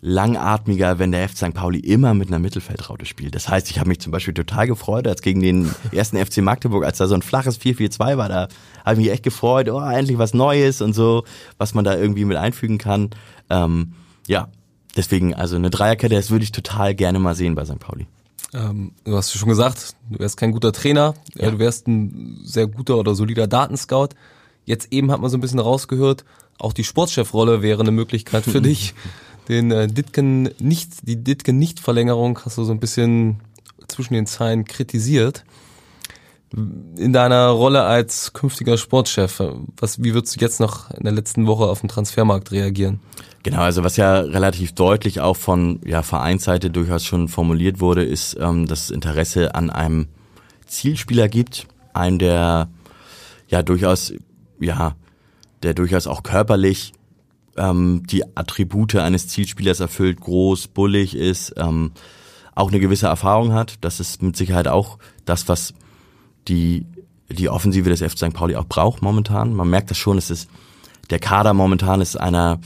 langatmiger, 0.00 0.98
wenn 0.98 1.10
der 1.10 1.28
FC 1.28 1.38
St. 1.38 1.54
Pauli 1.54 1.80
immer 1.80 2.14
mit 2.14 2.28
einer 2.28 2.38
Mittelfeldraute 2.38 3.04
spielt. 3.04 3.34
Das 3.34 3.48
heißt, 3.48 3.70
ich 3.70 3.80
habe 3.80 3.88
mich 3.88 4.00
zum 4.00 4.12
Beispiel 4.12 4.34
total 4.34 4.66
gefreut, 4.66 5.08
als 5.08 5.22
gegen 5.22 5.40
den 5.40 5.74
ersten 5.90 6.24
FC 6.24 6.38
Magdeburg, 6.38 6.84
als 6.84 6.98
da 6.98 7.08
so 7.08 7.14
ein 7.14 7.22
flaches 7.22 7.60
4-4-2 7.60 8.16
war, 8.16 8.28
da 8.28 8.48
habe 8.84 8.94
ich 8.94 8.98
mich 9.06 9.10
echt 9.10 9.24
gefreut, 9.24 9.68
oh, 9.68 9.80
endlich 9.80 10.18
was 10.18 10.34
Neues 10.34 10.80
und 10.80 10.92
so, 10.92 11.24
was 11.58 11.74
man 11.74 11.84
da 11.84 11.96
irgendwie 11.96 12.24
mit 12.24 12.36
einfügen 12.36 12.78
kann. 12.78 13.10
Ähm, 13.50 13.94
ja, 14.28 14.48
deswegen, 14.96 15.34
also 15.34 15.56
eine 15.56 15.70
Dreierkette, 15.70 16.14
das 16.14 16.30
würde 16.30 16.44
ich 16.44 16.52
total 16.52 16.94
gerne 16.94 17.18
mal 17.18 17.34
sehen 17.34 17.56
bei 17.56 17.64
St. 17.64 17.80
Pauli. 17.80 18.06
Ähm, 18.54 18.92
du 19.04 19.16
hast 19.16 19.32
schon 19.32 19.48
gesagt, 19.48 19.96
du 20.10 20.20
wärst 20.20 20.36
kein 20.36 20.52
guter 20.52 20.72
Trainer, 20.72 21.14
ja. 21.34 21.50
du 21.50 21.58
wärst 21.58 21.88
ein 21.88 22.40
sehr 22.44 22.68
guter 22.68 22.96
oder 22.98 23.14
solider 23.14 23.46
Datenscout. 23.46 24.10
Jetzt 24.64 24.92
eben 24.92 25.10
hat 25.10 25.20
man 25.20 25.30
so 25.30 25.36
ein 25.36 25.40
bisschen 25.40 25.58
rausgehört, 25.58 26.24
auch 26.58 26.72
die 26.72 26.84
Sportchefrolle 26.84 27.62
wäre 27.62 27.82
eine 27.82 27.90
Möglichkeit 27.90 28.44
für 28.44 28.60
dich. 28.62 28.94
Den 29.48 29.70
äh, 29.70 29.86
Ditken 29.88 30.50
nicht, 30.58 31.06
die 31.08 31.22
Ditken 31.22 31.58
nicht 31.58 31.80
Verlängerung 31.80 32.38
hast 32.44 32.58
du 32.58 32.64
so 32.64 32.72
ein 32.72 32.80
bisschen 32.80 33.40
zwischen 33.88 34.14
den 34.14 34.26
Zeilen 34.26 34.64
kritisiert. 34.64 35.44
In 36.52 37.12
deiner 37.12 37.48
Rolle 37.48 37.82
als 37.82 38.32
künftiger 38.32 38.78
Sportchef, 38.78 39.42
was, 39.76 40.02
wie 40.02 40.14
würdest 40.14 40.36
du 40.36 40.40
jetzt 40.40 40.60
noch 40.60 40.90
in 40.90 41.04
der 41.04 41.12
letzten 41.12 41.46
Woche 41.46 41.64
auf 41.64 41.80
den 41.80 41.90
Transfermarkt 41.90 42.52
reagieren? 42.52 43.00
Genau, 43.42 43.60
also 43.60 43.84
was 43.84 43.96
ja 43.98 44.20
relativ 44.20 44.72
deutlich 44.72 45.20
auch 45.20 45.36
von 45.36 45.80
ja, 45.84 46.02
Vereinsseite 46.02 46.70
durchaus 46.70 47.04
schon 47.04 47.28
formuliert 47.28 47.80
wurde, 47.80 48.02
ist, 48.02 48.36
ähm, 48.40 48.66
dass 48.66 48.90
Interesse 48.90 49.54
an 49.54 49.68
einem 49.68 50.08
Zielspieler 50.66 51.28
gibt, 51.28 51.66
einen, 51.92 52.18
der 52.18 52.68
ja 53.48 53.62
durchaus 53.62 54.14
ja, 54.60 54.96
der 55.62 55.74
durchaus 55.74 56.06
auch 56.06 56.22
körperlich 56.22 56.92
ähm, 57.58 58.02
die 58.06 58.24
Attribute 58.36 58.96
eines 58.96 59.28
Zielspielers 59.28 59.80
erfüllt, 59.80 60.20
groß, 60.20 60.68
bullig 60.68 61.14
ist, 61.14 61.54
ähm, 61.56 61.92
auch 62.54 62.68
eine 62.68 62.80
gewisse 62.80 63.06
Erfahrung 63.06 63.52
hat. 63.52 63.74
Das 63.82 64.00
ist 64.00 64.22
mit 64.22 64.36
Sicherheit 64.36 64.68
auch 64.68 64.98
das, 65.24 65.48
was 65.48 65.74
die, 66.48 66.86
die 67.28 67.48
Offensive 67.48 67.88
des 67.88 68.00
FC 68.00 68.18
St. 68.18 68.34
Pauli 68.34 68.56
auch 68.56 68.66
braucht 68.66 69.02
momentan. 69.02 69.54
Man 69.54 69.68
merkt 69.68 69.90
das 69.90 69.98
schon, 69.98 70.18
es 70.18 70.30
ist, 70.30 70.48
der 71.10 71.18
Kader 71.18 71.54
momentan 71.54 72.00
ist 72.00 72.16
einer, 72.16 72.60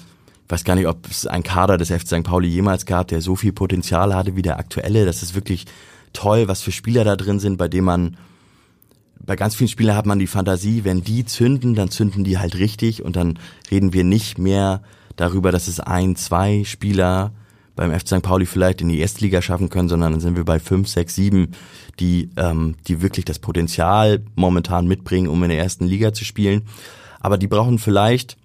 ich 0.47 0.51
weiß 0.51 0.64
gar 0.64 0.74
nicht, 0.74 0.86
ob 0.86 1.09
es 1.11 1.26
ein 1.26 1.43
Kader 1.43 1.76
des 1.76 1.90
FC 1.90 2.07
St. 2.07 2.22
Pauli 2.24 2.49
jemals 2.49 2.86
gab, 2.86 3.09
der 3.09 3.20
so 3.20 3.36
viel 3.36 3.53
Potenzial 3.53 4.14
hatte 4.14 4.36
wie 4.36 4.43
der 4.43 4.59
aktuelle. 4.59 5.05
Das 5.05 5.22
ist 5.22 5.34
wirklich 5.34 5.66
toll, 6.12 6.49
was 6.49 6.62
für 6.62 6.72
Spieler 6.72 7.05
da 7.05 7.16
drin 7.16 7.40
sind, 7.40 7.57
bei 7.57 7.68
denen 7.68 7.86
man 7.86 8.16
bei 9.25 9.37
ganz 9.37 9.55
vielen 9.55 9.68
Spielern 9.68 9.97
hat 9.97 10.07
man 10.07 10.18
die 10.18 10.27
Fantasie, 10.27 10.85
wenn 10.85 11.03
die 11.03 11.25
zünden, 11.25 11.75
dann 11.75 11.91
zünden 11.91 12.25
die 12.25 12.39
halt 12.39 12.57
richtig 12.57 13.03
und 13.03 13.16
dann 13.16 13.39
reden 13.70 13.93
wir 13.93 14.05
nicht 14.05 14.39
mehr 14.39 14.83
darüber, 15.16 15.53
dass 15.53 15.68
es 15.68 15.81
ein, 15.81 16.16
zwei 16.16 16.64
Spieler 16.64 17.33
beim 17.77 17.93
FC 17.93 18.09
St. 18.09 18.23
Pauli 18.23 18.47
vielleicht 18.47 18.81
in 18.81 18.89
die 18.89 18.99
Erstliga 18.99 19.41
schaffen 19.41 19.68
können, 19.68 19.89
sondern 19.89 20.12
dann 20.12 20.20
sind 20.20 20.37
wir 20.37 20.45
bei 20.45 20.59
fünf, 20.59 20.89
sechs, 20.89 21.14
sieben, 21.14 21.53
die, 22.01 22.31
ähm, 22.37 22.75
die 22.87 23.01
wirklich 23.01 23.25
das 23.25 23.39
Potenzial 23.39 24.23
momentan 24.35 24.87
mitbringen, 24.87 25.29
um 25.29 25.43
in 25.43 25.51
der 25.51 25.59
ersten 25.59 25.87
Liga 25.87 26.12
zu 26.12 26.25
spielen. 26.25 26.62
Aber 27.20 27.39
die 27.39 27.47
brauchen 27.47 27.79
vielleicht, 27.79 28.37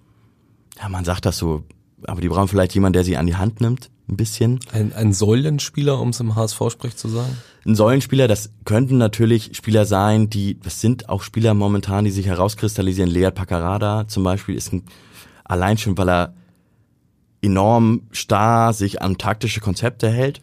ja, 0.80 0.88
man 0.88 1.04
sagt 1.04 1.26
das 1.26 1.36
so, 1.36 1.64
aber 2.06 2.20
die 2.20 2.28
brauchen 2.28 2.48
vielleicht 2.48 2.74
jemanden, 2.74 2.94
der 2.94 3.04
sie 3.04 3.16
an 3.16 3.26
die 3.26 3.36
Hand 3.36 3.60
nimmt, 3.60 3.90
ein 4.08 4.16
bisschen. 4.16 4.60
Ein, 4.72 4.92
ein 4.92 5.12
Säulenspieler, 5.12 6.00
um 6.00 6.10
es 6.10 6.20
im 6.20 6.34
HSV-Sprech 6.34 6.96
zu 6.96 7.08
sagen? 7.08 7.36
Ein 7.66 7.74
Säulenspieler, 7.74 8.28
das 8.28 8.50
könnten 8.64 8.98
natürlich 8.98 9.56
Spieler 9.56 9.84
sein, 9.84 10.30
die, 10.30 10.58
das 10.58 10.80
sind 10.80 11.08
auch 11.08 11.22
Spieler 11.22 11.54
momentan, 11.54 12.04
die 12.04 12.10
sich 12.10 12.26
herauskristallisieren. 12.26 13.10
Lead 13.10 13.34
Paccarada 13.34 14.08
zum 14.08 14.24
Beispiel 14.24 14.54
ist 14.54 14.72
ein, 14.72 14.84
allein 15.44 15.78
schon, 15.78 15.96
weil 15.98 16.08
er 16.08 16.34
enorm 17.42 18.02
starr 18.10 18.72
sich 18.72 19.02
an 19.02 19.18
taktische 19.18 19.60
Konzepte 19.60 20.08
hält. 20.08 20.40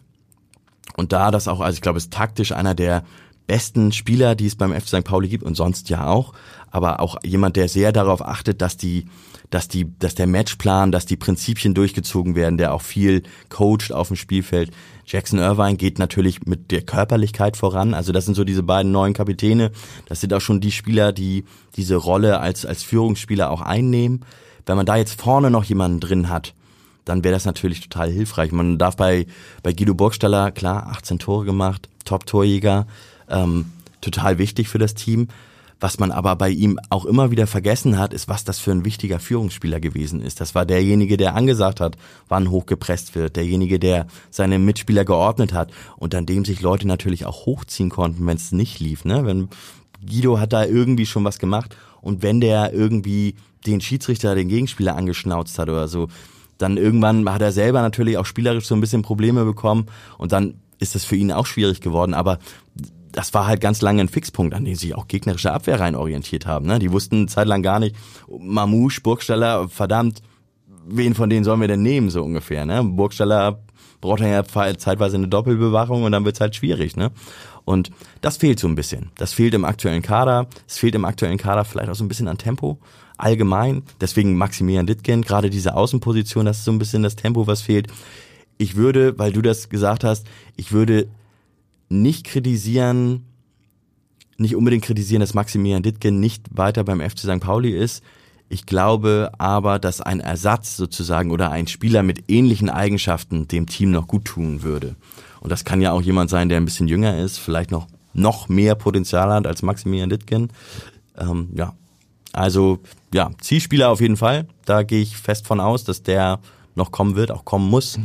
Und 0.95 1.11
da 1.11 1.31
das 1.31 1.47
auch, 1.47 1.59
also 1.59 1.75
ich 1.75 1.81
glaube, 1.81 1.97
ist 1.97 2.13
taktisch 2.13 2.51
einer 2.51 2.75
der 2.75 3.03
besten 3.47 3.91
Spieler, 3.91 4.35
die 4.35 4.47
es 4.47 4.55
beim 4.55 4.73
FC 4.73 4.87
St. 4.87 5.03
Pauli 5.03 5.27
gibt 5.27 5.43
und 5.43 5.55
sonst 5.55 5.89
ja 5.89 6.07
auch, 6.07 6.33
aber 6.71 6.99
auch 6.99 7.17
jemand, 7.23 7.55
der 7.55 7.69
sehr 7.69 7.91
darauf 7.91 8.21
achtet, 8.21 8.61
dass 8.61 8.77
die 8.77 9.05
dass 9.55 9.69
die, 9.69 9.87
dass 9.99 10.15
der 10.15 10.27
Matchplan, 10.27 10.91
dass 10.91 11.05
die 11.05 11.15
Prinzipien 11.15 11.73
durchgezogen 11.73 12.35
werden, 12.35 12.57
der 12.57 12.73
auch 12.73 12.81
viel 12.81 13.23
coacht 13.47 13.93
auf 13.93 14.09
dem 14.09 14.17
Spielfeld. 14.17 14.69
Jackson 15.05 15.39
Irvine 15.39 15.77
geht 15.77 15.97
natürlich 15.97 16.45
mit 16.45 16.71
der 16.71 16.81
Körperlichkeit 16.81 17.55
voran. 17.55 17.93
Also 17.93 18.11
das 18.11 18.25
sind 18.25 18.35
so 18.35 18.43
diese 18.43 18.63
beiden 18.63 18.91
neuen 18.91 19.13
Kapitäne. 19.13 19.71
Das 20.09 20.19
sind 20.19 20.33
auch 20.33 20.41
schon 20.41 20.59
die 20.59 20.73
Spieler, 20.73 21.13
die 21.13 21.45
diese 21.77 21.95
Rolle 21.95 22.41
als, 22.41 22.65
als 22.65 22.83
Führungsspieler 22.83 23.49
auch 23.49 23.61
einnehmen. 23.61 24.25
Wenn 24.65 24.75
man 24.75 24.85
da 24.85 24.97
jetzt 24.97 25.21
vorne 25.21 25.49
noch 25.49 25.63
jemanden 25.63 26.01
drin 26.01 26.27
hat, 26.27 26.53
dann 27.05 27.23
wäre 27.23 27.33
das 27.33 27.45
natürlich 27.45 27.79
total 27.79 28.11
hilfreich. 28.11 28.51
Man 28.51 28.77
darf 28.77 28.97
bei, 28.97 29.25
bei 29.63 29.71
Guido 29.71 29.93
Burgstaller, 29.93 30.51
klar, 30.51 30.87
18 30.87 31.17
Tore 31.17 31.45
gemacht, 31.45 31.87
Top-Torjäger, 32.03 32.87
ähm, 33.29 33.71
total 34.01 34.37
wichtig 34.37 34.67
für 34.67 34.79
das 34.79 34.95
Team. 34.95 35.29
Was 35.85 35.99
man 35.99 36.09
aber 36.09 36.35
bei 36.35 36.49
ihm 36.49 36.79
auch 36.89 37.05
immer 37.05 37.29
wieder 37.29 37.45
vergessen 37.45 37.99
hat, 37.99 38.11
ist, 38.11 38.27
was 38.27 38.43
das 38.43 38.57
für 38.57 38.71
ein 38.71 38.85
wichtiger 38.85 39.19
Führungsspieler 39.19 39.79
gewesen 39.79 40.19
ist. 40.19 40.41
Das 40.41 40.55
war 40.55 40.65
derjenige, 40.65 41.15
der 41.15 41.35
angesagt 41.35 41.79
hat, 41.79 41.95
wann 42.27 42.49
hochgepresst 42.49 43.13
wird, 43.13 43.35
derjenige, 43.35 43.77
der 43.77 44.07
seine 44.31 44.57
Mitspieler 44.57 45.05
geordnet 45.05 45.53
hat 45.53 45.69
und 45.97 46.15
an 46.15 46.25
dem 46.25 46.43
sich 46.43 46.61
Leute 46.61 46.87
natürlich 46.87 47.27
auch 47.27 47.45
hochziehen 47.45 47.91
konnten, 47.91 48.25
wenn 48.25 48.35
es 48.35 48.51
nicht 48.51 48.79
lief. 48.79 49.05
Ne? 49.05 49.27
Wenn 49.27 49.49
Guido 50.03 50.39
hat 50.39 50.53
da 50.53 50.65
irgendwie 50.65 51.05
schon 51.05 51.23
was 51.23 51.37
gemacht 51.37 51.77
und 52.01 52.23
wenn 52.23 52.41
der 52.41 52.73
irgendwie 52.73 53.35
den 53.67 53.79
Schiedsrichter, 53.79 54.33
den 54.33 54.49
Gegenspieler 54.49 54.95
angeschnauzt 54.95 55.59
hat 55.59 55.69
oder 55.69 55.87
so, 55.87 56.07
dann 56.57 56.77
irgendwann 56.77 57.31
hat 57.31 57.43
er 57.43 57.51
selber 57.51 57.83
natürlich 57.83 58.17
auch 58.17 58.25
spielerisch 58.25 58.65
so 58.65 58.73
ein 58.73 58.81
bisschen 58.81 59.03
Probleme 59.03 59.45
bekommen 59.45 59.85
und 60.17 60.31
dann 60.31 60.55
ist 60.79 60.95
das 60.95 61.05
für 61.05 61.15
ihn 61.15 61.31
auch 61.31 61.45
schwierig 61.45 61.79
geworden. 61.79 62.15
Aber 62.15 62.39
das 63.15 63.33
war 63.33 63.47
halt 63.47 63.61
ganz 63.61 63.81
lange 63.81 64.01
ein 64.01 64.09
Fixpunkt, 64.09 64.53
an 64.53 64.65
dem 64.65 64.75
sich 64.75 64.93
auch 64.93 65.07
gegnerische 65.07 65.53
Abwehrreihen 65.53 65.95
orientiert 65.95 66.45
haben. 66.45 66.65
Ne? 66.65 66.79
Die 66.79 66.91
wussten 66.91 67.29
zeitlang 67.29 67.63
gar 67.63 67.79
nicht, 67.79 67.95
Mamouche, 68.27 68.99
Burgstaller, 69.01 69.69
verdammt, 69.69 70.21
wen 70.85 71.15
von 71.15 71.29
denen 71.29 71.45
sollen 71.45 71.61
wir 71.61 71.69
denn 71.69 71.81
nehmen, 71.81 72.09
so 72.09 72.21
ungefähr. 72.21 72.65
Ne? 72.65 72.83
Burgstaller 72.83 73.59
braucht 74.01 74.19
ja 74.19 74.43
zeitweise 74.43 75.15
eine 75.15 75.29
Doppelbewachung 75.29 76.03
und 76.03 76.11
dann 76.11 76.25
wird's 76.25 76.41
halt 76.41 76.57
schwierig. 76.57 76.97
Ne? 76.97 77.11
Und 77.63 77.89
das 78.19 78.35
fehlt 78.35 78.59
so 78.59 78.67
ein 78.67 78.75
bisschen. 78.75 79.11
Das 79.15 79.31
fehlt 79.31 79.53
im 79.53 79.63
aktuellen 79.63 80.01
Kader. 80.01 80.47
Es 80.67 80.77
fehlt 80.77 80.93
im 80.93 81.05
aktuellen 81.05 81.37
Kader 81.37 81.63
vielleicht 81.63 81.89
auch 81.89 81.95
so 81.95 82.03
ein 82.03 82.09
bisschen 82.09 82.27
an 82.27 82.37
Tempo. 82.37 82.79
Allgemein. 83.17 83.83
Deswegen 84.01 84.35
Maximilian 84.35 84.87
Dittgen, 84.87 85.21
gerade 85.21 85.49
diese 85.49 85.75
Außenposition, 85.75 86.45
das 86.45 86.57
ist 86.57 86.65
so 86.65 86.71
ein 86.73 86.79
bisschen 86.79 87.01
das 87.01 87.15
Tempo, 87.15 87.47
was 87.47 87.61
fehlt. 87.61 87.87
Ich 88.57 88.75
würde, 88.75 89.17
weil 89.17 89.31
du 89.31 89.41
das 89.41 89.69
gesagt 89.69 90.03
hast, 90.03 90.27
ich 90.57 90.73
würde 90.73 91.07
nicht 92.01 92.25
kritisieren, 92.25 93.25
nicht 94.37 94.55
unbedingt 94.55 94.83
kritisieren, 94.83 95.21
dass 95.21 95.33
Maximilian 95.33 95.83
Dittgen 95.83 96.19
nicht 96.19 96.45
weiter 96.51 96.83
beim 96.83 97.01
FC 97.01 97.19
St. 97.19 97.39
Pauli 97.39 97.71
ist. 97.71 98.03
Ich 98.47 98.65
glaube 98.65 99.31
aber, 99.37 99.79
dass 99.79 100.01
ein 100.01 100.19
Ersatz 100.19 100.77
sozusagen 100.77 101.31
oder 101.31 101.51
ein 101.51 101.67
Spieler 101.67 102.03
mit 102.03 102.25
ähnlichen 102.29 102.69
Eigenschaften 102.69 103.47
dem 103.47 103.67
Team 103.67 103.91
noch 103.91 104.07
gut 104.07 104.25
tun 104.25 104.61
würde. 104.61 104.95
Und 105.39 105.51
das 105.51 105.65
kann 105.65 105.81
ja 105.81 105.91
auch 105.91 106.01
jemand 106.01 106.29
sein, 106.29 106.49
der 106.49 106.57
ein 106.57 106.65
bisschen 106.65 106.87
jünger 106.87 107.17
ist, 107.19 107.37
vielleicht 107.37 107.71
noch, 107.71 107.87
noch 108.13 108.47
mehr 108.49 108.75
Potenzial 108.75 109.31
hat 109.31 109.47
als 109.47 109.61
Maximilian 109.61 110.09
Dittgen. 110.09 110.49
Ähm, 111.17 111.49
ja, 111.55 111.73
also 112.33 112.79
ja, 113.13 113.31
Zielspieler 113.39 113.89
auf 113.89 114.01
jeden 114.01 114.17
Fall. 114.17 114.47
Da 114.65 114.83
gehe 114.83 115.01
ich 115.01 115.17
fest 115.17 115.47
von 115.47 115.59
aus, 115.59 115.83
dass 115.83 116.03
der 116.03 116.39
noch 116.75 116.91
kommen 116.91 117.15
wird, 117.15 117.31
auch 117.31 117.45
kommen 117.45 117.69
muss. 117.69 117.97
Mhm. 117.97 118.03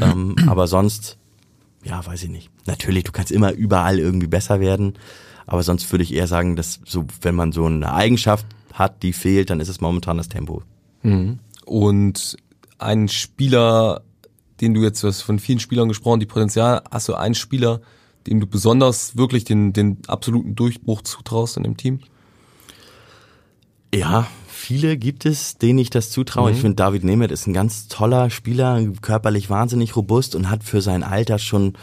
Ähm, 0.00 0.36
aber 0.48 0.66
sonst 0.66 1.18
ja, 1.84 2.04
weiß 2.04 2.24
ich 2.24 2.30
nicht. 2.30 2.50
Natürlich, 2.66 3.04
du 3.04 3.12
kannst 3.12 3.30
immer 3.30 3.52
überall 3.52 3.98
irgendwie 3.98 4.26
besser 4.26 4.60
werden, 4.60 4.94
aber 5.46 5.62
sonst 5.62 5.90
würde 5.92 6.02
ich 6.02 6.14
eher 6.14 6.26
sagen, 6.26 6.56
dass 6.56 6.80
so, 6.84 7.04
wenn 7.22 7.34
man 7.34 7.52
so 7.52 7.66
eine 7.66 7.92
Eigenschaft 7.92 8.46
hat, 8.72 9.02
die 9.02 9.12
fehlt, 9.12 9.50
dann 9.50 9.60
ist 9.60 9.68
es 9.68 9.80
momentan 9.80 10.16
das 10.16 10.28
Tempo. 10.28 10.62
Mhm. 11.02 11.38
Und 11.64 12.36
ein 12.78 13.08
Spieler, 13.08 14.02
den 14.60 14.74
du 14.74 14.82
jetzt, 14.82 15.02
du 15.02 15.08
hast 15.08 15.22
von 15.22 15.38
vielen 15.38 15.60
Spielern 15.60 15.88
gesprochen, 15.88 16.20
die 16.20 16.26
Potenzial, 16.26 16.82
hast 16.90 17.08
du 17.08 17.14
einen 17.14 17.34
Spieler, 17.34 17.80
dem 18.26 18.40
du 18.40 18.46
besonders 18.46 19.16
wirklich 19.16 19.44
den, 19.44 19.72
den 19.72 19.98
absoluten 20.06 20.54
Durchbruch 20.54 21.02
zutraust 21.02 21.56
in 21.56 21.62
dem 21.62 21.76
Team? 21.76 22.00
Ja, 23.94 24.26
viele 24.54 24.96
gibt 24.96 25.26
es, 25.26 25.58
denen 25.58 25.78
ich 25.78 25.90
das 25.90 26.10
zutraue. 26.10 26.50
Mhm. 26.50 26.54
Ich 26.54 26.60
finde, 26.60 26.76
David 26.76 27.04
Nemeth 27.04 27.30
ist 27.30 27.46
ein 27.46 27.52
ganz 27.52 27.88
toller 27.88 28.30
Spieler, 28.30 28.80
körperlich 29.02 29.50
wahnsinnig 29.50 29.96
robust 29.96 30.34
und 30.34 30.50
hat 30.50 30.64
für 30.64 30.80
sein 30.80 31.02
Alter 31.02 31.38
schon 31.38 31.74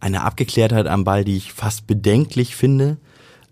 eine 0.00 0.22
Abgeklärtheit 0.22 0.86
am 0.86 1.04
Ball, 1.04 1.24
die 1.24 1.36
ich 1.36 1.52
fast 1.52 1.86
bedenklich 1.86 2.56
finde. 2.56 2.96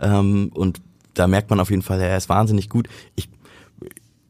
Ähm, 0.00 0.50
und 0.54 0.80
da 1.14 1.26
merkt 1.26 1.50
man 1.50 1.60
auf 1.60 1.70
jeden 1.70 1.82
Fall, 1.82 2.00
er 2.00 2.16
ist 2.16 2.28
wahnsinnig 2.28 2.68
gut. 2.68 2.88
Ich, 3.14 3.28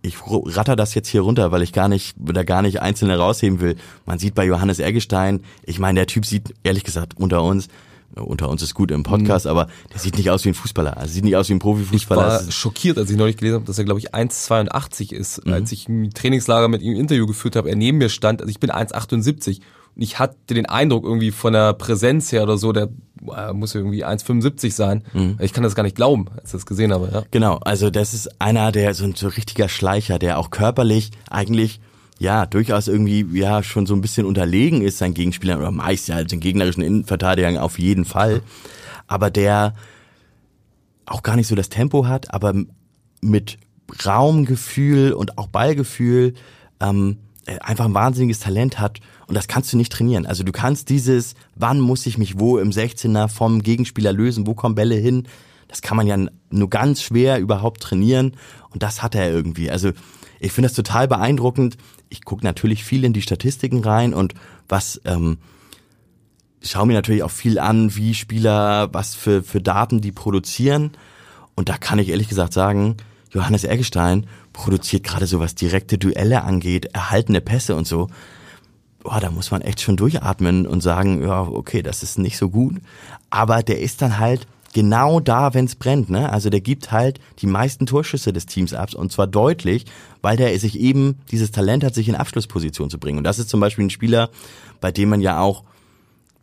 ich 0.03 0.16
ratter 0.28 0.76
das 0.76 0.95
jetzt 0.95 1.09
hier 1.09 1.22
runter, 1.22 1.53
weil 1.53 1.62
ich 1.62 1.72
gar 1.72 1.88
nicht, 1.88 2.16
da 2.18 2.43
gar 2.43 2.62
nicht 2.62 2.82
einzelne 2.82 3.16
rausheben 3.16 3.61
will. 3.61 3.76
Man 4.07 4.18
sieht 4.18 4.34
bei 4.34 4.45
Johannes 4.45 4.78
Ergestein, 4.78 5.43
ich 5.64 5.78
meine, 5.78 6.01
der 6.01 6.07
Typ 6.07 6.26
sieht, 6.26 6.55
ehrlich 6.62 6.84
gesagt, 6.84 7.14
unter 7.16 7.43
uns, 7.43 7.68
unter 8.17 8.49
uns 8.49 8.63
ist 8.63 8.75
gut 8.75 8.91
im 8.91 9.03
Podcast, 9.03 9.45
mhm. 9.45 9.53
aber 9.53 9.69
der 9.93 10.01
sieht 10.01 10.17
nicht 10.17 10.31
aus 10.31 10.45
wie 10.45 10.49
ein 10.49 10.55
Fußballer. 10.55 10.97
Also 10.97 11.15
sieht 11.15 11.25
nicht 11.25 11.37
aus 11.37 11.49
wie 11.49 11.55
ein 11.55 11.59
Profifußballer. 11.59 12.41
Ich 12.41 12.47
war 12.47 12.53
schockiert, 12.53 12.99
als 12.99 13.11
ich 13.11 13.17
neulich 13.17 13.37
gelesen 13.37 13.57
habe, 13.57 13.67
dass 13.67 13.79
er, 13.79 13.85
glaube 13.85 14.01
ich, 14.01 14.15
1,82 14.15 15.13
ist. 15.13 15.47
Mhm. 15.47 15.53
Als 15.53 15.73
ich 15.73 15.89
im 15.89 16.13
Trainingslager 16.13 16.69
mit 16.69 16.83
ihm 16.83 16.95
ein 16.95 17.01
Interview 17.01 17.27
geführt 17.27 17.57
habe, 17.57 17.69
er 17.69 17.77
neben 17.77 17.99
mir 17.99 18.09
stand, 18.09 18.41
also 18.41 18.51
ich 18.51 18.61
bin 18.61 18.71
1,78 18.71 19.61
und 19.97 20.03
ich 20.03 20.19
hatte 20.19 20.37
den 20.55 20.67
Eindruck 20.67 21.05
irgendwie 21.05 21.31
von 21.31 21.53
der 21.53 21.73
Präsenz 21.73 22.33
her 22.33 22.43
oder 22.43 22.59
so, 22.59 22.73
der 22.73 22.89
äh, 23.37 23.53
muss 23.53 23.75
irgendwie 23.75 24.05
1,75 24.05 24.73
sein. 24.73 25.05
Mhm. 25.13 25.37
Ich 25.41 25.53
kann 25.53 25.63
das 25.63 25.75
gar 25.75 25.83
nicht 25.83 25.97
glauben, 25.97 26.27
als 26.35 26.47
ich 26.47 26.53
das 26.53 26.67
gesehen 26.67 26.93
habe. 26.93 27.11
Ja. 27.13 27.23
Genau, 27.31 27.59
also 27.59 27.91
das 27.91 28.15
ist 28.15 28.41
einer, 28.41 28.73
der 28.73 28.95
so 28.95 29.05
ein 29.05 29.15
so 29.15 29.29
richtiger 29.29 29.69
Schleicher, 29.69 30.19
der 30.19 30.39
auch 30.39 30.51
körperlich 30.51 31.11
eigentlich 31.29 31.81
ja 32.21 32.45
durchaus 32.45 32.87
irgendwie 32.87 33.27
ja 33.33 33.62
schon 33.62 33.87
so 33.87 33.95
ein 33.95 34.03
bisschen 34.03 34.27
unterlegen 34.27 34.83
ist 34.83 34.99
sein 34.99 35.14
Gegenspieler 35.14 35.59
oder 35.59 35.71
meist 35.71 36.07
ja 36.07 36.23
den 36.23 36.39
gegnerischen 36.39 36.83
Innenverteidigern 36.83 37.57
auf 37.57 37.79
jeden 37.79 38.05
Fall, 38.05 38.43
aber 39.09 39.31
der 39.31 39.75
auch 41.07 41.23
gar 41.23 41.35
nicht 41.35 41.49
so 41.49 41.57
das 41.57 41.71
Tempo 41.71 42.07
hat, 42.07 42.33
aber 42.33 42.55
mit 43.23 43.59
Raumgefühl 44.05 45.12
und 45.12 45.39
auch 45.39 45.49
Ballgefühl 45.49 46.35
ähm, 46.79 47.16
äh, 47.47 47.59
einfach 47.61 47.87
ein 47.87 47.95
wahnsinniges 47.95 48.39
Talent 48.39 48.79
hat 48.79 49.01
und 49.27 49.35
das 49.35 49.49
kannst 49.49 49.73
du 49.73 49.79
nicht 49.79 49.91
trainieren. 49.91 50.27
Also 50.27 50.45
du 50.45 50.53
kannst 50.53 50.91
dieses, 50.91 51.35
wann 51.57 51.81
muss 51.81 52.05
ich 52.05 52.18
mich 52.18 52.39
wo 52.39 52.59
im 52.59 52.71
16er 52.71 53.29
vom 53.29 53.62
Gegenspieler 53.62 54.12
lösen, 54.12 54.47
wo 54.47 54.53
kommen 54.55 54.75
Bälle 54.75 54.97
hin, 54.97 55.27
das 55.68 55.81
kann 55.81 55.97
man 55.97 56.07
ja 56.07 56.18
nur 56.51 56.68
ganz 56.68 57.01
schwer 57.03 57.39
überhaupt 57.39 57.81
trainieren 57.81 58.37
und 58.71 58.83
das 58.83 59.03
hat 59.03 59.14
er 59.14 59.31
irgendwie. 59.31 59.71
Also 59.71 59.93
ich 60.41 60.53
finde 60.53 60.68
das 60.68 60.76
total 60.76 61.07
beeindruckend. 61.07 61.76
Ich 62.09 62.24
gucke 62.24 62.45
natürlich 62.45 62.82
viel 62.82 63.05
in 63.05 63.12
die 63.12 63.22
Statistiken 63.22 63.84
rein 63.84 64.14
und 64.14 64.34
was 64.68 65.01
ähm, 65.05 65.38
schaue 66.62 66.86
mir 66.86 66.95
natürlich 66.95 67.22
auch 67.22 67.30
viel 67.30 67.59
an, 67.59 67.95
wie 67.95 68.14
Spieler, 68.14 68.93
was 68.93 69.14
für, 69.14 69.43
für 69.43 69.61
Daten 69.61 70.01
die 70.01 70.12
produzieren. 70.12 70.93
Und 71.55 71.68
da 71.68 71.76
kann 71.76 71.99
ich 71.99 72.09
ehrlich 72.09 72.28
gesagt 72.28 72.55
sagen, 72.55 72.97
Johannes 73.30 73.64
Eggestein 73.64 74.26
produziert 74.53 75.05
gerade 75.05 75.26
so 75.26 75.41
was 75.41 75.55
direkte 75.55 75.99
Duelle 75.99 76.43
angeht, 76.43 76.86
erhaltene 76.86 77.41
Pässe 77.41 77.76
und 77.76 77.86
so. 77.86 78.09
Boah, 79.03 79.20
da 79.20 79.30
muss 79.30 79.51
man 79.51 79.62
echt 79.62 79.80
schon 79.80 79.97
durchatmen 79.97 80.66
und 80.66 80.82
sagen, 80.82 81.22
ja, 81.22 81.43
okay, 81.43 81.82
das 81.82 82.03
ist 82.03 82.18
nicht 82.18 82.38
so 82.38 82.49
gut. 82.49 82.76
Aber 83.28 83.62
der 83.62 83.80
ist 83.80 84.03
dann 84.03 84.18
halt 84.18 84.47
genau 84.73 85.21
da, 85.21 85.55
wenn 85.55 85.64
es 85.64 85.75
brennt. 85.75 86.11
Ne? 86.11 86.31
Also 86.31 86.51
der 86.51 86.61
gibt 86.61 86.93
halt 86.93 87.21
die 87.41 87.47
meisten 87.47 87.87
Torschüsse 87.87 88.33
des 88.33 88.47
Teams 88.47 88.73
ab 88.75 88.95
und 88.95 89.12
zwar 89.12 89.27
deutlich, 89.27 89.87
weil 90.23 90.37
der 90.37 90.57
sich 90.59 90.79
eben 90.79 91.18
dieses 91.31 91.51
Talent 91.51 91.85
hat, 91.85 91.95
sich 91.95 92.09
in 92.09 92.14
Abschlussposition 92.14 92.91
zu 92.91 92.99
bringen. 92.99 93.18
Und 93.18 93.25
das 93.25 93.39
ist 93.39 93.51
zum 93.51 93.61
Beispiel 93.61 93.85
ein 93.85 93.91
Spieler, 93.91 94.31
bei 94.81 94.93
dem 94.93 95.09
man 95.09 95.21
ja 95.21 95.41
auch, 95.41 95.64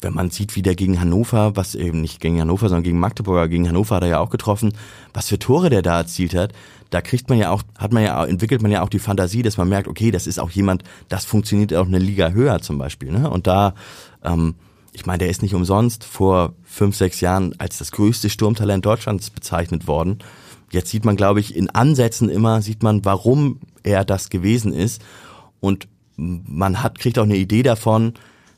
wenn 0.02 0.14
man 0.14 0.30
sieht, 0.30 0.56
wie 0.56 0.62
der 0.62 0.76
gegen 0.76 1.00
Hannover, 1.00 1.56
was 1.56 1.74
eben 1.74 2.02
nicht 2.02 2.20
gegen 2.22 2.40
Hannover, 2.40 2.70
sondern 2.70 2.84
gegen 2.84 3.00
Magdeburg, 3.00 3.50
gegen 3.50 3.68
Hannover 3.68 3.96
hat 3.96 4.04
er 4.04 4.10
ja 4.10 4.20
auch 4.20 4.30
getroffen, 4.30 4.74
was 5.14 5.30
für 5.30 5.40
Tore 5.40 5.70
der 5.70 5.82
da 5.82 5.98
erzielt 5.98 6.36
hat, 6.36 6.54
da 6.92 7.02
kriegt 7.02 7.30
man 7.30 7.40
ja 7.40 7.50
auch, 7.50 7.64
hat 7.78 7.94
man 7.94 8.04
ja, 8.04 8.24
entwickelt 8.26 8.62
man 8.62 8.72
ja 8.72 8.84
auch 8.84 8.90
die 8.90 9.00
Fantasie, 9.00 9.42
dass 9.42 9.58
man 9.58 9.68
merkt, 9.68 9.88
okay, 9.88 10.12
das 10.12 10.28
ist 10.28 10.40
auch 10.40 10.52
jemand, 10.52 10.84
das 11.10 11.26
funktioniert 11.26 11.74
auch 11.74 11.88
eine 11.88 12.00
Liga 12.00 12.30
höher 12.30 12.62
zum 12.62 12.78
Beispiel. 12.78 13.12
Ne? 13.12 13.30
Und 13.30 13.48
da, 13.48 13.74
ähm, 14.24 14.56
ich 14.98 15.06
meine, 15.06 15.20
der 15.20 15.30
ist 15.30 15.44
nicht 15.44 15.54
umsonst 15.54 16.04
vor 16.04 16.56
fünf, 16.64 16.96
sechs 16.96 17.22
Jahren 17.22 17.54
als 17.60 17.78
das 17.78 17.92
größte 17.92 18.32
Sturmtalent 18.32 18.84
Deutschlands 18.84 19.30
bezeichnet 19.30 19.86
worden. 19.86 20.18
Jetzt 20.72 20.90
sieht 20.90 21.06
man, 21.06 21.16
glaube 21.16 21.40
ich, 21.40 21.56
in 21.56 21.70
Ansätzen 21.70 22.30
immer, 22.30 22.64
sieht 22.64 22.82
man, 22.82 23.06
warum 23.06 23.60
er 23.84 24.04
das 24.04 24.30
gewesen 24.30 24.74
ist. 24.74 25.04
Und 25.60 25.88
man 26.16 26.82
hat, 26.82 26.98
kriegt 26.98 27.20
auch 27.20 27.26
eine 27.26 27.38
Idee 27.38 27.62
davon, 27.62 28.16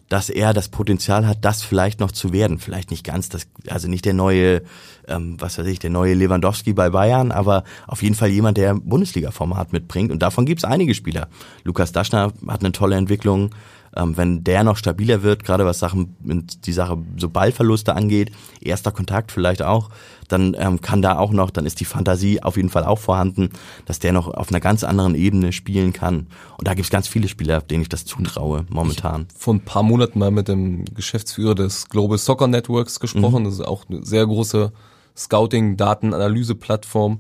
dass 0.08 0.30
er 0.30 0.54
das 0.54 0.70
Potenzial 0.70 1.28
hat, 1.28 1.40
das 1.44 1.62
vielleicht 1.62 2.00
noch 2.00 2.14
zu 2.14 2.32
werden. 2.32 2.58
Vielleicht 2.58 2.90
nicht 2.90 3.04
ganz, 3.04 3.28
das, 3.28 3.46
also 3.68 3.90
nicht 3.90 4.06
der 4.06 4.14
neue, 4.14 4.62
ähm, 5.10 5.36
was 5.40 5.58
weiß 5.58 5.68
ich, 5.68 5.80
der 5.80 5.90
neue 5.90 6.14
Lewandowski 6.14 6.72
bei 6.72 6.90
Bayern, 6.90 7.34
aber 7.34 7.66
auf 7.86 8.02
jeden 8.02 8.16
Fall 8.16 8.30
jemand, 8.30 8.58
der 8.58 8.76
Bundesliga-Format 8.76 9.74
mitbringt. 9.74 10.10
Und 10.10 10.20
davon 10.20 10.46
gibt 10.46 10.60
es 10.60 10.64
einige 10.64 10.96
Spieler. 10.96 11.28
Lukas 11.66 11.92
Daschner 11.92 12.32
hat 12.48 12.62
eine 12.62 12.72
tolle 12.72 12.96
Entwicklung 12.96 13.52
ähm, 13.96 14.18
wenn 14.18 14.44
der 14.44 14.64
noch 14.64 14.78
stabiler 14.78 15.24
wird, 15.24 15.44
gerade 15.44 15.66
was 15.66 15.80
Sachen, 15.80 16.16
die 16.20 16.74
Sache 16.74 16.98
so 17.18 17.30
Ballverluste 17.30 17.96
angeht, 17.96 18.32
erster 18.62 18.92
Kontakt 18.92 19.32
vielleicht 19.32 19.62
auch, 19.62 19.90
dann 20.28 20.56
ähm, 20.58 20.82
kann 20.82 21.02
da 21.02 21.18
auch 21.18 21.32
noch, 21.32 21.50
dann 21.50 21.66
ist 21.66 21.80
die 21.80 21.86
Fantasie 21.86 22.44
auf 22.44 22.56
jeden 22.56 22.70
Fall 22.70 22.84
auch 22.84 23.00
vorhanden, 23.00 23.50
dass 23.86 24.00
der 24.00 24.14
noch 24.14 24.28
auf 24.28 24.50
einer 24.50 24.60
ganz 24.60 24.84
anderen 24.84 25.16
Ebene 25.16 25.52
spielen 25.52 25.94
kann. 25.94 26.28
Und 26.58 26.68
da 26.68 26.76
gibt 26.76 26.86
es 26.86 26.92
ganz 26.92 27.08
viele 27.08 27.28
Spieler, 27.28 27.62
denen 27.62 27.82
ich 27.82 27.90
das 27.90 28.06
zutraue 28.06 28.66
momentan. 28.70 29.28
Ich 29.34 29.42
vor 29.42 29.56
ein 29.56 29.62
paar 29.62 29.84
Monaten 29.84 30.20
mal 30.20 30.32
mit 30.32 30.48
dem 30.48 30.86
Geschäftsführer 30.86 31.56
des 31.56 31.90
Global 31.90 32.18
Soccer 32.18 32.48
Networks 32.48 33.00
gesprochen. 33.00 33.44
Mhm. 33.44 33.46
Das 33.46 33.54
ist 33.56 33.66
auch 33.66 33.86
eine 33.90 34.06
sehr 34.06 34.26
große 34.26 34.72
Scouting-Daten-Analyse-Plattform. 35.18 37.20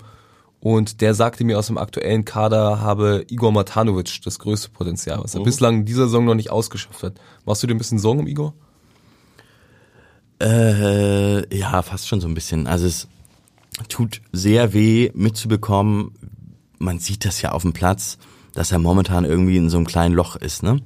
Und 0.61 0.99
der 0.99 1.13
sagte 1.13 1.45
mir 1.45 1.57
aus 1.57 1.67
dem 1.67 1.77
aktuellen 1.77 2.25
Kader 2.25 2.81
habe 2.81 3.25
Igor 3.29 3.51
Matanovic 3.51 4.21
das 4.23 4.39
größte 4.39 4.69
Potenzial, 4.69 5.23
was 5.23 5.33
er 5.33 5.39
mhm. 5.39 5.45
bislang 5.45 5.75
in 5.79 5.85
dieser 5.85 6.05
Saison 6.05 6.25
noch 6.25 6.35
nicht 6.35 6.51
ausgeschafft 6.51 7.01
hat. 7.03 7.13
Machst 7.45 7.63
du 7.63 7.67
dir 7.67 7.75
ein 7.75 7.77
bisschen 7.77 7.99
Sorgen 7.99 8.19
um 8.19 8.27
Igor? 8.27 8.53
Äh, 10.41 11.57
ja, 11.57 11.81
fast 11.81 12.07
schon 12.07 12.19
so 12.19 12.27
ein 12.27 12.33
bisschen. 12.33 12.67
Also 12.67 12.87
es 12.87 13.07
tut 13.87 14.21
sehr 14.33 14.73
weh 14.73 15.11
mitzubekommen. 15.13 16.11
Man 16.77 16.99
sieht 16.99 17.25
das 17.25 17.41
ja 17.41 17.51
auf 17.51 17.61
dem 17.61 17.73
Platz, 17.73 18.17
dass 18.53 18.71
er 18.71 18.79
momentan 18.79 19.25
irgendwie 19.25 19.57
in 19.57 19.69
so 19.69 19.77
einem 19.77 19.87
kleinen 19.87 20.15
Loch 20.15 20.35
ist, 20.35 20.63
ne? 20.63 20.81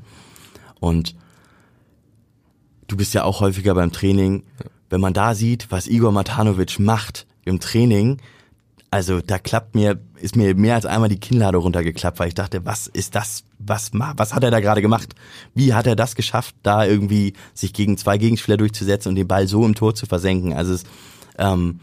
Und 0.80 1.15
du 2.88 2.97
bist 2.97 3.13
ja 3.13 3.24
auch 3.24 3.39
häufiger 3.39 3.74
beim 3.74 3.91
Training. 3.91 4.43
Wenn 4.89 5.01
man 5.01 5.13
da 5.13 5.34
sieht, 5.34 5.71
was 5.71 5.88
Igor 5.88 6.11
Matanovic 6.11 6.80
macht 6.80 7.26
im 7.45 7.59
Training, 7.59 8.19
also 8.94 9.22
da 9.22 9.39
klappt 9.39 9.74
mir, 9.74 10.00
ist 10.22 10.36
mir 10.36 10.54
mehr 10.54 10.76
als 10.76 10.86
einmal 10.86 11.10
die 11.10 11.20
Kinnlade 11.20 11.58
runtergeklappt, 11.58 12.20
weil 12.20 12.28
ich 12.28 12.36
dachte, 12.36 12.64
was 12.64 12.86
ist 12.86 13.16
das, 13.16 13.44
was, 13.58 13.89
was 13.91 14.36
hat 14.36 14.44
er 14.44 14.52
da 14.52 14.60
gerade 14.60 14.84
gemacht? 14.84 15.16
Wie 15.56 15.74
hat 15.74 15.88
er 15.88 15.96
das 15.96 16.14
geschafft, 16.14 16.54
da 16.62 16.86
irgendwie 16.86 17.34
sich 17.56 17.74
gegen 17.74 17.98
zwei 17.98 18.20
Gegenspieler 18.20 18.56
durchzusetzen 18.56 19.10
und 19.10 19.16
den 19.16 19.28
Ball 19.28 19.48
so 19.48 19.66
im 19.66 19.74
Tor 19.74 19.96
zu 19.96 20.06
versenken? 20.06 20.54
Also 20.54 20.76
es, 20.76 20.84
ähm, 21.39 21.80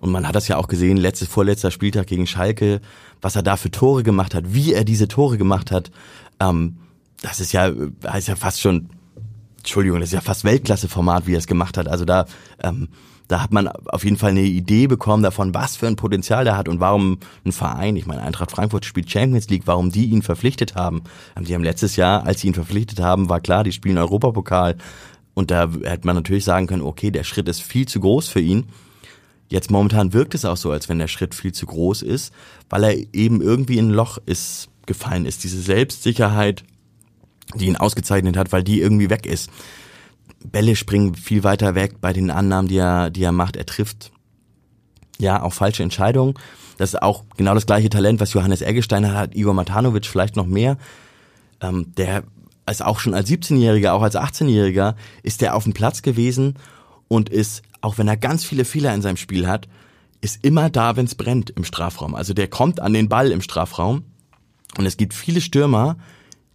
und 0.00 0.12
man 0.12 0.28
hat 0.28 0.34
das 0.34 0.48
ja 0.48 0.58
auch 0.58 0.68
gesehen, 0.68 0.98
letztes, 0.98 1.28
vorletzter 1.28 1.70
Spieltag 1.70 2.08
gegen 2.08 2.26
Schalke, 2.26 2.82
was 3.22 3.36
er 3.36 3.42
da 3.42 3.56
für 3.56 3.70
Tore 3.70 4.02
gemacht 4.02 4.34
hat, 4.34 4.52
wie 4.52 4.74
er 4.74 4.84
diese 4.84 5.08
Tore 5.08 5.38
gemacht 5.38 5.70
hat, 5.70 5.90
ähm, 6.40 6.76
das 7.22 7.40
ist 7.40 7.52
ja, 7.52 7.68
ist 7.68 8.28
ja 8.28 8.36
fast 8.36 8.60
schon, 8.60 8.90
Entschuldigung, 9.56 10.00
das 10.00 10.10
ist 10.10 10.14
ja 10.14 10.20
fast 10.20 10.44
Weltklasse-Format, 10.44 11.26
wie 11.26 11.36
er 11.36 11.38
es 11.38 11.46
gemacht 11.46 11.78
hat. 11.78 11.88
Also 11.88 12.04
da, 12.04 12.26
ähm, 12.62 12.88
da 13.30 13.40
hat 13.40 13.52
man 13.52 13.68
auf 13.68 14.02
jeden 14.02 14.16
Fall 14.16 14.30
eine 14.30 14.42
Idee 14.42 14.88
bekommen 14.88 15.22
davon, 15.22 15.54
was 15.54 15.76
für 15.76 15.86
ein 15.86 15.94
Potenzial 15.94 16.44
der 16.44 16.56
hat 16.56 16.68
und 16.68 16.80
warum 16.80 17.18
ein 17.44 17.52
Verein, 17.52 17.94
ich 17.94 18.04
meine, 18.06 18.22
Eintracht 18.22 18.50
Frankfurt 18.50 18.84
spielt 18.84 19.08
Champions 19.08 19.48
League, 19.48 19.62
warum 19.66 19.92
die 19.92 20.06
ihn 20.06 20.22
verpflichtet 20.22 20.74
haben. 20.74 21.04
Die 21.40 21.54
haben 21.54 21.62
letztes 21.62 21.94
Jahr, 21.94 22.26
als 22.26 22.40
sie 22.40 22.48
ihn 22.48 22.54
verpflichtet 22.54 22.98
haben, 22.98 23.28
war 23.28 23.40
klar, 23.40 23.62
die 23.62 23.70
spielen 23.70 23.98
Europapokal. 23.98 24.76
Und 25.32 25.52
da 25.52 25.70
hätte 25.84 26.08
man 26.08 26.16
natürlich 26.16 26.44
sagen 26.44 26.66
können, 26.66 26.82
okay, 26.82 27.12
der 27.12 27.22
Schritt 27.22 27.48
ist 27.48 27.62
viel 27.62 27.86
zu 27.86 28.00
groß 28.00 28.26
für 28.26 28.40
ihn. 28.40 28.66
Jetzt 29.48 29.70
momentan 29.70 30.12
wirkt 30.12 30.34
es 30.34 30.44
auch 30.44 30.56
so, 30.56 30.72
als 30.72 30.88
wenn 30.88 30.98
der 30.98 31.08
Schritt 31.08 31.36
viel 31.36 31.52
zu 31.52 31.66
groß 31.66 32.02
ist, 32.02 32.34
weil 32.68 32.82
er 32.82 32.96
eben 33.14 33.40
irgendwie 33.40 33.78
in 33.78 33.90
ein 33.90 33.94
Loch 33.94 34.18
ist, 34.26 34.70
gefallen 34.86 35.24
ist. 35.24 35.44
Diese 35.44 35.60
Selbstsicherheit, 35.60 36.64
die 37.54 37.66
ihn 37.66 37.76
ausgezeichnet 37.76 38.36
hat, 38.36 38.50
weil 38.50 38.64
die 38.64 38.80
irgendwie 38.80 39.08
weg 39.08 39.24
ist. 39.26 39.50
Bälle 40.44 40.76
springen 40.76 41.14
viel 41.14 41.44
weiter 41.44 41.74
weg 41.74 42.00
bei 42.00 42.12
den 42.12 42.30
Annahmen, 42.30 42.68
die 42.68 42.78
er, 42.78 43.10
die 43.10 43.22
er 43.22 43.32
macht. 43.32 43.56
Er 43.56 43.66
trifft 43.66 44.10
ja 45.18 45.42
auch 45.42 45.52
falsche 45.52 45.82
Entscheidungen. 45.82 46.34
Das 46.78 46.94
ist 46.94 47.02
auch 47.02 47.24
genau 47.36 47.54
das 47.54 47.66
gleiche 47.66 47.90
Talent, 47.90 48.20
was 48.20 48.32
Johannes 48.32 48.62
Eggestein 48.62 49.12
hat, 49.12 49.34
Igor 49.34 49.52
Matanovic 49.52 50.06
vielleicht 50.06 50.36
noch 50.36 50.46
mehr. 50.46 50.78
Ähm, 51.60 51.92
der 51.96 52.24
ist 52.68 52.84
auch 52.84 53.00
schon 53.00 53.14
als 53.14 53.28
17-Jähriger, 53.28 53.92
auch 53.92 54.02
als 54.02 54.16
18-Jähriger, 54.16 54.94
ist 55.22 55.40
der 55.42 55.54
auf 55.56 55.64
dem 55.64 55.74
Platz 55.74 56.02
gewesen 56.02 56.54
und 57.08 57.28
ist, 57.28 57.62
auch 57.80 57.98
wenn 57.98 58.08
er 58.08 58.16
ganz 58.16 58.44
viele 58.44 58.64
Fehler 58.64 58.94
in 58.94 59.02
seinem 59.02 59.16
Spiel 59.16 59.46
hat, 59.46 59.68
ist 60.20 60.44
immer 60.44 60.70
da, 60.70 60.96
wenn 60.96 61.06
es 61.06 61.14
brennt 61.14 61.50
im 61.50 61.64
Strafraum. 61.64 62.14
Also 62.14 62.32
der 62.34 62.48
kommt 62.48 62.80
an 62.80 62.92
den 62.92 63.08
Ball 63.08 63.30
im 63.30 63.40
Strafraum 63.40 64.04
und 64.78 64.86
es 64.86 64.96
gibt 64.96 65.14
viele 65.14 65.40
Stürmer, 65.40 65.96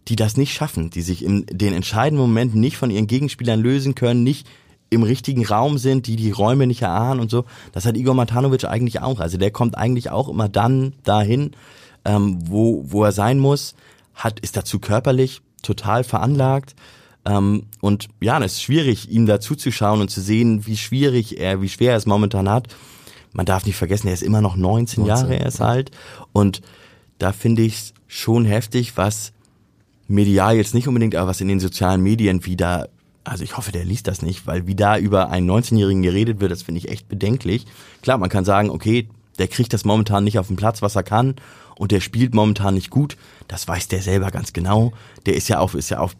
die 0.08 0.16
das 0.16 0.36
nicht 0.36 0.54
schaffen, 0.54 0.90
die 0.90 1.02
sich 1.02 1.24
in 1.24 1.46
den 1.50 1.72
entscheidenden 1.72 2.26
Momenten 2.26 2.60
nicht 2.60 2.76
von 2.76 2.90
ihren 2.90 3.06
Gegenspielern 3.06 3.60
lösen 3.60 3.94
können, 3.94 4.22
nicht 4.22 4.46
im 4.88 5.02
richtigen 5.02 5.44
Raum 5.44 5.78
sind, 5.78 6.06
die 6.06 6.16
die 6.16 6.30
Räume 6.30 6.66
nicht 6.66 6.82
erahnen 6.82 7.20
und 7.20 7.30
so. 7.30 7.44
Das 7.72 7.86
hat 7.86 7.96
Igor 7.96 8.14
Matanovic 8.14 8.64
eigentlich 8.64 9.00
auch. 9.00 9.18
Also 9.18 9.36
der 9.36 9.50
kommt 9.50 9.76
eigentlich 9.76 10.10
auch 10.10 10.28
immer 10.28 10.48
dann 10.48 10.94
dahin, 11.02 11.52
ähm, 12.04 12.38
wo, 12.44 12.84
wo 12.86 13.04
er 13.04 13.12
sein 13.12 13.38
muss, 13.38 13.74
hat, 14.14 14.38
ist 14.40 14.56
dazu 14.56 14.78
körperlich 14.78 15.42
total 15.62 16.04
veranlagt. 16.04 16.76
Ähm, 17.24 17.64
und 17.80 18.08
ja, 18.20 18.38
es 18.38 18.54
ist 18.54 18.62
schwierig, 18.62 19.10
ihm 19.10 19.26
dazu 19.26 19.56
zu 19.56 19.72
schauen 19.72 20.00
und 20.00 20.10
zu 20.10 20.20
sehen, 20.20 20.66
wie 20.66 20.76
schwierig 20.76 21.40
er, 21.40 21.60
wie 21.60 21.68
schwer 21.68 21.92
er 21.92 21.98
es 21.98 22.06
momentan 22.06 22.48
hat. 22.48 22.68
Man 23.32 23.44
darf 23.44 23.66
nicht 23.66 23.76
vergessen, 23.76 24.06
er 24.06 24.14
ist 24.14 24.22
immer 24.22 24.40
noch 24.40 24.56
19, 24.56 25.04
19 25.04 25.04
Jahre, 25.04 25.36
er 25.38 25.46
ist 25.46 25.60
alt. 25.60 25.90
Und 26.32 26.62
da 27.18 27.32
finde 27.32 27.62
ich 27.62 27.92
schon 28.06 28.44
heftig, 28.44 28.96
was 28.96 29.32
medial 30.08 30.56
jetzt 30.56 30.74
nicht 30.74 30.88
unbedingt, 30.88 31.14
aber 31.14 31.28
was 31.28 31.40
in 31.40 31.48
den 31.48 31.60
sozialen 31.60 32.02
Medien 32.02 32.44
wieder, 32.44 32.88
also 33.24 33.44
ich 33.44 33.56
hoffe, 33.56 33.72
der 33.72 33.84
liest 33.84 34.06
das 34.06 34.22
nicht, 34.22 34.46
weil 34.46 34.66
wie 34.66 34.74
da 34.74 34.98
über 34.98 35.30
einen 35.30 35.50
19-Jährigen 35.50 36.02
geredet 36.02 36.40
wird, 36.40 36.52
das 36.52 36.62
finde 36.62 36.78
ich 36.78 36.88
echt 36.88 37.08
bedenklich. 37.08 37.66
Klar, 38.02 38.18
man 38.18 38.28
kann 38.28 38.44
sagen, 38.44 38.70
okay, 38.70 39.08
der 39.38 39.48
kriegt 39.48 39.72
das 39.72 39.84
momentan 39.84 40.24
nicht 40.24 40.38
auf 40.38 40.46
den 40.46 40.56
Platz, 40.56 40.82
was 40.82 40.96
er 40.96 41.02
kann, 41.02 41.34
und 41.76 41.92
der 41.92 42.00
spielt 42.00 42.34
momentan 42.34 42.74
nicht 42.74 42.90
gut. 42.90 43.16
Das 43.48 43.68
weiß 43.68 43.88
der 43.88 44.00
selber 44.00 44.30
ganz 44.30 44.52
genau. 44.52 44.92
Der 45.26 45.34
ist 45.34 45.48
ja 45.48 45.58
auch, 45.58 45.74
ist 45.74 45.90
ja 45.90 46.00
auch 46.00 46.12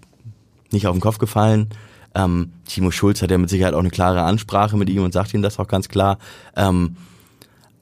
nicht 0.71 0.87
auf 0.87 0.95
den 0.95 1.01
Kopf 1.01 1.19
gefallen. 1.19 1.69
Ähm, 2.15 2.53
Timo 2.67 2.91
Schulz 2.91 3.23
hat 3.23 3.31
ja 3.31 3.39
mit 3.39 3.51
Sicherheit 3.51 3.75
auch 3.75 3.81
eine 3.81 3.91
klare 3.91 4.23
Ansprache 4.23 4.77
mit 4.77 4.91
ihm 4.91 5.03
und 5.03 5.13
sagt 5.13 5.33
ihm 5.33 5.43
das 5.43 5.59
auch 5.59 5.69
ganz 5.69 5.89
klar. 5.89 6.19
Ähm, 6.57 6.97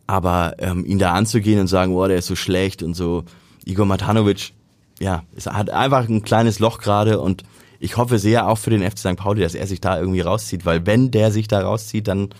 aber 0.06 0.54
ähm, 0.58 0.84
ihn 0.84 0.98
da 0.98 1.12
anzugehen 1.12 1.60
und 1.60 1.66
sagen, 1.66 1.94
oh, 1.94 2.06
der 2.06 2.18
ist 2.18 2.26
so 2.26 2.36
schlecht 2.36 2.82
und 2.82 2.94
so, 2.94 3.24
Igor 3.64 3.86
Matanovic, 3.86 4.52
ja, 5.00 5.24
es 5.34 5.46
hat 5.46 5.70
einfach 5.70 6.08
ein 6.08 6.22
kleines 6.22 6.58
Loch 6.58 6.78
gerade 6.78 7.20
und 7.20 7.42
ich 7.80 7.96
hoffe 7.96 8.18
sehr 8.18 8.48
auch 8.48 8.58
für 8.58 8.70
den 8.70 8.88
FC 8.88 8.98
St. 8.98 9.16
Pauli, 9.16 9.42
dass 9.42 9.54
er 9.54 9.66
sich 9.66 9.80
da 9.80 9.98
irgendwie 9.98 10.20
rauszieht, 10.20 10.64
weil 10.64 10.86
wenn 10.86 11.10
der 11.10 11.32
sich 11.32 11.48
da 11.48 11.60
rauszieht, 11.60 12.08
dann 12.08 12.30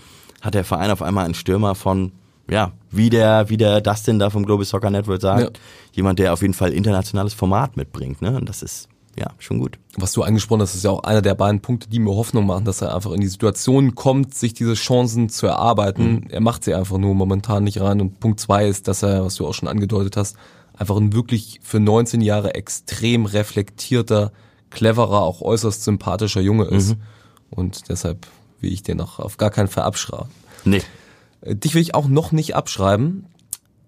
hat 0.40 0.54
der 0.54 0.64
Verein 0.64 0.90
auf 0.90 1.02
einmal 1.02 1.24
einen 1.24 1.34
Stürmer 1.34 1.74
von, 1.74 2.12
ja, 2.48 2.72
wie 2.90 3.10
der, 3.10 3.48
wie 3.48 3.56
der 3.56 3.80
Dustin 3.80 4.18
da 4.18 4.30
vom 4.30 4.46
Global 4.46 4.64
Soccer 4.64 4.90
Network 4.90 5.20
sagt, 5.20 5.42
ja. 5.42 5.62
jemand, 5.92 6.18
der 6.18 6.32
auf 6.32 6.42
jeden 6.42 6.54
Fall 6.54 6.72
internationales 6.72 7.34
Format 7.34 7.76
mitbringt, 7.76 8.22
ne? 8.22 8.36
Und 8.36 8.48
das 8.48 8.62
ist 8.62 8.88
ja, 9.16 9.28
schon 9.38 9.60
gut. 9.60 9.78
Was 9.96 10.12
du 10.12 10.22
angesprochen 10.22 10.62
hast, 10.62 10.74
ist 10.74 10.84
ja 10.84 10.90
auch 10.90 11.04
einer 11.04 11.22
der 11.22 11.34
beiden 11.34 11.60
Punkte, 11.60 11.88
die 11.88 12.00
mir 12.00 12.14
Hoffnung 12.14 12.46
machen, 12.46 12.64
dass 12.64 12.82
er 12.82 12.94
einfach 12.94 13.12
in 13.12 13.20
die 13.20 13.28
Situation 13.28 13.94
kommt, 13.94 14.34
sich 14.34 14.54
diese 14.54 14.74
Chancen 14.74 15.28
zu 15.28 15.46
erarbeiten. 15.46 16.12
Mhm. 16.12 16.26
Er 16.30 16.40
macht 16.40 16.64
sie 16.64 16.74
einfach 16.74 16.98
nur 16.98 17.14
momentan 17.14 17.64
nicht 17.64 17.80
rein. 17.80 18.00
Und 18.00 18.18
Punkt 18.18 18.40
zwei 18.40 18.66
ist, 18.66 18.88
dass 18.88 19.02
er, 19.02 19.24
was 19.24 19.36
du 19.36 19.46
auch 19.46 19.54
schon 19.54 19.68
angedeutet 19.68 20.16
hast, 20.16 20.36
einfach 20.76 20.96
ein 20.96 21.12
wirklich 21.12 21.60
für 21.62 21.80
19 21.80 22.20
Jahre 22.20 22.54
extrem 22.54 23.26
reflektierter, 23.26 24.32
cleverer, 24.70 25.22
auch 25.22 25.40
äußerst 25.40 25.84
sympathischer 25.84 26.40
Junge 26.40 26.64
ist. 26.64 26.96
Mhm. 26.96 27.02
Und 27.50 27.88
deshalb 27.88 28.26
will 28.60 28.72
ich 28.72 28.82
dir 28.82 28.94
noch 28.94 29.18
auf 29.18 29.36
gar 29.36 29.50
keinen 29.50 29.68
Fall 29.68 29.84
abschreiben. 29.84 30.28
Nee. 30.64 30.82
Äh, 31.40 31.56
dich 31.56 31.74
will 31.74 31.82
ich 31.82 31.94
auch 31.94 32.08
noch 32.08 32.32
nicht 32.32 32.56
abschreiben, 32.56 33.26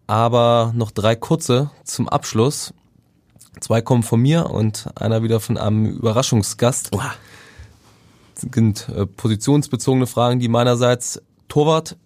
aber 0.06 0.72
noch 0.76 0.90
drei 0.90 1.16
kurze 1.16 1.70
zum 1.84 2.08
Abschluss. 2.08 2.72
Zwei 3.60 3.80
kommen 3.80 4.02
von 4.02 4.20
mir 4.20 4.50
und 4.50 4.88
einer 4.94 5.22
wieder 5.22 5.40
von 5.40 5.56
einem 5.56 5.86
Überraschungsgast. 5.86 6.94
Oha. 6.94 7.14
Das 8.34 8.46
sind 8.52 8.88
äh, 8.90 9.06
positionsbezogene 9.06 10.06
Fragen, 10.06 10.40
die 10.40 10.48
meinerseits 10.48 11.22
Torwart 11.48 11.96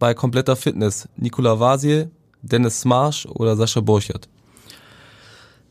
bei 0.00 0.12
kompletter 0.12 0.56
Fitness. 0.56 1.08
Nikola 1.16 1.60
Vasil, 1.60 2.10
Dennis 2.44 2.80
Smarsch 2.80 3.26
oder 3.26 3.56
Sascha 3.56 3.80
Borchert? 3.80 4.28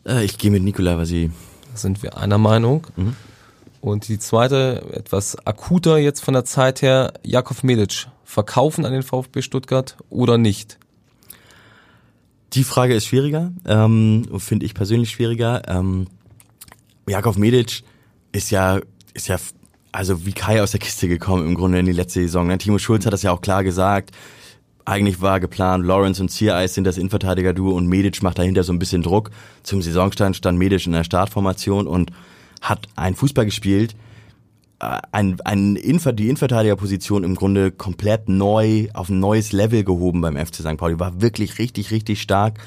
Äh, 0.05 0.25
ich 0.25 0.37
gehe 0.37 0.51
mit 0.51 0.63
Nikola 0.63 0.97
Vasil. 0.97 1.31
Da 1.71 1.77
sind 1.77 2.03
wir 2.03 2.17
einer 2.17 2.37
Meinung. 2.37 2.87
Mhm. 2.95 3.15
Und 3.81 4.07
die 4.07 4.17
zweite, 4.17 4.81
etwas 4.93 5.35
akuter 5.45 5.97
jetzt 5.97 6.23
von 6.23 6.33
der 6.33 6.45
Zeit 6.45 6.81
her, 6.81 7.13
Jakov 7.23 7.63
Medic. 7.63 8.07
Verkaufen 8.23 8.85
an 8.85 8.93
den 8.93 9.03
VfB 9.03 9.41
Stuttgart 9.41 9.97
oder 10.09 10.37
nicht? 10.37 10.79
Die 12.53 12.63
Frage 12.63 12.95
ist 12.95 13.07
schwieriger, 13.07 13.51
ähm, 13.65 14.27
finde 14.37 14.65
ich 14.65 14.73
persönlich 14.73 15.11
schwieriger. 15.11 15.63
Ähm, 15.67 16.07
Jakov 17.07 17.37
Medic 17.37 17.83
ist 18.31 18.51
ja, 18.51 18.79
ist 19.13 19.27
ja, 19.27 19.37
also 19.91 20.25
wie 20.25 20.33
Kai 20.33 20.63
aus 20.63 20.71
der 20.71 20.79
Kiste 20.79 21.07
gekommen 21.07 21.45
im 21.45 21.55
Grunde 21.55 21.79
in 21.79 21.85
die 21.85 21.91
letzte 21.91 22.21
Saison. 22.21 22.47
Ne? 22.47 22.57
Timo 22.57 22.77
Schulz 22.77 23.05
hat 23.05 23.13
das 23.13 23.23
ja 23.23 23.31
auch 23.31 23.41
klar 23.41 23.63
gesagt. 23.63 24.11
Eigentlich 24.85 25.21
war 25.21 25.39
geplant, 25.39 25.85
Lawrence 25.85 26.21
und 26.21 26.29
Ziereis 26.29 26.73
sind 26.73 26.83
das 26.83 26.97
Innenverteidiger-Duo 26.97 27.71
und 27.71 27.87
Medic 27.87 28.21
macht 28.21 28.37
dahinter 28.37 28.63
so 28.63 28.73
ein 28.73 28.79
bisschen 28.79 29.01
Druck. 29.01 29.31
Zum 29.63 29.81
Saisonstand 29.81 30.35
stand 30.35 30.57
Medic 30.57 30.85
in 30.85 30.91
der 30.91 31.05
Startformation 31.05 31.87
und 31.87 32.11
hat 32.61 32.87
einen 32.95 33.15
Fußball 33.15 33.45
gespielt, 33.45 33.95
äh, 34.83 34.99
ein, 35.11 35.39
ein 35.45 35.75
Inver 35.75 36.11
die 36.11 36.25
Innenverteidigerposition 36.25 37.23
im 37.23 37.35
Grunde 37.35 37.71
komplett 37.71 38.27
neu 38.27 38.87
auf 38.93 39.09
ein 39.09 39.19
neues 39.19 39.51
Level 39.51 39.83
gehoben 39.83 40.21
beim 40.21 40.35
FC 40.35 40.55
St. 40.55 40.77
Pauli. 40.77 40.99
War 40.99 41.21
wirklich 41.21 41.59
richtig, 41.59 41.91
richtig 41.91 42.21
stark. 42.21 42.59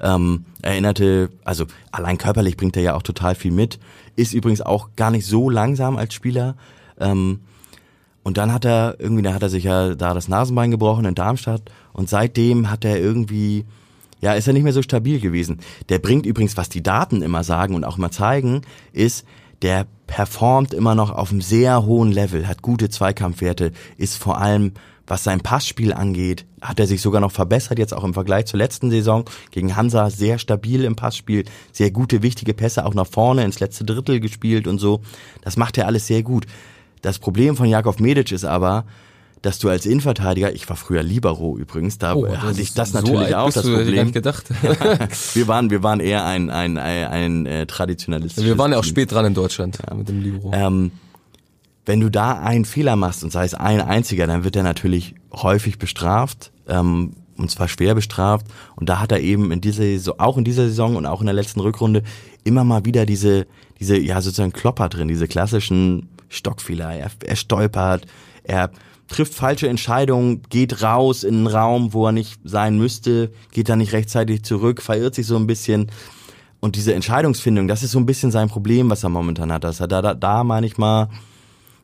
Ähm, 0.00 0.44
erinnerte, 0.62 1.30
also 1.44 1.66
allein 1.90 2.18
körperlich 2.18 2.56
bringt 2.56 2.76
er 2.76 2.82
ja 2.82 2.94
auch 2.94 3.02
total 3.02 3.34
viel 3.34 3.52
mit. 3.52 3.78
Ist 4.16 4.34
übrigens 4.34 4.60
auch 4.60 4.90
gar 4.96 5.10
nicht 5.10 5.26
so 5.26 5.50
langsam 5.50 5.96
als 5.96 6.14
Spieler. 6.14 6.56
Ähm, 7.00 7.40
und 8.24 8.38
dann 8.38 8.52
hat 8.52 8.64
er 8.64 8.96
irgendwie, 8.98 9.22
da 9.22 9.34
hat 9.34 9.42
er 9.42 9.50
sich 9.50 9.64
ja 9.64 9.94
da 9.94 10.14
das 10.14 10.28
Nasenbein 10.28 10.70
gebrochen 10.70 11.04
in 11.04 11.14
Darmstadt 11.14 11.62
und 11.92 12.08
seitdem 12.08 12.70
hat 12.70 12.84
er 12.84 12.98
irgendwie, 12.98 13.66
ja, 14.20 14.32
ist 14.32 14.48
er 14.48 14.54
nicht 14.54 14.64
mehr 14.64 14.72
so 14.72 14.82
stabil 14.82 15.20
gewesen. 15.20 15.60
Der 15.90 15.98
bringt 15.98 16.26
übrigens, 16.26 16.56
was 16.56 16.70
die 16.70 16.82
Daten 16.82 17.22
immer 17.22 17.44
sagen 17.44 17.74
und 17.74 17.84
auch 17.84 17.98
immer 17.98 18.10
zeigen, 18.10 18.62
ist, 18.92 19.26
der 19.60 19.86
performt 20.06 20.74
immer 20.74 20.94
noch 20.94 21.10
auf 21.10 21.30
einem 21.30 21.42
sehr 21.42 21.84
hohen 21.84 22.12
Level, 22.12 22.48
hat 22.48 22.62
gute 22.62 22.88
Zweikampfwerte, 22.88 23.72
ist 23.98 24.16
vor 24.16 24.38
allem, 24.40 24.72
was 25.06 25.22
sein 25.22 25.40
Passspiel 25.40 25.92
angeht, 25.92 26.46
hat 26.62 26.80
er 26.80 26.86
sich 26.86 27.02
sogar 27.02 27.20
noch 27.20 27.32
verbessert, 27.32 27.78
jetzt 27.78 27.92
auch 27.92 28.04
im 28.04 28.14
Vergleich 28.14 28.46
zur 28.46 28.58
letzten 28.58 28.90
Saison 28.90 29.24
gegen 29.50 29.76
Hansa, 29.76 30.08
sehr 30.08 30.38
stabil 30.38 30.84
im 30.84 30.96
Passspiel, 30.96 31.44
sehr 31.72 31.90
gute, 31.90 32.22
wichtige 32.22 32.54
Pässe 32.54 32.86
auch 32.86 32.94
nach 32.94 33.06
vorne 33.06 33.44
ins 33.44 33.60
letzte 33.60 33.84
Drittel 33.84 34.20
gespielt 34.20 34.66
und 34.66 34.78
so. 34.78 35.02
Das 35.42 35.58
macht 35.58 35.76
er 35.76 35.86
alles 35.86 36.06
sehr 36.06 36.22
gut. 36.22 36.46
Das 37.04 37.18
Problem 37.18 37.54
von 37.54 37.66
Jakov 37.66 37.98
Medic 37.98 38.32
ist 38.32 38.46
aber, 38.46 38.86
dass 39.42 39.58
du 39.58 39.68
als 39.68 39.84
Innenverteidiger, 39.84 40.54
ich 40.54 40.66
war 40.70 40.76
früher 40.76 41.02
Libero 41.02 41.58
übrigens, 41.58 41.98
da 41.98 42.14
oh, 42.14 42.34
hatte 42.34 42.62
ich 42.62 42.72
das 42.72 42.94
natürlich 42.94 43.28
so 43.28 43.36
auch 43.36 43.52
das 43.52 43.66
Problem. 43.66 44.10
gedacht. 44.10 44.46
wir 45.34 45.46
waren, 45.46 45.68
wir 45.68 45.82
waren 45.82 46.00
eher 46.00 46.24
ein 46.24 46.48
ein 46.48 46.78
ein, 46.78 47.06
ein 47.06 47.46
äh, 47.46 47.66
traditionalistisches. 47.66 48.48
Wir 48.48 48.56
waren 48.56 48.72
ja 48.72 48.78
auch 48.78 48.84
spät 48.84 49.12
dran 49.12 49.26
in 49.26 49.34
Deutschland 49.34 49.78
ja. 49.86 49.94
mit 49.94 50.08
dem 50.08 50.22
Libero. 50.22 50.50
Ähm, 50.54 50.92
wenn 51.84 52.00
du 52.00 52.10
da 52.10 52.38
einen 52.38 52.64
Fehler 52.64 52.96
machst 52.96 53.22
und 53.22 53.30
sei 53.30 53.44
es 53.44 53.52
ein 53.52 53.82
einziger, 53.82 54.26
dann 54.26 54.42
wird 54.42 54.56
er 54.56 54.62
natürlich 54.62 55.14
häufig 55.30 55.78
bestraft. 55.78 56.52
Ähm, 56.66 57.16
und 57.36 57.50
zwar 57.50 57.68
schwer 57.68 57.94
bestraft. 57.94 58.46
Und 58.76 58.88
da 58.88 58.98
hat 58.98 59.12
er 59.12 59.20
eben 59.20 59.52
in 59.52 59.60
dieser 59.60 59.82
Saison, 59.82 60.14
auch 60.18 60.38
in 60.38 60.44
dieser 60.44 60.68
Saison 60.68 60.96
und 60.96 61.04
auch 61.04 61.20
in 61.20 61.26
der 61.26 61.34
letzten 61.34 61.60
Rückrunde 61.60 62.02
immer 62.44 62.64
mal 62.64 62.86
wieder 62.86 63.04
diese, 63.04 63.46
diese, 63.80 63.98
ja, 63.98 64.22
sozusagen 64.22 64.52
Klopper 64.52 64.88
drin, 64.88 65.08
diese 65.08 65.28
klassischen 65.28 66.08
Stockfehler. 66.34 66.94
Er, 66.94 67.10
er 67.24 67.36
stolpert, 67.36 68.06
er 68.42 68.70
trifft 69.08 69.34
falsche 69.34 69.68
Entscheidungen, 69.68 70.42
geht 70.48 70.82
raus 70.82 71.24
in 71.24 71.34
einen 71.34 71.46
Raum, 71.46 71.92
wo 71.92 72.06
er 72.06 72.12
nicht 72.12 72.40
sein 72.44 72.78
müsste, 72.78 73.30
geht 73.52 73.68
dann 73.68 73.78
nicht 73.78 73.92
rechtzeitig 73.92 74.42
zurück, 74.44 74.82
verirrt 74.82 75.14
sich 75.14 75.26
so 75.26 75.36
ein 75.36 75.46
bisschen. 75.46 75.90
Und 76.60 76.76
diese 76.76 76.94
Entscheidungsfindung, 76.94 77.68
das 77.68 77.82
ist 77.82 77.90
so 77.90 77.98
ein 77.98 78.06
bisschen 78.06 78.30
sein 78.30 78.48
Problem, 78.48 78.88
was 78.88 79.02
er 79.02 79.10
momentan 79.10 79.52
hat, 79.52 79.64
dass 79.64 79.80
er 79.80 79.88
da, 79.88 80.00
da, 80.00 80.14
da 80.14 80.44
manchmal, 80.44 81.08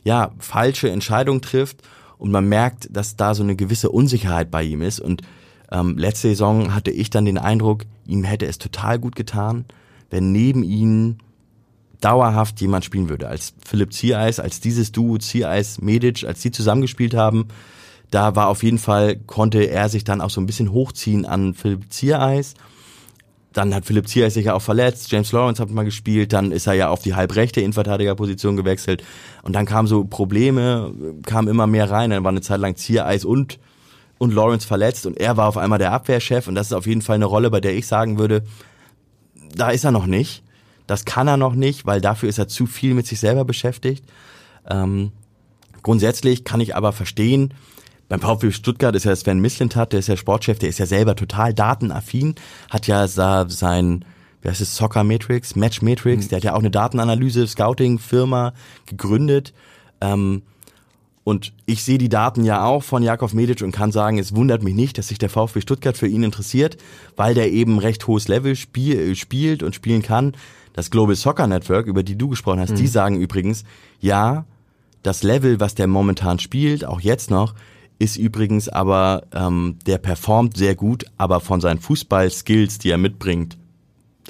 ja, 0.05 0.33
falsche 0.39 0.91
Entscheidungen 0.91 1.43
trifft 1.43 1.83
und 2.17 2.31
man 2.31 2.49
merkt, 2.49 2.89
dass 2.91 3.17
da 3.17 3.35
so 3.35 3.43
eine 3.43 3.57
gewisse 3.57 3.91
Unsicherheit 3.91 4.51
bei 4.51 4.63
ihm 4.63 4.81
ist. 4.81 4.99
Und 5.01 5.23
ähm, 5.71 5.99
letzte 5.99 6.29
Saison 6.29 6.75
hatte 6.75 6.91
ich 6.91 7.11
dann 7.11 7.27
den 7.27 7.39
Eindruck, 7.39 7.85
ihm 8.07 8.25
hätte 8.25 8.47
es 8.47 8.59
total 8.59 8.99
gut 8.99 9.15
getan, 9.15 9.67
wenn 10.09 10.33
neben 10.33 10.65
ihm 10.65 11.19
dauerhaft 12.01 12.61
jemand 12.61 12.85
spielen 12.85 13.09
würde. 13.09 13.29
Als 13.29 13.55
Philipp 13.67 13.93
Ziereis, 13.93 14.41
als 14.41 14.61
dieses 14.61 14.93
Duo 14.93 15.19
Ziereis, 15.19 15.81
Medic, 15.81 16.25
als 16.25 16.41
die 16.41 16.51
zusammengespielt 16.51 17.15
haben, 17.15 17.49
da 18.11 18.35
war 18.35 18.49
auf 18.49 18.63
jeden 18.63 18.79
Fall, 18.79 19.17
konnte 19.17 19.63
er 19.65 19.89
sich 19.89 20.05
dann 20.05 20.21
auch 20.21 20.31
so 20.31 20.41
ein 20.41 20.47
bisschen 20.47 20.73
hochziehen 20.73 21.25
an 21.25 21.55
Philipp 21.55 21.93
Ziereis. 21.93 22.55
Dann 23.53 23.75
hat 23.75 23.85
Philipp 23.85 24.09
Ziereis 24.09 24.35
sich 24.35 24.47
ja 24.47 24.55
auch 24.55 24.63
verletzt, 24.63 25.11
James 25.11 25.33
Lawrence 25.33 25.61
hat 25.61 25.71
mal 25.71 25.85
gespielt, 25.85 26.33
dann 26.33 26.53
ist 26.53 26.69
er 26.69 26.75
ja 26.75 26.89
auf 26.89 27.03
die 27.03 27.15
halbrechte 27.15 27.61
Innenverteidigerposition 27.61 28.57
gewechselt 28.57 29.03
und 29.43 29.55
dann 29.55 29.67
kamen 29.67 29.89
so 29.89 30.05
Probleme, 30.05 30.95
kamen 31.27 31.49
immer 31.49 31.67
mehr 31.67 31.91
rein, 31.91 32.11
dann 32.11 32.23
war 32.23 32.31
eine 32.31 32.43
Zeit 32.43 32.61
lang 32.61 32.77
Ziereis 32.77 33.25
und 33.25 33.59
und 34.19 34.35
Lawrence 34.35 34.67
verletzt 34.67 35.07
und 35.07 35.19
er 35.19 35.37
war 35.37 35.49
auf 35.49 35.57
einmal 35.57 35.81
der 35.81 35.93
Abwehrchef 35.93 36.47
und 36.47 36.55
das 36.55 36.69
ist 36.69 36.75
auf 36.75 36.87
jeden 36.87 37.03
Fall 37.03 37.17
eine 37.17 37.25
Rolle, 37.25 37.51
bei 37.51 37.61
der 37.61 37.75
ich 37.75 37.89
sagen 37.89 38.19
würde, 38.19 38.45
da 39.57 39.71
ist 39.71 39.83
er 39.83 39.91
noch 39.91 40.07
nicht. 40.07 40.45
Das 40.91 41.05
kann 41.05 41.29
er 41.29 41.37
noch 41.37 41.55
nicht, 41.55 41.87
weil 41.87 42.01
dafür 42.01 42.29
ist 42.29 42.39
er 42.39 42.49
zu 42.49 42.67
viel 42.67 42.95
mit 42.95 43.07
sich 43.07 43.21
selber 43.21 43.45
beschäftigt. 43.45 44.05
Ähm, 44.69 45.13
grundsätzlich 45.85 46.43
kann 46.43 46.61
ich 46.61 46.75
aber 46.75 46.93
verstehen, 46.93 47.55
beim 48.09 48.21
VfB 48.21 48.51
Stuttgart 48.51 48.97
ist 48.97 49.05
ja 49.05 49.15
Sven 49.15 49.39
Mislintat, 49.39 49.93
der 49.93 50.01
ist 50.01 50.09
ja 50.09 50.17
Sportchef, 50.17 50.59
der 50.59 50.69
ist 50.69 50.81
ja 50.81 50.87
selber 50.87 51.15
total 51.15 51.55
datenaffin, 51.55 52.35
hat 52.71 52.89
ja 52.89 53.07
sein, 53.07 54.05
wie 54.43 54.49
heißt 54.49 54.61
es, 54.61 54.75
Soccer 54.75 55.05
Matrix, 55.05 55.55
Match 55.55 55.81
Matrix, 55.81 56.25
mhm. 56.25 56.29
der 56.31 56.37
hat 56.39 56.45
ja 56.45 56.55
auch 56.55 56.59
eine 56.59 56.73
Datenanalyse, 56.73 57.47
Scouting-Firma 57.47 58.53
gegründet. 58.87 59.55
Ähm, 60.01 60.43
und 61.23 61.53
ich 61.67 61.85
sehe 61.85 61.99
die 61.99 62.09
Daten 62.09 62.43
ja 62.43 62.65
auch 62.65 62.83
von 62.83 63.05
Jakov 63.05 63.33
Medic 63.33 63.63
und 63.63 63.71
kann 63.71 63.93
sagen, 63.93 64.19
es 64.19 64.35
wundert 64.35 64.65
mich 64.65 64.75
nicht, 64.75 64.99
dass 64.99 65.07
sich 65.07 65.19
der 65.19 65.31
VfB 65.31 65.61
Stuttgart 65.61 65.97
für 65.97 66.09
ihn 66.09 66.25
interessiert, 66.25 66.79
weil 67.15 67.35
der 67.35 67.53
eben 67.53 67.79
recht 67.79 68.09
hohes 68.09 68.27
Level 68.27 68.57
spiel, 68.57 69.15
spielt 69.15 69.63
und 69.63 69.77
spielen 69.77 70.03
kann 70.03 70.33
das 70.73 70.91
Global 70.91 71.17
Soccer 71.17 71.47
Network, 71.47 71.87
über 71.87 72.03
die 72.03 72.17
du 72.17 72.29
gesprochen 72.29 72.61
hast, 72.61 72.73
mhm. 72.73 72.77
die 72.77 72.87
sagen 72.87 73.21
übrigens, 73.21 73.65
ja, 74.01 74.45
das 75.03 75.23
Level, 75.23 75.61
was 75.61 75.75
der 75.75 75.87
momentan 75.87 76.39
spielt, 76.39 76.85
auch 76.85 77.01
jetzt 77.01 77.31
noch, 77.31 77.55
ist 77.99 78.17
übrigens 78.17 78.69
aber, 78.69 79.25
ähm, 79.33 79.77
der 79.87 79.99
performt 79.99 80.57
sehr 80.57 80.75
gut, 80.75 81.05
aber 81.19 81.41
von 81.41 81.61
seinen 81.61 81.81
Fußball-Skills, 81.81 82.79
die 82.79 82.91
er 82.91 82.99
mitbringt, 82.99 83.59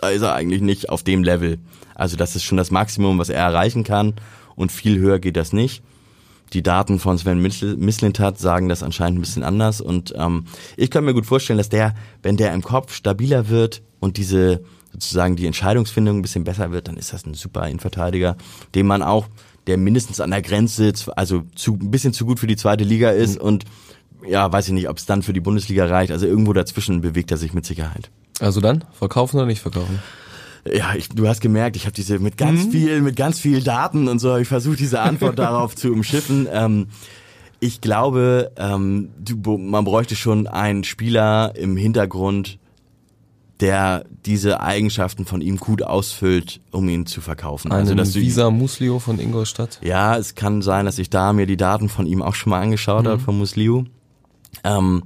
da 0.00 0.10
ist 0.10 0.22
er 0.22 0.34
eigentlich 0.34 0.62
nicht 0.62 0.88
auf 0.88 1.02
dem 1.02 1.22
Level. 1.22 1.58
Also 1.94 2.16
das 2.16 2.34
ist 2.34 2.44
schon 2.44 2.58
das 2.58 2.70
Maximum, 2.70 3.18
was 3.18 3.28
er 3.28 3.40
erreichen 3.40 3.84
kann 3.84 4.14
und 4.56 4.72
viel 4.72 4.98
höher 4.98 5.18
geht 5.18 5.36
das 5.36 5.52
nicht. 5.52 5.82
Die 6.52 6.62
Daten 6.62 6.98
von 6.98 7.16
Sven 7.16 7.40
Mislintat 7.40 8.38
sagen 8.38 8.68
das 8.68 8.82
anscheinend 8.82 9.18
ein 9.18 9.22
bisschen 9.22 9.44
anders 9.44 9.80
und 9.80 10.14
ähm, 10.16 10.46
ich 10.76 10.90
kann 10.90 11.04
mir 11.04 11.14
gut 11.14 11.26
vorstellen, 11.26 11.58
dass 11.58 11.68
der, 11.68 11.94
wenn 12.22 12.36
der 12.36 12.52
im 12.54 12.62
Kopf 12.62 12.92
stabiler 12.92 13.48
wird 13.48 13.82
und 14.00 14.16
diese 14.16 14.64
sozusagen 14.92 15.36
die 15.36 15.46
Entscheidungsfindung 15.46 16.18
ein 16.18 16.22
bisschen 16.22 16.44
besser 16.44 16.72
wird, 16.72 16.88
dann 16.88 16.96
ist 16.96 17.12
das 17.12 17.24
ein 17.26 17.34
super 17.34 17.66
Innenverteidiger, 17.68 18.36
dem 18.74 18.86
man 18.86 19.02
auch, 19.02 19.28
der 19.66 19.76
mindestens 19.76 20.20
an 20.20 20.30
der 20.30 20.42
Grenze, 20.42 20.92
also 21.16 21.44
zu, 21.54 21.74
ein 21.74 21.90
bisschen 21.90 22.12
zu 22.12 22.26
gut 22.26 22.40
für 22.40 22.46
die 22.46 22.56
zweite 22.56 22.84
Liga 22.84 23.10
ist 23.10 23.38
mhm. 23.38 23.46
und 23.46 23.64
ja, 24.26 24.52
weiß 24.52 24.68
ich 24.68 24.74
nicht, 24.74 24.88
ob 24.88 24.98
es 24.98 25.06
dann 25.06 25.22
für 25.22 25.32
die 25.32 25.40
Bundesliga 25.40 25.86
reicht. 25.86 26.12
Also 26.12 26.26
irgendwo 26.26 26.52
dazwischen 26.52 27.00
bewegt 27.00 27.30
er 27.30 27.36
sich 27.36 27.54
mit 27.54 27.64
Sicherheit. 27.64 28.10
Also 28.38 28.60
dann, 28.60 28.84
verkaufen 28.92 29.36
oder 29.36 29.46
nicht 29.46 29.62
verkaufen? 29.62 30.00
Ja, 30.70 30.94
ich, 30.94 31.08
du 31.08 31.26
hast 31.26 31.40
gemerkt, 31.40 31.76
ich 31.76 31.86
habe 31.86 31.94
diese 31.94 32.18
mit 32.18 32.36
ganz 32.36 32.66
mhm. 32.66 32.70
viel, 32.70 33.00
mit 33.00 33.16
ganz 33.16 33.40
viel 33.40 33.62
Daten 33.62 34.08
und 34.08 34.18
so, 34.18 34.36
ich 34.36 34.48
versuche 34.48 34.76
diese 34.76 35.00
Antwort 35.00 35.38
darauf 35.38 35.74
zu 35.74 35.92
umschiffen. 35.92 36.46
Ähm, 36.50 36.88
ich 37.60 37.80
glaube, 37.80 38.52
ähm, 38.56 39.10
du, 39.18 39.58
man 39.58 39.84
bräuchte 39.84 40.16
schon 40.16 40.46
einen 40.46 40.84
Spieler 40.84 41.54
im 41.56 41.76
Hintergrund, 41.76 42.58
der 43.60 44.04
diese 44.24 44.60
Eigenschaften 44.60 45.26
von 45.26 45.40
ihm 45.40 45.58
gut 45.58 45.82
ausfüllt, 45.82 46.60
um 46.70 46.88
ihn 46.88 47.06
zu 47.06 47.20
verkaufen. 47.20 47.72
Also 47.72 47.94
das 47.94 48.14
Visa 48.14 48.50
Muslio 48.50 48.98
von 48.98 49.18
Ingolstadt. 49.18 49.78
Ja, 49.82 50.16
es 50.16 50.34
kann 50.34 50.62
sein, 50.62 50.86
dass 50.86 50.98
ich 50.98 51.10
da 51.10 51.32
mir 51.32 51.46
die 51.46 51.56
Daten 51.56 51.88
von 51.88 52.06
ihm 52.06 52.22
auch 52.22 52.34
schon 52.34 52.50
mal 52.50 52.60
angeschaut 52.60 53.04
mhm. 53.04 53.08
habe 53.08 53.20
von 53.20 53.38
Muslio. 53.38 53.84
Ähm, 54.64 55.02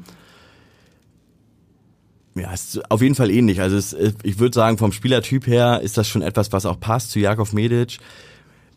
ja, 2.37 2.53
ist 2.53 2.91
auf 2.91 3.03
jeden 3.03 3.15
Fall 3.15 3.31
ähnlich. 3.31 3.61
Also 3.61 3.77
es, 3.77 3.97
ich 4.23 4.39
würde 4.39 4.55
sagen, 4.55 4.79
vom 4.79 4.93
Spielertyp 4.93 5.47
her 5.47 5.81
ist 5.83 5.97
das 5.97 6.09
schon 6.09 6.23
etwas, 6.23 6.53
was 6.53 6.67
auch 6.67 6.79
passt 6.79 7.11
zu 7.11 7.21
Jakov 7.21 7.53
Medic. 7.53 7.99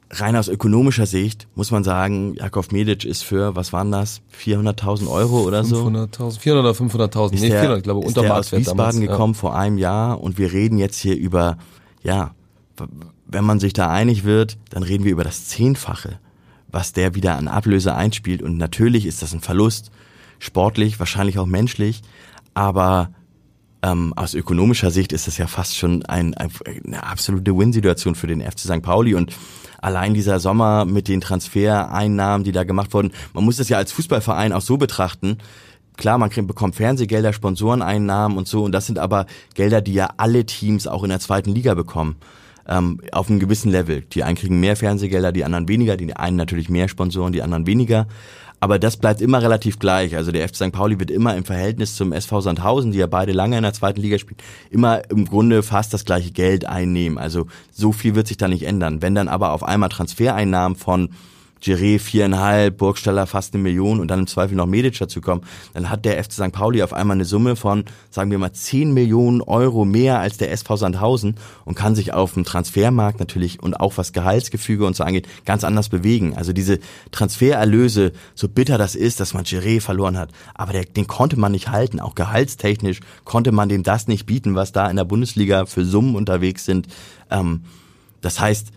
Rein 0.10 0.38
aus 0.38 0.48
ökonomischer 0.48 1.06
Sicht 1.06 1.48
muss 1.56 1.72
man 1.72 1.84
sagen, 1.84 2.36
Jakov 2.36 2.72
Medic 2.72 3.04
ist 3.04 3.24
für, 3.24 3.56
was 3.56 3.74
waren 3.74 3.92
das, 3.92 4.22
400.000 4.42 5.10
Euro 5.10 5.42
oder 5.42 5.66
so? 5.66 5.86
500.000, 5.86 6.40
400 6.40 6.80
oder 6.80 7.06
500.000, 7.06 7.32
nee, 7.32 7.50
400, 7.50 7.84
glaube 7.84 8.00
ich, 8.00 8.06
unter 8.08 8.22
der 8.22 8.38
aus 8.38 8.52
Wiesbaden 8.52 8.78
damals, 8.78 9.00
gekommen 9.00 9.34
ja. 9.34 9.40
vor 9.40 9.58
einem 9.58 9.78
Jahr 9.78 10.22
und 10.22 10.38
wir 10.38 10.54
reden 10.54 10.78
jetzt 10.78 11.00
hier 11.00 11.18
über, 11.18 11.58
ja, 12.04 12.32
wenn 13.26 13.44
man 13.44 13.60
sich 13.60 13.74
da 13.74 13.90
einig 13.90 14.24
wird, 14.24 14.58
dann 14.70 14.84
reden 14.84 15.04
wir 15.04 15.12
über 15.12 15.26
das 15.26 15.48
Zehnfache, 15.48 16.20
was 16.70 16.94
der 16.94 17.14
wieder 17.16 17.36
an 17.36 17.50
Ablöse 17.50 17.94
einspielt 17.94 18.42
und 18.42 18.58
natürlich 18.58 19.06
ist 19.06 19.22
das 19.22 19.34
ein 19.34 19.42
Verlust, 19.42 19.92
sportlich, 20.40 21.00
wahrscheinlich 21.00 21.38
auch 21.38 21.46
menschlich, 21.46 22.02
aber 22.54 23.10
ähm, 23.82 24.14
aus 24.16 24.34
ökonomischer 24.34 24.92
Sicht 24.92 25.12
ist 25.12 25.28
das 25.28 25.38
ja 25.38 25.48
fast 25.48 25.76
schon 25.78 26.06
ein, 26.06 26.34
ein, 26.36 26.50
eine 26.86 27.04
absolute 27.04 27.58
Win-Situation 27.58 28.16
für 28.16 28.28
den 28.28 28.42
FC 28.42 28.60
St. 28.60 28.82
Pauli 28.82 29.14
und 29.14 29.34
allein 29.82 30.14
dieser 30.14 30.40
Sommer 30.40 30.86
mit 30.86 31.08
den 31.08 31.22
Transfereinnahmen, 31.22 32.44
die 32.44 32.52
da 32.52 32.64
gemacht 32.64 32.94
wurden, 32.94 33.12
man 33.34 33.44
muss 33.44 33.58
das 33.58 33.70
ja 33.70 33.78
als 33.78 33.92
Fußballverein 33.92 34.54
auch 34.54 34.62
so 34.62 34.78
betrachten. 34.78 35.38
Klar, 35.98 36.18
man 36.20 36.30
bekommt 36.30 36.76
Fernsehgelder, 36.76 37.34
Sponsoreneinnahmen 37.34 38.38
und 38.38 38.48
so, 38.48 38.64
und 38.64 38.72
das 38.72 38.86
sind 38.86 39.00
aber 39.00 39.26
Gelder, 39.56 39.82
die 39.82 39.94
ja 39.94 40.10
alle 40.18 40.46
Teams 40.46 40.86
auch 40.88 41.04
in 41.04 41.10
der 41.10 41.20
zweiten 41.20 41.52
Liga 41.52 41.74
bekommen. 41.74 42.18
Ähm, 42.70 43.00
auf 43.14 43.30
einem 43.30 43.40
gewissen 43.40 43.72
Level. 43.72 44.02
Die 44.02 44.24
einen 44.24 44.36
kriegen 44.36 44.60
mehr 44.60 44.76
Fernsehgelder, 44.76 45.32
die 45.32 45.46
anderen 45.46 45.70
weniger, 45.70 45.96
die 45.96 46.14
einen 46.14 46.36
natürlich 46.36 46.70
mehr 46.70 46.90
Sponsoren, 46.90 47.32
die 47.32 47.42
anderen 47.42 47.66
weniger. 47.66 48.08
Aber 48.60 48.80
das 48.80 48.98
bleibt 48.98 49.22
immer 49.22 49.42
relativ 49.42 49.78
gleich. 49.78 50.16
Also 50.16 50.32
der 50.32 50.48
FC 50.48 50.56
St. 50.56 50.72
Pauli 50.72 51.00
wird 51.00 51.12
immer 51.12 51.36
im 51.36 51.46
Verhältnis 51.46 51.96
zum 51.96 52.12
SV 52.12 52.42
Sandhausen, 52.42 52.92
die 52.92 52.98
ja 52.98 53.08
beide 53.08 53.32
lange 53.32 53.56
in 53.58 53.64
der 53.64 53.74
zweiten 53.74 54.02
Liga 54.02 54.18
spielen, 54.18 54.40
immer 54.72 55.08
im 55.12 55.26
Grunde 55.26 55.62
fast 55.62 55.94
das 55.94 56.06
gleiche 56.06 56.32
Geld 56.32 56.66
einnehmen. 56.66 57.18
Also 57.18 57.48
so 57.72 57.92
viel 57.92 58.16
wird 58.16 58.28
sich 58.28 58.38
da 58.38 58.48
nicht 58.48 58.64
ändern. 58.64 59.02
Wenn 59.02 59.14
dann 59.14 59.28
aber 59.28 59.52
auf 59.52 59.64
einmal 59.64 59.90
Transfereinnahmen 59.90 60.76
von 60.76 61.10
Giré 61.62 62.00
viereinhalb, 62.00 62.78
Burgstaller 62.78 63.28
fast 63.28 63.54
eine 63.54 63.64
Million 63.64 64.00
und 64.00 64.10
dann 64.10 64.22
im 64.22 64.28
Zweifel 64.28 64.56
noch 64.56 64.66
Medic 64.66 64.98
dazu 65.00 65.22
kommen, 65.22 65.42
dann 65.74 65.90
hat 65.90 66.06
der 66.06 66.24
FC 66.24 66.34
St. 66.34 66.52
Pauli 66.52 66.84
auf 66.84 66.94
einmal 66.94 67.16
eine 67.16 67.26
Summe 67.26 67.56
von, 67.56 67.86
sagen 68.10 68.32
wir 68.32 68.38
mal, 68.38 68.54
10 68.54 68.94
Millionen 68.94 69.42
Euro 69.42 69.86
mehr 69.86 70.20
als 70.20 70.38
der 70.38 70.52
SV 70.52 70.78
Sandhausen 70.78 71.36
und 71.66 71.76
kann 71.76 71.96
sich 71.96 72.14
auf 72.14 72.34
dem 72.34 72.44
Transfermarkt 72.44 73.20
natürlich 73.20 73.62
und 73.62 73.80
auch 73.80 73.98
was 73.98 74.14
Gehaltsgefüge 74.14 74.86
und 74.86 74.96
so 74.96 75.04
angeht, 75.04 75.28
ganz 75.46 75.64
anders 75.64 75.90
bewegen. 75.90 76.36
Also 76.36 76.54
diese 76.54 76.80
Transfererlöse, 77.12 78.12
so 78.36 78.48
bitter 78.48 78.78
das 78.78 78.96
ist, 78.96 79.20
dass 79.20 79.34
man 79.34 79.44
Giré 79.44 79.82
verloren 79.82 80.18
hat, 80.18 80.32
aber 80.54 80.74
der, 80.74 80.86
den 80.86 81.08
konnte 81.08 81.40
man 81.40 81.52
nicht 81.52 81.70
halten. 81.70 82.00
Auch 82.00 82.16
gehaltstechnisch 82.16 83.00
konnte 83.24 83.52
man 83.52 83.70
dem 83.70 83.84
das 83.84 84.08
nicht 84.08 84.26
bieten, 84.26 84.56
was 84.56 84.72
da 84.72 84.90
in 84.90 84.96
der 84.96 85.06
Bundesliga 85.06 85.66
für 85.66 85.86
Summen 85.86 86.16
unterwegs 86.16 86.66
sind. 86.66 86.88
Ähm, 87.30 87.62
das 88.22 88.40
heißt, 88.40 88.72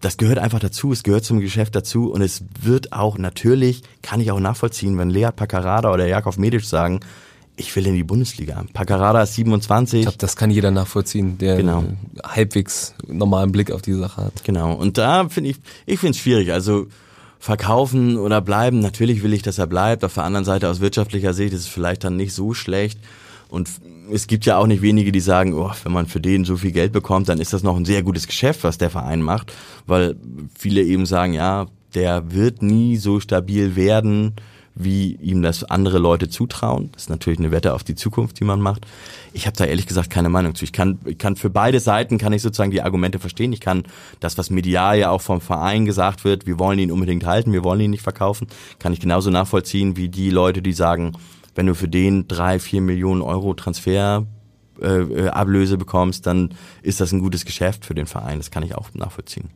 das 0.00 0.16
gehört 0.16 0.38
einfach 0.38 0.60
dazu, 0.60 0.92
es 0.92 1.02
gehört 1.02 1.24
zum 1.24 1.40
Geschäft 1.40 1.74
dazu 1.74 2.10
und 2.10 2.22
es 2.22 2.42
wird 2.60 2.92
auch 2.92 3.18
natürlich, 3.18 3.82
kann 4.02 4.20
ich 4.20 4.30
auch 4.30 4.40
nachvollziehen, 4.40 4.96
wenn 4.98 5.10
Lea 5.10 5.28
Paccarada 5.34 5.92
oder 5.92 6.06
Jakov 6.06 6.38
Medic 6.38 6.64
sagen, 6.64 7.00
ich 7.56 7.76
will 7.76 7.86
in 7.86 7.94
die 7.94 8.04
Bundesliga. 8.04 8.64
Paccarada 8.72 9.22
ist 9.22 9.34
27. 9.34 10.00
Ich 10.00 10.04
glaube, 10.06 10.18
das 10.18 10.36
kann 10.36 10.50
jeder 10.50 10.70
nachvollziehen, 10.70 11.36
der 11.36 11.56
genau. 11.56 11.84
halbwegs 12.24 12.94
normalen 13.06 13.52
Blick 13.52 13.70
auf 13.70 13.82
die 13.82 13.92
Sache 13.92 14.24
hat. 14.24 14.44
Genau. 14.44 14.72
Und 14.72 14.96
da 14.96 15.28
finde 15.28 15.50
ich, 15.50 15.56
ich 15.84 16.00
finde 16.00 16.12
es 16.12 16.18
schwierig. 16.18 16.52
Also 16.52 16.86
verkaufen 17.38 18.16
oder 18.16 18.40
bleiben, 18.40 18.80
natürlich 18.80 19.22
will 19.22 19.34
ich, 19.34 19.42
dass 19.42 19.58
er 19.58 19.66
bleibt. 19.66 20.04
Auf 20.04 20.14
der 20.14 20.24
anderen 20.24 20.44
Seite 20.46 20.68
aus 20.68 20.80
wirtschaftlicher 20.80 21.34
Sicht 21.34 21.52
ist 21.52 21.60
es 21.60 21.66
vielleicht 21.66 22.04
dann 22.04 22.16
nicht 22.16 22.32
so 22.32 22.54
schlecht. 22.54 22.98
Und 23.50 23.68
es 24.12 24.26
gibt 24.26 24.46
ja 24.46 24.56
auch 24.56 24.66
nicht 24.66 24.82
wenige, 24.82 25.12
die 25.12 25.20
sagen, 25.20 25.54
oh, 25.54 25.72
wenn 25.82 25.92
man 25.92 26.06
für 26.06 26.20
den 26.20 26.44
so 26.44 26.56
viel 26.56 26.72
Geld 26.72 26.92
bekommt, 26.92 27.28
dann 27.28 27.40
ist 27.40 27.52
das 27.52 27.62
noch 27.62 27.76
ein 27.76 27.84
sehr 27.84 28.02
gutes 28.02 28.26
Geschäft, 28.26 28.64
was 28.64 28.78
der 28.78 28.90
Verein 28.90 29.22
macht, 29.22 29.52
weil 29.86 30.16
viele 30.58 30.82
eben 30.82 31.06
sagen, 31.06 31.32
ja, 31.32 31.66
der 31.94 32.32
wird 32.32 32.62
nie 32.62 32.96
so 32.96 33.20
stabil 33.20 33.76
werden, 33.76 34.34
wie 34.74 35.16
ihm 35.16 35.42
das 35.42 35.64
andere 35.64 35.98
Leute 35.98 36.28
zutrauen. 36.28 36.90
Das 36.92 37.02
ist 37.02 37.10
natürlich 37.10 37.38
eine 37.38 37.50
Wette 37.50 37.74
auf 37.74 37.84
die 37.84 37.94
Zukunft, 37.94 38.38
die 38.40 38.44
man 38.44 38.60
macht. 38.60 38.86
Ich 39.32 39.46
habe 39.46 39.56
da 39.56 39.64
ehrlich 39.64 39.86
gesagt 39.86 40.10
keine 40.10 40.28
Meinung 40.28 40.54
zu. 40.54 40.64
Ich 40.64 40.72
kann, 40.72 40.98
ich 41.04 41.18
kann 41.18 41.36
für 41.36 41.50
beide 41.50 41.80
Seiten 41.80 42.18
kann 42.18 42.32
ich 42.32 42.42
sozusagen 42.42 42.70
die 42.70 42.82
Argumente 42.82 43.18
verstehen. 43.18 43.52
Ich 43.52 43.60
kann 43.60 43.84
das, 44.20 44.38
was 44.38 44.50
medial 44.50 44.98
ja 44.98 45.10
auch 45.10 45.20
vom 45.20 45.40
Verein 45.40 45.84
gesagt 45.84 46.24
wird, 46.24 46.46
wir 46.46 46.58
wollen 46.58 46.78
ihn 46.78 46.92
unbedingt 46.92 47.26
halten, 47.26 47.52
wir 47.52 47.64
wollen 47.64 47.80
ihn 47.80 47.90
nicht 47.90 48.02
verkaufen, 48.02 48.46
kann 48.78 48.92
ich 48.92 49.00
genauso 49.00 49.30
nachvollziehen 49.30 49.96
wie 49.96 50.08
die 50.08 50.30
Leute, 50.30 50.62
die 50.62 50.72
sagen, 50.72 51.12
wenn 51.60 51.66
du 51.66 51.74
für 51.74 51.88
den 51.88 52.26
drei, 52.26 52.58
vier 52.58 52.80
Millionen 52.80 53.20
Euro 53.20 53.52
Transfer 53.52 54.24
äh, 54.80 54.86
äh, 54.86 55.28
Ablöse 55.28 55.76
bekommst, 55.76 56.26
dann 56.26 56.54
ist 56.82 57.02
das 57.02 57.12
ein 57.12 57.20
gutes 57.20 57.44
Geschäft 57.44 57.84
für 57.84 57.92
den 57.92 58.06
Verein. 58.06 58.38
Das 58.38 58.50
kann 58.50 58.62
ich 58.62 58.74
auch 58.74 58.88
nachvollziehen. 58.94 59.50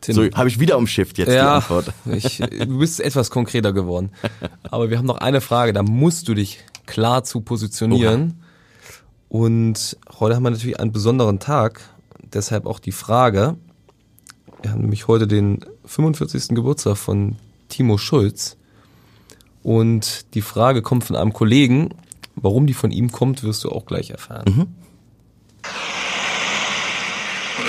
Tim, 0.00 0.16
so, 0.16 0.24
habe 0.34 0.48
ich 0.48 0.58
wieder 0.58 0.76
umschifft 0.76 1.18
jetzt 1.18 1.28
ja, 1.28 1.60
die 1.60 1.64
Antwort. 1.64 1.92
Ich, 2.06 2.38
du 2.38 2.76
bist 2.80 2.98
etwas 2.98 3.30
konkreter 3.30 3.72
geworden. 3.72 4.10
Aber 4.68 4.90
wir 4.90 4.98
haben 4.98 5.06
noch 5.06 5.18
eine 5.18 5.40
Frage, 5.40 5.72
da 5.72 5.84
musst 5.84 6.26
du 6.26 6.34
dich 6.34 6.58
klar 6.86 7.22
zu 7.22 7.40
positionieren. 7.42 8.34
Oha. 9.30 9.38
Und 9.44 9.96
heute 10.18 10.34
haben 10.34 10.42
wir 10.42 10.50
natürlich 10.50 10.80
einen 10.80 10.90
besonderen 10.90 11.38
Tag, 11.38 11.82
deshalb 12.32 12.66
auch 12.66 12.80
die 12.80 12.90
Frage. 12.90 13.56
Wir 14.60 14.72
haben 14.72 14.80
nämlich 14.80 15.06
heute 15.06 15.28
den 15.28 15.60
45. 15.84 16.48
Geburtstag 16.48 16.96
von 16.96 17.36
Timo 17.68 17.96
Schulz. 17.96 18.56
Und 19.62 20.34
die 20.34 20.42
Frage 20.42 20.82
kommt 20.82 21.04
von 21.04 21.16
einem 21.16 21.32
Kollegen. 21.32 21.90
Warum 22.34 22.66
die 22.66 22.74
von 22.74 22.90
ihm 22.90 23.12
kommt, 23.12 23.42
wirst 23.44 23.64
du 23.64 23.70
auch 23.70 23.86
gleich 23.86 24.10
erfahren. 24.10 24.44
Mhm. 24.46 24.66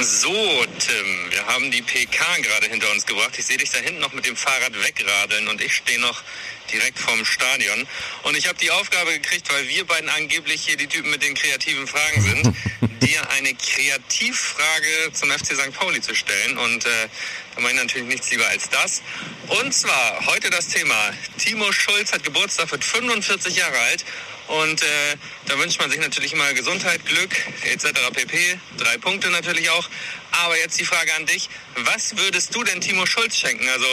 So, 0.02 0.66
Tim, 0.80 1.32
wir 1.32 1.46
haben 1.46 1.70
die 1.70 1.82
PK 1.82 2.26
gerade 2.42 2.68
hinter 2.68 2.90
uns 2.92 3.06
gebracht. 3.06 3.38
Ich 3.38 3.46
sehe 3.46 3.58
dich 3.58 3.70
da 3.70 3.80
hinten 3.80 4.00
noch 4.00 4.14
mit 4.14 4.26
dem 4.26 4.36
Fahrrad 4.36 4.74
wegradeln 4.82 5.48
und 5.50 5.62
ich 5.62 5.76
stehe 5.76 6.00
noch 6.00 6.24
direkt 6.72 6.98
vorm 6.98 7.24
Stadion. 7.26 7.86
Und 8.24 8.38
ich 8.38 8.48
habe 8.48 8.58
die 8.58 8.72
Aufgabe 8.72 9.12
gekriegt, 9.12 9.52
weil 9.52 9.68
wir 9.68 9.86
beiden 9.86 10.10
angeblich 10.10 10.66
hier 10.66 10.78
die 10.78 10.88
Typen 10.88 11.12
mit 11.12 11.22
den 11.22 11.34
kreativen 11.34 11.86
Fragen 11.86 12.22
sind, 12.22 12.56
dir 13.02 13.30
eine 13.32 13.54
Kreativfrage 13.56 15.12
zum 15.12 15.30
FC 15.30 15.48
St. 15.54 15.74
Pauli 15.74 16.02
zu 16.02 16.16
stellen. 16.16 16.58
Und 16.58 16.86
äh, 16.86 17.10
da 17.56 17.62
meine 17.62 17.76
ich 17.76 17.84
natürlich 17.84 18.08
nichts 18.08 18.32
lieber 18.32 18.48
als 18.48 18.70
das. 18.70 19.02
Und 19.48 19.74
zwar 19.74 20.26
heute 20.28 20.50
das 20.50 20.70
Thema. 20.70 21.14
Timo 21.38 21.72
Schulz 21.74 22.14
hat 22.14 22.24
Geburtstag, 22.24 22.72
wird 22.72 22.86
45 22.86 23.58
Jahre 23.58 23.78
alt 23.80 24.06
und 24.48 24.82
äh, 24.82 25.16
da 25.46 25.58
wünscht 25.58 25.80
man 25.80 25.90
sich 25.90 26.00
natürlich 26.00 26.34
immer 26.34 26.54
Gesundheit, 26.54 27.06
Glück 27.06 27.32
etc. 27.64 27.86
pp. 28.14 28.60
Drei 28.78 28.98
Punkte 28.98 29.30
natürlich 29.30 29.70
auch. 29.70 29.90
Aber 30.32 30.58
jetzt 30.58 30.80
die 30.80 30.86
Frage 30.86 31.14
an 31.16 31.26
dich. 31.26 31.50
Was 31.76 32.18
würdest 32.18 32.54
du 32.54 32.64
denn 32.64 32.82
Timo 32.82 33.06
Schulz 33.06 33.38
schenken? 33.38 33.68
Also, 33.70 33.86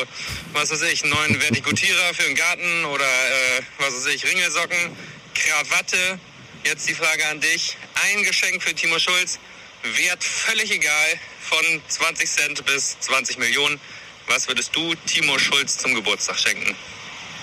was 0.52 0.70
weiß 0.70 0.82
ich, 0.82 1.04
einen 1.04 1.12
neuen 1.12 1.40
Vertikutierer 1.40 2.14
für 2.14 2.24
den 2.24 2.34
Garten 2.34 2.84
oder 2.86 3.04
äh, 3.04 3.62
was 3.78 3.94
weiß 3.94 4.06
ich, 4.14 4.24
Ringelsocken, 4.26 4.96
Krawatte. 5.34 6.18
Jetzt 6.64 6.88
die 6.88 6.94
Frage 6.94 7.26
an 7.28 7.40
dich. 7.40 7.76
Ein 8.02 8.22
Geschenk 8.24 8.62
für 8.62 8.74
Timo 8.74 8.98
Schulz. 8.98 9.38
Wert 9.82 10.24
völlig 10.24 10.70
egal. 10.70 11.20
Von 11.42 11.82
20 11.88 12.30
Cent 12.30 12.66
bis 12.66 12.98
20 13.00 13.38
Millionen. 13.38 13.80
Was 14.26 14.48
würdest 14.48 14.74
du 14.74 14.94
Timo 15.06 15.38
Schulz 15.38 15.78
zum 15.78 15.94
Geburtstag 15.94 16.38
schenken? 16.38 16.76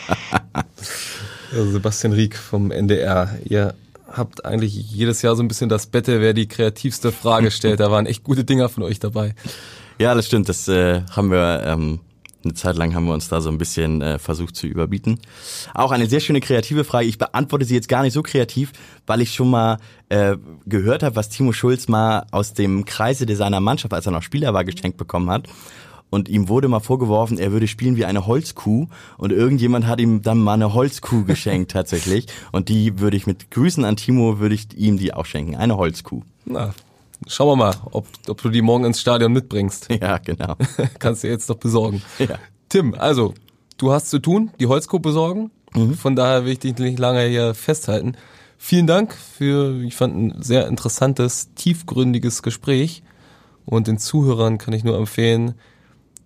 Also 1.51 1.71
Sebastian 1.71 2.13
Rieck 2.13 2.35
vom 2.35 2.71
NDR. 2.71 3.37
Ihr 3.45 3.73
habt 4.11 4.45
eigentlich 4.45 4.73
jedes 4.73 5.21
Jahr 5.21 5.35
so 5.35 5.43
ein 5.43 5.47
bisschen 5.47 5.69
das 5.69 5.87
Bette, 5.87 6.21
wer 6.21 6.33
die 6.33 6.47
kreativste 6.47 7.11
Frage 7.11 7.51
stellt. 7.51 7.79
Da 7.79 7.91
waren 7.91 8.05
echt 8.05 8.23
gute 8.23 8.43
Dinger 8.43 8.69
von 8.69 8.83
euch 8.83 8.99
dabei. 8.99 9.35
Ja, 9.99 10.13
das 10.13 10.27
stimmt. 10.27 10.49
Das 10.49 10.67
äh, 10.67 11.01
haben 11.15 11.31
wir 11.31 11.63
ähm, 11.65 11.99
eine 12.43 12.53
Zeit 12.53 12.77
lang 12.77 12.93
haben 12.95 13.05
wir 13.05 13.13
uns 13.13 13.27
da 13.27 13.41
so 13.41 13.49
ein 13.49 13.57
bisschen 13.57 14.01
äh, 14.01 14.19
versucht 14.19 14.55
zu 14.55 14.67
überbieten. 14.67 15.19
Auch 15.73 15.91
eine 15.91 16.07
sehr 16.07 16.19
schöne 16.19 16.39
kreative 16.39 16.83
Frage. 16.83 17.07
Ich 17.07 17.17
beantworte 17.17 17.65
sie 17.65 17.75
jetzt 17.75 17.89
gar 17.89 18.03
nicht 18.03 18.13
so 18.13 18.23
kreativ, 18.23 18.71
weil 19.05 19.21
ich 19.21 19.33
schon 19.33 19.49
mal 19.49 19.79
äh, 20.09 20.37
gehört 20.65 21.03
habe, 21.03 21.15
was 21.15 21.29
Timo 21.29 21.51
Schulz 21.51 21.87
mal 21.87 22.25
aus 22.31 22.53
dem 22.53 22.85
Kreise 22.85 23.25
de 23.25 23.35
seiner 23.35 23.59
Mannschaft, 23.59 23.93
als 23.93 24.05
er 24.05 24.11
noch 24.11 24.23
Spieler 24.23 24.53
war, 24.53 24.63
geschenkt 24.63 24.97
bekommen 24.97 25.29
hat. 25.29 25.47
Und 26.09 26.29
ihm 26.29 26.47
wurde 26.47 26.67
mal 26.67 26.79
vorgeworfen, 26.79 27.37
er 27.37 27.51
würde 27.51 27.67
spielen 27.67 27.97
wie 27.97 28.05
eine 28.05 28.27
Holzkuh. 28.27 28.87
Und 29.17 29.31
irgendjemand 29.31 29.87
hat 29.87 29.99
ihm 29.99 30.21
dann 30.21 30.37
mal 30.37 30.53
eine 30.53 30.73
Holzkuh 30.73 31.25
geschenkt 31.25 31.71
tatsächlich. 31.71 32.27
Und 32.51 32.69
die 32.69 32.99
würde 32.99 33.17
ich 33.17 33.27
mit 33.27 33.51
Grüßen 33.51 33.83
an 33.83 33.97
Timo, 33.97 34.39
würde 34.39 34.55
ich 34.55 34.77
ihm 34.77 34.97
die 34.97 35.13
auch 35.13 35.25
schenken. 35.25 35.55
Eine 35.55 35.75
Holzkuh. 35.77 36.21
Na, 36.45 36.73
schauen 37.27 37.49
wir 37.49 37.55
mal, 37.57 37.75
ob, 37.91 38.07
ob 38.27 38.41
du 38.41 38.49
die 38.49 38.61
morgen 38.61 38.85
ins 38.85 39.01
Stadion 39.01 39.33
mitbringst. 39.33 39.89
Ja, 40.01 40.17
genau. 40.19 40.55
Kannst 40.99 41.23
du 41.23 41.27
jetzt 41.27 41.49
doch 41.49 41.57
besorgen. 41.57 42.01
Ja. 42.19 42.37
Tim, 42.69 42.93
also, 42.93 43.33
du 43.77 43.91
hast 43.91 44.09
zu 44.09 44.19
tun, 44.19 44.51
die 44.59 44.67
Holzkuh 44.67 44.99
besorgen. 44.99 45.51
Von 45.99 46.15
daher 46.15 46.45
will 46.45 46.53
ich 46.53 46.59
dich 46.59 46.77
nicht 46.77 46.99
lange 46.99 47.25
hier 47.25 47.53
festhalten. 47.53 48.15
Vielen 48.57 48.87
Dank 48.87 49.13
für, 49.13 49.83
ich 49.83 49.95
fand, 49.95 50.15
ein 50.15 50.41
sehr 50.41 50.67
interessantes, 50.67 51.53
tiefgründiges 51.53 52.41
Gespräch. 52.41 53.03
Und 53.65 53.87
den 53.87 53.97
Zuhörern 53.97 54.57
kann 54.57 54.73
ich 54.73 54.83
nur 54.83 54.97
empfehlen, 54.97 55.55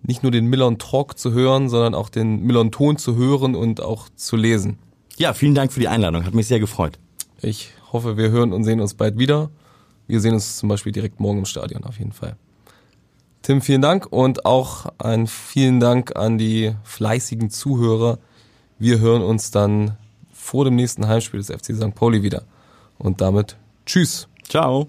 nicht 0.02 0.22
nur 0.22 0.32
den 0.32 0.46
Millon 0.46 0.78
Talk 0.78 1.18
zu 1.18 1.32
hören, 1.32 1.68
sondern 1.68 1.94
auch 1.94 2.08
den 2.08 2.42
Millon 2.42 2.72
Ton 2.72 2.96
zu 2.96 3.16
hören 3.16 3.54
und 3.54 3.80
auch 3.80 4.08
zu 4.16 4.36
lesen. 4.36 4.78
Ja, 5.16 5.34
vielen 5.34 5.54
Dank 5.54 5.72
für 5.72 5.80
die 5.80 5.88
Einladung. 5.88 6.24
Hat 6.24 6.34
mich 6.34 6.48
sehr 6.48 6.60
gefreut. 6.60 6.98
Ich 7.40 7.70
hoffe, 7.92 8.16
wir 8.16 8.30
hören 8.30 8.52
und 8.52 8.64
sehen 8.64 8.80
uns 8.80 8.94
bald 8.94 9.18
wieder. 9.18 9.50
Wir 10.06 10.20
sehen 10.20 10.34
uns 10.34 10.56
zum 10.56 10.68
Beispiel 10.68 10.92
direkt 10.92 11.20
morgen 11.20 11.38
im 11.38 11.44
Stadion 11.44 11.84
auf 11.84 11.98
jeden 11.98 12.12
Fall. 12.12 12.36
Tim, 13.42 13.60
vielen 13.60 13.82
Dank 13.82 14.06
und 14.06 14.46
auch 14.46 14.86
ein 14.98 15.26
vielen 15.26 15.80
Dank 15.80 16.16
an 16.16 16.38
die 16.38 16.74
fleißigen 16.84 17.50
Zuhörer. 17.50 18.18
Wir 18.78 19.00
hören 19.00 19.22
uns 19.22 19.50
dann 19.50 19.96
vor 20.32 20.64
dem 20.64 20.76
nächsten 20.76 21.08
Heimspiel 21.08 21.40
des 21.40 21.50
FC 21.50 21.74
St. 21.74 21.94
Pauli 21.94 22.22
wieder. 22.22 22.44
Und 22.98 23.20
damit 23.20 23.56
Tschüss. 23.84 24.28
Ciao. 24.48 24.88